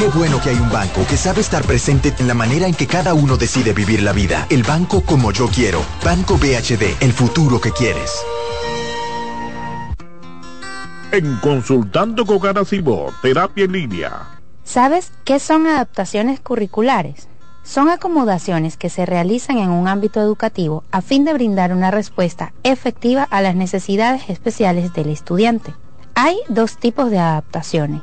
Qué 0.05 0.11
bueno 0.11 0.39
que 0.39 0.51
hay 0.51 0.57
un 0.57 0.69
banco 0.69 1.01
que 1.09 1.17
sabe 1.17 1.41
estar 1.41 1.65
presente 1.65 2.13
en 2.19 2.29
la 2.29 2.35
manera 2.35 2.67
en 2.67 2.75
que 2.75 2.87
cada 2.87 3.15
uno 3.15 3.39
decide 3.39 3.73
vivir 3.73 4.03
la 4.03 4.13
vida. 4.13 4.47
El 4.51 4.63
banco 4.63 5.01
como 5.01 5.33
yo 5.33 5.47
quiero. 5.49 5.81
Banco 6.05 6.37
BHD, 6.37 7.03
el 7.03 7.15
futuro 7.15 7.59
que 7.59 7.71
quieres. 7.71 8.13
En 11.11 11.37
Consultando 11.37 12.27
con 12.27 12.67
Cibo, 12.67 13.15
Terapia 13.23 13.65
en 13.65 13.73
Línea. 13.73 14.41
¿Sabes 14.63 15.11
qué 15.25 15.39
son 15.39 15.67
adaptaciones 15.67 16.39
curriculares? 16.39 17.27
Son 17.63 17.89
acomodaciones 17.89 18.77
que 18.77 18.91
se 18.91 19.07
realizan 19.07 19.57
en 19.57 19.71
un 19.71 19.89
ámbito 19.89 20.21
educativo 20.21 20.85
a 20.91 21.01
fin 21.01 21.25
de 21.25 21.33
brindar 21.33 21.73
una 21.73 21.91
respuesta 21.91 22.53
efectiva 22.63 23.27
a 23.31 23.41
las 23.41 23.55
necesidades 23.55 24.29
especiales 24.29 24.93
del 24.93 25.09
estudiante. 25.09 25.73
Hay 26.15 26.37
dos 26.51 26.77
tipos 26.77 27.11
de 27.11 27.21
adaptaciones 27.21 28.03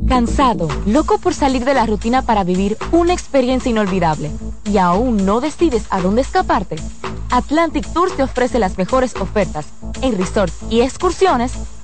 Cansado, 0.10 0.68
loco 0.86 1.20
por 1.20 1.34
salir 1.34 1.64
de 1.64 1.74
la 1.74 1.86
rutina 1.86 2.22
para 2.22 2.44
vivir 2.44 2.78
una 2.92 3.14
experiencia 3.14 3.72
inolvidable 3.72 4.30
y 4.66 4.78
aún 4.78 5.26
no 5.26 5.40
decides 5.40 5.86
a 5.90 6.02
dónde 6.02 6.20
escaparte. 6.20 6.76
Atlantic 7.32 7.88
Tours 7.94 8.18
te 8.18 8.24
ofrece 8.24 8.60
las 8.60 8.78
mejores 8.78 9.16
ofertas 9.16 9.68
en 10.02 10.18
resorts 10.18 10.58
y 10.70 10.82
excursiones 10.82 11.54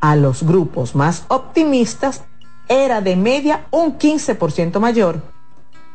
a 0.00 0.16
los 0.16 0.42
grupos 0.42 0.94
más 0.94 1.24
optimistas 1.28 2.22
era 2.68 3.00
de 3.00 3.16
media 3.16 3.66
un 3.70 3.98
15% 3.98 4.78
mayor. 4.80 5.22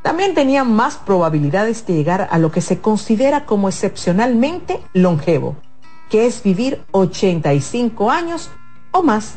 También 0.01 0.35
tenían 0.35 0.71
más 0.71 0.97
probabilidades 0.97 1.85
de 1.87 1.95
llegar 1.95 2.27
a 2.29 2.37
lo 2.37 2.51
que 2.51 2.61
se 2.61 2.79
considera 2.79 3.45
como 3.45 3.69
excepcionalmente 3.69 4.81
longevo, 4.93 5.55
que 6.09 6.27
es 6.27 6.43
vivir 6.43 6.83
85 6.91 8.11
años 8.11 8.51
o 8.91 9.01
más. 9.01 9.35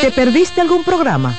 ¿Te 0.00 0.10
perdiste 0.10 0.60
algún 0.60 0.84
programa? 0.84 1.34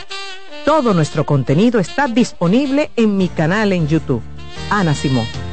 Todo 0.65 0.93
nuestro 0.93 1.25
contenido 1.25 1.79
está 1.79 2.07
disponible 2.07 2.91
en 2.95 3.17
mi 3.17 3.27
canal 3.27 3.73
en 3.73 3.87
YouTube. 3.87 4.21
Ana 4.69 4.93
Simón. 4.93 5.48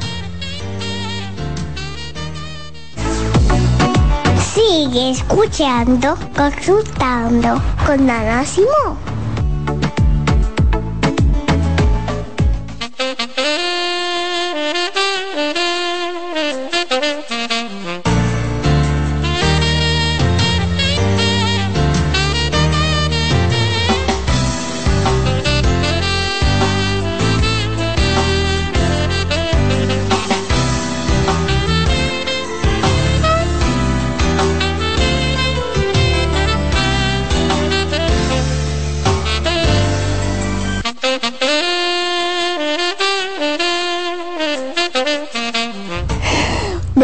Sigue 4.57 5.11
escuchando, 5.11 6.17
consultando 6.35 7.61
con 7.85 8.09
Ana 8.09 8.43
Simón. 8.43 8.97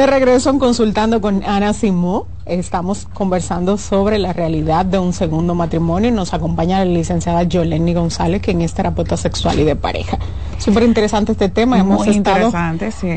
Regreso 0.08 0.58
Consultando 0.60 1.22
con 1.22 1.44
Ana 1.44 1.74
Simó. 1.74 2.28
Estamos 2.46 3.08
conversando 3.14 3.78
sobre 3.78 4.20
la 4.20 4.34
realidad 4.34 4.86
de 4.86 5.00
un 5.00 5.14
segundo 5.14 5.56
matrimonio 5.56 6.10
y 6.10 6.12
nos 6.12 6.34
acompaña 6.34 6.80
la 6.80 6.86
licenciada 6.86 7.44
Yoleni 7.44 7.94
González, 7.94 8.42
quien 8.42 8.62
es 8.62 8.74
terapeuta 8.74 9.16
sexual 9.16 9.60
y 9.60 9.64
de 9.64 9.76
pareja. 9.78 10.18
Súper 10.58 10.84
interesante 10.84 11.32
este 11.32 11.50
tema. 11.50 11.80
Hemos 11.80 12.06
estado 12.08 12.52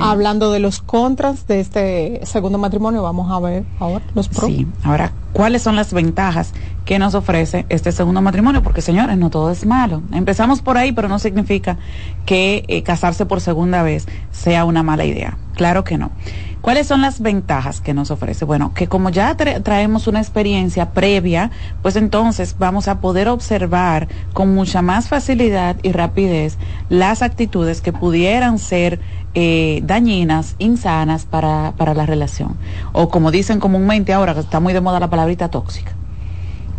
hablando 0.00 0.52
de 0.52 0.60
los 0.60 0.80
contras 0.80 1.46
de 1.46 1.60
este 1.60 2.20
segundo 2.24 2.58
matrimonio. 2.58 3.02
Vamos 3.02 3.30
a 3.32 3.40
ver 3.40 3.64
ahora 3.80 4.04
los 4.14 4.28
pros. 4.28 4.46
Sí, 4.46 4.66
ahora, 4.84 5.12
¿cuáles 5.32 5.62
son 5.62 5.74
las 5.74 5.92
ventajas 5.92 6.52
que 6.84 6.98
nos 6.98 7.14
ofrece 7.14 7.66
este 7.68 7.90
segundo 7.90 8.22
matrimonio? 8.22 8.62
Porque, 8.62 8.80
señores, 8.80 9.16
no 9.18 9.30
todo 9.30 9.50
es 9.50 9.66
malo. 9.66 10.02
Empezamos 10.12 10.62
por 10.62 10.78
ahí, 10.78 10.92
pero 10.92 11.08
no 11.08 11.18
significa 11.18 11.78
que 12.24 12.64
eh, 12.68 12.82
casarse 12.82 13.26
por 13.26 13.40
segunda 13.40 13.82
vez 13.82 14.06
sea 14.30 14.64
una 14.64 14.82
mala 14.82 15.04
idea. 15.04 15.36
Claro 15.54 15.84
que 15.84 15.98
no. 15.98 16.10
¿Cuáles 16.66 16.88
son 16.88 17.00
las 17.00 17.20
ventajas 17.20 17.80
que 17.80 17.94
nos 17.94 18.10
ofrece? 18.10 18.44
Bueno, 18.44 18.74
que 18.74 18.88
como 18.88 19.10
ya 19.10 19.36
traemos 19.36 20.08
una 20.08 20.18
experiencia 20.18 20.90
previa, 20.90 21.52
pues 21.80 21.94
entonces 21.94 22.56
vamos 22.58 22.88
a 22.88 22.98
poder 22.98 23.28
observar 23.28 24.08
con 24.32 24.52
mucha 24.52 24.82
más 24.82 25.06
facilidad 25.06 25.76
y 25.84 25.92
rapidez 25.92 26.58
las 26.88 27.22
actitudes 27.22 27.80
que 27.80 27.92
pudieran 27.92 28.58
ser 28.58 28.98
eh, 29.34 29.80
dañinas, 29.84 30.56
insanas 30.58 31.24
para, 31.24 31.72
para 31.76 31.94
la 31.94 32.04
relación. 32.04 32.56
O 32.92 33.10
como 33.10 33.30
dicen 33.30 33.60
comúnmente 33.60 34.12
ahora, 34.12 34.34
que 34.34 34.40
está 34.40 34.58
muy 34.58 34.72
de 34.72 34.80
moda 34.80 34.98
la 34.98 35.08
palabrita 35.08 35.48
tóxica. 35.48 35.92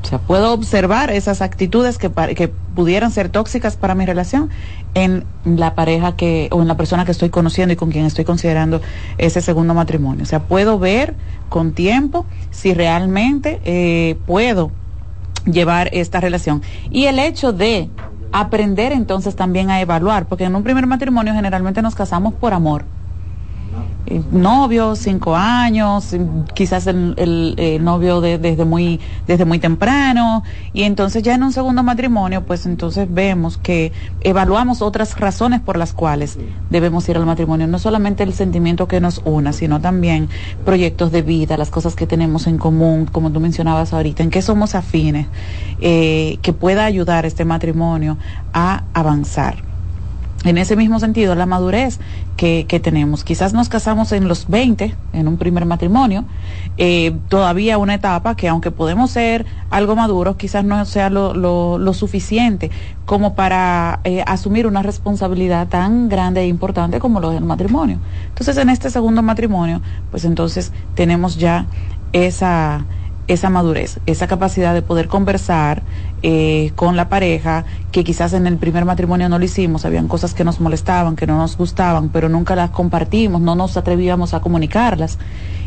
O 0.03 0.05
sea, 0.05 0.19
puedo 0.19 0.53
observar 0.53 1.11
esas 1.11 1.41
actitudes 1.41 1.97
que, 1.97 2.11
que 2.35 2.49
pudieran 2.49 3.11
ser 3.11 3.29
tóxicas 3.29 3.77
para 3.77 3.95
mi 3.95 4.05
relación 4.05 4.49
en 4.93 5.25
la 5.45 5.75
pareja 5.75 6.15
que, 6.15 6.49
o 6.51 6.61
en 6.61 6.67
la 6.67 6.77
persona 6.77 7.05
que 7.05 7.11
estoy 7.11 7.29
conociendo 7.29 7.73
y 7.73 7.75
con 7.75 7.91
quien 7.91 8.05
estoy 8.05 8.25
considerando 8.25 8.81
ese 9.17 9.41
segundo 9.41 9.73
matrimonio. 9.73 10.23
O 10.23 10.25
sea, 10.25 10.39
puedo 10.39 10.79
ver 10.79 11.15
con 11.49 11.73
tiempo 11.73 12.25
si 12.51 12.73
realmente 12.73 13.61
eh, 13.63 14.17
puedo 14.25 14.71
llevar 15.45 15.89
esta 15.93 16.19
relación. 16.19 16.61
Y 16.89 17.05
el 17.05 17.19
hecho 17.19 17.53
de 17.53 17.89
aprender 18.31 18.91
entonces 18.91 19.35
también 19.35 19.69
a 19.69 19.79
evaluar, 19.79 20.25
porque 20.25 20.43
en 20.43 20.55
un 20.55 20.63
primer 20.63 20.87
matrimonio 20.87 21.33
generalmente 21.33 21.81
nos 21.81 21.95
casamos 21.95 22.33
por 22.33 22.53
amor 22.53 22.85
novio, 24.31 24.95
cinco 24.95 25.35
años, 25.35 26.15
quizás 26.53 26.87
el, 26.87 27.13
el, 27.17 27.83
novio 27.83 28.21
desde 28.21 28.65
muy 28.65 28.99
desde 29.27 29.45
muy 29.45 29.59
temprano. 29.59 30.43
Y 30.73 30.83
entonces 30.83 31.23
ya 31.23 31.35
en 31.35 31.43
un 31.43 31.51
segundo 31.51 31.83
matrimonio, 31.83 32.45
pues 32.45 32.65
entonces 32.65 33.07
vemos 33.11 33.57
que 33.57 33.91
evaluamos 34.21 34.81
otras 34.81 35.19
razones 35.19 35.61
por 35.61 35.77
las 35.77 35.93
cuales 35.93 36.37
debemos 36.69 37.07
ir 37.09 37.17
al 37.17 37.25
matrimonio, 37.25 37.67
no 37.67 37.79
solamente 37.79 38.23
el 38.23 38.33
sentimiento 38.33 38.87
que 38.87 38.99
nos 38.99 39.21
una, 39.25 39.53
sino 39.53 39.81
también 39.81 40.29
proyectos 40.65 41.11
de 41.11 41.21
vida, 41.21 41.57
las 41.57 41.69
cosas 41.69 41.95
que 41.95 42.07
tenemos 42.07 42.47
en 42.47 42.57
común, 42.57 43.07
como 43.11 43.31
tú 43.31 43.39
mencionabas 43.39 43.93
ahorita, 43.93 44.23
en 44.23 44.29
qué 44.29 44.41
somos 44.41 44.75
afines, 44.75 45.27
eh, 45.81 46.39
que 46.41 46.53
pueda 46.53 46.85
ayudar 46.85 47.25
este 47.25 47.45
matrimonio 47.45 48.17
a 48.53 48.83
avanzar 48.93 49.66
en 50.43 50.57
ese 50.57 50.75
mismo 50.75 50.99
sentido, 50.99 51.35
la 51.35 51.45
madurez 51.45 51.99
que, 52.35 52.65
tenemos. 52.83 53.23
Quizás 53.23 53.53
nos 53.53 53.69
casamos 53.69 54.11
en 54.11 54.27
los 54.27 54.47
20, 54.47 54.95
en 55.13 55.27
un 55.27 55.37
primer 55.37 55.65
matrimonio, 55.65 56.25
eh, 56.77 57.15
todavía 57.27 57.79
una 57.79 57.95
etapa 57.95 58.35
que 58.35 58.47
aunque 58.47 58.69
podemos 58.69 59.09
ser 59.09 59.45
algo 59.71 59.95
maduros, 59.95 60.35
quizás 60.35 60.63
no 60.63 60.85
sea 60.85 61.09
lo, 61.09 61.33
lo, 61.33 61.93
suficiente 61.93 62.69
como 63.05 63.33
para 63.33 64.01
eh, 64.03 64.23
asumir 64.27 64.67
una 64.67 64.83
responsabilidad 64.83 65.67
tan 65.67 66.09
grande 66.09 66.41
e 66.41 66.47
importante 66.47 66.99
como 66.99 67.19
lo 67.19 67.31
del 67.31 67.43
matrimonio. 67.43 67.97
Entonces, 68.29 68.57
en 68.57 68.69
este 68.69 68.91
segundo 68.91 69.23
matrimonio, 69.23 69.81
pues 70.11 70.23
entonces 70.25 70.71
tenemos 70.93 71.37
ya 71.37 71.65
esa 72.13 72.85
esa 73.27 73.49
madurez, 73.49 73.99
esa 74.05 74.27
capacidad 74.27 74.73
de 74.73 74.81
poder 74.81 75.07
conversar 75.07 75.83
eh, 76.23 76.71
con 76.75 76.95
la 76.95 77.09
pareja, 77.09 77.65
que 77.91 78.03
quizás 78.03 78.33
en 78.33 78.47
el 78.47 78.57
primer 78.57 78.85
matrimonio 78.85 79.29
no 79.29 79.37
lo 79.37 79.45
hicimos, 79.45 79.85
habían 79.85 80.07
cosas 80.07 80.33
que 80.33 80.43
nos 80.43 80.59
molestaban, 80.59 81.15
que 81.15 81.27
no 81.27 81.37
nos 81.37 81.57
gustaban, 81.57 82.09
pero 82.09 82.29
nunca 82.29 82.55
las 82.55 82.71
compartimos, 82.71 83.41
no 83.41 83.55
nos 83.55 83.77
atrevíamos 83.77 84.33
a 84.33 84.39
comunicarlas. 84.39 85.19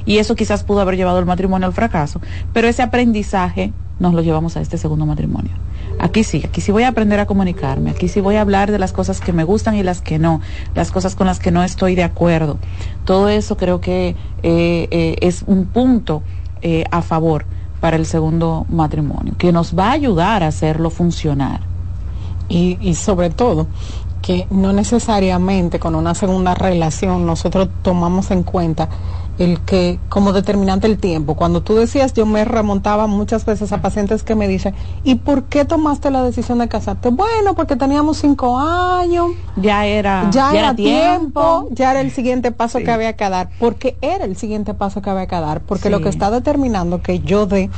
Y 0.07 0.19
eso 0.19 0.35
quizás 0.35 0.65
pudo 0.65 0.81
haber 0.81 0.97
llevado 0.97 1.19
el 1.19 1.27
matrimonio 1.27 1.67
al 1.67 1.75
fracaso, 1.75 2.21
pero 2.53 2.69
ese 2.69 2.83
aprendizaje 2.83 3.73
nos 3.99 4.15
lo 4.15 4.23
llevamos 4.23 4.57
a 4.57 4.63
este 4.63 4.79
segundo 4.79 5.05
matrimonio. 5.05 5.53
Aquí 5.99 6.25
sí, 6.25 6.43
aquí 6.45 6.63
sí 6.63 6.73
voy 6.73 6.85
a 6.85 6.89
aprender 6.89 7.21
a 7.21 7.27
comunicarme, 7.27 7.91
aquí 7.91 8.09
sí 8.09 8.21
voy 8.21 8.37
a 8.37 8.41
hablar 8.41 8.73
de 8.73 8.79
las 8.79 8.93
cosas 8.93 9.21
que 9.21 9.35
me 9.35 9.45
gustan 9.45 9.75
y 9.75 9.83
las 9.83 10.01
que 10.01 10.19
no, 10.19 10.41
las 10.75 10.91
cosas 10.91 11.15
con 11.15 11.27
las 11.27 11.39
que 11.39 11.51
no 11.51 11.63
estoy 11.63 11.95
de 11.95 12.05
acuerdo. 12.05 12.59
Todo 13.05 13.29
eso 13.29 13.59
creo 13.59 13.83
que 13.83 14.17
eh, 14.43 14.89
eh, 14.91 15.17
es 15.21 15.45
un 15.47 15.67
punto 15.67 16.23
eh, 16.63 16.85
a 16.91 17.03
favor 17.03 17.45
para 17.81 17.97
el 17.97 18.07
segundo 18.07 18.67
matrimonio, 18.69 19.35
que 19.39 19.53
nos 19.53 19.77
va 19.77 19.89
a 19.89 19.93
ayudar 19.93 20.43
a 20.43 20.49
hacerlo 20.49 20.91
funcionar. 20.91 21.61
Y, 22.49 22.79
y 22.81 22.95
sobre 22.95 23.31
todo, 23.31 23.69
que 24.23 24.47
no 24.51 24.73
necesariamente 24.73 25.79
con 25.79 25.95
una 25.95 26.15
segunda 26.15 26.55
relación 26.55 27.27
nosotros 27.27 27.69
tomamos 27.83 28.31
en 28.31 28.43
cuenta 28.43 28.89
el 29.41 29.59
que 29.61 29.99
como 30.11 30.35
determinante 30.35 30.87
el 30.87 30.99
tiempo. 30.99 31.35
Cuando 31.35 31.63
tú 31.63 31.75
decías, 31.75 32.13
yo 32.13 32.27
me 32.27 32.45
remontaba 32.45 33.07
muchas 33.07 33.47
veces 33.47 33.73
a 33.73 33.81
pacientes 33.81 34.23
que 34.23 34.35
me 34.35 34.47
dicen, 34.47 34.75
¿y 35.03 35.15
por 35.15 35.45
qué 35.45 35.65
tomaste 35.65 36.11
la 36.11 36.23
decisión 36.23 36.59
de 36.59 36.69
casarte? 36.69 37.09
Bueno, 37.09 37.55
porque 37.55 37.75
teníamos 37.75 38.19
cinco 38.19 38.59
años. 38.59 39.31
Ya 39.57 39.87
era, 39.87 40.29
ya, 40.31 40.53
era, 40.53 40.75
tiempo, 40.75 41.69
ya 41.71 41.93
era 41.93 42.03
el 42.03 42.11
siguiente 42.11 42.53
paso 42.53 42.81
que 42.81 42.91
había 42.91 43.15
que 43.15 43.29
dar, 43.31 43.49
porque 43.59 43.97
era 44.03 44.27
el 44.27 44.37
siguiente 44.37 44.75
paso 44.75 45.01
que 45.01 45.09
había 45.09 45.27
que 45.27 45.41
dar, 45.41 45.63
porque 45.63 45.89
lo 45.89 46.03
que 46.03 46.11
está 46.11 46.31
determinando 46.31 47.03
que 47.03 47.21
yo 47.21 47.47
dé 47.47 47.71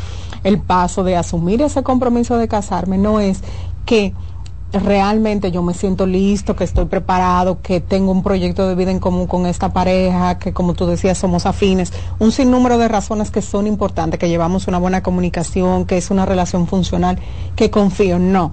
el 0.42 0.60
paso 0.60 1.04
de 1.04 1.16
asumir 1.16 1.62
ese 1.62 1.84
compromiso 1.84 2.38
de 2.38 2.48
casarme 2.48 2.98
no 2.98 3.20
es 3.20 3.42
que 3.86 4.14
realmente 4.72 5.50
yo 5.50 5.62
me 5.62 5.74
siento 5.74 6.06
listo, 6.06 6.56
que 6.56 6.64
estoy 6.64 6.86
preparado, 6.86 7.60
que 7.60 7.80
tengo 7.80 8.10
un 8.10 8.22
proyecto 8.22 8.66
de 8.66 8.74
vida 8.74 8.90
en 8.90 9.00
común 9.00 9.26
con 9.26 9.46
esta 9.46 9.72
pareja, 9.72 10.38
que 10.38 10.52
como 10.52 10.74
tú 10.74 10.86
decías 10.86 11.18
somos 11.18 11.46
afines, 11.46 11.92
un 12.18 12.32
sinnúmero 12.32 12.78
de 12.78 12.88
razones 12.88 13.30
que 13.30 13.42
son 13.42 13.66
importantes, 13.66 14.18
que 14.18 14.28
llevamos 14.28 14.68
una 14.68 14.78
buena 14.78 15.02
comunicación, 15.02 15.84
que 15.84 15.98
es 15.98 16.10
una 16.10 16.26
relación 16.26 16.66
funcional, 16.66 17.18
que 17.54 17.70
confío, 17.70 18.18
no. 18.18 18.52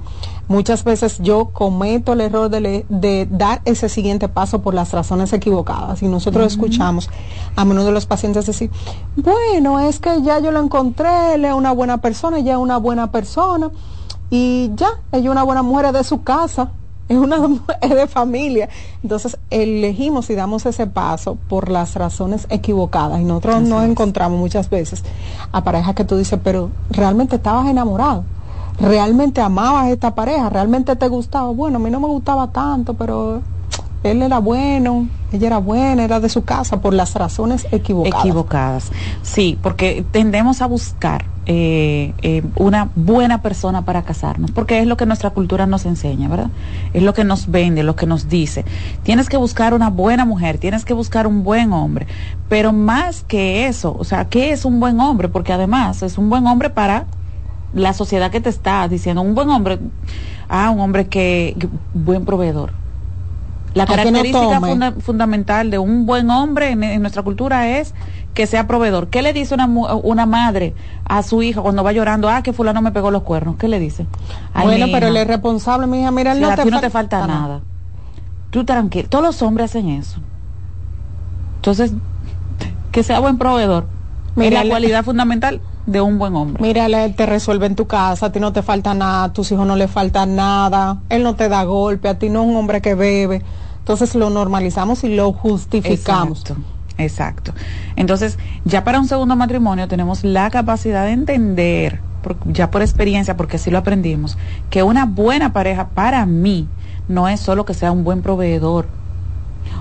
Muchas 0.49 0.83
veces 0.83 1.19
yo 1.19 1.51
cometo 1.53 2.13
el 2.13 2.21
error 2.21 2.49
de, 2.49 3.27
dar 3.29 3.61
ese 3.65 3.87
siguiente 3.87 4.27
paso 4.29 4.63
por 4.63 4.73
las 4.73 4.91
razones 4.91 5.31
equivocadas. 5.31 6.01
Y 6.01 6.07
nosotros 6.07 6.51
escuchamos 6.51 7.07
a 7.55 7.65
menudo 7.65 7.85
de 7.85 7.91
los 7.91 8.07
pacientes 8.07 8.47
decir, 8.47 8.71
bueno, 9.15 9.79
es 9.79 9.99
que 9.99 10.23
ya 10.23 10.39
yo 10.39 10.51
lo 10.51 10.59
encontré, 10.59 11.35
él 11.35 11.45
es 11.45 11.53
una 11.53 11.71
buena 11.71 11.99
persona, 11.99 12.39
ya 12.39 12.53
es 12.53 12.57
una 12.57 12.77
buena 12.77 13.11
persona 13.11 13.69
y 14.29 14.71
ya, 14.75 14.89
ella 15.11 15.25
es 15.25 15.31
una 15.31 15.43
buena 15.43 15.63
mujer 15.63 15.91
de 15.91 16.03
su 16.03 16.23
casa, 16.23 16.71
es 17.07 17.17
una 17.17 17.39
es 17.81 17.89
de 17.89 18.07
familia. 18.07 18.69
Entonces 19.03 19.37
elegimos 19.49 20.29
y 20.29 20.35
damos 20.35 20.65
ese 20.65 20.87
paso 20.87 21.37
por 21.47 21.69
las 21.69 21.95
razones 21.95 22.45
equivocadas 22.49 23.19
y 23.19 23.23
nosotros 23.23 23.61
nos 23.61 23.83
encontramos 23.83 24.39
muchas 24.39 24.69
veces 24.69 25.03
a 25.51 25.63
parejas 25.63 25.95
que 25.95 26.05
tú 26.05 26.15
dices, 26.15 26.39
pero 26.43 26.69
realmente 26.89 27.37
estabas 27.37 27.67
enamorado, 27.67 28.23
realmente 28.79 29.41
amabas 29.41 29.85
a 29.85 29.91
esta 29.91 30.15
pareja, 30.15 30.49
realmente 30.49 30.95
te 30.95 31.07
gustaba. 31.07 31.49
Bueno, 31.49 31.77
a 31.77 31.79
mí 31.79 31.89
no 31.89 31.99
me 31.99 32.07
gustaba 32.07 32.47
tanto, 32.51 32.93
pero 32.93 33.41
él 34.03 34.21
era 34.21 34.39
bueno, 34.39 35.07
ella 35.31 35.47
era 35.47 35.57
buena, 35.57 36.03
era 36.03 36.19
de 36.19 36.29
su 36.29 36.43
casa 36.43 36.79
por 36.81 36.93
las 36.93 37.13
razones 37.15 37.67
equivocadas. 37.71 38.25
Equivocadas, 38.25 38.91
sí, 39.21 39.57
porque 39.61 40.05
tendemos 40.11 40.61
a 40.61 40.67
buscar 40.67 41.25
eh, 41.45 42.13
eh, 42.21 42.43
una 42.55 42.89
buena 42.95 43.41
persona 43.41 43.83
para 43.83 44.03
casarnos, 44.03 44.51
porque 44.51 44.79
es 44.79 44.87
lo 44.87 44.95
que 44.95 45.05
nuestra 45.05 45.31
cultura 45.31 45.65
nos 45.65 45.85
enseña, 45.85 46.29
¿verdad? 46.29 46.49
Es 46.93 47.03
lo 47.03 47.13
que 47.13 47.25
nos 47.25 47.51
vende, 47.51 47.83
lo 47.83 47.95
que 47.95 48.05
nos 48.05 48.29
dice. 48.29 48.63
Tienes 49.03 49.27
que 49.27 49.35
buscar 49.35 49.73
una 49.73 49.89
buena 49.89 50.23
mujer, 50.23 50.59
tienes 50.59 50.85
que 50.85 50.93
buscar 50.93 51.27
un 51.27 51.43
buen 51.43 51.73
hombre, 51.73 52.07
pero 52.47 52.71
más 52.71 53.23
que 53.23 53.67
eso, 53.67 53.95
o 53.99 54.05
sea, 54.05 54.29
¿qué 54.29 54.51
es 54.51 54.63
un 54.63 54.79
buen 54.79 54.99
hombre? 54.99 55.27
Porque 55.27 55.51
además 55.51 56.03
es 56.03 56.17
un 56.17 56.29
buen 56.29 56.47
hombre 56.47 56.69
para 56.69 57.05
la 57.73 57.93
sociedad 57.93 58.31
que 58.31 58.39
te 58.39 58.49
está 58.49 58.87
diciendo, 58.87 59.21
un 59.21 59.35
buen 59.35 59.49
hombre, 59.49 59.79
ah, 60.47 60.69
un 60.69 60.79
hombre 60.79 61.07
que 61.07 61.55
buen 61.93 62.23
proveedor 62.23 62.71
la 63.79 63.85
característica 63.85 64.93
fundamental 64.99 65.71
de 65.71 65.79
un 65.79 66.05
buen 66.05 66.29
hombre 66.29 66.71
en, 66.71 67.01
nuestra 67.01 67.23
cultura 67.23 67.79
es 67.79 67.93
que 68.33 68.45
sea 68.45 68.67
proveedor. 68.67 69.07
¿Qué 69.07 69.21
le 69.21 69.33
dice 69.33 69.53
una, 69.53 69.67
una 69.67 70.25
madre 70.25 70.73
a 71.05 71.23
su 71.23 71.41
hija 71.41 71.61
cuando 71.61 71.83
va 71.83 71.91
llorando? 71.91 72.29
Ah, 72.29 72.43
que 72.43 72.53
fulano 72.53 72.81
me 72.81 72.91
pegó 72.91 73.11
los 73.11 73.23
cuernos. 73.23 73.55
¿Qué 73.57 73.67
le 73.67 73.79
dice? 73.79 74.05
bueno, 74.53 74.87
pero 74.91 75.07
él 75.07 75.17
es 75.17 75.27
responsable, 75.27 75.87
mi 75.87 76.01
hija. 76.01 76.11
Mira, 76.11 76.33
no 76.33 76.49
a 76.49 76.55
ti 76.55 76.69
no 76.69 76.79
te 76.79 76.89
falta 76.89 77.25
nada. 77.25 77.61
Tú 78.49 78.65
tranquilo. 78.65 79.07
Todos 79.09 79.23
los 79.23 79.41
hombres 79.41 79.71
hacen 79.71 79.89
eso. 79.89 80.19
Entonces, 81.57 81.93
que 82.91 83.03
sea 83.03 83.19
buen 83.19 83.37
proveedor. 83.37 83.85
Mira, 84.35 84.63
la 84.63 84.69
cualidad 84.69 85.03
fundamental 85.03 85.61
de 85.85 86.01
un 86.01 86.19
buen 86.19 86.35
hombre. 86.35 86.61
Mira, 86.61 86.85
él 86.85 87.15
te 87.15 87.25
resuelve 87.25 87.65
en 87.65 87.75
tu 87.75 87.87
casa, 87.87 88.27
a 88.27 88.31
ti 88.31 88.39
no 88.39 88.53
te 88.53 88.61
falta 88.61 88.93
nada, 88.93 89.25
a 89.25 89.33
tus 89.33 89.51
hijos 89.51 89.65
no 89.65 89.75
le 89.75 89.87
falta 89.87 90.25
nada, 90.25 90.99
él 91.09 91.23
no 91.23 91.35
te 91.35 91.49
da 91.49 91.63
golpe, 91.63 92.09
a 92.09 92.19
ti 92.19 92.29
no 92.29 92.43
es 92.43 92.49
un 92.49 92.55
hombre 92.55 92.81
que 92.81 92.95
bebe. 92.95 93.43
Entonces 93.89 94.13
lo 94.13 94.29
normalizamos 94.29 95.03
y 95.03 95.15
lo 95.15 95.33
justificamos. 95.33 96.43
Exacto. 96.99 97.53
Entonces, 97.95 98.37
ya 98.63 98.83
para 98.83 98.99
un 98.99 99.07
segundo 99.07 99.35
matrimonio 99.35 99.87
tenemos 99.87 100.23
la 100.23 100.51
capacidad 100.51 101.05
de 101.05 101.13
entender, 101.13 101.99
ya 102.45 102.69
por 102.69 102.83
experiencia, 102.83 103.35
porque 103.35 103.55
así 103.55 103.71
lo 103.71 103.79
aprendimos, 103.79 104.37
que 104.69 104.83
una 104.83 105.07
buena 105.07 105.53
pareja 105.53 105.87
para 105.87 106.27
mí 106.27 106.67
no 107.07 107.27
es 107.27 107.39
solo 107.39 107.65
que 107.65 107.73
sea 107.73 107.91
un 107.91 108.03
buen 108.03 108.21
proveedor, 108.21 108.85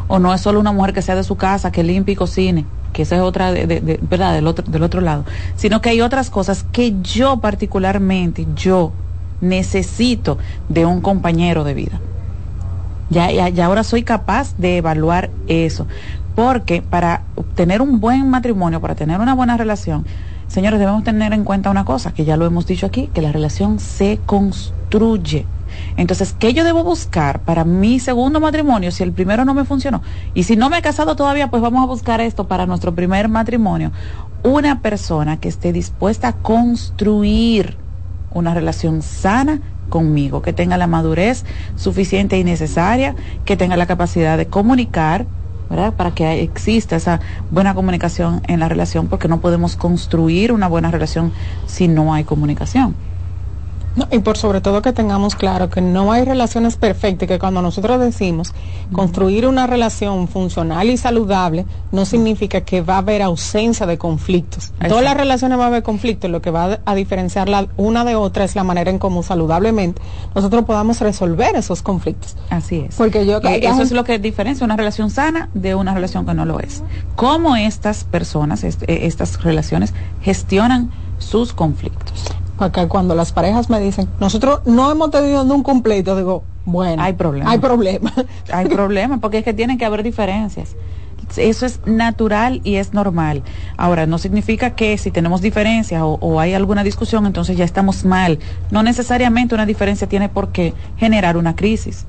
o 0.07 0.19
no 0.19 0.33
es 0.33 0.41
solo 0.41 0.59
una 0.59 0.73
mujer 0.73 0.95
que 0.95 1.03
sea 1.03 1.15
de 1.15 1.23
su 1.23 1.37
casa, 1.37 1.71
que 1.71 1.83
limpie 1.83 2.15
y 2.15 2.17
cocine, 2.17 2.65
que 2.95 3.03
esa 3.03 3.17
es 3.17 3.21
otra, 3.21 3.53
de, 3.53 4.01
¿verdad? 4.09 4.33
Del 4.33 4.47
otro, 4.47 4.65
del 4.67 4.85
otro 4.85 5.03
lado, 5.03 5.27
sino 5.55 5.83
que 5.83 5.91
hay 5.91 6.01
otras 6.01 6.31
cosas 6.31 6.65
que 6.73 6.95
yo 7.03 7.41
particularmente, 7.41 8.47
yo 8.57 8.91
necesito 9.43 10.39
de 10.71 10.87
un 10.87 11.03
compañero 11.03 11.63
de 11.63 11.75
vida. 11.75 12.01
Ya, 13.11 13.31
ya, 13.31 13.67
ahora 13.67 13.85
soy 13.85 14.03
capaz 14.03 14.55
de 14.59 14.79
evaluar 14.79 15.31
eso. 15.47 15.87
Porque 16.35 16.83
para 16.83 17.23
tener 17.55 17.83
un 17.83 18.01
buen 18.01 18.29
matrimonio, 18.29 18.81
para 18.81 18.95
tener 18.95 19.21
una 19.21 19.35
buena 19.35 19.57
relación, 19.57 20.07
señores, 20.47 20.79
debemos 20.79 21.05
tener 21.05 21.33
en 21.33 21.45
cuenta 21.45 21.71
una 21.71 21.85
cosa, 21.85 22.13
que 22.13 22.25
ya 22.25 22.37
lo 22.37 22.47
hemos 22.47 22.67
dicho 22.67 22.87
aquí, 22.87 23.09
que 23.13 23.23
la 23.23 23.33
relación 23.33 23.81
se 23.81 24.21
construye. 24.25 25.47
Entonces, 25.97 26.35
¿qué 26.39 26.53
yo 26.55 26.65
debo 26.65 26.85
buscar 26.85 27.41
para 27.41 27.65
mi 27.65 27.99
segundo 27.99 28.41
matrimonio 28.41 28.91
si 28.91 29.03
el 29.03 29.13
primero 29.13 29.45
no 29.45 29.55
me 29.55 29.65
funcionó? 29.65 30.03
Y 30.35 30.45
si 30.45 30.57
no 30.57 30.71
me 30.71 30.79
he 30.79 30.83
casado 30.83 31.17
todavía, 31.17 31.49
pues 31.51 31.63
vamos 31.63 31.83
a 31.83 31.87
buscar 31.87 32.21
esto 32.21 32.47
para 32.47 32.67
nuestro 32.67 32.95
primer 32.95 33.29
matrimonio. 33.29 33.93
Una 34.43 34.81
persona 34.81 35.39
que 35.39 35.49
esté 35.49 35.73
dispuesta 35.73 36.29
a 36.29 36.33
construir 36.35 37.77
una 38.33 38.55
relación 38.55 39.03
sana 39.03 39.61
conmigo, 39.89 40.43
que 40.43 40.53
tenga 40.53 40.77
la 40.77 40.87
madurez 40.87 41.45
suficiente 41.77 42.39
y 42.39 42.45
necesaria, 42.45 43.15
que 43.45 43.57
tenga 43.57 43.77
la 43.77 43.87
capacidad 43.87 44.37
de 44.37 44.47
comunicar, 44.47 45.27
¿verdad? 45.71 45.95
Para 45.95 46.13
que 46.13 46.43
exista 46.43 46.97
esa 46.97 47.21
buena 47.51 47.75
comunicación 47.75 48.43
en 48.47 48.61
la 48.61 48.69
relación, 48.69 49.09
porque 49.09 49.29
no 49.29 49.41
podemos 49.41 49.77
construir 49.77 50.53
una 50.53 50.69
buena 50.69 50.91
relación 50.91 51.33
si 51.67 51.89
no 51.89 52.15
hay 52.15 52.25
comunicación. 52.25 53.08
Y 54.13 54.19
por 54.21 54.37
sobre 54.37 54.61
todo 54.61 54.83
que 54.83 54.93
tengamos 54.93 55.35
claro 55.35 55.71
que 55.71 55.81
no 55.81 56.13
hay 56.13 56.25
relaciones 56.25 56.77
perfectas, 56.77 57.27
que 57.29 57.39
cuando 57.39 57.63
nosotros 57.63 57.99
decimos 58.01 58.53
construir 58.93 59.47
una 59.47 59.67
relación 59.67 60.29
funcional 60.29 60.89
y 60.91 60.97
saludable, 60.97 61.67
no 61.93 62.05
significa 62.05 62.61
que 62.63 62.81
va 62.83 62.95
a 62.95 62.99
haber 62.99 63.23
ausencia 63.23 63.87
de 63.87 63.99
conflictos. 63.99 64.73
Todas 64.89 65.05
las 65.05 65.17
relaciones 65.17 65.59
va 65.59 65.65
a 65.65 65.67
haber 65.69 65.83
conflictos, 65.83 66.31
lo 66.31 66.41
que 66.43 66.51
va 66.51 66.79
a 66.85 66.95
diferenciar 66.95 67.49
la 67.49 67.67
una 67.77 68.05
de 68.05 68.15
otra 68.15 68.45
es 68.45 68.55
la 68.55 68.65
manera 68.65 68.91
en 68.91 68.99
cómo 68.99 69.23
saludablemente 69.23 70.01
nosotros 70.35 70.65
podamos 70.65 71.01
resolver 71.01 71.57
esos 71.57 71.83
conflictos. 71.83 72.37
Así 72.51 72.81
es. 72.89 72.95
Porque 72.97 73.27
yo 73.27 73.39
Eh, 73.39 73.61
eso 73.65 73.83
es 73.83 73.93
lo 73.93 74.05
que 74.05 74.19
diferencia 74.19 74.65
una 74.65 74.77
relación 74.77 75.11
sana 75.11 75.49
de 75.55 75.75
una 75.75 75.95
relación 75.95 76.27
que 76.27 76.35
no 76.35 76.45
lo 76.45 76.61
es. 76.61 76.83
Cómo 77.17 77.57
estas 77.57 78.05
personas, 78.05 78.65
est- 78.65 78.83
eh, 78.83 79.07
estas 79.07 79.43
relaciones 79.43 79.95
gestionan 80.23 80.91
sus 81.19 81.53
conflictos. 81.53 82.25
Porque 82.59 82.89
cuando 82.89 83.15
las 83.15 83.33
parejas 83.33 83.71
me 83.71 83.79
dicen, 83.81 84.09
nosotros 84.19 84.61
no 84.67 84.91
hemos 84.91 85.11
tenido 85.11 85.45
nunca 85.45 85.71
un 85.71 85.83
pleito, 85.83 86.17
digo, 86.17 86.43
bueno, 86.65 87.03
Hay 87.03 87.15
problemas. 87.15 87.53
Hay 87.53 87.59
problema. 87.61 88.13
Hay 88.53 88.67
problemas 88.67 89.21
porque 89.21 89.39
es 89.39 89.45
que 89.45 89.55
tienen 89.55 89.79
que 89.79 89.85
haber 89.85 90.03
diferencias. 90.03 90.75
Eso 91.37 91.67
es 91.67 91.81
natural 91.87 92.61
y 92.65 92.77
es 92.77 92.95
normal. 92.95 93.43
Ahora, 93.77 94.07
no 94.07 94.19
significa 94.19 94.71
que 94.75 94.97
si 94.99 95.11
tenemos 95.11 95.41
diferencias 95.41 96.03
o, 96.03 96.19
o 96.21 96.41
hay 96.41 96.55
alguna 96.55 96.83
discusión, 96.85 97.27
entonces 97.27 97.57
ya 97.57 97.65
estamos 97.65 98.05
mal. 98.05 98.39
No 98.71 98.83
necesariamente 98.83 99.55
una 99.55 99.67
diferencia 99.67 100.09
tiene 100.09 100.29
por 100.29 100.53
qué 100.53 100.75
generar 100.97 101.37
una 101.37 101.55
crisis. 101.55 102.07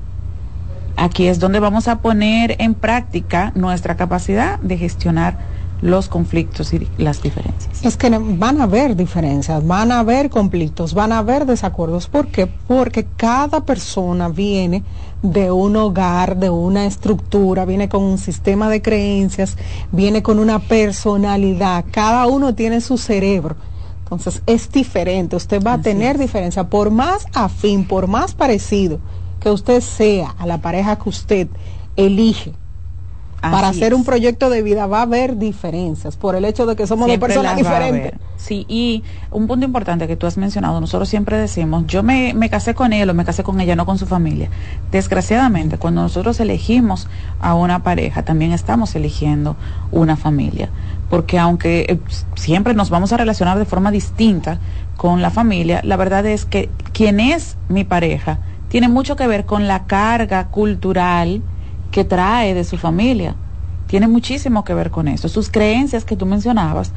Aquí 0.96 1.28
es 1.28 1.38
donde 1.38 1.60
vamos 1.60 1.86
a 1.86 2.00
poner 2.00 2.56
en 2.58 2.74
práctica 2.74 3.52
nuestra 3.54 3.96
capacidad 3.96 4.58
de 4.60 4.78
gestionar 4.78 5.38
los 5.82 6.08
conflictos 6.08 6.72
y 6.72 6.86
las 6.98 7.22
diferencias. 7.22 7.84
Es 7.84 7.96
que 7.96 8.10
van 8.10 8.60
a 8.60 8.64
haber 8.64 8.96
diferencias, 8.96 9.66
van 9.66 9.92
a 9.92 10.00
haber 10.00 10.30
conflictos, 10.30 10.94
van 10.94 11.12
a 11.12 11.18
haber 11.18 11.46
desacuerdos. 11.46 12.06
¿Por 12.06 12.28
qué? 12.28 12.46
Porque 12.46 13.06
cada 13.16 13.64
persona 13.64 14.28
viene 14.28 14.82
de 15.22 15.50
un 15.50 15.76
hogar, 15.76 16.36
de 16.36 16.50
una 16.50 16.86
estructura, 16.86 17.64
viene 17.64 17.88
con 17.88 18.02
un 18.02 18.18
sistema 18.18 18.68
de 18.68 18.82
creencias, 18.82 19.56
viene 19.92 20.22
con 20.22 20.38
una 20.38 20.58
personalidad. 20.58 21.84
Cada 21.90 22.26
uno 22.26 22.54
tiene 22.54 22.80
su 22.80 22.98
cerebro. 22.98 23.56
Entonces 24.02 24.42
es 24.46 24.70
diferente, 24.72 25.36
usted 25.36 25.62
va 25.64 25.74
a 25.74 25.80
tener 25.80 26.18
diferencia. 26.18 26.68
Por 26.68 26.90
más 26.90 27.26
afín, 27.32 27.86
por 27.86 28.08
más 28.08 28.34
parecido 28.34 28.98
que 29.38 29.50
usted 29.50 29.80
sea 29.80 30.34
a 30.36 30.46
la 30.46 30.58
pareja 30.58 30.96
que 30.96 31.08
usted 31.08 31.48
elige, 31.96 32.52
para 33.40 33.68
hacer 33.68 33.92
es. 33.92 33.98
un 33.98 34.04
proyecto 34.04 34.50
de 34.50 34.62
vida 34.62 34.86
va 34.86 34.98
a 34.98 35.02
haber 35.02 35.36
diferencias 35.38 36.16
por 36.16 36.34
el 36.34 36.44
hecho 36.44 36.66
de 36.66 36.76
que 36.76 36.86
somos 36.86 37.08
dos 37.08 37.18
personas 37.18 37.56
diferentes. 37.56 38.12
Sí, 38.36 38.64
y 38.68 39.04
un 39.30 39.46
punto 39.46 39.66
importante 39.66 40.06
que 40.06 40.16
tú 40.16 40.26
has 40.26 40.36
mencionado, 40.38 40.80
nosotros 40.80 41.08
siempre 41.08 41.36
decimos, 41.36 41.84
yo 41.86 42.02
me, 42.02 42.32
me 42.34 42.48
casé 42.48 42.74
con 42.74 42.92
él 42.92 43.08
o 43.10 43.14
me 43.14 43.24
casé 43.24 43.42
con 43.42 43.60
ella, 43.60 43.76
no 43.76 43.86
con 43.86 43.98
su 43.98 44.06
familia. 44.06 44.48
Desgraciadamente, 44.90 45.76
cuando 45.76 46.02
nosotros 46.02 46.40
elegimos 46.40 47.06
a 47.40 47.54
una 47.54 47.82
pareja, 47.82 48.24
también 48.24 48.52
estamos 48.52 48.94
eligiendo 48.94 49.56
una 49.92 50.16
familia. 50.16 50.70
Porque 51.10 51.38
aunque 51.38 51.86
eh, 51.88 51.98
siempre 52.34 52.74
nos 52.74 52.88
vamos 52.88 53.12
a 53.12 53.16
relacionar 53.16 53.58
de 53.58 53.64
forma 53.64 53.90
distinta 53.90 54.58
con 54.96 55.22
la 55.22 55.30
familia, 55.30 55.80
la 55.84 55.96
verdad 55.96 56.24
es 56.26 56.44
que 56.44 56.70
quien 56.92 57.20
es 57.20 57.56
mi 57.68 57.84
pareja 57.84 58.38
tiene 58.68 58.88
mucho 58.88 59.16
que 59.16 59.26
ver 59.26 59.44
con 59.44 59.66
la 59.66 59.84
carga 59.84 60.46
cultural 60.48 61.42
que 61.90 62.04
trae 62.04 62.54
de 62.54 62.64
su 62.64 62.76
familia. 62.78 63.34
Tiene 63.86 64.06
muchísimo 64.06 64.64
que 64.64 64.72
ver 64.72 64.90
con 64.90 65.08
eso. 65.08 65.28
Sus 65.28 65.50
creencias 65.50 66.04
que 66.04 66.16
tú 66.16 66.24
mencionabas, 66.24 66.92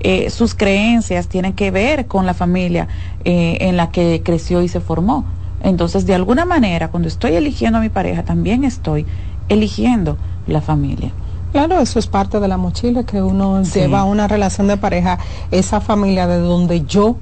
eh, 0.00 0.28
sus 0.30 0.54
creencias 0.54 1.28
tienen 1.28 1.52
que 1.52 1.70
ver 1.70 2.06
con 2.06 2.26
la 2.26 2.34
familia 2.34 2.88
eh, 3.24 3.58
en 3.60 3.76
la 3.76 3.90
que 3.92 4.22
creció 4.24 4.60
y 4.62 4.68
se 4.68 4.80
formó. 4.80 5.24
Entonces, 5.62 6.04
de 6.06 6.14
alguna 6.14 6.44
manera, 6.44 6.88
cuando 6.88 7.08
estoy 7.08 7.34
eligiendo 7.36 7.78
a 7.78 7.80
mi 7.80 7.90
pareja, 7.90 8.24
también 8.24 8.64
estoy 8.64 9.06
eligiendo 9.48 10.18
la 10.48 10.60
familia. 10.60 11.12
Claro, 11.52 11.78
eso 11.80 11.98
es 12.00 12.08
parte 12.08 12.40
de 12.40 12.48
la 12.48 12.56
mochila 12.56 13.04
que 13.04 13.22
uno 13.22 13.64
Sí. 13.64 13.78
lleva 13.80 14.00
a 14.00 14.04
una 14.04 14.26
relación 14.26 14.66
de 14.66 14.76
pareja, 14.76 15.18
esa 15.52 15.80
familia 15.80 16.26
de 16.26 16.38
donde 16.38 16.84
yo 16.84 17.16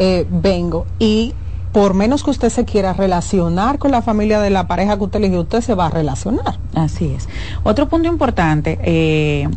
eh, 0.00 0.26
vengo 0.30 0.86
y 0.98 1.32
por 1.78 1.94
menos 1.94 2.24
que 2.24 2.30
usted 2.30 2.48
se 2.48 2.64
quiera 2.64 2.92
relacionar 2.92 3.78
con 3.78 3.92
la 3.92 4.02
familia 4.02 4.40
de 4.40 4.50
la 4.50 4.66
pareja 4.66 4.96
que 4.96 5.04
usted 5.04 5.20
eligió, 5.20 5.42
usted 5.42 5.60
se 5.60 5.76
va 5.76 5.86
a 5.86 5.90
relacionar. 5.90 6.58
Así 6.74 7.14
es. 7.16 7.28
Otro 7.62 7.88
punto 7.88 8.08
importante 8.08 8.80
eh, 8.82 9.48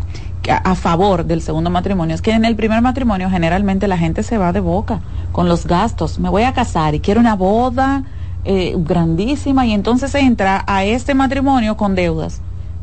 a, 0.47 0.75
favor 0.75 1.25
del 1.25 1.41
segundo 1.41 1.71
matrimonio 1.71 2.13
es 2.13 2.21
que 2.21 2.29
en 2.29 2.45
el 2.45 2.55
primer 2.55 2.79
matrimonio 2.83 3.27
generalmente 3.31 3.87
la 3.87 3.97
gente 3.97 4.21
se 4.21 4.37
va 4.37 4.53
de 4.53 4.59
boca 4.59 5.01
con 5.31 5.49
los 5.49 5.65
gastos. 5.65 6.19
Me 6.19 6.29
voy 6.29 6.43
a 6.43 6.53
casar 6.53 6.93
y 6.93 6.99
quiero 6.99 7.19
una 7.19 7.35
boda 7.35 8.03
eh, 8.45 8.75
grandísima 8.77 9.65
y 9.65 9.71
entonces 9.71 10.13
entra 10.13 10.63
a 10.67 10.85
este 10.85 11.15
matrimonio 11.15 11.75
con 11.75 11.95
deudas. 11.95 12.39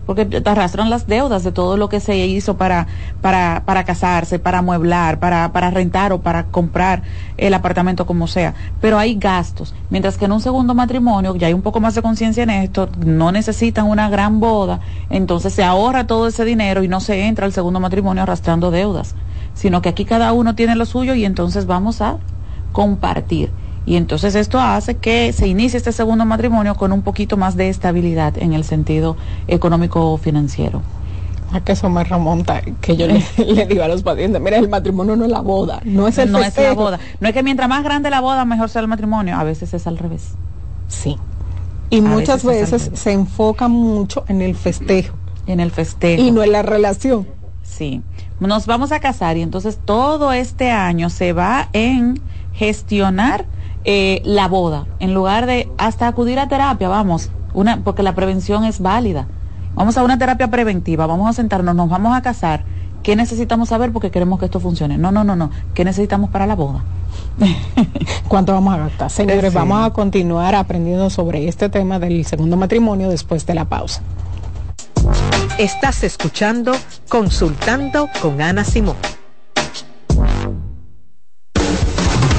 Porque 0.09 0.25
te 0.25 0.49
arrastran 0.49 0.89
las 0.89 1.07
deudas 1.07 1.45
de 1.45 1.53
todo 1.53 1.77
lo 1.77 1.91
que 1.91 2.01
se 2.01 2.17
hizo 2.17 2.57
para, 2.57 2.87
para, 3.21 3.63
para 3.67 3.85
casarse, 3.85 4.39
para 4.39 4.61
amueblar, 4.61 5.21
para, 5.21 5.53
para 5.53 5.71
rentar 5.71 6.15
o 6.15 6.23
para 6.23 6.45
comprar 6.45 7.03
el 7.37 7.53
apartamento 7.53 8.07
como 8.07 8.27
sea. 8.27 8.55
Pero 8.81 8.99
hay 8.99 9.17
gastos. 9.17 9.75
Mientras 9.91 10.17
que 10.17 10.25
en 10.25 10.33
un 10.33 10.41
segundo 10.41 10.75
matrimonio, 10.75 11.37
ya 11.37 11.49
hay 11.49 11.53
un 11.53 11.61
poco 11.61 11.81
más 11.81 11.95
de 11.95 12.01
conciencia 12.01 12.43
en 12.43 12.49
esto, 12.49 12.89
no 13.05 13.33
necesitan 13.33 13.85
una 13.85 14.09
gran 14.09 14.41
boda, 14.41 14.81
entonces 15.11 15.53
se 15.53 15.63
ahorra 15.63 16.07
todo 16.07 16.29
ese 16.29 16.47
dinero 16.47 16.83
y 16.83 16.89
no 16.89 17.01
se 17.01 17.27
entra 17.27 17.45
al 17.45 17.53
segundo 17.53 17.79
matrimonio 17.79 18.23
arrastrando 18.23 18.71
deudas. 18.71 19.15
Sino 19.53 19.83
que 19.83 19.91
aquí 19.91 20.07
cada 20.07 20.33
uno 20.33 20.55
tiene 20.55 20.75
lo 20.75 20.87
suyo 20.87 21.13
y 21.13 21.27
entonces 21.27 21.67
vamos 21.67 22.01
a 22.01 22.17
compartir. 22.73 23.51
Y 23.89 23.97
entonces 23.97 24.35
esto 24.35 24.60
hace 24.60 24.98
que 24.98 25.32
se 25.32 25.48
inicie 25.48 25.78
este 25.78 25.93
segundo 25.93 26.27
matrimonio 26.27 26.74
con 26.74 26.93
un 26.93 27.01
poquito 27.01 27.39
más 27.39 27.56
de 27.56 27.70
estabilidad 27.70 28.36
en 28.36 28.52
el 28.52 28.62
sentido 28.62 29.16
económico 29.47 30.19
financiero. 30.19 30.82
A 31.55 31.60
que 31.62 31.73
eso 31.73 31.89
me 31.89 32.05
remonta, 32.05 32.60
que 32.82 32.98
yo 32.98 33.06
le, 33.06 33.24
le 33.47 33.65
digo 33.65 33.82
a 33.82 33.89
los 33.89 34.02
pacientes, 34.02 34.43
mira, 34.43 34.59
el 34.59 34.69
matrimonio 34.69 35.16
no 35.16 35.24
es 35.24 35.31
la 35.31 35.40
boda, 35.40 35.81
no 35.86 36.06
es 36.06 36.19
el 36.19 36.31
no 36.31 36.36
es 36.36 36.44
la 36.44 36.51
festejo". 36.51 36.74
boda. 36.74 36.98
No 37.19 37.28
es 37.28 37.32
que 37.35 37.43
mientras 37.43 37.66
más 37.66 37.82
grande 37.82 38.10
la 38.10 38.20
boda, 38.20 38.44
mejor 38.44 38.69
sea 38.69 38.82
el 38.82 38.89
matrimonio. 38.89 39.39
A 39.39 39.44
veces 39.44 39.73
es 39.73 39.86
al 39.86 39.97
revés. 39.97 40.32
Sí. 40.89 41.16
Y 41.89 42.01
A 42.01 42.02
muchas 42.02 42.44
veces 42.44 42.70
veces 42.70 43.01
se 43.01 43.12
enfoca 43.12 43.69
mucho 43.69 44.23
en 44.28 44.43
el 44.43 44.55
festejo. 44.55 45.16
En 45.47 45.60
el 45.60 45.70
festejo. 45.70 46.23
Y 46.23 46.31
no 46.31 46.43
en 46.43 46.52
la 46.52 46.60
relación. 46.60 47.27
Sí. 47.62 48.02
Nos 48.39 48.66
vamos 48.66 48.93
a 48.93 49.01
casar 49.01 49.39
y 49.39 49.40
entonces 49.40 49.78
todo 49.82 50.35
este 50.35 50.70
año 50.70 51.09
se 51.09 51.32
va 51.32 51.70
en 51.73 52.20
gestionar 52.52 53.47
eh, 53.90 54.20
la 54.27 54.48
boda, 54.48 54.85
en 55.01 55.15
lugar 55.15 55.47
de 55.47 55.66
hasta 55.78 56.09
acudir 56.09 56.39
a 56.39 56.47
terapia, 56.47 56.90
vamos, 56.90 57.31
una, 57.55 57.78
porque 57.82 58.02
la 58.02 58.15
prevención 58.15 58.65
es 58.65 58.81
válida. 58.81 59.27
Vamos 59.74 59.97
a 59.97 60.05
una 60.05 60.19
terapia 60.19 60.48
preventiva, 60.51 61.06
vamos 61.06 61.27
a 61.31 61.32
sentarnos, 61.32 61.74
nos 61.74 61.89
vamos 61.89 62.15
a 62.15 62.20
casar. 62.20 62.65
¿Qué 63.02 63.16
necesitamos 63.16 63.70
saber 63.70 63.90
porque 63.90 64.10
queremos 64.10 64.39
que 64.40 64.44
esto 64.44 64.60
funcione? 64.60 64.98
No, 64.98 65.10
no, 65.10 65.24
no, 65.24 65.36
no. 65.36 65.51
¿Qué 65.73 65.86
necesitamos 65.86 66.28
para 66.28 66.47
la 66.47 66.55
boda? 66.55 66.85
¿Cuánto 68.28 68.52
vamos 68.52 68.74
a 68.74 68.77
gastar? 68.77 69.09
Señores, 69.10 69.52
Sí. 69.52 69.56
vamos 69.56 69.82
a 69.82 69.90
continuar 69.94 70.55
aprendiendo 70.55 71.09
sobre 71.09 71.48
este 71.48 71.70
tema 71.70 71.98
del 71.98 72.27
segundo 72.27 72.59
matrimonio 72.59 73.09
después 73.09 73.47
de 73.47 73.55
la 73.55 73.65
pausa. 73.65 74.02
Estás 75.56 76.05
escuchando 76.05 76.73
Consultando 77.09 78.10
con 78.20 78.43
Ana 78.43 78.65
Simón. 78.65 78.97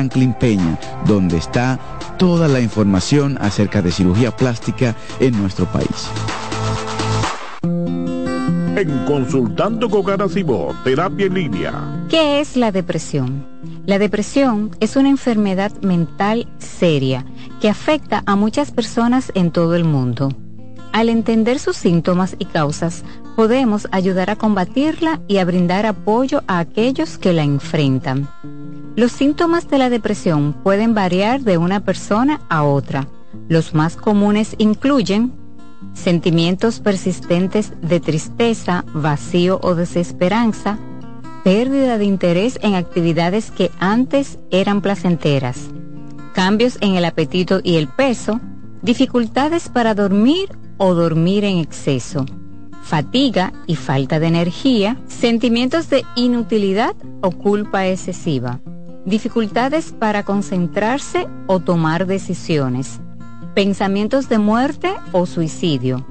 Franklin 0.00 0.32
Peña, 0.32 0.78
donde 1.04 1.36
está 1.36 1.78
toda 2.16 2.48
la 2.48 2.58
información 2.58 3.36
acerca 3.38 3.82
de 3.82 3.92
cirugía 3.92 4.34
plástica 4.34 4.96
en 5.18 5.38
nuestro 5.38 5.66
país. 5.66 6.08
En 7.62 9.04
Consultando 9.04 9.90
con 9.90 10.02
Garacimo, 10.02 10.74
Terapia 10.84 11.26
en 11.26 11.34
Línea. 11.34 12.06
¿Qué 12.08 12.40
es 12.40 12.56
la 12.56 12.72
depresión? 12.72 13.46
La 13.84 13.98
depresión 13.98 14.70
es 14.80 14.96
una 14.96 15.10
enfermedad 15.10 15.70
mental 15.82 16.48
seria 16.56 17.26
que 17.60 17.68
afecta 17.68 18.22
a 18.24 18.36
muchas 18.36 18.70
personas 18.70 19.30
en 19.34 19.50
todo 19.50 19.74
el 19.74 19.84
mundo. 19.84 20.34
Al 20.92 21.10
entender 21.10 21.58
sus 21.58 21.76
síntomas 21.76 22.36
y 22.38 22.46
causas, 22.46 23.04
podemos 23.36 23.86
ayudar 23.90 24.30
a 24.30 24.36
combatirla 24.36 25.20
y 25.28 25.36
a 25.36 25.44
brindar 25.44 25.84
apoyo 25.84 26.42
a 26.46 26.58
aquellos 26.58 27.18
que 27.18 27.34
la 27.34 27.42
enfrentan. 27.42 28.30
Los 28.96 29.12
síntomas 29.12 29.68
de 29.70 29.78
la 29.78 29.88
depresión 29.88 30.52
pueden 30.52 30.94
variar 30.94 31.42
de 31.42 31.58
una 31.58 31.80
persona 31.80 32.40
a 32.48 32.64
otra. 32.64 33.06
Los 33.48 33.72
más 33.72 33.96
comunes 33.96 34.56
incluyen 34.58 35.32
sentimientos 35.94 36.80
persistentes 36.80 37.72
de 37.80 38.00
tristeza, 38.00 38.84
vacío 38.92 39.60
o 39.62 39.74
desesperanza, 39.74 40.78
pérdida 41.44 41.98
de 41.98 42.04
interés 42.04 42.58
en 42.62 42.74
actividades 42.74 43.50
que 43.50 43.70
antes 43.78 44.38
eran 44.50 44.82
placenteras, 44.82 45.70
cambios 46.34 46.76
en 46.80 46.96
el 46.96 47.04
apetito 47.04 47.60
y 47.62 47.76
el 47.76 47.88
peso, 47.88 48.40
dificultades 48.82 49.68
para 49.68 49.94
dormir 49.94 50.50
o 50.78 50.94
dormir 50.94 51.44
en 51.44 51.58
exceso, 51.58 52.26
fatiga 52.82 53.52
y 53.66 53.76
falta 53.76 54.18
de 54.18 54.26
energía, 54.26 54.96
sentimientos 55.06 55.88
de 55.88 56.04
inutilidad 56.16 56.94
o 57.20 57.30
culpa 57.30 57.86
excesiva, 57.86 58.60
dificultades 59.04 59.92
para 59.92 60.24
concentrarse 60.24 61.26
o 61.46 61.60
tomar 61.60 62.06
decisiones, 62.06 63.00
pensamientos 63.54 64.28
de 64.28 64.38
muerte 64.38 64.92
o 65.12 65.26
suicidio. 65.26 66.06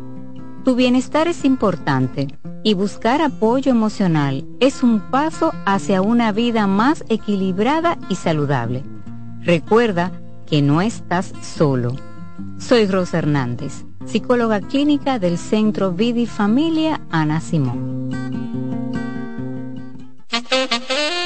Tu 0.63 0.75
bienestar 0.75 1.27
es 1.27 1.45
importante 1.45 2.27
y 2.63 2.73
buscar 2.73 3.21
apoyo 3.21 3.71
emocional 3.71 4.45
es 4.59 4.83
un 4.83 4.99
paso 4.99 5.53
hacia 5.65 6.01
una 6.01 6.31
vida 6.31 6.67
más 6.67 7.03
equilibrada 7.09 7.97
y 8.09 8.15
saludable. 8.15 8.83
Recuerda 9.41 10.11
que 10.45 10.61
no 10.61 10.81
estás 10.81 11.33
solo. 11.41 11.95
Soy 12.57 12.87
Rosa 12.87 13.19
Hernández, 13.19 13.85
psicóloga 14.05 14.59
clínica 14.59 15.19
del 15.19 15.37
Centro 15.37 15.91
Vidi 15.91 16.25
Familia 16.25 16.99
Ana 17.09 17.39
Simón. 17.39 18.09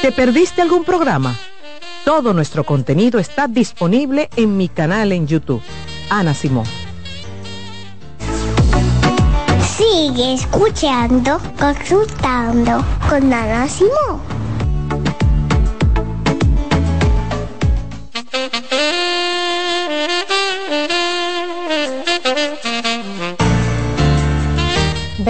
¿Te 0.01 0.11
perdiste 0.11 0.61
algún 0.61 0.83
programa? 0.83 1.33
Todo 2.05 2.33
nuestro 2.33 2.65
contenido 2.65 3.17
está 3.17 3.47
disponible 3.47 4.29
en 4.35 4.57
mi 4.57 4.67
canal 4.67 5.13
en 5.13 5.25
YouTube, 5.25 5.61
Ana 6.09 6.33
Simón. 6.33 6.65
Sigue 9.77 10.33
escuchando, 10.33 11.39
consultando 11.57 12.83
con 13.09 13.31
Ana 13.31 13.69
Simón. 13.69 14.19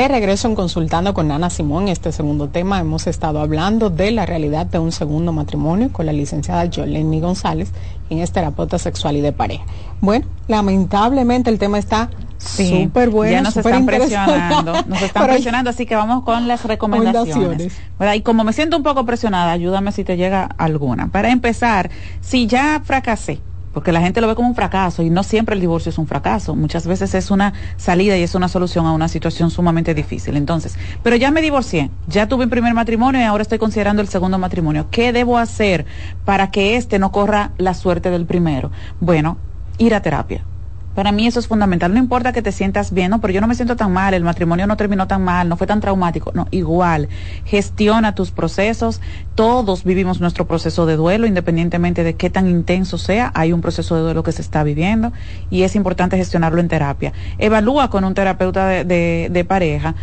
De 0.04 0.10
regreso 0.10 0.50
en 0.50 0.56
Consultando 0.56 1.14
con 1.14 1.32
Ana 1.32 1.50
Simón, 1.50 1.88
este 1.88 2.12
segundo 2.12 2.50
tema 2.50 2.78
hemos 2.78 3.08
estado 3.08 3.40
hablando 3.40 3.90
de 3.90 4.12
la 4.12 4.26
realidad 4.26 4.66
de 4.66 4.78
un 4.78 4.92
segundo 4.92 5.32
matrimonio 5.32 5.94
con 5.94 6.06
la 6.06 6.12
licenciada 6.12 6.70
Jolene 6.70 7.22
González, 7.22 7.72
quien 8.10 8.20
es 8.20 8.34
terapeuta 8.34 8.78
sexual 8.78 9.16
y 9.16 9.22
de 9.22 9.32
pareja. 9.32 9.64
Bueno, 10.02 10.26
lamentablemente 10.50 11.50
el 11.50 11.58
tema 11.58 11.78
está 11.80 12.10
Sí, 12.38 12.84
súper 12.84 13.12
bueno. 13.12 13.32
Ya 13.32 13.42
nos 13.44 13.56
están 13.56 13.86
presionando, 13.86 14.74
nos 14.88 15.02
están 15.04 15.26
presionando, 15.26 15.70
así 15.70 15.86
que 15.86 15.96
vamos 15.96 16.26
con 16.26 16.50
las 16.50 16.66
recomendaciones. 16.66 17.28
Recomendaciones. 17.28 17.82
¿verdad? 17.98 18.14
Y 18.16 18.22
como 18.24 18.44
me 18.44 18.52
siento 18.52 18.76
un 18.76 18.84
poco 18.84 19.06
presionada, 19.06 19.54
ayúdame 19.54 19.94
si 19.94 20.04
te 20.04 20.18
llega 20.18 20.50
alguna. 20.58 21.14
Para 21.14 21.30
empezar, 21.32 21.90
si 22.20 22.46
ya 22.46 22.82
fracasé, 22.84 23.40
porque 23.74 23.92
la 23.92 24.02
gente 24.02 24.22
lo 24.22 24.28
ve 24.28 24.36
como 24.36 24.48
un 24.48 24.56
fracaso 24.56 25.04
y 25.04 25.10
no 25.10 25.24
siempre 25.24 25.56
el 25.56 25.62
divorcio 25.62 25.90
es 25.90 25.98
un 25.98 26.08
fracaso, 26.08 26.56
muchas 26.56 26.88
veces 26.88 27.14
es 27.16 27.32
una 27.32 27.54
salida 27.78 28.18
y 28.18 28.24
es 28.24 28.36
una 28.36 28.48
solución 28.48 28.86
a 28.86 28.92
una 28.92 29.08
situación 29.08 29.50
sumamente 29.50 29.94
difícil. 29.94 30.38
Entonces, 30.38 30.78
pero 31.02 31.16
ya 31.16 31.32
me 31.32 31.42
divorcié, 31.42 31.90
ya 32.08 32.28
tuve 32.28 32.46
un 32.46 32.50
primer 32.50 32.74
matrimonio 32.74 33.20
y 33.20 33.24
ahora 33.24 33.42
estoy 33.42 33.58
considerando 33.58 34.02
el 34.02 34.08
segundo 34.08 34.38
matrimonio. 34.38 34.88
¿Qué 34.92 35.12
debo 35.12 35.38
hacer 35.38 35.86
para 36.26 36.52
que 36.52 36.76
este 36.76 37.00
no 37.00 37.12
corra 37.12 37.52
la 37.58 37.74
suerte 37.74 38.10
del 38.10 38.26
primero? 38.26 38.72
Bueno, 39.00 39.38
ir 39.78 39.96
a 39.96 40.02
terapia. 40.02 40.46
Para 40.94 41.12
mí 41.12 41.26
eso 41.28 41.40
es 41.40 41.48
fundamental. 41.48 41.92
No 41.94 42.00
importa 42.00 42.32
que 42.34 42.42
te 42.42 42.52
sientas 42.52 42.92
bien, 42.94 43.10
no, 43.12 43.20
pero 43.22 43.34
yo 43.34 43.42
no 43.42 43.48
me 43.48 43.56
siento 43.56 43.76
tan 43.76 43.92
mal, 43.92 44.14
el 44.14 44.24
matrimonio 44.24 44.68
no 44.68 44.78
terminó 44.78 45.08
tan 45.08 45.24
mal, 45.24 45.50
no 45.50 45.58
fue 45.58 45.68
tan 45.68 45.80
traumático. 45.82 46.32
No, 46.36 46.48
igual, 46.52 47.10
gestiona 47.46 48.16
tus 48.16 48.32
procesos. 48.32 49.02
Todos 49.36 49.84
vivimos 49.84 50.22
nuestro 50.22 50.48
proceso 50.48 50.86
de 50.86 50.96
duelo, 50.96 51.26
independientemente 51.28 52.04
de 52.04 52.16
qué 52.16 52.30
tan 52.30 52.48
intenso 52.48 52.98
sea, 52.98 53.32
hay 53.36 53.54
un 53.54 53.62
proceso 53.62 53.96
de 53.96 54.02
duelo 54.02 54.24
que 54.24 54.32
se 54.32 54.42
está 54.42 54.64
viviendo 54.64 55.12
y 55.50 55.64
es 55.64 55.76
importante 55.76 56.18
gestionarlo 56.18 56.60
en 56.60 56.68
terapia. 56.68 57.14
Evalúa 57.38 57.90
con 57.90 58.04
un 58.04 58.14
terapeuta 58.14 58.68
de, 58.68 58.84
de- 58.86 59.30
de 59.32 59.46
pareja 59.46 59.96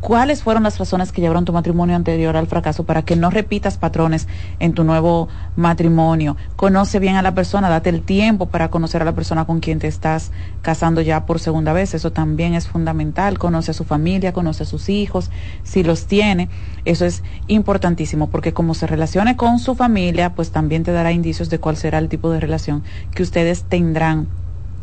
¿Cuáles 0.00 0.42
fueron 0.42 0.62
las 0.62 0.78
razones 0.78 1.10
que 1.10 1.22
llevaron 1.22 1.46
tu 1.46 1.54
matrimonio 1.54 1.96
anterior 1.96 2.36
al 2.36 2.46
fracaso 2.46 2.84
para 2.84 3.02
que 3.02 3.16
no 3.16 3.30
repitas 3.30 3.78
patrones 3.78 4.28
en 4.60 4.74
tu 4.74 4.84
nuevo 4.84 5.28
matrimonio? 5.56 6.36
Conoce 6.54 6.98
bien 6.98 7.16
a 7.16 7.22
la 7.22 7.34
persona, 7.34 7.70
date 7.70 7.88
el 7.88 8.02
tiempo 8.02 8.46
para 8.46 8.68
conocer 8.68 9.00
a 9.00 9.06
la 9.06 9.14
persona 9.14 9.46
con 9.46 9.60
quien 9.60 9.78
te 9.78 9.86
estás 9.86 10.32
casando 10.60 11.00
ya 11.00 11.24
por 11.24 11.40
segunda 11.40 11.72
vez. 11.72 11.94
Eso 11.94 12.12
también 12.12 12.54
es 12.54 12.68
fundamental. 12.68 13.38
Conoce 13.38 13.70
a 13.70 13.74
su 13.74 13.84
familia, 13.84 14.34
conoce 14.34 14.64
a 14.64 14.66
sus 14.66 14.90
hijos, 14.90 15.30
si 15.64 15.82
los 15.82 16.06
tiene. 16.06 16.50
Eso 16.84 17.06
es 17.06 17.22
importantísimo 17.46 18.28
porque 18.28 18.52
como 18.52 18.74
se 18.74 18.86
relacione 18.86 19.36
con 19.36 19.58
su 19.58 19.74
familia, 19.74 20.34
pues 20.34 20.50
también 20.50 20.84
te 20.84 20.92
dará 20.92 21.10
indicios 21.10 21.48
de 21.48 21.58
cuál 21.58 21.78
será 21.78 21.98
el 21.98 22.10
tipo 22.10 22.30
de 22.30 22.38
relación 22.38 22.84
que 23.14 23.22
ustedes 23.22 23.64
tendrán 23.64 24.28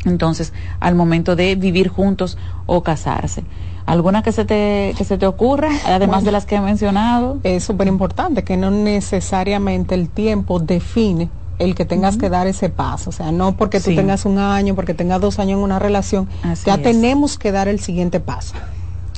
entonces 0.06 0.53
al 0.80 0.95
momento 0.95 1.35
de 1.35 1.56
vivir 1.56 1.88
juntos 1.88 2.38
o 2.65 2.84
casarse. 2.84 3.44
¿Alguna 3.86 4.24
que 4.24 4.32
se 4.32 4.46
te, 4.46 4.94
que 4.98 5.04
se 5.04 5.18
te 5.18 5.26
ocurra, 5.28 5.70
además 5.86 6.18
Bueno. 6.18 6.26
de 6.26 6.32
las 6.32 6.46
que 6.46 6.56
he 6.56 6.62
mencionado? 6.62 7.40
Es 7.44 7.64
súper 7.66 7.88
importante 7.88 8.44
que 8.44 8.56
no 8.58 8.72
necesariamente 8.72 9.96
el 9.96 10.10
tiempo 10.10 10.60
define 10.60 11.30
el 11.60 11.76
que 11.76 11.86
tengas 11.86 12.18
que 12.18 12.30
dar 12.30 12.48
ese 12.48 12.70
paso. 12.70 13.10
O 13.10 13.14
sea, 13.14 13.32
no 13.32 13.56
porque 13.56 13.80
tú 13.80 13.92
Sí. 13.92 13.96
tengas 13.96 14.26
un 14.26 14.38
año, 14.40 14.74
porque 14.76 14.94
tengas 14.94 15.22
dos 15.22 15.38
años 15.40 15.58
en 15.58 15.64
una 15.64 15.80
relación, 15.80 16.28
Así 16.44 16.64
ya 16.66 16.76
es. 16.76 16.82
tenemos 16.82 17.38
que 17.38 17.52
dar 17.52 17.68
el 17.68 17.80
siguiente 17.80 18.20
paso. 18.20 18.56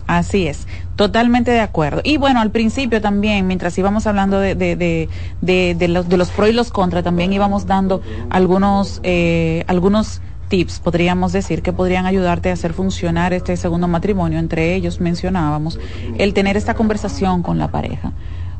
Así 0.07 0.45
es, 0.47 0.67
totalmente 0.95 1.49
de 1.49 1.61
acuerdo. 1.61 2.01
Y 2.03 2.17
bueno, 2.17 2.39
al 2.39 2.51
principio 2.51 3.01
también, 3.01 3.47
mientras 3.47 3.75
íbamos 3.79 4.05
hablando 4.05 4.39
de, 4.39 4.53
de, 4.53 4.75
de, 4.75 5.09
de, 5.41 5.75
de 5.75 5.87
los, 5.87 6.07
de 6.09 6.17
los 6.17 6.29
pros 6.29 6.49
y 6.49 6.53
los 6.53 6.69
contras, 6.71 7.03
también 7.03 7.33
íbamos 7.33 7.65
dando 7.65 8.01
algunos, 8.29 8.99
eh, 9.01 9.63
algunos 9.67 10.21
tips, 10.47 10.79
podríamos 10.79 11.31
decir, 11.31 11.61
que 11.61 11.73
podrían 11.73 12.05
ayudarte 12.05 12.49
a 12.49 12.53
hacer 12.53 12.73
funcionar 12.73 13.33
este 13.33 13.57
segundo 13.57 13.87
matrimonio. 13.87 14.39
Entre 14.39 14.75
ellos 14.75 14.99
mencionábamos 15.01 15.79
el 16.17 16.33
tener 16.33 16.57
esta 16.57 16.73
conversación 16.73 17.43
con 17.43 17.57
la 17.57 17.69
pareja. 17.69 18.13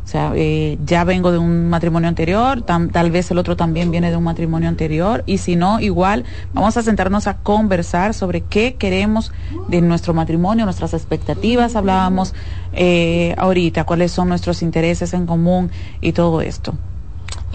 O 0.06 0.08
sea, 0.08 0.34
eh, 0.36 0.78
ya 0.86 1.04
vengo 1.04 1.32
de 1.32 1.40
un 1.40 1.68
matrimonio 1.68 2.08
anterior, 2.08 2.62
tal 2.62 3.10
vez 3.10 3.32
el 3.32 3.40
otro 3.40 3.56
también 3.56 3.90
viene 3.90 4.12
de 4.12 4.16
un 4.16 4.24
matrimonio 4.24 4.70
anterior, 4.70 5.24
y 5.26 5.40
si 5.40 5.56
no, 5.56 5.80
igual 5.80 6.26
vamos 6.54 6.78
a 6.78 6.84
sentarnos 6.84 7.26
a 7.26 7.38
conversar 7.38 8.14
sobre 8.14 8.42
qué 8.42 8.76
queremos 8.76 9.32
de 9.68 9.82
nuestro 9.82 10.14
matrimonio, 10.14 10.66
nuestras 10.66 10.94
expectativas, 10.94 11.76
hablábamos 11.76 12.36
eh, 12.74 13.34
ahorita, 13.40 13.86
cuáles 13.86 14.12
son 14.12 14.30
nuestros 14.30 14.62
intereses 14.62 15.12
en 15.16 15.26
común 15.26 15.72
y 16.02 16.12
todo 16.12 16.42
esto. 16.42 16.76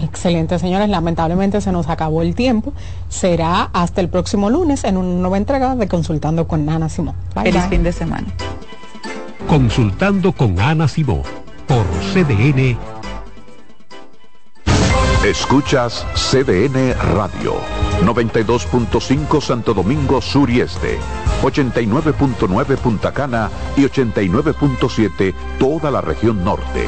Excelente, 0.03 0.57
señores. 0.59 0.89
Lamentablemente 0.89 1.61
se 1.61 1.71
nos 1.71 1.87
acabó 1.89 2.21
el 2.21 2.35
tiempo. 2.35 2.73
Será 3.09 3.69
hasta 3.73 4.01
el 4.01 4.09
próximo 4.09 4.49
lunes 4.49 4.83
en 4.83 4.97
una 4.97 5.19
nueva 5.19 5.37
entrega 5.37 5.75
de 5.75 5.87
Consultando 5.87 6.47
con 6.47 6.67
Ana 6.69 6.89
Simón. 6.89 7.15
Bye, 7.35 7.45
Feliz 7.45 7.61
bye. 7.61 7.69
fin 7.69 7.83
de 7.83 7.91
semana. 7.91 8.27
Consultando 9.47 10.31
con 10.31 10.59
Ana 10.59 10.87
Simó 10.87 11.23
por 11.67 11.85
CDN. 12.13 12.77
Escuchas 15.25 16.03
CDN 16.15 16.95
Radio, 17.13 17.53
92.5 18.03 19.39
Santo 19.39 19.73
Domingo 19.75 20.19
Sur 20.19 20.49
y 20.49 20.61
Este, 20.61 20.97
89.9 21.43 22.77
Punta 22.77 23.13
Cana 23.13 23.51
y 23.77 23.81
89.7 23.83 25.33
toda 25.59 25.91
la 25.91 26.01
región 26.01 26.43
norte. 26.43 26.87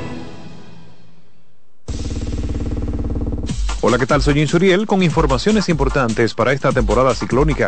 Hola, 3.83 3.97
¿qué 3.97 4.05
tal? 4.05 4.21
Soy 4.21 4.39
Insuriel 4.39 4.85
con 4.85 5.01
informaciones 5.01 5.67
importantes 5.67 6.35
para 6.35 6.53
esta 6.53 6.71
temporada 6.71 7.15
ciclónica. 7.15 7.67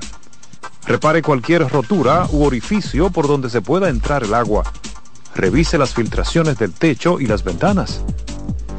Repare 0.86 1.24
cualquier 1.24 1.68
rotura 1.68 2.28
u 2.32 2.44
orificio 2.44 3.10
por 3.10 3.28
donde 3.28 3.50
se 3.50 3.62
pueda 3.62 3.90
entrar 3.90 4.24
el 4.24 4.36
agua. 4.36 4.64
Revise 5.34 5.80
las 5.80 5.96
filtraciones 5.96 6.60
del 6.60 6.72
techo 6.72 7.20
y 7.20 7.26
las 7.26 7.44
ventanas. 7.44 8.04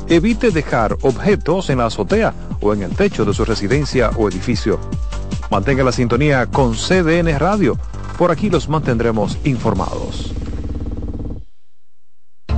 Evite 0.09 0.53
dejar 0.53 0.97
objetos 1.03 1.71
en 1.71 1.79
la 1.79 1.87
azotea 1.87 2.33
o 2.61 2.73
en 2.73 2.83
el 2.83 2.95
techo 2.95 3.25
de 3.25 3.35
su 3.35 3.45
residencia 3.45 4.11
o 4.17 4.29
edificio. 4.29 4.79
Mantenga 5.51 5.83
la 5.83 5.91
sintonía 5.91 6.47
con 6.47 6.75
CDN 6.75 7.37
Radio. 7.41 7.77
Por 8.17 8.31
aquí 8.31 8.49
los 8.49 8.69
mantendremos 8.69 9.39
informados. 9.43 10.33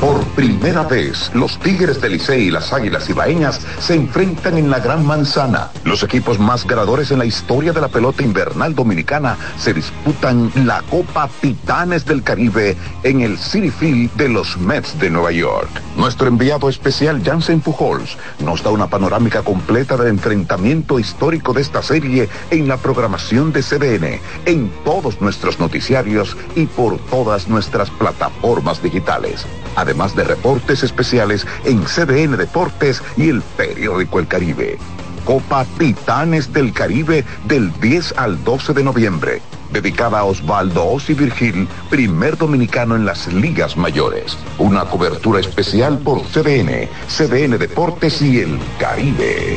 Por 0.00 0.22
primera 0.34 0.82
vez, 0.82 1.30
los 1.32 1.58
Tigres 1.58 2.02
del 2.02 2.12
Licey 2.12 2.48
y 2.48 2.50
las 2.50 2.70
Águilas 2.70 3.08
Ibaeñas 3.08 3.66
se 3.80 3.94
enfrentan 3.94 4.58
en 4.58 4.68
la 4.68 4.78
Gran 4.78 5.06
Manzana. 5.06 5.70
Los 5.84 6.02
equipos 6.02 6.38
más 6.38 6.66
ganadores 6.66 7.10
en 7.10 7.18
la 7.18 7.24
historia 7.24 7.72
de 7.72 7.80
la 7.80 7.88
pelota 7.88 8.22
invernal 8.22 8.74
dominicana 8.74 9.38
se 9.58 9.72
disputan 9.72 10.52
la 10.66 10.82
Copa 10.82 11.30
Titanes 11.40 12.04
del 12.04 12.22
Caribe 12.22 12.76
en 13.04 13.22
el 13.22 13.38
City 13.38 13.70
Field 13.70 14.12
de 14.16 14.28
los 14.28 14.58
Mets 14.58 14.98
de 14.98 15.08
Nueva 15.08 15.32
York. 15.32 15.70
Nuestro 15.96 16.28
enviado 16.28 16.68
especial 16.68 17.22
Jansen 17.24 17.60
Pujols 17.62 18.18
nos 18.40 18.62
da 18.62 18.70
una 18.70 18.88
panorámica 18.88 19.42
completa 19.42 19.96
del 19.96 20.08
enfrentamiento 20.08 20.98
histórico 20.98 21.54
de 21.54 21.62
esta 21.62 21.82
serie 21.82 22.28
en 22.50 22.68
la 22.68 22.76
programación 22.76 23.50
de 23.50 23.62
CDN, 23.62 24.20
en 24.44 24.70
todos 24.84 25.22
nuestros 25.22 25.58
noticiarios 25.58 26.36
y 26.54 26.66
por 26.66 26.98
todas 26.98 27.48
nuestras 27.48 27.88
plataformas 27.90 28.82
digitales 28.82 29.46
además 29.86 30.16
de 30.16 30.24
reportes 30.24 30.82
especiales 30.82 31.46
en 31.64 31.84
CDN 31.84 32.36
Deportes 32.36 33.00
y 33.16 33.28
el 33.28 33.40
periódico 33.40 34.18
El 34.18 34.26
Caribe. 34.26 34.78
Copa 35.24 35.64
Titanes 35.78 36.52
del 36.52 36.72
Caribe 36.72 37.24
del 37.44 37.72
10 37.80 38.14
al 38.16 38.42
12 38.42 38.74
de 38.74 38.82
noviembre, 38.82 39.42
dedicada 39.72 40.20
a 40.20 40.24
Osvaldo 40.24 40.84
Osi 40.86 41.14
Virgil, 41.14 41.68
primer 41.88 42.36
dominicano 42.36 42.96
en 42.96 43.04
las 43.04 43.32
ligas 43.32 43.76
mayores. 43.76 44.36
Una 44.58 44.84
cobertura 44.86 45.38
especial 45.38 45.98
por 45.98 46.22
CDN, 46.22 46.88
CDN 47.08 47.56
Deportes 47.56 48.20
y 48.22 48.40
El 48.40 48.58
Caribe. 48.80 49.56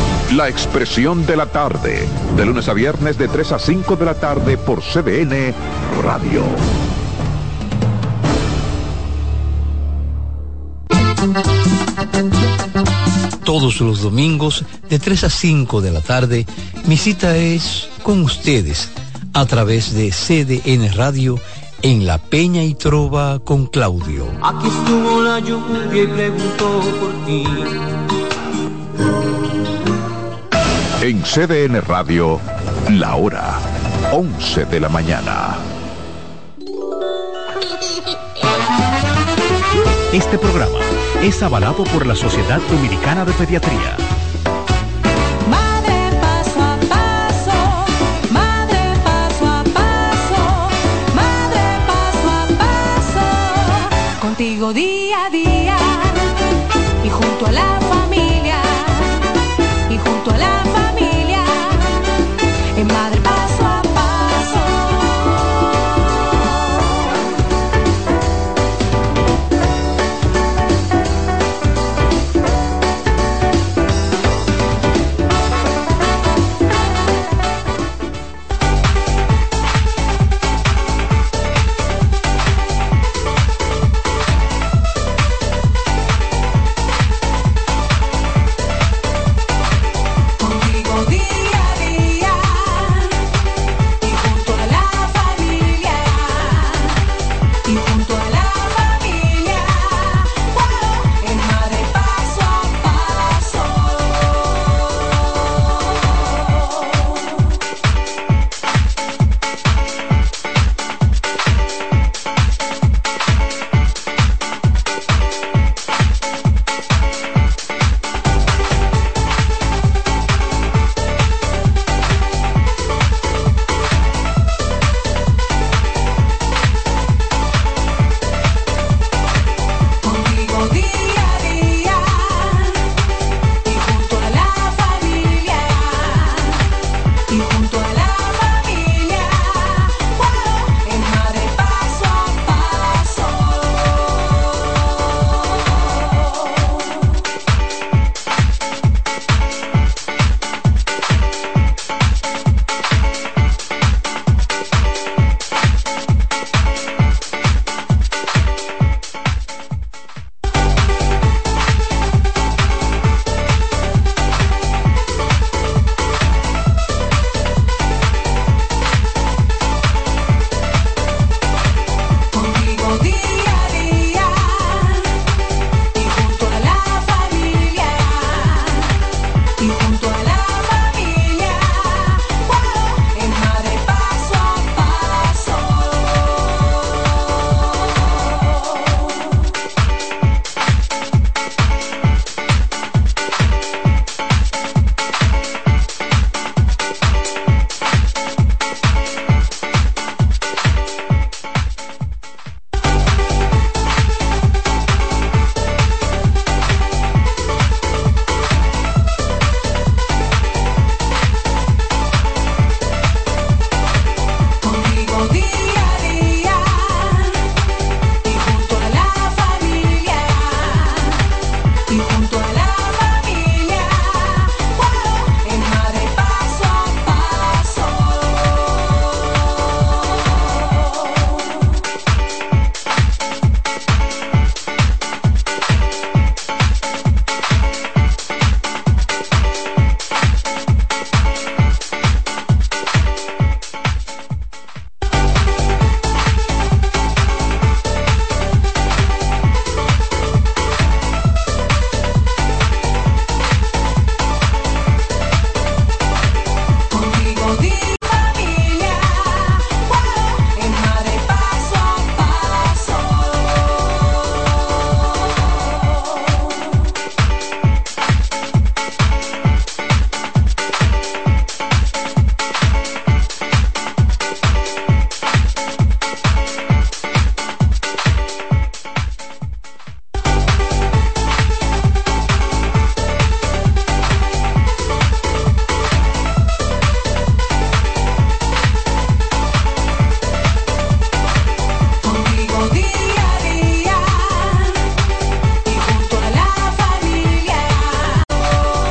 La 0.35 0.47
expresión 0.47 1.25
de 1.25 1.35
la 1.35 1.47
tarde, 1.47 2.07
de 2.37 2.45
lunes 2.45 2.69
a 2.69 2.73
viernes 2.73 3.17
de 3.17 3.27
3 3.27 3.51
a 3.51 3.59
5 3.59 3.97
de 3.97 4.05
la 4.05 4.13
tarde 4.13 4.57
por 4.57 4.81
CBN 4.81 5.53
Radio. 6.01 6.43
Todos 13.43 13.81
los 13.81 14.01
domingos 14.01 14.63
de 14.89 14.99
3 14.99 15.25
a 15.25 15.29
5 15.29 15.81
de 15.81 15.91
la 15.91 15.99
tarde, 15.99 16.45
mi 16.85 16.95
cita 16.95 17.35
es 17.35 17.89
con 18.01 18.21
ustedes 18.21 18.89
a 19.33 19.45
través 19.45 19.93
de 19.93 20.11
CDN 20.11 20.93
Radio 20.93 21.39
en 21.81 22.05
La 22.05 22.19
Peña 22.19 22.63
y 22.63 22.75
Trova 22.75 23.39
con 23.39 23.67
Claudio. 23.67 24.27
Aquí 24.41 24.67
estuvo 24.67 25.21
la 25.23 25.39
lluvia 25.39 26.03
y 26.03 26.07
preguntó 26.07 26.81
por 27.01 27.25
ti. 27.25 28.20
En 31.01 31.23
CDN 31.23 31.81
Radio, 31.81 32.39
la 32.91 33.15
hora 33.15 33.57
11 34.11 34.65
de 34.65 34.79
la 34.79 34.87
mañana. 34.87 35.57
Este 40.13 40.37
programa 40.37 40.77
es 41.23 41.41
avalado 41.41 41.85
por 41.85 42.05
la 42.05 42.13
Sociedad 42.15 42.61
Dominicana 42.69 43.25
de 43.25 43.33
Pediatría. 43.33 43.97
Madre 45.49 46.19
paso 46.21 46.61
a 46.61 46.77
paso, 46.87 48.31
madre 48.31 48.93
paso 49.03 49.47
a 49.47 49.63
paso, 49.63 50.69
madre 51.15 51.63
paso 51.87 52.29
a 52.29 52.45
paso, 52.59 54.21
contigo 54.21 54.71
día 54.71 55.25
a 55.25 55.29
día 55.31 55.50